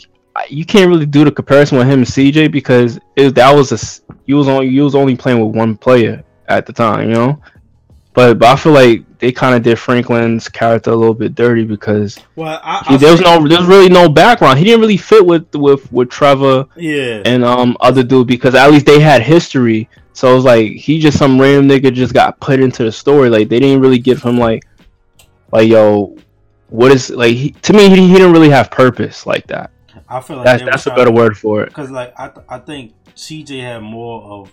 you 0.49 0.65
can't 0.65 0.89
really 0.89 1.05
do 1.05 1.23
the 1.23 1.31
comparison 1.31 1.77
with 1.77 1.87
him 1.87 1.99
and 1.99 2.07
CJ 2.07 2.51
because 2.51 2.99
it, 3.15 3.35
that 3.35 3.53
was 3.55 3.71
a 3.71 4.11
you 4.25 4.35
was 4.35 4.47
on 4.47 4.67
you 4.69 4.83
was 4.83 4.95
only 4.95 5.15
playing 5.15 5.45
with 5.45 5.55
one 5.55 5.77
player 5.77 6.23
at 6.47 6.65
the 6.65 6.73
time, 6.73 7.09
you 7.09 7.15
know. 7.15 7.41
But 8.13 8.39
but 8.39 8.47
I 8.47 8.55
feel 8.55 8.73
like 8.73 9.03
they 9.17 9.31
kind 9.31 9.55
of 9.55 9.63
did 9.63 9.79
Franklin's 9.79 10.47
character 10.47 10.91
a 10.91 10.95
little 10.95 11.13
bit 11.13 11.33
dirty 11.33 11.63
because 11.63 12.19
well, 12.35 12.59
I, 12.63 12.83
he, 12.89 12.97
there 12.97 13.11
was 13.11 13.21
no 13.21 13.47
there's 13.47 13.65
really 13.65 13.89
no 13.89 14.07
background. 14.07 14.59
He 14.59 14.65
didn't 14.65 14.81
really 14.81 14.97
fit 14.97 15.25
with 15.25 15.53
with 15.55 15.91
with 15.91 16.09
Trevor 16.09 16.65
yeah. 16.75 17.23
and 17.25 17.43
um 17.43 17.75
other 17.79 18.03
dude 18.03 18.27
because 18.27 18.53
at 18.53 18.69
least 18.71 18.85
they 18.85 18.99
had 18.99 19.21
history. 19.21 19.89
So 20.13 20.31
it 20.31 20.35
was 20.35 20.45
like 20.45 20.73
he 20.73 20.99
just 20.99 21.17
some 21.17 21.41
random 21.41 21.67
nigga 21.67 21.91
just 21.91 22.13
got 22.13 22.39
put 22.39 22.59
into 22.59 22.83
the 22.83 22.91
story. 22.91 23.29
Like 23.29 23.49
they 23.49 23.59
didn't 23.59 23.81
really 23.81 23.99
give 23.99 24.21
him 24.21 24.37
like 24.37 24.63
like 25.51 25.67
yo, 25.67 26.15
what 26.69 26.91
is 26.91 27.09
like 27.09 27.35
he, 27.35 27.51
to 27.51 27.73
me 27.73 27.89
he, 27.89 28.07
he 28.07 28.13
didn't 28.13 28.33
really 28.33 28.49
have 28.49 28.69
purpose 28.69 29.25
like 29.25 29.47
that. 29.47 29.71
I 30.07 30.21
feel 30.21 30.37
like 30.37 30.45
That's 30.45 30.63
that's 30.63 30.85
a 30.87 30.89
better 30.91 31.05
to- 31.05 31.11
word 31.11 31.37
for 31.37 31.63
it. 31.63 31.69
Because 31.69 31.89
like 31.89 32.13
I, 32.17 32.27
th- 32.27 32.45
I 32.47 32.59
think 32.59 32.93
CJ 33.15 33.61
had 33.61 33.81
more 33.81 34.21
of 34.23 34.51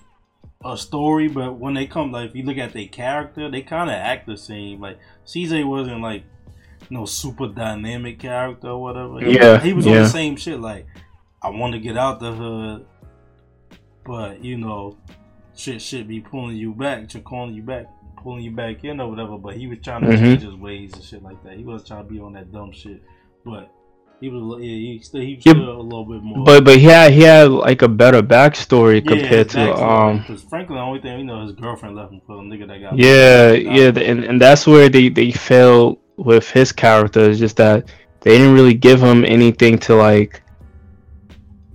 a 0.64 0.76
story, 0.76 1.26
but 1.28 1.58
when 1.58 1.72
they 1.74 1.86
come 1.86 2.12
like 2.12 2.30
if 2.30 2.36
you 2.36 2.42
look 2.42 2.58
at 2.58 2.72
their 2.72 2.86
character, 2.86 3.50
they 3.50 3.62
kind 3.62 3.88
of 3.88 3.96
act 3.96 4.26
the 4.26 4.36
same. 4.36 4.80
Like 4.80 4.98
CJ 5.26 5.66
wasn't 5.66 6.02
like 6.02 6.24
no 6.90 7.06
super 7.06 7.48
dynamic 7.48 8.18
character 8.18 8.68
or 8.68 8.82
whatever. 8.82 9.24
Yeah, 9.26 9.58
he 9.58 9.72
was 9.72 9.86
on 9.86 9.94
the 9.94 10.08
same 10.08 10.36
shit. 10.36 10.60
Like 10.60 10.86
I 11.42 11.48
want 11.50 11.72
to 11.72 11.78
get 11.80 11.96
out 11.96 12.20
the 12.20 12.32
hood, 12.32 12.86
but 14.04 14.44
you 14.44 14.58
know, 14.58 14.98
shit 15.56 15.80
should 15.80 16.06
be 16.06 16.20
pulling 16.20 16.56
you 16.56 16.74
back, 16.74 17.08
calling 17.24 17.54
you 17.54 17.62
back, 17.62 17.86
pulling 18.18 18.42
you 18.44 18.50
back 18.50 18.84
in 18.84 19.00
or 19.00 19.08
whatever. 19.08 19.38
But 19.38 19.56
he 19.56 19.66
was 19.66 19.78
trying 19.82 20.02
to 20.02 20.08
Mhm. 20.08 20.18
change 20.18 20.42
his 20.42 20.54
ways 20.54 20.92
and 20.92 21.02
shit 21.02 21.22
like 21.22 21.42
that. 21.44 21.56
He 21.56 21.64
wasn't 21.64 21.88
trying 21.88 22.06
to 22.06 22.12
be 22.12 22.20
on 22.20 22.34
that 22.34 22.52
dumb 22.52 22.72
shit, 22.72 23.02
but. 23.44 23.70
He 24.20 24.28
was, 24.28 24.60
yeah, 24.62 24.68
he 24.68 25.00
still, 25.02 25.20
he 25.22 25.34
was 25.36 25.44
Yeah, 25.44 25.52
still 25.52 25.80
a 25.80 25.82
little 25.82 26.04
bit 26.04 26.22
more. 26.22 26.44
But 26.44 26.64
but 26.64 26.76
he 26.78 26.84
had 26.84 27.12
he 27.12 27.22
had 27.22 27.50
like 27.50 27.82
a 27.82 27.88
better 27.88 28.22
backstory 28.22 29.04
Yeah, 29.04 29.06
compared 29.06 29.48
to 29.50 29.74
um 29.74 30.24
because 30.26 30.42
Franklin, 30.42 30.76
the 30.78 30.82
only 30.82 31.00
thing 31.00 31.16
we 31.18 31.22
know, 31.24 31.42
his 31.42 31.52
girlfriend 31.52 31.96
left 31.96 32.12
him 32.12 32.20
for 32.26 32.38
a 32.38 32.42
nigga 32.42 32.66
that 32.68 32.78
got 32.80 32.98
Yeah, 32.98 33.52
yeah, 33.52 33.88
and, 33.88 34.24
and 34.24 34.40
that's 34.40 34.66
where 34.66 34.88
they, 34.88 35.08
they 35.08 35.30
failed 35.30 35.98
with 36.16 36.50
his 36.50 36.72
character. 36.72 37.20
Is 37.20 37.38
just 37.38 37.56
that 37.56 37.88
they 38.20 38.36
didn't 38.38 38.54
really 38.54 38.74
give 38.74 39.00
him 39.02 39.24
anything 39.24 39.78
to 39.80 39.94
like 39.94 40.42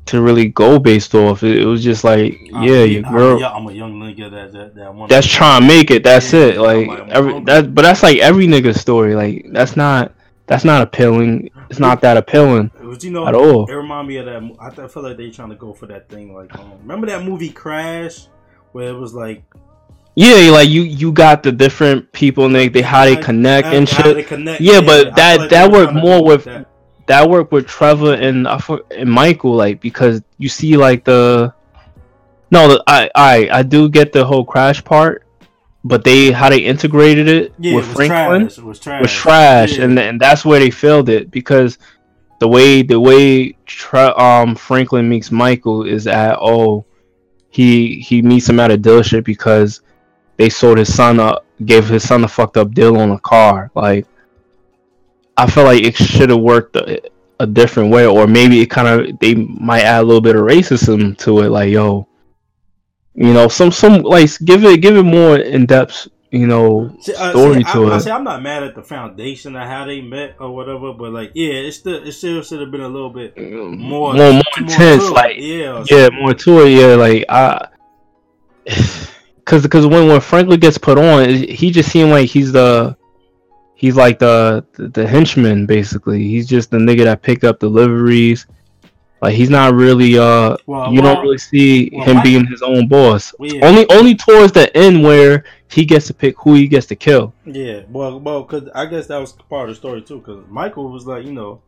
to 0.08 0.22
really 0.22 0.48
go 0.50 0.80
based 0.80 1.16
off. 1.16 1.44
It, 1.44 1.60
it 1.62 1.66
was 1.66 1.84
just 1.84 2.04
like, 2.04 2.40
yeah, 2.52 2.84
your 2.84 3.04
I'm, 3.04 3.04
girl. 3.04 3.38
yeah, 3.38 3.50
I'm 3.52 3.68
a 3.68 3.74
young 3.74 3.94
nigga 4.00 4.30
that 4.32 4.54
that, 4.54 4.76
that 4.76 5.10
That's 5.10 5.28
trying 5.28 5.62
to 5.62 5.68
make 5.68 5.92
it. 5.92 6.04
That's 6.04 6.34
Yeah, 6.34 6.34
it. 6.34 6.58
Like 6.58 6.88
like, 6.88 7.10
every 7.10 7.40
that, 7.46 7.74
but 7.76 7.82
that's 7.84 8.04
like 8.04 8.18
every 8.20 8.48
nigga's 8.48 8.80
story. 8.80 9.16
Like 9.16 9.46
that's 9.52 9.76
not 9.76 10.15
that's 10.48 10.64
not 10.64 10.82
appealing. 10.82 11.50
It's 11.70 11.80
not 11.80 12.02
that 12.02 12.18
appealing. 12.18 12.72
But 12.82 13.04
you 13.04 13.12
know, 13.12 13.28
at 13.28 13.34
all. 13.36 13.66
It 13.66 13.74
reminded 13.74 14.08
me 14.10 14.18
of 14.18 14.26
that. 14.26 14.84
I, 14.84 14.88
feel 14.88 15.04
like 15.04 15.18
they 15.18 15.32
trying 15.32 15.50
to 15.50 15.56
go 15.56 15.74
for 15.74 15.88
that 15.88 16.08
thing. 16.10 16.34
Like, 16.34 16.58
um, 16.60 16.74
remember 16.82 17.08
that 17.08 17.24
movie 17.24 17.50
Crash, 17.50 18.28
where 18.72 18.90
it 18.90 18.94
was 18.94 19.14
like 19.14 19.44
Yeah, 20.16 20.52
like 20.52 20.70
you 20.70 20.84
you 20.84 21.12
got 21.12 21.44
the 21.44 21.52
different 21.52 22.12
people 22.12 22.46
and 22.46 22.56
they, 22.56 22.68
they 22.70 22.82
how 22.82 23.06
they 23.06 23.16
connect 23.16 23.68
and 23.68 23.90
shit. 23.90 24.28
connect. 24.28 24.62
Yeah, 24.62 24.82
but 24.82 25.08
I 25.08 25.12
that- 25.12 25.40
like 25.40 25.50
that 25.50 25.72
worked 25.72 25.94
more 25.94 26.24
with- 26.24 26.44
that. 26.46 26.68
that 27.08 27.30
worked 27.30 27.52
with 27.52 27.66
Trevor 27.68 28.14
and 28.14 28.48
I 28.48 28.58
for- 28.60 28.84
and 28.92 29.12
Michael, 29.12 29.56
like 29.56 29.82
because 29.82 30.22
you 30.38 30.48
see 30.50 30.78
like 30.78 31.04
the 31.06 31.54
no, 32.52 32.68
the, 32.68 32.84
I 32.88 33.10
I 33.16 33.50
I 33.52 33.64
do 33.64 33.90
get 33.90 34.14
the 34.14 34.24
whole 34.24 34.46
crash 34.46 34.84
part, 34.84 35.25
but 35.86 36.04
they 36.04 36.32
how 36.32 36.50
they 36.50 36.60
integrated 36.60 37.28
it 37.30 37.54
Yeah, 37.60 37.76
with 37.76 37.90
it 37.90 37.94
Franklin 37.96 38.42
trash. 38.48 38.58
It 38.58 38.64
was 38.66 38.80
trash. 38.80 39.02
was 39.02 39.14
trash, 39.14 39.78
Yeah. 39.78 39.86
and 39.86 40.00
and 40.00 40.20
that's 40.20 40.44
where 40.44 40.60
they 40.60 40.72
failed 40.72 41.08
it 41.10 41.30
because 41.32 41.78
the 42.40 42.48
way 42.48 42.82
the 42.82 43.00
way 43.00 43.56
Tra- 43.66 44.18
um 44.18 44.56
Franklin 44.56 45.08
meets 45.08 45.32
Michael 45.32 45.84
is 45.84 46.08
at 46.08 46.38
oh 46.42 46.86
he 47.50 48.00
he 48.02 48.22
meets 48.22 48.50
him 48.50 48.60
at 48.60 48.72
a 48.72 48.78
dealership 48.78 49.24
because 49.24 49.82
they 50.38 50.50
sold 50.50 50.78
his 50.80 50.94
son 50.94 51.20
up 51.20 51.46
gave 51.66 51.88
his 51.88 52.06
son 52.06 52.24
a 52.26 52.28
fucked 52.28 52.58
up 52.58 52.74
deal 52.74 52.98
on 52.98 53.12
a 53.12 53.20
car 53.20 53.72
like 53.76 54.06
I 55.38 55.50
feel 55.50 55.64
like 55.66 55.84
it 55.84 55.96
should 55.96 56.30
have 56.30 56.40
worked 56.42 56.76
a, 56.76 57.02
a 57.40 57.48
different 57.48 57.92
way 57.92 58.06
or 58.06 58.28
maybe 58.28 58.60
it 58.62 58.70
kind 58.70 58.88
of 58.88 59.20
they 59.20 59.36
might 59.36 59.84
add 59.84 60.02
a 60.02 60.04
little 60.08 60.22
bit 60.22 60.36
of 60.36 60.42
racism 60.44 61.18
to 61.20 61.40
it 61.42 61.50
like 61.50 61.70
yo 61.70 62.08
you 63.16 63.34
know 63.34 63.48
some 63.48 63.72
some 63.72 64.02
like 64.02 64.30
give 64.44 64.64
it 64.64 64.82
give 64.82 64.96
it 64.98 65.04
more 65.04 65.38
in 65.38 65.66
depth 65.66 66.08
you 66.32 66.48
know 66.48 66.94
See, 67.00 67.14
uh, 67.14 67.32
story 67.32 67.64
see, 67.64 67.72
to 67.72 67.86
I, 67.86 67.94
I 67.94 67.98
it 67.98 68.00
say 68.02 68.12
I'm 68.12 68.26
not 68.26 68.44
mad 68.44 68.64
at 68.64 68.76
the 68.76 68.84
foundation 68.84 69.56
of 69.56 69.68
how 69.68 69.86
they 69.86 70.02
met 70.02 70.36
or 70.40 70.54
whatever, 70.54 70.92
but 70.92 71.14
like, 71.14 71.32
yeah, 71.34 71.54
it 71.54 71.72
still 71.72 72.06
it 72.06 72.12
still 72.12 72.42
should 72.42 72.60
have 72.60 72.72
been 72.72 72.82
a 72.82 72.90
little 72.90 73.10
bit 73.10 73.38
more 73.38 74.14
more 74.14 74.34
more 74.34 74.42
intense 74.58 75.04
it. 75.04 75.12
like 75.12 75.38
yeah, 75.38 75.84
yeah 75.90 76.10
more 76.10 76.34
to 76.34 76.66
it 76.66 76.72
yeah 76.72 76.96
like 76.96 77.26
i 77.30 77.68
because 79.36 79.64
because 79.64 79.88
when 79.88 80.08
when 80.08 80.20
franklin 80.20 80.60
gets 80.60 80.78
put 80.78 80.98
on 80.98 81.30
he 81.30 81.72
just 81.72 81.90
seemed 81.90 82.12
like 82.12 82.30
he's 82.30 82.52
the 82.52 82.98
he's 83.76 83.96
like 83.96 84.20
the, 84.20 84.66
the 84.74 84.90
the 84.90 85.08
henchman 85.08 85.66
basically 85.66 86.20
he's 86.20 86.48
just 86.48 86.72
the 86.72 86.78
nigga 86.78 87.06
that 87.06 87.22
picked 87.22 87.46
up 87.46 87.60
deliveries 87.60 88.46
like 89.26 89.36
he's 89.36 89.50
not 89.50 89.74
really 89.74 90.18
uh 90.18 90.56
Well, 90.66 90.94
you 90.94 91.02
well- 91.02 91.16
don't 91.16 91.24
really 91.24 91.38
see 91.38 91.90
well, 91.94 92.06
him 92.06 92.16
Mike- 92.18 92.24
being 92.24 92.46
his 92.46 92.62
own 92.62 92.88
boss 92.88 93.34
Well, 93.40 93.52
yeah. 93.54 93.66
only 93.68 93.86
only 93.90 94.16
towards 94.16 94.52
the 94.54 94.66
end 94.78 95.04
where 95.04 95.44
he 95.70 95.84
gets 95.86 96.08
to 96.08 96.14
pick 96.14 96.36
who 96.40 96.54
he 96.54 96.68
gets 96.68 96.86
to 96.88 96.96
kill 96.96 97.34
Yeah, 97.46 97.82
well, 97.90 98.20
well, 98.20 98.44
cause 98.44 98.70
I 98.74 98.86
guess 98.86 99.08
that 99.08 99.18
was 99.20 99.34
part 99.34 99.70
of 99.70 99.76
the 99.76 99.80
story 99.80 100.02
too. 100.02 100.22
Cause 100.22 100.44
Michael 100.50 100.90
was 100.92 101.06
like, 101.06 101.26
you 101.26 101.34
know, 101.34 101.62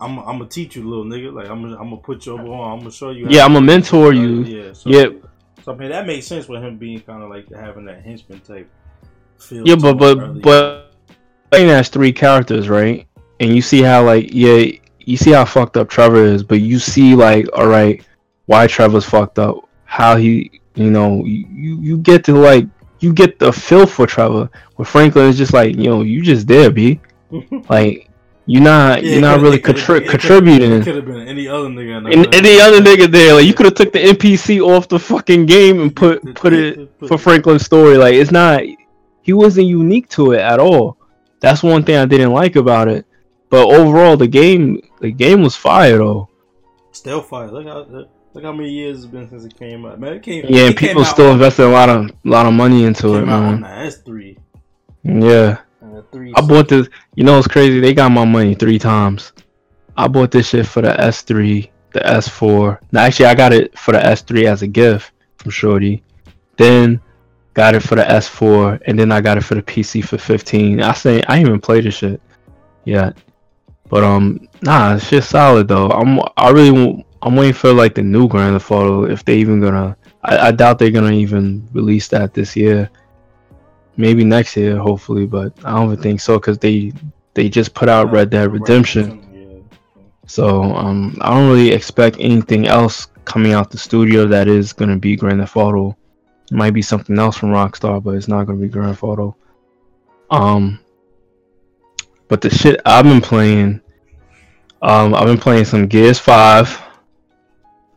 I'm, 0.00 0.18
I'm 0.20 0.38
gonna 0.38 0.46
teach 0.46 0.76
you, 0.76 0.88
little 0.88 1.04
nigga. 1.04 1.32
Like, 1.32 1.48
I'm, 1.50 1.60
gonna, 1.62 1.76
I'm 1.76 1.90
gonna 1.90 1.96
put 1.96 2.24
you 2.26 2.34
over 2.34 2.46
on. 2.52 2.72
I'm 2.74 2.78
gonna 2.80 2.92
show 2.92 3.10
you. 3.10 3.24
how 3.24 3.30
yeah 3.32 3.38
to 3.40 3.44
i'm 3.46 3.52
gonna 3.54 3.66
mentor 3.66 4.12
you 4.12 4.44
Yeah. 4.44 4.72
So, 4.72 4.90
yeah 4.90 5.06
So 5.64 5.72
I 5.72 5.76
mean, 5.76 5.90
that 5.90 6.06
makes 6.06 6.26
sense 6.26 6.48
with 6.48 6.62
him 6.62 6.76
being 6.78 7.00
kind 7.00 7.22
of 7.22 7.30
like 7.30 7.50
having 7.52 7.84
that 7.86 8.02
henchman 8.04 8.40
type. 8.40 8.68
Feel 9.38 9.66
Yeah, 9.66 9.74
to 9.76 9.80
but 9.80 9.94
but 9.94 10.18
early 10.18 10.40
but 10.40 10.84
Playing 11.50 11.68
has 11.70 11.88
three 11.88 12.12
characters, 12.12 12.68
right? 12.68 13.06
And 13.40 13.54
you 13.56 13.62
see 13.62 13.82
how 13.82 14.04
like 14.04 14.28
yeah, 14.32 14.64
you 15.08 15.16
see 15.16 15.30
how 15.30 15.44
fucked 15.44 15.78
up 15.78 15.88
Trevor 15.88 16.22
is, 16.22 16.42
but 16.42 16.60
you 16.60 16.78
see 16.78 17.14
like, 17.14 17.48
all 17.54 17.66
right, 17.66 18.04
why 18.44 18.66
Trevor's 18.66 19.06
fucked 19.06 19.38
up, 19.38 19.66
how 19.86 20.16
he, 20.16 20.60
you 20.74 20.90
know, 20.90 21.24
you 21.24 21.78
you 21.80 21.98
get 21.98 22.24
to 22.24 22.34
like 22.34 22.66
you 23.00 23.14
get 23.14 23.38
the 23.38 23.50
feel 23.50 23.86
for 23.86 24.06
Trevor. 24.06 24.50
With 24.76 24.86
Franklin, 24.86 25.28
it's 25.28 25.38
just 25.38 25.54
like, 25.54 25.76
you 25.76 25.84
know, 25.84 26.02
you 26.02 26.22
just 26.22 26.46
there, 26.46 26.70
b. 26.70 27.00
like 27.70 28.10
you're 28.44 28.62
not 28.62 29.02
Yeah, 29.02 29.12
you're 29.12 29.22
not 29.22 29.40
really 29.40 29.58
contri- 29.58 30.02
it 30.02 30.10
contributing. 30.10 30.82
Could 30.82 30.96
have 30.96 31.06
been 31.06 31.26
any 31.26 31.48
other 31.48 31.68
nigga. 31.68 32.12
in 32.12 32.24
And 32.24 32.34
any 32.34 32.60
other 32.60 32.80
nigga 32.80 33.10
there, 33.10 33.34
like 33.34 33.46
you 33.46 33.54
could 33.54 33.66
have 33.66 33.74
took 33.74 33.92
the 33.92 34.00
NPC 34.00 34.60
off 34.60 34.88
the 34.88 34.98
fucking 34.98 35.46
game 35.46 35.80
and 35.80 35.96
put 35.96 36.22
put 36.34 36.52
it 36.52 36.90
for 37.08 37.16
Franklin's 37.16 37.64
story. 37.64 37.96
Like 37.96 38.14
it's 38.14 38.30
not, 38.30 38.62
he 39.22 39.32
wasn't 39.32 39.68
unique 39.68 40.10
to 40.10 40.32
it 40.32 40.40
at 40.40 40.60
all. 40.60 40.98
That's 41.40 41.62
one 41.62 41.82
thing 41.82 41.96
I 41.96 42.04
didn't 42.04 42.32
like 42.32 42.56
about 42.56 42.88
it. 42.88 43.06
But 43.50 43.66
overall, 43.68 44.16
the 44.16 44.28
game 44.28 44.80
the 45.00 45.10
game 45.10 45.42
was 45.42 45.56
fire 45.56 45.98
though. 45.98 46.28
Still 46.92 47.22
fire. 47.22 47.50
Look 47.50 47.66
how 47.66 48.06
look 48.34 48.44
how 48.44 48.52
many 48.52 48.70
years 48.70 48.98
it's 48.98 49.06
been 49.06 49.28
since 49.28 49.44
it 49.44 49.58
came 49.58 49.86
out. 49.86 50.00
Man, 50.00 50.14
it 50.14 50.22
came. 50.22 50.44
Yeah, 50.48 50.68
it 50.68 50.76
people 50.76 51.02
out 51.02 51.08
still 51.08 51.32
invested 51.32 51.64
a 51.64 51.68
lot 51.68 51.88
of 51.88 52.10
lot 52.24 52.46
of 52.46 52.52
money 52.52 52.84
into 52.84 53.14
it, 53.16 53.20
Came 53.20 53.28
on 53.30 53.60
man. 53.60 53.62
the 53.62 53.86
S 53.86 53.98
three. 53.98 54.38
Yeah, 55.04 55.58
three. 56.12 56.32
I 56.36 56.40
bought 56.40 56.68
this. 56.68 56.88
You 57.14 57.24
know 57.24 57.36
what's 57.36 57.48
crazy? 57.48 57.80
They 57.80 57.94
got 57.94 58.10
my 58.10 58.24
money 58.24 58.54
three 58.54 58.78
times. 58.78 59.32
I 59.96 60.06
bought 60.06 60.30
this 60.30 60.48
shit 60.50 60.66
for 60.66 60.80
the 60.80 60.92
S3, 60.92 61.68
the 61.92 62.00
S4. 62.00 62.78
No, 62.92 63.00
actually, 63.00 63.26
I 63.26 63.34
got 63.34 63.52
it 63.52 63.76
for 63.76 63.92
the 63.92 63.98
S3 63.98 64.44
as 64.44 64.62
a 64.62 64.68
gift 64.68 65.10
from 65.38 65.50
Shorty. 65.50 66.04
Then 66.56 67.00
got 67.54 67.74
it 67.74 67.82
for 67.82 67.96
the 67.96 68.02
S4, 68.04 68.80
and 68.86 68.96
then 68.96 69.10
I 69.10 69.20
got 69.20 69.38
it 69.38 69.44
for 69.44 69.56
the 69.56 69.62
PC 69.62 70.04
for 70.04 70.16
15. 70.16 70.80
I 70.82 70.92
say 70.92 71.20
I 71.26 71.40
even 71.40 71.60
played 71.60 71.84
this 71.84 71.96
shit 71.96 72.20
yet, 72.84 73.16
but 73.88 74.04
um, 74.04 74.48
nah, 74.62 74.94
it's 74.94 75.10
just 75.10 75.30
solid 75.30 75.68
though. 75.68 75.90
I'm 75.90 76.20
I 76.36 76.50
really 76.50 77.04
I'm 77.22 77.36
waiting 77.36 77.54
for 77.54 77.72
like 77.72 77.94
the 77.94 78.02
new 78.02 78.28
Grand 78.28 78.54
Theft 78.54 78.70
Auto 78.70 79.04
if 79.04 79.24
they 79.24 79.38
even 79.38 79.60
gonna. 79.60 79.96
I, 80.22 80.48
I 80.48 80.50
doubt 80.52 80.78
they're 80.78 80.90
gonna 80.90 81.12
even 81.12 81.68
release 81.72 82.08
that 82.08 82.34
this 82.34 82.56
year. 82.56 82.90
Maybe 83.96 84.22
next 84.24 84.56
year, 84.56 84.76
hopefully, 84.76 85.26
but 85.26 85.52
I 85.64 85.72
don't 85.72 85.92
even 85.92 86.02
think 86.02 86.20
so 86.20 86.38
because 86.38 86.58
they 86.58 86.92
they 87.34 87.48
just 87.48 87.74
put 87.74 87.88
out 87.88 88.12
Red 88.12 88.30
Dead 88.30 88.52
Redemption. 88.52 89.24
So 90.26 90.62
um, 90.62 91.16
I 91.22 91.30
don't 91.30 91.48
really 91.48 91.70
expect 91.70 92.18
anything 92.20 92.66
else 92.66 93.06
coming 93.24 93.54
out 93.54 93.70
the 93.70 93.78
studio 93.78 94.26
that 94.26 94.46
is 94.46 94.72
gonna 94.72 94.96
be 94.96 95.16
Grand 95.16 95.40
Theft 95.40 95.56
Auto. 95.56 95.96
It 96.50 96.54
might 96.54 96.72
be 96.72 96.82
something 96.82 97.18
else 97.18 97.36
from 97.36 97.50
Rockstar, 97.50 98.02
but 98.02 98.14
it's 98.14 98.28
not 98.28 98.44
gonna 98.44 98.58
be 98.58 98.68
Grand 98.68 98.90
Theft 98.90 99.02
Auto. 99.02 99.36
Um, 100.30 100.78
but 102.28 102.40
the 102.40 102.50
shit 102.50 102.80
I've 102.84 103.04
been 103.04 103.20
playing, 103.20 103.80
um, 104.82 105.14
I've 105.14 105.26
been 105.26 105.38
playing 105.38 105.64
some 105.64 105.86
Gears 105.86 106.18
Five. 106.18 106.80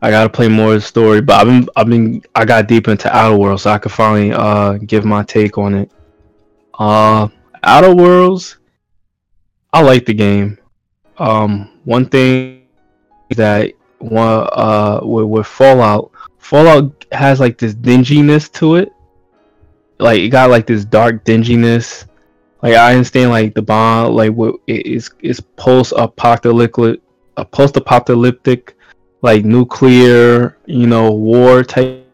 I 0.00 0.10
gotta 0.10 0.28
play 0.28 0.48
more 0.48 0.74
of 0.74 0.80
the 0.80 0.86
story, 0.86 1.20
but 1.20 1.40
I've 1.40 1.46
been, 1.46 1.68
I've 1.76 1.86
been, 1.86 2.22
I 2.34 2.44
got 2.44 2.66
deep 2.66 2.88
into 2.88 3.14
Outer 3.14 3.36
Worlds, 3.36 3.62
so 3.62 3.70
I 3.70 3.78
could 3.78 3.92
finally 3.92 4.32
uh 4.32 4.78
give 4.78 5.04
my 5.04 5.22
take 5.22 5.58
on 5.58 5.74
it. 5.74 5.92
Uh, 6.78 7.28
Outer 7.62 7.94
Worlds, 7.94 8.58
I 9.72 9.82
like 9.82 10.04
the 10.06 10.14
game. 10.14 10.58
Um, 11.18 11.78
one 11.84 12.06
thing 12.06 12.66
that 13.36 13.72
one 13.98 14.48
uh 14.52 15.00
with, 15.02 15.26
with 15.26 15.46
Fallout, 15.46 16.10
Fallout 16.38 17.06
has 17.12 17.38
like 17.38 17.58
this 17.58 17.74
dinginess 17.74 18.50
to 18.54 18.76
it. 18.76 18.92
Like 20.00 20.20
it 20.20 20.30
got 20.30 20.50
like 20.50 20.66
this 20.66 20.84
dark 20.84 21.24
dinginess. 21.24 22.06
Like 22.62 22.74
I 22.74 22.94
understand 22.94 23.30
like 23.30 23.54
the 23.54 23.62
bond 23.62 24.14
like 24.14 24.32
what 24.32 24.54
it 24.68 24.86
is 24.86 25.10
it's 25.20 25.40
post 25.56 25.92
apocalyptic 25.96 27.00
a 27.36 27.44
post 27.44 27.76
apocalyptic 27.76 28.76
like 29.20 29.44
nuclear, 29.44 30.58
you 30.66 30.86
know, 30.86 31.10
war 31.12 31.64
type 31.64 32.06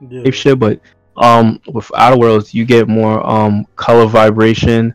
Yeah. 0.00 0.30
shit, 0.30 0.58
but 0.58 0.80
um 1.16 1.60
with 1.66 1.90
Outer 1.96 2.18
Worlds 2.18 2.54
you 2.54 2.64
get 2.64 2.88
more 2.88 3.24
um 3.26 3.66
color 3.76 4.06
vibration, 4.06 4.94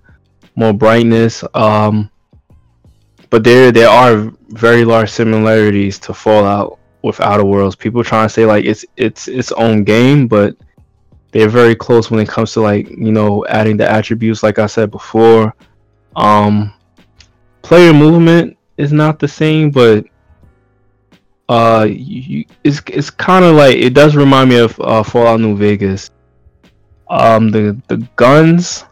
more 0.55 0.73
brightness, 0.73 1.43
um 1.53 2.09
but 3.29 3.43
there 3.43 3.71
there 3.71 3.89
are 3.89 4.31
very 4.49 4.85
large 4.85 5.09
similarities 5.09 5.97
to 5.99 6.13
Fallout 6.13 6.79
with 7.03 7.19
Outer 7.19 7.45
Worlds. 7.45 7.75
People 7.75 8.03
trying 8.03 8.27
to 8.27 8.33
say 8.33 8.45
like 8.45 8.63
it's 8.65 8.85
it's 8.97 9.27
its 9.27 9.51
own 9.53 9.83
game, 9.83 10.27
but 10.27 10.55
they're 11.31 11.49
very 11.49 11.75
close 11.75 12.11
when 12.11 12.19
it 12.19 12.27
comes 12.27 12.53
to 12.53 12.61
like, 12.61 12.89
you 12.89 13.11
know, 13.11 13.45
adding 13.47 13.77
the 13.77 13.89
attributes 13.89 14.43
like 14.43 14.59
I 14.59 14.67
said 14.67 14.91
before. 14.91 15.55
Um 16.15 16.73
player 17.61 17.93
movement 17.93 18.57
is 18.77 18.91
not 18.91 19.19
the 19.19 19.27
same, 19.27 19.71
but 19.71 20.05
uh 21.49 21.87
you, 21.89 22.45
it's 22.63 22.81
it's 22.87 23.09
kind 23.09 23.45
of 23.45 23.55
like 23.55 23.77
it 23.77 23.93
does 23.93 24.15
remind 24.15 24.49
me 24.49 24.57
of 24.57 24.79
uh, 24.79 25.03
Fallout 25.03 25.39
New 25.39 25.55
Vegas. 25.55 26.09
Um 27.09 27.49
the 27.49 27.81
the 27.87 27.97
guns 28.15 28.85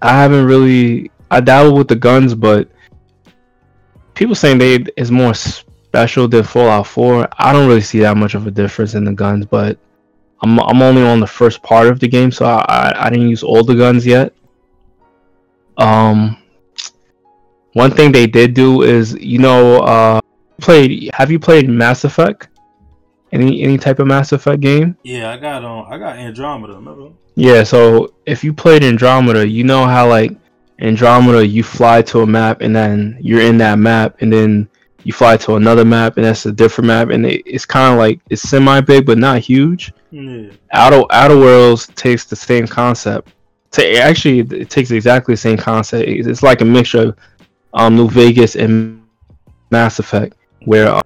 I 0.00 0.10
haven't 0.10 0.44
really 0.44 1.10
I 1.30 1.40
dabbled 1.40 1.78
with 1.78 1.88
the 1.88 1.96
guns, 1.96 2.34
but 2.34 2.68
people 4.14 4.34
saying 4.34 4.58
they 4.58 4.84
is 4.96 5.10
more 5.10 5.34
special 5.34 6.28
than 6.28 6.44
Fallout 6.44 6.86
4. 6.86 7.28
I 7.38 7.52
don't 7.52 7.68
really 7.68 7.80
see 7.80 8.00
that 8.00 8.16
much 8.16 8.34
of 8.34 8.46
a 8.46 8.50
difference 8.50 8.94
in 8.94 9.04
the 9.04 9.12
guns, 9.12 9.46
but 9.46 9.78
I'm 10.42 10.58
I'm 10.60 10.82
only 10.82 11.02
on 11.02 11.20
the 11.20 11.26
first 11.26 11.62
part 11.62 11.88
of 11.88 12.00
the 12.00 12.08
game, 12.08 12.30
so 12.30 12.44
I 12.44 12.64
I, 12.68 13.06
I 13.06 13.10
didn't 13.10 13.28
use 13.28 13.42
all 13.42 13.64
the 13.64 13.74
guns 13.74 14.06
yet. 14.06 14.34
Um, 15.78 16.36
one 17.72 17.90
thing 17.90 18.12
they 18.12 18.26
did 18.26 18.54
do 18.54 18.82
is 18.82 19.14
you 19.14 19.38
know 19.38 19.82
uh 19.82 20.20
played 20.60 21.10
have 21.14 21.30
you 21.30 21.38
played 21.38 21.68
Mass 21.68 22.04
Effect? 22.04 22.48
Any 23.32 23.62
any 23.62 23.78
type 23.78 23.98
of 23.98 24.06
Mass 24.06 24.32
Effect 24.32 24.60
game? 24.60 24.96
Yeah, 25.02 25.32
I 25.32 25.36
got 25.36 25.64
um, 25.64 25.86
I 25.88 25.98
got 25.98 26.16
Andromeda. 26.16 26.74
Remember? 26.74 27.10
Yeah, 27.34 27.64
so 27.64 28.14
if 28.26 28.44
you 28.44 28.52
played 28.52 28.84
Andromeda, 28.84 29.46
you 29.46 29.64
know 29.64 29.86
how 29.86 30.08
like 30.08 30.32
Andromeda 30.80 31.46
you 31.46 31.62
fly 31.62 32.02
to 32.02 32.20
a 32.20 32.26
map 32.26 32.60
and 32.60 32.74
then 32.74 33.18
you're 33.20 33.40
in 33.40 33.58
that 33.58 33.78
map 33.78 34.16
and 34.20 34.32
then 34.32 34.68
you 35.02 35.12
fly 35.12 35.36
to 35.36 35.56
another 35.56 35.84
map 35.84 36.16
and 36.16 36.24
that's 36.24 36.46
a 36.46 36.52
different 36.52 36.86
map 36.86 37.10
and 37.10 37.26
it, 37.26 37.42
it's 37.44 37.66
kind 37.66 37.92
of 37.92 37.98
like 37.98 38.20
it's 38.30 38.42
semi 38.42 38.80
big 38.80 39.04
but 39.04 39.18
not 39.18 39.38
huge. 39.38 39.92
Yeah. 40.14 40.52
Outer 40.72 41.02
Outer 41.10 41.36
Worlds 41.36 41.88
takes 41.88 42.24
the 42.24 42.36
same 42.36 42.68
concept. 42.68 43.32
Actually, 43.76 44.38
it 44.60 44.70
takes 44.70 44.92
exactly 44.92 45.34
the 45.34 45.38
same 45.38 45.56
concept. 45.56 46.08
It's 46.08 46.40
like 46.40 46.60
a 46.60 46.64
mixture 46.64 47.08
of 47.08 47.16
um, 47.72 47.96
New 47.96 48.08
Vegas 48.08 48.54
and 48.54 49.02
Mass 49.72 49.98
Effect, 49.98 50.36
where 50.66 50.86
uh, 50.86 51.02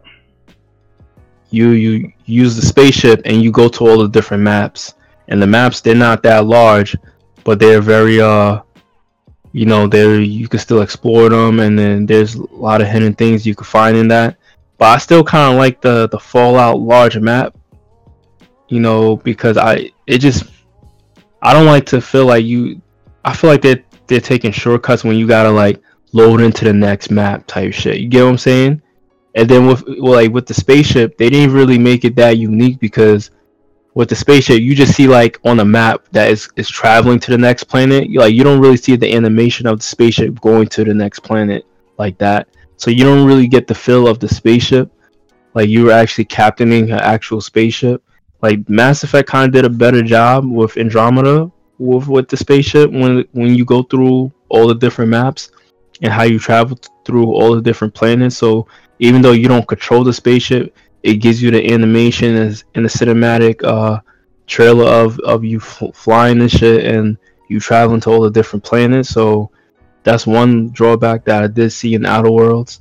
you 1.48 1.70
you 1.70 2.12
use 2.26 2.54
the 2.54 2.60
spaceship 2.60 3.22
and 3.24 3.42
you 3.42 3.50
go 3.50 3.66
to 3.70 3.88
all 3.88 3.96
the 3.96 4.08
different 4.08 4.42
maps. 4.42 4.92
And 5.28 5.40
the 5.40 5.46
maps 5.46 5.80
they're 5.80 5.94
not 5.94 6.22
that 6.24 6.44
large, 6.44 6.94
but 7.44 7.58
they're 7.58 7.80
very 7.80 8.20
uh, 8.20 8.60
you 9.52 9.64
know, 9.64 9.86
they're 9.86 10.20
you 10.20 10.48
can 10.48 10.58
still 10.60 10.82
explore 10.82 11.30
them, 11.30 11.60
and 11.60 11.78
then 11.78 12.04
there's 12.04 12.34
a 12.34 12.44
lot 12.52 12.82
of 12.82 12.88
hidden 12.88 13.14
things 13.14 13.46
you 13.46 13.54
can 13.54 13.64
find 13.64 13.96
in 13.96 14.08
that. 14.08 14.36
But 14.76 14.88
I 14.90 14.98
still 14.98 15.24
kind 15.24 15.54
of 15.54 15.58
like 15.58 15.80
the 15.80 16.08
the 16.08 16.20
Fallout 16.20 16.80
large 16.80 17.18
map 17.18 17.57
you 18.68 18.80
know, 18.80 19.16
because 19.16 19.56
I 19.56 19.90
it 20.06 20.18
just 20.18 20.44
I 21.42 21.52
don't 21.52 21.66
like 21.66 21.86
to 21.86 22.00
feel 22.00 22.26
like 22.26 22.44
you 22.44 22.80
I 23.24 23.34
feel 23.34 23.50
like 23.50 23.62
they're 23.62 23.82
they're 24.06 24.20
taking 24.20 24.52
shortcuts 24.52 25.04
when 25.04 25.16
you 25.16 25.26
gotta 25.26 25.50
like 25.50 25.80
load 26.12 26.40
into 26.40 26.64
the 26.64 26.72
next 26.72 27.10
map 27.10 27.46
type 27.46 27.72
shit. 27.72 27.98
You 27.98 28.08
get 28.08 28.24
what 28.24 28.30
I'm 28.30 28.38
saying? 28.38 28.82
And 29.34 29.48
then 29.48 29.66
with 29.66 29.84
well, 29.86 30.14
like 30.14 30.32
with 30.32 30.46
the 30.46 30.54
spaceship, 30.54 31.16
they 31.18 31.30
didn't 31.30 31.54
really 31.54 31.78
make 31.78 32.04
it 32.04 32.16
that 32.16 32.38
unique 32.38 32.80
because 32.80 33.30
with 33.94 34.08
the 34.08 34.14
spaceship, 34.14 34.60
you 34.60 34.74
just 34.74 34.94
see 34.94 35.08
like 35.08 35.38
on 35.44 35.56
the 35.58 35.64
map 35.64 36.06
that 36.12 36.30
is 36.30 36.48
is 36.56 36.68
traveling 36.68 37.20
to 37.20 37.30
the 37.30 37.38
next 37.38 37.64
planet. 37.64 38.08
You 38.08 38.20
like 38.20 38.34
you 38.34 38.44
don't 38.44 38.60
really 38.60 38.76
see 38.76 38.96
the 38.96 39.12
animation 39.12 39.66
of 39.66 39.78
the 39.78 39.84
spaceship 39.84 40.40
going 40.40 40.68
to 40.68 40.84
the 40.84 40.94
next 40.94 41.20
planet 41.20 41.64
like 41.98 42.18
that. 42.18 42.48
So 42.76 42.90
you 42.90 43.04
don't 43.04 43.26
really 43.26 43.48
get 43.48 43.66
the 43.66 43.74
feel 43.74 44.06
of 44.06 44.20
the 44.20 44.28
spaceship, 44.28 44.90
like 45.54 45.68
you 45.68 45.84
were 45.84 45.92
actually 45.92 46.26
captaining 46.26 46.92
an 46.92 47.00
actual 47.00 47.40
spaceship 47.40 48.02
like 48.42 48.68
Mass 48.68 49.02
Effect 49.02 49.28
kind 49.28 49.46
of 49.46 49.52
did 49.52 49.64
a 49.64 49.74
better 49.74 50.02
job 50.02 50.44
with 50.46 50.76
Andromeda 50.76 51.50
with 51.78 52.08
with 52.08 52.28
the 52.28 52.36
spaceship 52.36 52.90
when 52.90 53.24
when 53.32 53.54
you 53.54 53.64
go 53.64 53.82
through 53.82 54.32
all 54.48 54.66
the 54.66 54.74
different 54.74 55.10
maps 55.10 55.50
and 56.02 56.12
how 56.12 56.22
you 56.24 56.38
travel 56.38 56.76
th- 56.76 56.90
through 57.04 57.26
all 57.26 57.54
the 57.54 57.62
different 57.62 57.94
planets. 57.94 58.36
So 58.36 58.66
even 58.98 59.22
though 59.22 59.32
you 59.32 59.48
don't 59.48 59.66
control 59.66 60.04
the 60.04 60.12
spaceship, 60.12 60.74
it 61.02 61.16
gives 61.16 61.42
you 61.42 61.50
the 61.50 61.72
animation 61.72 62.36
in 62.74 62.82
the 62.82 62.88
cinematic 62.88 63.62
uh 63.64 64.00
trailer 64.46 64.86
of 64.86 65.18
of 65.20 65.44
you 65.44 65.58
f- 65.58 65.94
flying 65.94 66.40
and 66.40 66.50
shit 66.50 66.84
and 66.84 67.18
you 67.48 67.60
traveling 67.60 68.00
to 68.00 68.10
all 68.10 68.22
the 68.22 68.30
different 68.30 68.64
planets. 68.64 69.08
So 69.08 69.50
that's 70.04 70.26
one 70.26 70.70
drawback 70.70 71.24
that 71.24 71.42
I 71.42 71.46
did 71.48 71.70
see 71.70 71.94
in 71.94 72.06
Outer 72.06 72.30
Worlds. 72.30 72.80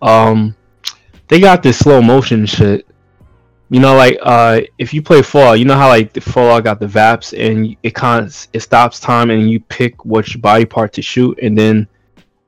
Um, 0.00 0.54
they 1.28 1.40
got 1.40 1.62
this 1.62 1.78
slow 1.78 2.02
motion 2.02 2.44
shit 2.46 2.86
you 3.72 3.80
know 3.80 3.96
like 3.96 4.18
uh 4.22 4.60
if 4.78 4.92
you 4.94 5.00
play 5.02 5.22
fallout 5.22 5.58
you 5.58 5.64
know 5.64 5.74
how 5.74 5.88
like 5.88 6.12
the 6.12 6.20
fallout 6.20 6.62
got 6.62 6.78
the 6.78 6.86
VATS 6.86 7.32
and 7.32 7.76
it 7.82 7.94
kind 7.94 8.26
of 8.26 8.48
it 8.52 8.60
stops 8.60 9.00
time 9.00 9.30
and 9.30 9.50
you 9.50 9.58
pick 9.60 10.04
which 10.04 10.40
body 10.40 10.64
part 10.64 10.92
to 10.92 11.02
shoot 11.02 11.38
and 11.42 11.58
then 11.58 11.88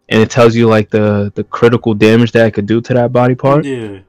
and 0.09 0.21
it 0.21 0.31
tells 0.31 0.55
you 0.55 0.67
like 0.67 0.91
the 0.91 1.33
the 1.35 1.45
critical 1.45 1.95
damage 1.95 2.33
that 2.33 2.47
it 2.47 2.51
could 2.53 2.67
do 2.67 2.81
to 2.81 2.95
that 2.95 3.13
body 3.13 3.35
part. 3.35 3.65
Yeah. 3.65 4.01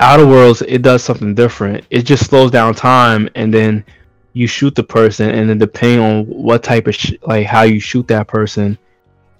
Outer 0.00 0.26
Worlds, 0.26 0.62
it 0.62 0.82
does 0.82 1.02
something 1.02 1.34
different. 1.34 1.84
It 1.90 2.02
just 2.02 2.26
slows 2.26 2.52
down 2.52 2.74
time, 2.74 3.28
and 3.34 3.52
then 3.52 3.84
you 4.32 4.46
shoot 4.46 4.74
the 4.74 4.84
person, 4.84 5.30
and 5.30 5.50
then 5.50 5.58
depending 5.58 6.00
on 6.00 6.24
what 6.26 6.62
type 6.62 6.86
of 6.86 6.94
sh- 6.94 7.14
like 7.22 7.46
how 7.46 7.62
you 7.62 7.80
shoot 7.80 8.06
that 8.08 8.28
person, 8.28 8.78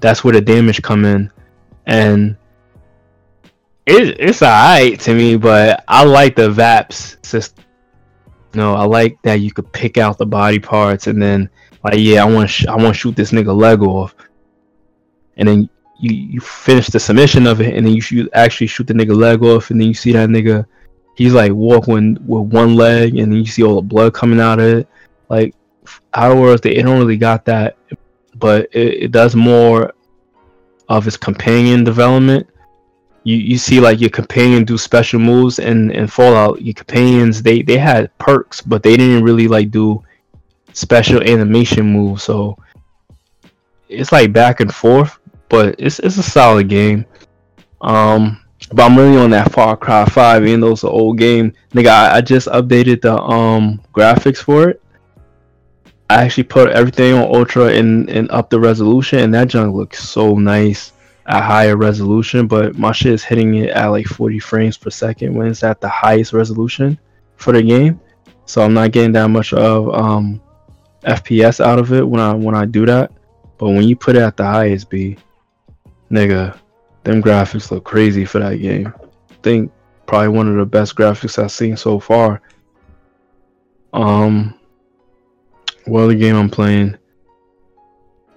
that's 0.00 0.24
where 0.24 0.32
the 0.32 0.40
damage 0.40 0.82
come 0.82 1.04
in, 1.04 1.30
and 1.86 2.36
it, 3.89 4.20
it's 4.20 4.43
alright 4.43 5.01
to 5.01 5.15
me. 5.15 5.36
But 5.36 5.85
I 5.89 6.05
like 6.05 6.36
the 6.36 6.51
VATS 6.51 7.16
system. 7.23 7.65
No, 8.55 8.74
I 8.74 8.85
like 8.85 9.20
that 9.23 9.40
you 9.40 9.52
could 9.52 9.73
pick 9.73 9.98
out 9.98 10.19
the 10.19 10.27
body 10.27 10.59
parts, 10.59 11.06
and 11.06 11.20
then 11.20 11.51
like 11.85 11.94
yeah, 11.98 12.23
I 12.23 12.31
want 12.31 12.51
sh- 12.51 12.66
I 12.66 12.77
want 12.77 12.89
to 12.89 12.94
shoot 12.94 13.16
this 13.16 13.32
nigga 13.32 13.55
leg 13.55 13.82
off, 13.82 14.15
and 15.36 15.48
then 15.48 15.70
you 15.98 16.15
you 16.15 16.40
finish 16.40 16.89
the 16.89 17.01
submission 17.01 17.47
of 17.47 17.60
it, 17.60 17.74
and 17.74 17.86
then 17.86 17.94
you 17.94 18.28
actually 18.32 18.66
shoot 18.66 18.86
the 18.86 18.94
nigga 18.94 19.16
leg 19.16 19.43
off, 19.43 19.70
and 19.70 19.81
then 19.81 19.89
you 19.89 19.94
see 19.94 20.12
that 20.12 20.28
nigga, 20.28 20.65
he's 21.16 21.35
like 21.35 21.52
walking 21.52 22.15
with 22.27 22.52
one 22.52 22.74
leg, 22.74 23.16
and 23.19 23.32
then 23.32 23.39
you 23.39 23.47
see 23.47 23.62
all 23.62 23.77
the 23.77 23.82
blood 23.82 24.15
coming 24.15 24.40
out 24.40 24.59
of 24.59 24.66
it. 24.66 24.89
Like 25.28 25.55
Outer 26.15 26.40
Worlds, 26.40 26.62
they 26.62 26.81
don't 26.82 26.98
really 26.98 27.16
got 27.16 27.44
that, 27.44 27.77
but 28.36 28.69
it, 28.73 29.05
it 29.05 29.12
does 29.12 29.36
more 29.36 29.93
of 30.89 31.06
its 31.06 31.16
companion 31.16 31.85
development. 31.85 32.48
You 33.28 33.36
you 33.36 33.59
see 33.59 33.78
like 33.80 34.00
your 34.00 34.10
companion 34.10 34.64
do 34.64 34.78
special 34.78 35.20
moves, 35.20 35.59
and 35.59 35.92
in 35.92 36.06
Fallout, 36.06 36.62
your 36.62 36.74
companions 36.74 37.42
they 37.42 37.62
they 37.62 37.78
had 37.78 38.16
perks, 38.18 38.60
but 38.60 38.82
they 38.82 38.96
didn't 38.96 39.24
really 39.24 39.48
like 39.48 39.70
do 39.70 40.02
special 40.72 41.20
animation 41.22 41.84
moves. 41.86 42.22
So 42.22 42.56
it's 43.88 44.12
like 44.12 44.32
back 44.32 44.60
and 44.60 44.72
forth 44.74 45.18
but 45.48 45.74
it's 45.78 45.98
it's 45.98 46.18
a 46.18 46.22
solid 46.22 46.68
game. 46.68 47.05
Um, 47.80 48.40
but 48.72 48.84
I'm 48.84 48.96
really 48.98 49.16
on 49.16 49.30
that 49.30 49.52
Far 49.52 49.76
Cry 49.76 50.05
Five, 50.05 50.46
even 50.46 50.60
though 50.60 50.72
it's 50.72 50.82
an 50.82 50.90
old 50.90 51.18
game. 51.18 51.52
Nigga, 51.72 51.88
I, 51.88 52.16
I 52.16 52.20
just 52.20 52.48
updated 52.48 53.02
the 53.02 53.16
um 53.16 53.80
graphics 53.92 54.38
for 54.38 54.70
it. 54.70 54.82
I 56.10 56.24
actually 56.24 56.44
put 56.44 56.70
everything 56.70 57.14
on 57.14 57.34
ultra 57.34 57.66
and 57.66 58.09
and 58.10 58.30
up 58.30 58.50
the 58.50 58.60
resolution, 58.60 59.20
and 59.20 59.34
that 59.34 59.48
junk 59.48 59.74
looks 59.74 60.06
so 60.06 60.34
nice 60.34 60.92
at 61.28 61.44
higher 61.44 61.76
resolution. 61.76 62.48
But 62.48 62.76
my 62.76 62.92
shit 62.92 63.12
is 63.12 63.22
hitting 63.22 63.55
it 63.55 63.70
at 63.70 63.86
like 63.86 64.06
40 64.06 64.38
frames 64.40 64.76
per 64.76 64.90
second 64.90 65.34
when 65.34 65.46
it's 65.46 65.62
at 65.62 65.80
the 65.80 65.88
highest 65.88 66.32
resolution 66.32 66.98
for 67.36 67.52
the 67.52 67.62
game. 67.62 68.00
So 68.46 68.62
I'm 68.62 68.74
not 68.74 68.92
getting 68.92 69.12
that 69.12 69.28
much 69.28 69.52
of 69.52 69.94
um 69.94 70.40
FPS 71.02 71.64
out 71.64 71.78
of 71.78 71.92
it 71.92 72.06
when 72.06 72.20
I 72.20 72.34
when 72.34 72.55
I 72.55 72.64
do 72.64 72.86
that. 72.86 73.12
But 73.59 73.70
when 73.70 73.84
you 73.84 73.96
put 73.96 74.16
it 74.16 74.22
at 74.22 74.36
the 74.36 74.44
highest, 74.44 74.88
B, 74.88 75.16
Nigga, 76.10 76.59
them 77.05 77.22
graphics 77.22 77.70
look 77.70 77.84
crazy 77.84 78.24
for 78.24 78.38
that 78.38 78.56
game. 78.56 78.92
I 79.30 79.34
think 79.42 79.72
probably 80.06 80.28
one 80.28 80.48
of 80.48 80.56
the 80.56 80.64
best 80.64 80.94
graphics 80.94 81.42
I've 81.42 81.52
seen 81.52 81.76
so 81.76 82.00
far. 82.00 82.40
Um, 83.92 84.59
what 85.86 86.02
other 86.02 86.14
game 86.14 86.36
I'm 86.36 86.50
playing? 86.50 86.96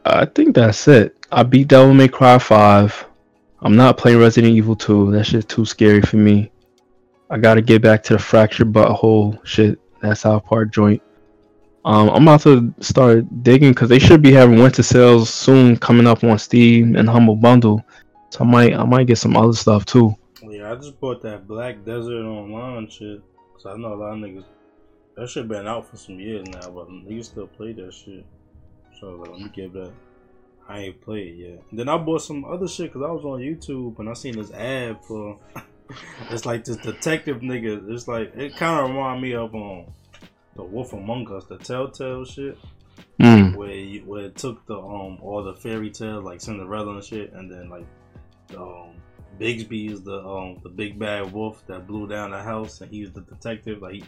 I 0.05 0.26
think 0.26 0.55
that's 0.55 0.88
it. 0.88 1.20
I 1.33 1.43
beat 1.43 1.69
Devil 1.69 1.93
May 1.93 2.09
Cry 2.09 2.37
5. 2.37 3.05
I'm 3.61 3.75
not 3.77 3.97
playing 3.97 4.19
Resident 4.19 4.53
Evil 4.53 4.75
2. 4.75 5.11
That 5.11 5.23
shit's 5.23 5.45
too 5.45 5.63
scary 5.63 6.01
for 6.01 6.17
me. 6.17 6.51
I 7.29 7.37
gotta 7.37 7.61
get 7.61 7.81
back 7.81 8.03
to 8.03 8.13
the 8.13 8.19
Fractured 8.19 8.73
But 8.73 8.93
Whole 8.93 9.39
shit. 9.45 9.79
That 10.01 10.17
South 10.17 10.43
Park 10.43 10.73
joint. 10.73 11.01
Um, 11.85 12.09
I'm 12.09 12.23
about 12.23 12.41
to 12.41 12.73
start 12.81 13.43
digging 13.43 13.71
because 13.71 13.87
they 13.87 13.99
should 13.99 14.21
be 14.21 14.33
having 14.33 14.59
winter 14.59 14.83
sales 14.83 15.29
soon 15.29 15.77
coming 15.77 16.05
up 16.05 16.23
on 16.23 16.37
Steam 16.37 16.95
and 16.97 17.07
Humble 17.07 17.37
Bundle. 17.37 17.81
So 18.31 18.43
I 18.43 18.47
might 18.47 18.73
I 18.73 18.83
might 18.83 19.07
get 19.07 19.17
some 19.17 19.37
other 19.37 19.53
stuff 19.53 19.85
too. 19.85 20.13
Yeah, 20.43 20.71
I 20.71 20.75
just 20.75 20.99
bought 20.99 21.21
that 21.21 21.47
Black 21.47 21.85
Desert 21.85 22.25
Online 22.25 22.89
shit. 22.89 23.21
Cause 23.53 23.67
I 23.67 23.77
know 23.77 23.93
a 23.93 23.95
lot 23.95 24.13
of 24.13 24.19
niggas. 24.19 24.43
That 25.15 25.29
shit 25.29 25.47
been 25.47 25.67
out 25.67 25.89
for 25.89 25.97
some 25.97 26.19
years 26.19 26.45
now, 26.47 26.69
but 26.71 26.89
niggas 26.89 27.25
still 27.25 27.47
play 27.47 27.73
that 27.73 27.93
shit. 27.93 28.25
So 28.99 29.11
like, 29.11 29.29
let 29.29 29.39
me 29.39 29.49
give 29.55 29.73
that. 29.73 29.93
I 30.72 30.80
ain't 30.80 31.02
played 31.02 31.38
yet. 31.38 31.64
And 31.69 31.80
then 31.80 31.89
I 31.89 31.98
bought 31.98 32.22
some 32.22 32.45
other 32.45 32.68
shit 32.68 32.93
because 32.93 33.07
I 33.07 33.11
was 33.11 33.26
on 33.26 33.39
YouTube 33.41 33.99
and 33.99 34.10
I 34.10 34.14
seen 34.14 34.38
this 34.38 34.52
ad 34.52 35.03
for. 35.03 35.38
it's 36.30 36.45
like 36.45 36.64
this 36.64 36.77
detective 36.77 37.41
nigga. 37.41 37.89
It's 37.91 38.07
like 38.07 38.34
it 38.35 38.56
kind 38.56 38.80
of 38.80 38.89
remind 38.89 39.22
me 39.22 39.34
of 39.34 39.53
um 39.53 39.85
the 40.56 40.64
Wolf 40.64 40.93
Among 40.93 41.31
Us, 41.34 41.45
the 41.45 41.57
Telltale 41.57 42.26
shit, 42.26 42.57
Mm. 43.19 43.56
where 43.56 43.72
you, 43.72 44.02
where 44.02 44.26
it 44.26 44.35
took 44.35 44.65
the 44.65 44.77
um 44.77 45.19
all 45.22 45.43
the 45.43 45.53
fairy 45.53 45.89
tales 45.91 46.23
like 46.23 46.39
Cinderella 46.41 46.95
and 46.95 47.03
shit, 47.03 47.34
and 47.34 47.52
then 47.52 47.69
like 47.69 47.85
um 48.57 48.91
Bigby 49.39 49.91
is 49.91 50.02
the 50.03 50.26
um 50.26 50.60
the 50.64 50.69
big 50.69 50.98
bad 50.98 51.31
wolf 51.34 51.64
that 51.68 51.85
blew 51.88 52.07
down 52.07 52.31
the 52.31 52.41
house, 52.41 52.80
and 52.81 52.89
he's 52.89 53.11
the 53.11 53.22
detective. 53.22 53.81
Like 53.81 53.93
he 53.95 54.03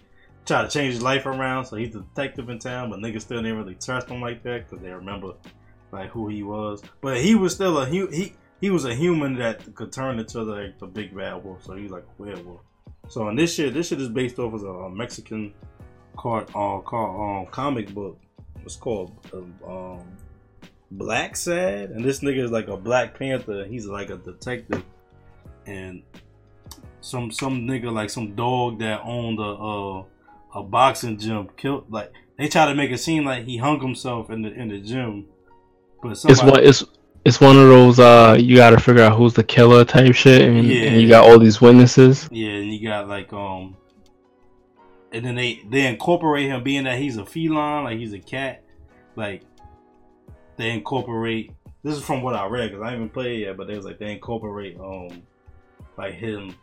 tried 0.45 0.64
to 0.64 0.69
change 0.69 0.94
his 0.94 1.03
life 1.03 1.26
around, 1.26 1.65
so 1.65 1.76
he's 1.76 1.91
the 1.94 2.02
detective 2.02 2.49
in 2.49 2.60
town, 2.60 2.90
but 2.90 2.99
niggas 2.99 3.22
still 3.22 3.41
didn't 3.41 3.57
really 3.57 3.76
trust 3.76 4.07
him 4.07 4.22
like 4.22 4.44
that 4.44 4.69
because 4.69 4.84
they 4.84 4.91
remember 4.91 5.34
like 5.94 6.10
who 6.10 6.28
he 6.28 6.44
was. 6.44 6.82
But 7.02 7.22
he 7.22 7.36
was 7.36 7.53
still 7.53 7.78
a 7.78 7.86
hu- 7.86 8.07
he 8.07 8.34
he 8.60 8.70
was 8.70 8.86
a 8.86 8.94
human 8.94 9.36
that 9.36 9.74
could 9.76 9.91
turn 9.91 10.20
into 10.20 10.41
like 10.41 10.80
the 10.80 10.88
big 10.88 11.15
bad 11.15 11.44
wolf, 11.44 11.64
so 11.64 11.76
he's 11.76 11.91
like 11.91 12.03
a 12.03 12.22
werewolf. 12.22 12.61
So 13.07 13.30
in 13.30 13.36
this 13.36 13.53
shit, 13.53 13.74
this 13.74 13.88
shit 13.88 14.02
is 14.02 14.10
based 14.10 14.40
off 14.40 14.53
of 14.53 14.64
a 14.64 14.90
Mexican 14.90 15.53
card 16.18 16.49
uh 16.49 16.80
called 16.80 17.45
um 17.48 17.52
comic 17.52 17.94
book. 17.94 18.20
It's 18.65 18.76
called 18.76 19.11
um, 19.34 19.53
um 19.65 20.18
Blacksad, 20.95 21.95
and 21.95 22.03
this 22.03 22.20
nigga 22.20 22.44
is 22.44 22.52
like 22.52 22.68
a 22.68 22.78
Black 22.78 23.18
Panther. 23.18 23.65
He's 23.65 23.86
like 23.86 24.10
a 24.10 24.18
detective, 24.18 24.84
and 25.65 26.03
some 27.02 27.32
some 27.32 27.68
nigga 27.68 27.91
like 27.91 28.10
some 28.10 28.36
dog 28.36 28.80
that 28.80 29.02
owned 29.03 29.40
a 29.40 29.44
uh, 29.44 30.03
a 30.56 30.64
boxing 30.64 31.18
gym 31.18 31.49
killed. 31.57 31.91
Like 31.91 32.11
they 32.38 32.48
try 32.48 32.65
to 32.65 32.76
make 32.76 32.91
it 32.91 32.99
seem 32.99 33.26
like 33.26 33.45
he 33.45 33.57
hung 33.57 33.82
himself 33.82 34.30
in 34.30 34.41
the 34.41 34.53
in 34.53 34.70
the 34.70 34.80
gym, 34.80 35.26
but 36.03 36.11
It's 36.11 36.21
somebody, 36.21 36.51
what 36.51 36.63
it's 36.63 36.84
it's 37.25 37.39
one 37.39 37.57
of 37.57 37.67
those 37.69 37.99
uh 37.99 38.35
you 38.39 38.57
got 38.57 38.71
to 38.71 38.80
figure 38.80 39.01
out 39.03 39.17
who's 39.17 39.34
the 39.34 39.43
killer 39.43 39.85
type 39.85 40.13
shit, 40.13 40.41
and, 40.41 40.67
Yeah. 40.67 40.81
and 40.89 41.01
you 41.01 41.07
got 41.07 41.23
all 41.27 41.39
these 41.39 41.61
witnesses. 41.61 42.27
Yeah, 42.31 42.49
and 42.49 42.71
you 42.73 42.88
got 42.88 43.07
like 43.07 43.31
um, 43.34 43.77
and 45.11 45.25
then 45.25 45.35
they 45.35 45.61
they 45.69 45.88
incorporate 45.88 46.47
him 46.47 46.63
being 46.63 46.84
that 46.84 46.99
he's 46.99 47.17
a 47.17 47.25
feline, 47.25 47.85
like 47.85 47.97
he's 47.97 48.13
a 48.13 48.19
cat, 48.19 48.63
like 49.15 49.43
they 50.57 50.71
incorporate. 50.71 51.51
This 51.84 51.95
is 51.95 52.03
from 52.03 52.21
what 52.21 52.35
I 52.35 52.45
read 52.47 52.71
because 52.71 52.85
I 52.85 52.91
haven't 52.91 53.13
played 53.13 53.41
yet, 53.41 53.57
but 53.57 53.67
they 53.67 53.75
was 53.75 53.85
like 53.85 53.99
they 53.99 54.11
incorporate 54.11 54.77
um, 54.80 55.21
like 55.97 56.13
him, 56.13 56.55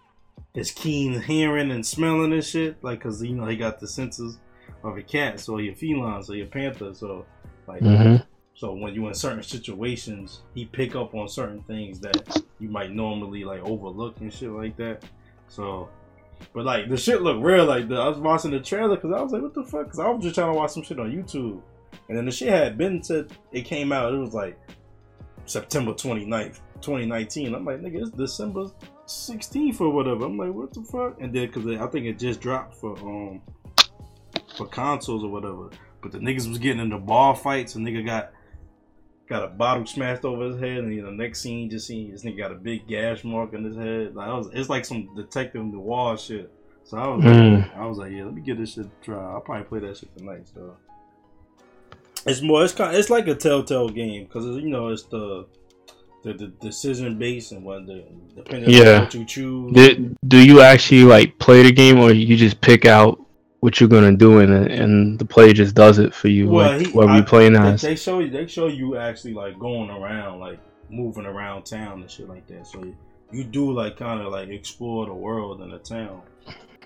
his 0.55 0.71
keen 0.71 1.21
hearing 1.21 1.71
and 1.71 1.85
smelling 1.85 2.33
and 2.33 2.45
shit, 2.45 2.83
like 2.83 2.99
because 2.99 3.23
you 3.23 3.35
know 3.35 3.47
he 3.47 3.57
got 3.57 3.81
the 3.81 3.89
senses 3.89 4.39
of 4.85 4.97
a 4.97 5.03
cat, 5.03 5.41
so 5.41 5.57
he 5.57 5.69
a 5.71 5.75
feline, 5.75 6.23
so 6.23 6.33
he 6.35 6.43
a 6.43 6.47
panther, 6.47 6.93
so 6.95 7.25
like. 7.67 7.81
hmm 7.81 8.17
So 8.61 8.75
when 8.75 8.95
you're 8.95 9.09
in 9.09 9.15
certain 9.15 9.43
situations, 9.43 10.43
he 10.55 10.67
pick 10.67 10.95
up 10.95 11.15
on 11.15 11.31
certain 11.31 11.63
things 11.63 11.99
that 12.01 12.45
you 12.59 12.69
might 12.69 12.91
normally 12.91 13.43
like 13.43 13.63
overlook 13.63 14.21
and 14.21 14.31
shit 14.31 14.51
like 14.51 14.77
that. 14.77 15.03
So, 15.49 15.89
but 16.53 16.67
like 16.67 16.91
the 16.91 16.99
shit 16.99 17.23
looked 17.23 17.43
real. 17.43 17.65
Like 17.65 17.89
the, 17.89 17.95
I 17.95 18.07
was 18.07 18.19
watching 18.19 18.51
the 18.51 18.61
trailer 18.61 18.97
because 18.97 19.15
I 19.17 19.23
was 19.23 19.33
like, 19.33 19.41
what 19.41 19.55
the 19.55 19.65
fuck? 19.65 19.85
Because 19.85 19.99
I 19.99 20.11
was 20.11 20.23
just 20.23 20.35
trying 20.35 20.53
to 20.53 20.59
watch 20.59 20.73
some 20.73 20.83
shit 20.83 21.01
on 21.01 21.11
YouTube, 21.11 21.63
and 22.11 22.19
then 22.19 22.27
the 22.27 22.31
shit 22.31 22.51
had 22.51 22.77
been 22.77 23.03
said 23.03 23.33
it 23.51 23.63
came 23.63 23.93
out. 23.93 24.13
It 24.13 24.19
was 24.19 24.35
like 24.35 24.59
September 25.47 25.93
29th, 25.95 26.61
2019. 26.83 27.55
I'm 27.55 27.65
like, 27.65 27.81
nigga, 27.81 28.03
it's 28.03 28.11
December 28.11 28.67
16th 29.07 29.81
or 29.81 29.89
whatever. 29.89 30.27
I'm 30.27 30.37
like, 30.37 30.53
what 30.53 30.75
the 30.75 30.83
fuck? 30.83 31.19
And 31.19 31.35
then 31.35 31.47
because 31.47 31.65
I 31.67 31.87
think 31.87 32.05
it 32.05 32.19
just 32.19 32.43
dropped 32.43 32.75
for 32.75 32.95
um 32.99 33.41
for 34.59 34.67
consoles 34.67 35.25
or 35.25 35.31
whatever. 35.31 35.71
But 36.03 36.13
the 36.13 36.19
niggas 36.19 36.47
was 36.47 36.59
getting 36.59 36.83
into 36.83 36.99
bar 36.99 37.35
fights, 37.35 37.75
and 37.77 37.87
nigga 37.87 38.05
got 38.05 38.33
got 39.31 39.45
a 39.45 39.49
bottle 39.49 39.87
smashed 39.87 40.25
over 40.27 40.45
his 40.47 40.61
head, 40.61 40.79
and 40.79 40.93
you 40.95 41.03
know, 41.03 41.11
next 41.11 41.41
scene 41.41 41.71
just 41.71 41.87
seen 41.87 42.11
this 42.11 42.25
nigga 42.25 42.37
got 42.37 42.53
a 42.53 42.57
big 42.57 42.87
gash 42.87 43.25
mark 43.25 43.55
on 43.55 43.65
his 43.65 43.77
head. 43.77 44.15
Like 44.15 44.27
was, 44.29 44.51
it's 44.53 44.69
like 44.69 44.85
some 44.85 45.09
detective 45.17 45.65
noir 45.65 46.19
shit. 46.19 46.53
So 46.85 46.99
I 46.99 47.07
was, 47.07 47.25
Mm. 47.25 47.63
like, 47.63 47.77
I 47.77 47.87
was 47.87 47.99
like, 47.99 48.11
yeah, 48.13 48.25
let 48.25 48.35
me 48.35 48.43
get 48.43 48.59
this 48.59 48.75
shit 48.75 48.87
a 48.87 48.91
try. 49.05 49.17
I'll 49.33 49.41
probably 49.41 49.65
play 49.65 49.79
that 49.87 49.97
shit 49.97 50.15
tonight. 50.19 50.49
So 50.53 50.77
it's 52.27 52.43
more, 52.43 52.65
it's 52.65 52.73
kind, 52.75 52.95
it's 52.97 53.09
like 53.11 53.29
a 53.29 53.35
telltale 53.35 53.89
game 53.89 54.25
because 54.25 54.45
you 54.63 54.69
know 54.69 54.89
it's 54.89 55.05
the 55.05 55.47
the, 56.23 56.35
the 56.35 56.49
decision 56.61 57.19
based 57.19 57.53
and 57.53 57.65
what 57.65 57.87
the 57.87 58.05
depending 58.37 58.69
Yeah. 58.71 58.97
on 58.97 59.01
what 59.05 59.15
you 59.15 59.25
choose. 59.25 59.73
Do, 59.73 60.17
do 60.27 60.39
you 60.45 60.61
actually 60.61 61.05
like 61.05 61.39
play 61.39 61.63
the 61.63 61.73
game, 61.73 61.99
or 61.99 62.13
you 62.13 62.37
just 62.37 62.61
pick 62.61 62.85
out 62.85 63.25
what 63.61 63.79
you're 63.81 63.89
gonna 63.89 64.17
do, 64.17 64.39
and 64.41 64.53
and 64.53 65.19
the 65.19 65.25
play 65.25 65.53
just 65.53 65.75
does 65.75 65.99
it 65.99 66.15
for 66.15 66.29
you, 66.29 66.49
Well, 66.49 66.79
like 66.79 66.87
he- 66.87 66.99
I- 66.99 67.17
you 67.19 67.23
playing 67.23 67.57
as? 67.57 67.81
they 67.83 67.97
show 67.97 68.19
you. 68.21 68.31
They 68.31 68.47
show 68.47 68.67
you 68.67 68.97
actually 68.97 69.35
like 69.35 69.59
going 69.59 69.91
around, 69.91 70.41
like 70.41 70.59
moving 70.91 71.27
around 71.27 71.65
town 71.67 72.01
and 72.01 72.11
shit 72.11 72.29
like 72.29 72.47
that. 72.49 72.67
So 72.67 72.83
you, 72.85 72.97
you 73.33 73.45
do 73.45 73.71
like 73.73 73.97
kind 73.97 74.21
of 74.21 74.33
like 74.33 74.49
explore 74.49 75.07
the 75.07 75.15
world 75.15 75.61
and 75.61 75.73
the 75.73 75.79
town. 75.79 76.23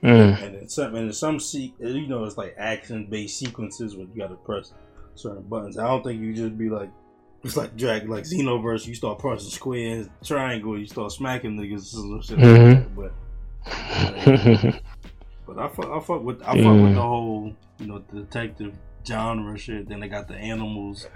Mm. 0.03 0.43
And 0.43 0.55
in 0.57 0.69
some, 0.69 0.95
and 0.95 1.07
in 1.07 1.13
some 1.15 1.41
se- 1.41 1.73
you 1.81 2.07
know, 2.07 2.25
it's 2.25 2.37
like 2.37 2.55
action 2.59 3.07
based 3.09 3.39
sequences 3.39 3.97
where 3.97 4.07
you 4.07 4.21
got 4.21 4.29
to 4.29 4.35
press 4.35 4.75
certain 5.15 5.43
buttons. 5.45 5.79
I 5.79 5.87
don't 5.87 6.03
think 6.05 6.21
you 6.21 6.35
just 6.35 6.59
be 6.59 6.69
like 6.69 6.91
It's 7.45 7.57
like 7.57 7.77
drag 7.77 8.09
like 8.11 8.25
Xenoverse. 8.25 8.87
You 8.87 8.95
start 8.95 9.19
pressing 9.19 9.49
square, 9.51 10.07
triangle. 10.23 10.79
You 10.79 10.87
start 10.87 11.13
smacking 11.13 11.57
niggas. 11.59 11.95
and 11.95 12.23
Shit 12.25 12.39
Mhm. 12.39 12.97
like 12.97 13.13
that. 13.65 14.73
But 14.75 14.83
but 15.47 15.59
I 15.59 15.69
fuck, 15.69 15.87
I 15.91 16.01
fuck 16.01 16.23
with 16.23 16.43
I 16.43 16.47
fuck 16.47 16.57
with 16.57 16.93
Mm. 16.93 16.95
the 16.95 17.03
whole 17.03 17.55
you 17.79 17.87
know 17.87 17.99
detective 18.13 18.75
genre 19.07 19.57
shit. 19.59 19.89
Then 19.89 20.01
they 20.01 20.09
got 20.09 20.29
the 20.29 20.37
animals 20.37 21.07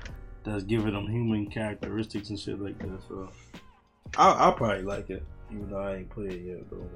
that's 0.45 0.65
giving 0.65 0.93
them 0.95 1.09
human 1.09 1.47
characteristics 1.51 2.31
and 2.31 2.39
shit 2.39 2.61
like 2.61 2.79
that. 2.79 3.01
So 3.09 3.29
I 4.17 4.31
I'll 4.33 4.53
probably 4.53 4.83
like 4.83 5.11
it, 5.11 5.23
even 5.51 5.71
though 5.71 5.79
I 5.81 5.97
ain't 5.97 6.11
played 6.11 6.33
it 6.33 6.41
yet 6.43 6.71
though. 6.71 6.87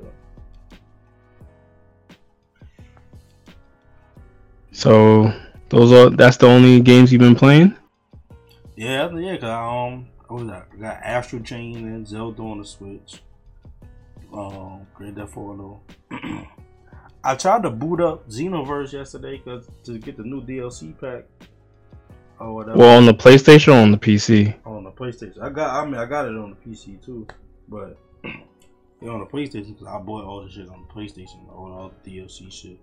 So 4.72 5.32
those 5.68 5.92
are 5.92 6.10
that's 6.10 6.36
the 6.38 6.46
only 6.46 6.80
games 6.80 7.12
you've 7.12 7.20
been 7.20 7.34
playing. 7.34 7.76
Yeah, 8.76 9.10
yeah, 9.16 9.36
cause 9.36 9.50
um, 9.94 10.06
what 10.28 10.40
was 10.44 10.48
that? 10.50 10.66
I 10.72 10.76
got 10.76 10.96
Astral 11.02 11.42
Chain 11.42 11.76
and 11.76 12.08
Zelda 12.08 12.42
on 12.42 12.58
the 12.58 12.64
Switch. 12.64 13.22
Um, 14.32 14.86
Grand 14.94 15.16
Theft 15.16 15.36
Auto. 15.36 15.80
I 17.24 17.34
tried 17.36 17.62
to 17.62 17.70
boot 17.70 18.00
up 18.00 18.28
Xenoverse 18.28 18.92
yesterday 18.92 19.38
cause 19.38 19.68
to 19.84 19.98
get 19.98 20.16
the 20.16 20.24
new 20.24 20.42
DLC 20.42 20.98
pack 21.00 21.24
or 22.40 22.54
whatever 22.54 22.78
Well, 22.78 22.96
on 22.96 23.06
the 23.06 23.14
PlayStation 23.14 23.68
or 23.68 23.76
on 23.80 23.92
the 23.92 23.98
PC. 23.98 24.54
on 24.66 24.84
the 24.84 24.90
PlayStation. 24.90 25.40
I 25.40 25.50
got, 25.50 25.70
I 25.70 25.84
mean, 25.84 25.94
I 25.94 26.04
got 26.06 26.26
it 26.26 26.36
on 26.36 26.50
the 26.50 26.70
PC 26.70 27.04
too, 27.04 27.26
but 27.68 27.96
yeah, 28.24 29.10
on 29.10 29.20
the 29.20 29.26
PlayStation 29.26 29.68
because 29.78 29.86
I 29.86 29.98
bought 29.98 30.24
all 30.24 30.42
the 30.44 30.50
shit 30.50 30.68
on 30.68 30.84
the 30.86 30.92
PlayStation, 30.92 31.48
all, 31.50 31.72
all 31.72 31.92
the 32.02 32.10
DLC 32.10 32.52
shit. 32.52 32.78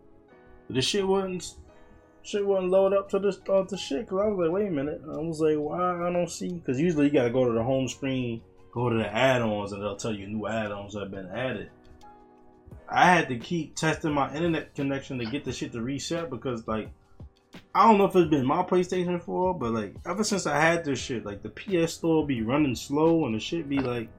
But 0.68 0.76
the 0.76 0.82
shit 0.82 1.06
wasn't, 1.06 1.56
shit 2.24 2.46
wasn't 2.46 2.72
load 2.72 2.94
up 2.94 3.10
to 3.10 3.20
this 3.20 3.40
uh, 3.50 3.64
the 3.64 3.76
shit. 3.78 4.08
Cause 4.08 4.22
I 4.24 4.28
was 4.28 4.40
like, 4.40 4.52
wait 4.54 4.68
a 4.68 4.72
minute. 4.72 5.02
I 5.06 5.18
was 5.18 5.42
like, 5.42 5.58
why 5.58 6.08
I 6.08 6.14
don't 6.14 6.30
see? 6.32 6.54
Because 6.54 6.80
usually 6.80 7.08
you 7.08 7.12
gotta 7.12 7.30
go 7.30 7.44
to 7.46 7.52
the 7.52 7.64
home 7.64 7.90
screen, 7.90 8.42
go 8.72 8.90
to 8.90 8.96
the 8.98 9.14
add-ons, 9.14 9.74
and 9.74 9.82
they'll 9.82 9.98
tell 9.98 10.14
you 10.14 10.28
new 10.28 10.48
add-ons 10.48 10.96
have 10.96 11.12
been 11.12 11.28
added. 11.28 11.72
I 12.88 13.06
had 13.14 13.30
to 13.30 13.38
keep 13.38 13.76
testing 13.76 14.14
my 14.14 14.34
internet 14.34 14.74
connection 14.76 15.20
to 15.20 15.26
get 15.26 15.46
the 15.46 15.52
shit 15.52 15.72
to 15.74 15.82
reset 15.82 16.30
because 16.30 16.68
like 16.68 16.90
I 17.74 17.88
don't 17.88 17.98
know 17.98 18.06
if 18.06 18.16
it's 18.16 18.30
been 18.30 18.46
my 18.46 18.64
PlayStation 18.64 19.22
4, 19.22 19.54
but 19.56 19.72
like 19.72 19.96
ever 20.06 20.24
since 20.24 20.46
I 20.46 20.60
had 20.60 20.84
this 20.84 21.00
shit, 21.00 21.26
like 21.26 21.44
the 21.44 21.50
PS 21.50 21.94
Store 21.94 22.26
be 22.26 22.42
running 22.42 22.76
slow 22.76 23.26
and 23.26 23.36
the 23.36 23.40
shit 23.40 23.70
be 23.70 23.80
like 23.80 24.10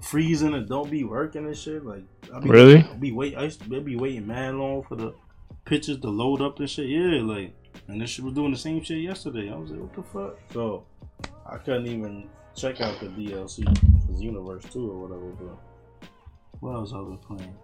freezing 0.00 0.54
and 0.54 0.68
don't 0.68 0.90
be 0.90 1.04
working 1.04 1.46
and 1.46 1.56
shit. 1.56 1.84
Like 1.84 2.04
I 2.34 2.40
be, 2.40 2.48
Really? 2.48 2.78
I 2.78 2.94
be 2.94 3.12
wait, 3.12 3.36
I 3.36 3.44
used 3.44 3.62
to 3.62 3.80
be 3.80 3.96
waiting 3.96 4.26
mad 4.26 4.54
long 4.54 4.82
for 4.84 4.96
the 4.96 5.14
pictures 5.64 5.98
to 6.00 6.08
load 6.08 6.40
up 6.40 6.58
and 6.58 6.68
shit. 6.68 6.88
Yeah, 6.88 7.20
like 7.22 7.54
and 7.88 8.00
this 8.00 8.10
shit 8.10 8.24
was 8.24 8.34
doing 8.34 8.52
the 8.52 8.58
same 8.58 8.82
shit 8.82 8.98
yesterday. 8.98 9.50
I 9.50 9.56
was 9.56 9.70
like, 9.70 9.80
what 9.80 9.94
the 9.94 10.02
fuck? 10.02 10.38
So 10.52 10.84
I 11.46 11.58
couldn't 11.58 11.86
even 11.86 12.28
check 12.54 12.80
out 12.80 13.00
the 13.00 13.06
DLC 13.06 13.64
for 14.06 14.12
Xenoverse 14.12 14.70
2 14.72 14.90
or 14.90 15.08
whatever. 15.08 15.30
But 15.30 15.71
what 16.62 16.74
else 16.74 16.92
I 16.94 17.00
was 17.00 17.18
playing? 17.26 17.54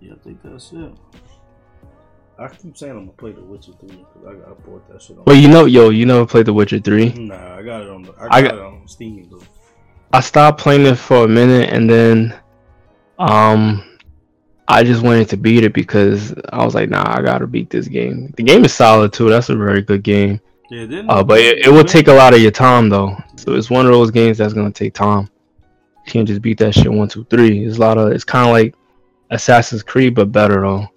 Yeah, 0.00 0.14
I 0.14 0.24
think 0.24 0.42
that's 0.42 0.72
it. 0.72 0.92
I 2.38 2.48
keep 2.48 2.74
saying 2.74 2.92
I'm 2.92 3.00
gonna 3.00 3.12
play 3.12 3.32
The 3.32 3.42
Witcher 3.42 3.72
3 3.78 3.88
because 3.88 4.26
I 4.26 4.32
got 4.32 4.48
I 4.48 4.52
bought 4.66 4.88
that 4.88 5.02
shit 5.02 5.18
on. 5.18 5.24
Well, 5.26 5.36
you 5.36 5.46
know, 5.46 5.66
yo, 5.66 5.90
you 5.90 6.06
never 6.06 6.24
played 6.24 6.46
The 6.46 6.54
Witcher 6.54 6.78
Three. 6.80 7.10
Nah, 7.12 7.58
I 7.58 7.62
got 7.62 7.82
it 7.82 7.90
on. 7.90 8.02
The, 8.02 8.12
I 8.12 8.16
got, 8.16 8.32
I 8.32 8.42
got- 8.42 8.54
it 8.54 8.60
on 8.60 8.88
Steam 8.88 9.28
though. 9.30 9.42
I 10.12 10.20
stopped 10.20 10.58
playing 10.58 10.86
it 10.86 10.96
for 10.96 11.24
a 11.24 11.28
minute, 11.28 11.68
and 11.70 11.88
then, 11.88 12.34
um, 13.18 13.96
I 14.66 14.82
just 14.82 15.02
wanted 15.02 15.28
to 15.28 15.36
beat 15.36 15.62
it 15.62 15.72
because 15.72 16.34
I 16.50 16.64
was 16.64 16.74
like, 16.74 16.88
nah, 16.88 17.04
I 17.06 17.20
gotta 17.22 17.46
beat 17.46 17.68
this 17.68 17.86
game. 17.88 18.32
The 18.38 18.42
game 18.42 18.64
is 18.64 18.72
solid 18.72 19.12
too. 19.12 19.28
That's 19.28 19.50
a 19.50 19.54
very 19.54 19.82
good 19.82 20.02
game. 20.02 20.40
Yeah, 20.70 20.86
didn't. 20.86 21.10
Uh, 21.10 21.22
but 21.22 21.40
it, 21.40 21.66
it 21.66 21.68
will 21.68 21.84
take 21.84 22.08
a 22.08 22.12
lot 22.12 22.32
of 22.32 22.40
your 22.40 22.50
time 22.52 22.88
though. 22.88 23.16
So 23.36 23.54
it's 23.54 23.68
one 23.68 23.84
of 23.84 23.92
those 23.92 24.10
games 24.10 24.38
that's 24.38 24.54
gonna 24.54 24.72
take 24.72 24.94
time. 24.94 25.28
Can't 26.10 26.26
just 26.26 26.42
beat 26.42 26.58
that 26.58 26.74
shit 26.74 26.92
one, 26.92 27.08
two, 27.08 27.24
three. 27.30 27.64
It's 27.64 27.76
a 27.76 27.80
lot 27.80 27.96
of. 27.96 28.10
It's 28.10 28.24
kind 28.24 28.48
of 28.48 28.52
like 28.52 28.74
Assassin's 29.30 29.84
Creed, 29.84 30.14
but 30.14 30.32
better 30.32 30.60
though. 30.60 30.88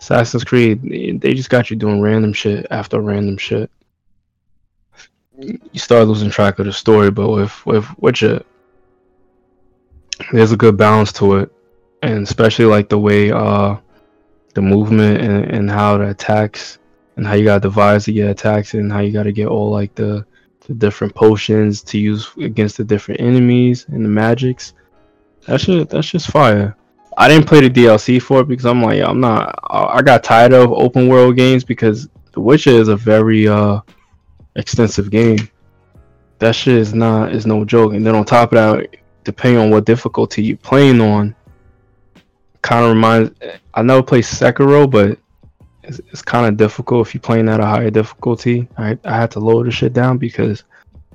Assassin's 0.00 0.44
Creed, 0.44 1.20
they 1.20 1.34
just 1.34 1.50
got 1.50 1.70
you 1.70 1.76
doing 1.76 2.00
random 2.00 2.32
shit 2.32 2.68
after 2.70 3.00
random 3.00 3.36
shit. 3.36 3.68
You 5.36 5.58
start 5.74 6.06
losing 6.06 6.30
track 6.30 6.60
of 6.60 6.66
the 6.66 6.72
story, 6.72 7.10
but 7.10 7.28
with 7.30 7.66
with 7.66 7.86
Witcher, 7.98 8.44
there's 10.32 10.52
a 10.52 10.56
good 10.56 10.76
balance 10.76 11.12
to 11.14 11.38
it, 11.38 11.52
and 12.02 12.22
especially 12.22 12.66
like 12.66 12.88
the 12.88 12.98
way 12.98 13.32
uh 13.32 13.76
the 14.54 14.62
movement 14.62 15.20
and, 15.20 15.44
and 15.46 15.70
how 15.70 15.98
the 15.98 16.10
attacks 16.10 16.78
and 17.16 17.26
how 17.26 17.34
you 17.34 17.44
got 17.44 17.54
to 17.54 17.68
devise 17.68 18.04
to 18.04 18.12
get 18.12 18.30
attacks 18.30 18.74
and 18.74 18.92
how 18.92 19.00
you 19.00 19.12
got 19.12 19.24
to 19.24 19.32
get 19.32 19.48
all 19.48 19.70
like 19.70 19.94
the 19.96 20.24
the 20.68 20.74
different 20.74 21.14
potions 21.14 21.82
to 21.82 21.98
use 21.98 22.30
against 22.36 22.76
the 22.76 22.84
different 22.84 23.20
enemies 23.20 23.86
and 23.88 24.04
the 24.04 24.08
magics. 24.08 24.74
That 25.46 25.60
shit, 25.60 25.88
that's 25.88 26.08
just 26.08 26.30
fire. 26.30 26.76
I 27.16 27.26
didn't 27.26 27.48
play 27.48 27.66
the 27.66 27.70
DLC 27.70 28.22
for 28.22 28.40
it 28.40 28.48
because 28.48 28.66
I'm 28.66 28.82
like, 28.82 29.02
I'm 29.02 29.20
not. 29.20 29.58
I 29.64 29.98
I 29.98 30.02
got 30.02 30.22
tired 30.22 30.52
of 30.52 30.72
open 30.72 31.08
world 31.08 31.36
games 31.36 31.64
because 31.64 32.08
The 32.32 32.40
Witcher 32.40 32.70
is 32.70 32.88
a 32.88 32.96
very 32.96 33.48
uh 33.48 33.80
extensive 34.54 35.10
game. 35.10 35.48
That 36.38 36.54
shit 36.54 36.76
is 36.76 36.94
not 36.94 37.32
is 37.32 37.46
no 37.46 37.64
joke. 37.64 37.94
And 37.94 38.06
then 38.06 38.14
on 38.14 38.24
top 38.24 38.52
of 38.52 38.56
that, 38.56 38.96
depending 39.24 39.60
on 39.60 39.70
what 39.70 39.86
difficulty 39.86 40.44
you're 40.44 40.58
playing 40.58 41.00
on, 41.00 41.34
kind 42.62 42.84
of 42.84 42.90
reminds. 42.90 43.32
I 43.74 43.82
never 43.82 44.02
played 44.02 44.24
Sekiro, 44.24 44.88
but 44.88 45.18
it's, 45.88 46.00
it's 46.10 46.22
kind 46.22 46.46
of 46.46 46.56
difficult 46.56 47.08
if 47.08 47.14
you're 47.14 47.20
playing 47.20 47.48
at 47.48 47.60
a 47.60 47.66
higher 47.66 47.90
difficulty. 47.90 48.68
I 48.76 48.98
I 49.04 49.16
had 49.16 49.30
to 49.32 49.40
lower 49.40 49.64
the 49.64 49.70
shit 49.70 49.92
down 49.92 50.18
because 50.18 50.64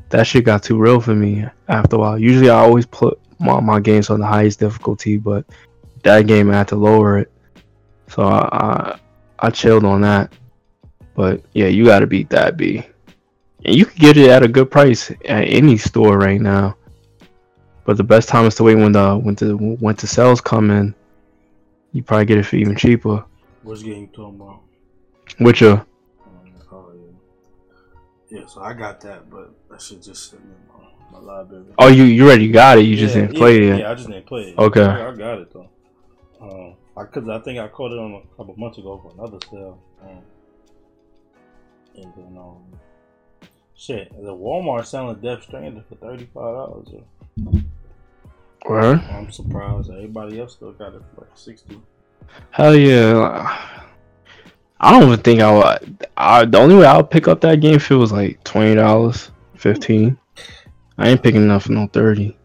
that 0.10 0.28
shit 0.28 0.46
got 0.46 0.64
too 0.64 0.78
real 0.78 1.00
for 1.00 1.16
me 1.16 1.46
after 1.70 1.96
a 1.96 2.00
while. 2.00 2.20
Usually 2.20 2.50
I 2.50 2.56
always 2.56 2.86
put 2.86 3.20
my, 3.40 3.60
my 3.60 3.80
games 3.80 4.10
on 4.10 4.20
the 4.20 4.26
highest 4.26 4.60
difficulty, 4.60 5.18
but 5.18 5.46
that 6.04 6.28
game 6.28 6.50
I 6.50 6.58
had 6.58 6.68
to 6.70 6.76
lower 6.76 7.20
it. 7.20 7.32
So 8.08 8.24
I 8.24 8.50
I, 8.52 9.00
I 9.40 9.50
chilled 9.52 9.86
on 9.86 10.02
that. 10.02 10.34
But 11.16 11.42
yeah, 11.54 11.68
you 11.68 11.86
got 11.86 12.00
to 12.00 12.08
beat 12.08 12.30
that 12.30 12.58
B. 12.58 12.84
And 13.66 13.76
you 13.76 13.86
can 13.86 13.98
get 13.98 14.18
it 14.18 14.30
at 14.30 14.44
a 14.44 14.48
good 14.48 14.72
price 14.72 15.12
at 15.12 15.48
any 15.48 15.78
store 15.78 16.18
right 16.18 16.42
now. 16.42 16.76
But 17.86 17.98
the 17.98 18.04
best 18.04 18.28
time 18.28 18.46
is 18.46 18.56
to 18.56 18.64
wait 18.64 18.76
when 18.76 18.94
the 18.94 19.16
when 19.18 19.36
the 19.36 19.56
when 19.56 19.96
the 19.96 20.08
sales 20.08 20.42
come 20.42 20.72
in. 20.72 20.96
You 21.92 22.02
probably 22.02 22.26
get 22.26 22.40
it 22.40 22.46
for 22.48 22.56
even 22.56 22.76
cheaper. 22.76 23.24
Which 23.64 23.84
game 23.84 24.02
you 24.02 24.08
talking 24.08 24.40
about? 24.40 24.62
Witcher. 25.40 25.86
Oh 26.72 26.92
yeah. 26.94 28.40
Yeah, 28.40 28.46
so 28.48 28.62
I 28.62 28.74
got 28.74 29.00
that, 29.02 29.30
but 29.30 29.54
that 29.70 29.82
shit 29.82 30.02
just 30.04 30.32
sitting 30.32 30.46
in 30.46 31.12
my, 31.12 31.20
my 31.20 31.26
library. 31.26 31.66
Oh, 31.78 31.88
you 31.88 32.04
you 32.04 32.26
already 32.26 32.50
got 32.50 32.78
it. 32.78 32.82
You 32.82 32.98
just 32.98 33.16
Yeah, 33.16 33.22
didn't 33.22 33.38
play 33.38 33.68
it. 33.68 33.80
Yeah, 33.80 33.92
I 33.92 33.96
just 33.96 34.08
didn't 34.08 34.26
play 34.26 34.42
it. 34.50 34.58
Okay. 34.58 34.84
I, 34.84 35.10
I 35.10 35.16
got 35.16 35.40
it 35.40 35.54
though. 35.54 35.70
Um, 36.42 36.76
I 36.98 37.06
cause 37.06 37.30
I 37.30 37.40
think 37.40 37.60
I 37.60 37.68
caught 37.70 37.92
it 37.94 38.00
on 38.00 38.14
a 38.16 38.36
couple 38.36 38.56
months 38.58 38.78
ago 38.78 39.00
for 39.02 39.14
another 39.14 39.40
sale. 39.50 39.82
Um, 40.02 40.22
and 41.96 42.14
then 42.18 42.38
um, 42.38 42.64
shit, 43.76 44.12
the 44.12 44.34
Walmart 44.34 44.86
selling 44.86 45.16
Death 45.22 45.44
Stranding 45.44 45.84
for 45.88 45.96
thirty 45.96 46.26
five 46.26 46.54
dollars. 46.54 46.90
Word? 48.68 49.00
I'm 49.12 49.32
surprised 49.32 49.90
everybody 49.90 50.40
else 50.40 50.54
still 50.54 50.72
got 50.74 50.94
it 50.94 51.02
for 51.14 51.22
like 51.22 51.38
sixty. 51.38 51.80
Hell 52.52 52.76
yeah. 52.76 53.72
I 54.80 54.92
don't 54.92 55.04
even 55.04 55.20
think 55.20 55.40
I 55.40 55.52
would. 55.52 56.08
I, 56.18 56.46
the 56.46 56.58
only 56.58 56.76
way 56.76 56.86
I 56.86 56.98
would 56.98 57.10
pick 57.10 57.28
up 57.28 57.42
that 57.42 57.62
game 57.62 57.76
if 57.76 57.90
it 57.90 57.96
was 57.96 58.12
like 58.12 58.44
twenty 58.44 58.76
dollars, 58.76 59.32
fifteen. 59.56 60.18
I 60.98 61.10
ain't 61.10 61.24
picking 61.24 61.50
up 61.50 61.64
for 61.64 61.72
no 61.72 61.88
thirty. 61.88 62.38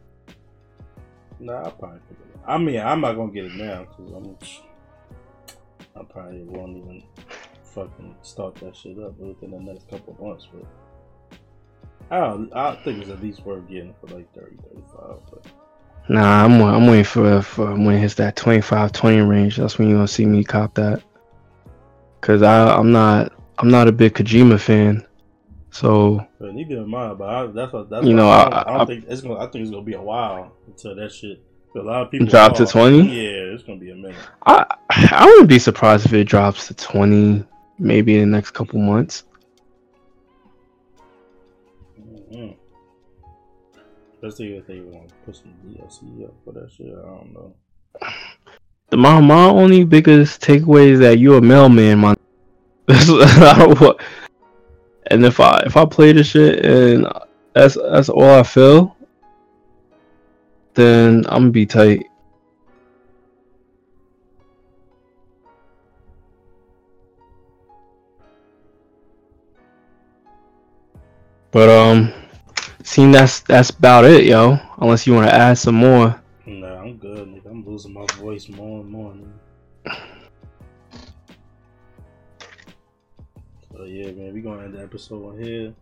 Nah, 1.40 1.64
I'll 1.64 1.70
probably 1.72 1.98
pick 2.08 2.18
it 2.18 2.34
up. 2.36 2.44
I 2.46 2.58
mean, 2.58 2.80
I'm 2.80 3.00
not 3.00 3.14
gonna 3.14 3.32
get 3.32 3.46
it 3.46 3.54
now 3.56 3.84
because 3.84 4.12
I'm. 4.12 4.36
I 5.96 6.04
probably 6.04 6.42
won't 6.44 6.76
even 6.76 7.02
fucking 7.64 8.14
start 8.22 8.54
that 8.56 8.76
shit 8.76 8.98
up 9.00 9.18
within 9.18 9.50
the 9.50 9.58
next 9.58 9.88
couple 9.88 10.16
months. 10.24 10.46
But 10.52 11.38
I 12.10 12.20
don't. 12.20 12.54
I 12.54 12.76
think 12.84 13.02
it's 13.02 13.10
at 13.10 13.20
least 13.20 13.44
worth 13.44 13.68
getting 13.68 13.94
for 14.00 14.14
like 14.14 14.32
30, 14.32 14.56
35. 14.56 15.20
But 15.30 15.46
Nah, 16.08 16.44
I'm 16.44 16.60
I'm 16.62 16.86
waiting 16.86 17.04
for 17.04 17.42
for 17.42 17.66
when 17.74 17.96
it 17.96 18.00
hits 18.00 18.14
that 18.14 18.36
25, 18.36 18.92
20 18.92 19.20
range. 19.20 19.56
That's 19.56 19.78
when 19.78 19.88
you're 19.88 19.98
gonna 19.98 20.08
see 20.08 20.24
me 20.26 20.42
cop 20.44 20.74
that. 20.74 21.02
Cause 22.20 22.42
I 22.42 22.74
I'm 22.74 22.90
not 22.92 23.32
I'm 23.58 23.70
not 23.70 23.88
a 23.88 23.92
big 23.92 24.14
Kojima 24.14 24.58
fan, 24.58 25.06
so 25.70 26.24
but 26.40 26.54
neither 26.54 26.78
am 26.78 26.94
I. 26.94 27.12
But 27.14 27.28
I, 27.28 27.46
that's 27.48 27.72
what 27.72 27.90
that's 27.90 28.04
You 28.06 28.10
what 28.14 28.22
know, 28.22 28.30
I, 28.30 28.44
don't, 28.44 28.54
I- 28.54 28.60
I, 28.60 28.64
don't 28.64 28.80
I- 28.80 28.84
think 28.86 29.04
it's 29.08 29.20
gonna. 29.20 29.36
I 29.38 29.46
think 29.46 29.62
it's 29.62 29.70
gonna 29.70 29.82
be 29.82 29.94
a 29.94 30.02
while 30.02 30.52
until 30.66 30.94
that 30.96 31.12
shit. 31.12 31.42
A 31.76 31.78
lot 31.78 32.02
of 32.02 32.10
people 32.10 32.26
Drop 32.26 32.54
to 32.56 32.66
20? 32.66 33.02
Yeah, 33.02 33.30
it's 33.54 33.62
gonna 33.62 33.78
be 33.78 33.90
a 33.92 33.94
minute. 33.94 34.16
I 34.46 34.64
I 34.90 35.26
wouldn't 35.26 35.48
be 35.48 35.60
surprised 35.60 36.06
if 36.06 36.12
it 36.12 36.24
drops 36.24 36.66
to 36.68 36.74
twenty, 36.74 37.44
maybe 37.78 38.18
in 38.18 38.30
the 38.30 38.36
next 38.36 38.50
couple 38.52 38.80
months. 38.80 39.22
Especially 44.20 44.56
if 44.56 44.66
they 44.66 44.80
want 44.80 45.08
to 45.08 45.14
put 45.24 45.36
some 45.36 45.54
DLC 45.64 46.24
up 46.24 46.34
for 46.44 46.52
that 46.52 46.70
shit. 46.70 46.86
I 46.86 47.02
don't 47.06 47.32
know. 47.32 47.54
The 48.90 48.96
my 48.96 49.20
my 49.20 49.44
only 49.44 49.84
biggest 49.84 50.40
takeaway 50.40 50.88
is 50.88 51.00
that 51.00 51.18
you're 51.18 51.38
a 51.38 51.42
mailman, 51.42 52.00
man. 52.00 52.16
And 55.10 55.24
if 55.24 55.40
I 55.40 55.62
if 55.64 55.76
I 55.76 55.86
play 55.86 56.12
this 56.12 56.28
shit 56.28 56.64
and 56.64 57.06
that's 57.54 57.76
that's 57.90 58.10
all 58.10 58.38
I 58.38 58.42
feel, 58.42 58.94
then 60.74 61.24
I'm 61.28 61.44
gonna 61.44 61.50
be 61.50 61.64
tight. 61.64 62.04
But 71.50 71.70
um, 71.70 72.12
seeing 72.88 73.12
that's 73.12 73.40
that's 73.40 73.70
about 73.70 74.04
it, 74.04 74.24
yo. 74.24 74.58
Unless 74.78 75.06
you 75.06 75.14
want 75.14 75.28
to 75.28 75.34
add 75.34 75.58
some 75.58 75.74
more. 75.74 76.20
Nah, 76.46 76.80
I'm 76.80 76.96
good, 76.96 77.28
nigga. 77.28 77.50
I'm 77.50 77.64
losing 77.66 77.92
my 77.92 78.06
voice 78.16 78.48
more 78.48 78.80
and 78.80 78.90
more. 78.90 79.12
Nigga. 79.12 79.98
So 83.72 83.84
yeah, 83.84 84.10
man, 84.12 84.32
we 84.32 84.40
gonna 84.40 84.64
end 84.64 84.74
the 84.74 84.82
episode 84.82 85.24
on 85.24 85.42
here. 85.42 85.74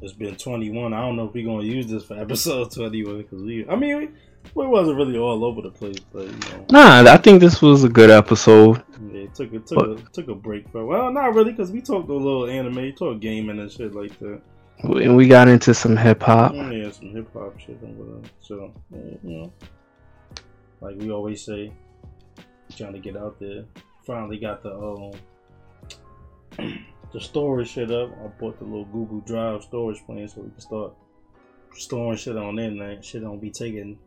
It's 0.00 0.12
been 0.12 0.36
21. 0.36 0.94
I 0.94 1.00
don't 1.00 1.16
know 1.16 1.26
if 1.26 1.34
we 1.34 1.42
gonna 1.42 1.64
use 1.64 1.88
this 1.88 2.04
for 2.04 2.18
episode 2.18 2.70
21 2.74 3.18
because 3.18 3.42
we. 3.42 3.68
I 3.68 3.74
mean, 3.74 3.96
we, 3.96 4.08
we 4.54 4.66
wasn't 4.66 4.96
really 4.96 5.18
all 5.18 5.44
over 5.44 5.60
the 5.60 5.70
place, 5.70 5.98
but 6.12 6.26
you 6.26 6.30
know. 6.30 6.66
Nah, 6.70 7.12
I 7.12 7.16
think 7.16 7.40
this 7.40 7.60
was 7.60 7.82
a 7.82 7.88
good 7.88 8.10
episode. 8.10 8.82
Yeah, 9.10 9.22
it 9.22 9.34
took 9.34 9.52
it 9.52 9.66
took 9.66 9.98
a 9.98 10.02
took 10.12 10.28
a 10.28 10.34
break 10.36 10.68
for 10.70 10.86
well, 10.86 11.10
not 11.10 11.34
really, 11.34 11.50
because 11.50 11.72
we 11.72 11.82
talked 11.82 12.08
a 12.08 12.14
little 12.14 12.46
anime, 12.46 12.92
talked 12.92 13.18
gaming 13.20 13.58
and 13.58 13.70
shit 13.72 13.92
like 13.92 14.16
that. 14.20 14.40
And 14.80 15.16
we 15.16 15.26
got 15.26 15.48
into 15.48 15.74
some 15.74 15.96
hip 15.96 16.22
hop. 16.22 16.54
Yeah, 16.54 16.90
some 16.90 17.10
hip 17.10 17.32
hop 17.32 17.58
shit 17.58 17.80
and 17.82 17.98
whatever. 17.98 18.28
So, 18.40 18.72
you 18.92 19.18
know, 19.24 19.52
like 20.80 20.96
we 20.96 21.10
always 21.10 21.44
say, 21.44 21.72
trying 22.76 22.92
to 22.92 22.98
get 22.98 23.16
out 23.16 23.38
there. 23.40 23.64
Finally 24.06 24.38
got 24.38 24.62
the 24.62 24.72
um 24.74 25.12
the 27.12 27.20
storage 27.20 27.70
shit 27.70 27.90
up. 27.90 28.10
I 28.24 28.28
bought 28.28 28.58
the 28.58 28.64
little 28.64 28.84
Google 28.86 29.20
Drive 29.20 29.62
storage 29.62 30.04
plan 30.06 30.28
so 30.28 30.42
we 30.42 30.50
can 30.50 30.60
start 30.60 30.92
storing 31.74 32.16
shit 32.16 32.36
on 32.36 32.56
there. 32.56 32.68
And 32.68 33.04
shit 33.04 33.22
don't 33.22 33.40
be 33.40 33.50
taking 33.50 33.98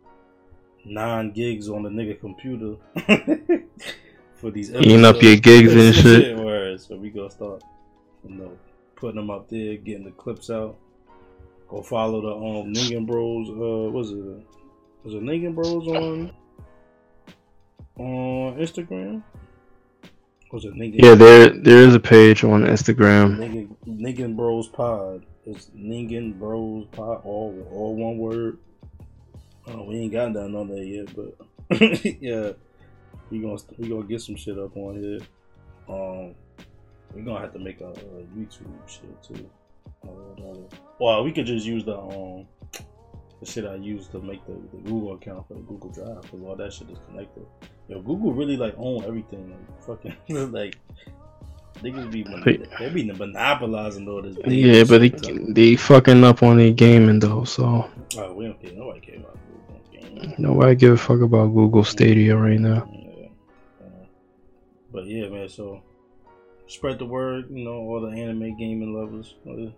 nine 0.85 1.31
gigs 1.31 1.69
on 1.69 1.83
the 1.83 1.89
nigga 1.89 2.19
computer 2.19 2.75
for 4.35 4.51
these 4.51 4.71
Eating 4.71 5.05
up 5.05 5.21
your 5.21 5.35
gigs 5.35 5.73
and 5.73 5.95
shit. 6.03 6.37
Word. 6.37 6.79
So 6.81 6.95
we 6.95 7.09
gonna 7.09 7.29
start, 7.29 7.63
you 8.27 8.35
know, 8.35 8.57
putting 9.01 9.15
them 9.15 9.31
up 9.31 9.49
there, 9.49 9.75
getting 9.77 10.05
the 10.05 10.11
clips 10.11 10.51
out. 10.51 10.77
Go 11.67 11.81
follow 11.81 12.21
the 12.21 12.33
um 12.35 12.73
Ningen 12.73 13.07
Bros. 13.07 13.49
Uh, 13.49 13.91
was 13.91 14.11
it 14.11 14.45
was 15.03 15.15
it 15.15 15.23
Ningen 15.23 15.55
Bros 15.55 15.87
on 15.87 16.31
on 17.97 18.55
Instagram? 18.57 19.23
Was 20.51 20.65
it 20.65 20.73
Ningen? 20.75 21.01
Yeah, 21.01 21.15
there 21.15 21.49
there 21.49 21.77
is 21.79 21.95
a 21.95 21.99
page 21.99 22.43
on 22.43 22.63
Instagram. 22.63 23.37
Ningen, 23.37 23.75
Ningen 23.87 24.35
Bros 24.35 24.67
Pod. 24.67 25.25
It's 25.45 25.71
Ningen 25.75 26.37
Bros 26.37 26.85
Pod. 26.91 27.21
All 27.23 27.67
all 27.71 27.95
one 27.95 28.17
word. 28.17 28.59
Oh, 29.67 29.85
we 29.85 29.95
ain't 29.95 30.13
got 30.13 30.31
nothing 30.31 30.55
on 30.55 30.67
there 30.67 30.83
yet, 30.83 31.07
but 31.15 31.79
yeah, 32.21 32.51
we 33.31 33.39
gonna 33.39 33.57
we 33.77 33.89
gonna 33.89 34.03
get 34.03 34.21
some 34.21 34.35
shit 34.35 34.59
up 34.59 34.75
on 34.77 35.01
here. 35.01 35.19
Um, 35.89 36.35
we're 37.13 37.23
gonna 37.23 37.39
have 37.39 37.53
to 37.53 37.59
make 37.59 37.81
a, 37.81 37.89
a 37.89 38.23
YouTube 38.35 38.67
shit 38.87 39.23
too. 39.23 39.49
Well, 40.99 41.23
we 41.23 41.31
could 41.31 41.45
just 41.45 41.65
use 41.65 41.83
the 41.83 41.97
um 41.97 42.47
the 43.39 43.45
shit 43.45 43.65
I 43.65 43.75
use 43.75 44.07
to 44.09 44.19
make 44.19 44.45
the, 44.45 44.53
the 44.53 44.83
Google 44.83 45.13
account 45.13 45.47
for 45.47 45.55
the 45.55 45.61
Google 45.61 45.89
Drive 45.89 46.21
because 46.21 46.41
all 46.43 46.55
that 46.55 46.71
shit 46.71 46.89
is 46.89 46.99
connected. 47.07 47.45
Yo, 47.87 48.01
Google 48.01 48.33
really 48.33 48.55
like 48.55 48.75
own 48.77 49.03
everything. 49.03 49.49
Like, 49.49 49.83
fucking 49.83 50.51
like 50.51 50.77
niggas 51.81 52.11
be 52.11 52.23
they 52.79 52.89
be 52.89 53.11
monopolizing 53.11 54.07
all 54.07 54.21
this. 54.21 54.37
Yeah, 54.45 54.83
but 54.83 55.01
they, 55.01 55.09
they 55.53 55.75
fucking 55.75 56.23
up 56.23 56.43
on 56.43 56.57
their 56.57 56.71
gaming 56.71 57.19
though. 57.19 57.43
So 57.43 57.89
oh, 58.17 58.33
we 58.33 58.45
don't 58.45 58.61
care. 58.61 58.73
Nobody 58.73 58.99
care 58.99 59.15
about 59.17 59.37
Google. 59.47 60.35
Nobody 60.37 60.75
give 60.75 60.93
a 60.93 60.97
fuck 60.97 61.21
about 61.21 61.47
Google 61.47 61.83
Stadia 61.83 62.35
right 62.35 62.59
now. 62.59 62.87
Yeah. 62.93 63.27
Uh, 63.81 64.05
but 64.91 65.05
yeah, 65.05 65.29
man. 65.29 65.49
So 65.49 65.81
spread 66.71 66.99
the 66.99 67.05
word. 67.05 67.49
You 67.51 67.63
know, 67.63 67.73
all 67.73 68.01
the 68.01 68.09
anime 68.09 68.57
gaming 68.57 68.93
lovers. 68.93 69.35
Uh, 69.47 69.71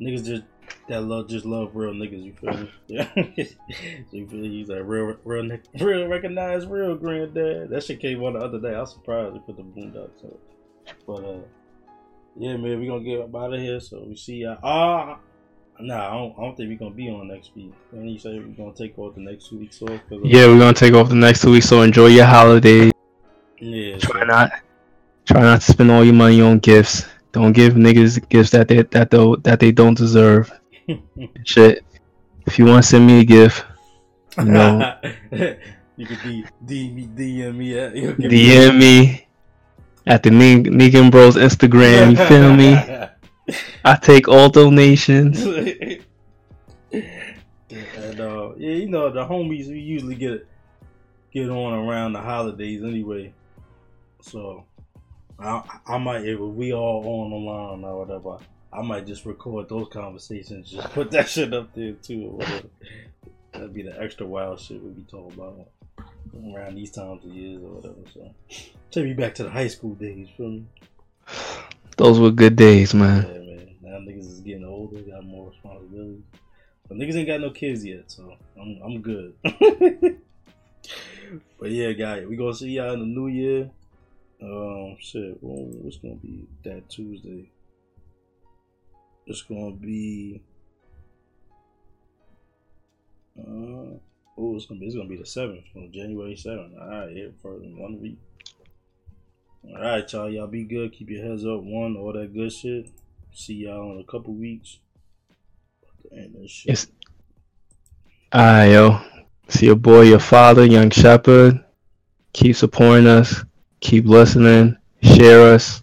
niggas 0.00 0.24
just 0.24 0.42
that 0.88 1.02
love 1.02 1.28
just 1.28 1.44
love 1.44 1.74
real 1.74 1.92
niggas. 1.92 2.24
You 2.24 2.32
feel 2.34 2.56
me? 2.56 2.70
Yeah. 2.86 3.08
you 4.12 4.26
feel 4.26 4.42
he's 4.42 4.68
like 4.68 4.82
real, 4.84 5.16
real, 5.24 5.58
real 5.80 6.06
recognized 6.08 6.70
real 6.70 6.94
granddad. 6.96 7.70
That 7.70 7.84
shit 7.84 8.00
came 8.00 8.22
on 8.22 8.34
the 8.34 8.40
other 8.40 8.60
day. 8.60 8.74
I 8.74 8.80
was 8.80 8.92
surprised 8.92 9.34
they 9.34 9.40
put 9.40 9.56
the 9.56 9.62
boondocks 9.62 10.24
up. 10.24 10.40
But 11.06 11.24
uh, 11.24 11.40
yeah, 12.36 12.56
man, 12.56 12.80
we 12.80 12.86
gonna 12.86 13.04
get 13.04 13.20
up 13.20 13.34
out 13.34 13.54
of 13.54 13.60
here. 13.60 13.80
So 13.80 14.04
we 14.06 14.16
see 14.16 14.36
y'all. 14.36 14.58
Ah. 14.62 15.18
Nah, 15.80 16.08
I 16.08 16.10
don't, 16.10 16.34
I 16.36 16.42
don't 16.42 16.56
think 16.56 16.70
we're 16.70 16.78
gonna 16.78 16.90
be 16.90 17.08
on 17.08 17.28
next 17.28 17.54
week. 17.54 17.72
And 17.92 18.10
you 18.10 18.18
say 18.18 18.36
we're 18.38 18.48
gonna 18.48 18.74
take 18.74 18.98
off 18.98 19.14
the 19.14 19.20
next 19.20 19.48
two 19.48 19.58
weeks 19.58 19.80
off. 19.80 20.00
Yeah, 20.10 20.46
we're 20.46 20.58
gonna 20.58 20.74
take 20.74 20.94
off 20.94 21.08
the 21.08 21.14
next 21.14 21.42
two 21.42 21.52
weeks. 21.52 21.68
So 21.68 21.82
enjoy 21.82 22.06
your 22.06 22.24
holidays. 22.24 22.90
Yeah. 23.60 23.98
Try 23.98 24.20
so. 24.20 24.26
not, 24.26 24.52
try 25.28 25.42
not 25.42 25.60
to 25.60 25.72
spend 25.72 25.90
all 25.90 26.02
your 26.02 26.14
money 26.14 26.40
on 26.40 26.58
gifts. 26.58 27.06
Don't 27.32 27.52
give 27.52 27.74
niggas 27.74 28.26
gifts 28.28 28.50
that 28.50 28.66
they 28.68 28.82
that 28.82 29.10
they 29.10 29.34
that 29.42 29.60
they 29.60 29.70
don't 29.70 29.96
deserve. 29.96 30.50
Shit. 31.44 31.84
If 32.46 32.58
you 32.58 32.64
want 32.64 32.82
to 32.82 32.88
send 32.88 33.06
me 33.06 33.20
a 33.20 33.24
gift, 33.24 33.62
you 34.38 34.44
know, 34.46 34.96
you 35.30 36.06
could 36.06 36.22
D, 36.22 36.44
D, 36.64 37.08
DM 37.14 37.56
me 37.56 37.78
at 37.78 37.92
DM 37.92 38.78
me 38.78 39.26
at 40.06 40.22
the 40.22 40.30
Ningen 40.30 41.10
Bros 41.10 41.36
Instagram. 41.36 42.12
You 42.12 42.24
feel 42.26 42.56
me? 42.56 42.74
I 43.84 43.96
take 43.96 44.28
all 44.28 44.48
donations. 44.48 45.42
and 45.42 46.00
uh, 48.18 48.54
yeah, 48.56 48.76
you 48.80 48.88
know 48.88 49.10
the 49.10 49.26
homies 49.26 49.68
we 49.68 49.78
usually 49.78 50.14
get 50.14 50.48
get 51.32 51.50
on 51.50 51.74
around 51.74 52.14
the 52.14 52.22
holidays 52.22 52.82
anyway. 52.82 53.34
So 54.22 54.64
I, 55.38 55.62
I 55.86 55.98
might 55.98 56.24
if 56.24 56.38
we 56.40 56.72
all 56.72 57.04
on 57.06 57.30
the 57.30 57.36
line 57.36 57.84
or 57.84 58.04
whatever, 58.04 58.38
I 58.72 58.82
might 58.82 59.06
just 59.06 59.24
record 59.24 59.68
those 59.68 59.88
conversations, 59.88 60.70
just 60.70 60.90
put 60.94 61.10
that 61.12 61.28
shit 61.28 61.54
up 61.54 61.72
there 61.74 61.92
too 61.92 62.26
or 62.26 62.36
whatever. 62.38 62.68
That'd 63.52 63.74
be 63.74 63.82
the 63.82 64.00
extra 64.00 64.26
wild 64.26 64.60
shit 64.60 64.82
we 64.82 64.90
be 64.90 65.02
talking 65.02 65.38
about 65.38 65.68
around 66.54 66.74
these 66.74 66.90
times 66.90 67.24
of 67.24 67.30
years 67.32 67.62
or 67.62 67.70
whatever. 67.70 67.96
So 68.12 68.34
take 68.90 69.04
me 69.04 69.14
back 69.14 69.34
to 69.36 69.44
the 69.44 69.50
high 69.50 69.68
school 69.68 69.94
days, 69.94 70.28
feel 70.36 70.50
me? 70.50 70.66
Those 71.96 72.20
were 72.20 72.30
good 72.30 72.56
days, 72.56 72.94
man. 72.94 73.22
Yeah, 73.22 73.38
man. 73.38 73.74
Now 73.80 73.98
niggas 73.98 74.30
is 74.30 74.40
getting 74.40 74.64
older, 74.64 75.00
got 75.00 75.24
more 75.24 75.50
responsibilities. 75.50 76.22
But 76.88 76.96
niggas 76.96 77.16
ain't 77.16 77.28
got 77.28 77.40
no 77.40 77.50
kids 77.50 77.84
yet, 77.84 78.10
so 78.10 78.34
I'm 78.60 78.80
I'm 78.82 79.00
good. 79.02 79.34
but 81.60 81.70
yeah, 81.70 81.92
guys, 81.92 82.26
we 82.26 82.36
gonna 82.36 82.54
see 82.54 82.70
y'all 82.70 82.94
in 82.94 83.00
the 83.00 83.06
new 83.06 83.28
year. 83.28 83.70
Um, 84.40 84.96
shit, 85.00 85.36
well, 85.40 85.68
it's 85.84 85.96
gonna 85.96 86.14
be 86.14 86.46
that 86.64 86.88
Tuesday? 86.88 87.50
It's 89.26 89.42
gonna 89.42 89.72
be. 89.72 90.40
Uh, 93.38 93.98
oh, 94.36 94.56
it's 94.56 94.66
gonna 94.66 94.80
be 94.80 94.86
it's 94.86 94.96
gonna 94.96 95.08
be 95.08 95.16
the 95.16 95.26
seventh 95.26 95.64
on 95.76 95.90
January 95.92 96.36
seventh. 96.36 96.74
All 96.80 96.88
right, 96.88 97.10
here 97.10 97.32
for 97.42 97.54
one 97.54 98.00
week. 98.00 98.18
All 99.64 99.82
right, 99.82 100.12
y'all. 100.12 100.30
Y'all 100.30 100.46
be 100.46 100.64
good. 100.64 100.92
Keep 100.92 101.10
your 101.10 101.24
heads 101.24 101.44
up. 101.44 101.62
One, 101.62 101.96
all 101.96 102.12
that 102.12 102.32
good 102.32 102.52
shit. 102.52 102.90
See 103.32 103.54
y'all 103.54 103.92
in 103.92 104.00
a 104.00 104.04
couple 104.04 104.34
weeks. 104.34 104.78
Yes. 106.64 106.86
Alright, 108.34 108.70
yo. 108.70 109.00
See 109.48 109.66
your 109.66 109.76
boy, 109.76 110.02
your 110.02 110.18
father, 110.18 110.64
Young 110.64 110.90
Shepherd. 110.90 111.64
Keep 112.32 112.56
supporting 112.56 113.06
us. 113.06 113.44
Keep 113.80 114.06
listening. 114.06 114.76
Share 115.02 115.54
us. 115.54 115.82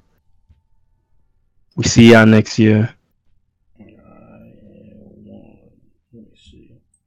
We 1.75 1.83
see 1.85 2.11
y'all 2.11 2.25
next 2.25 2.59
year. 2.59 2.93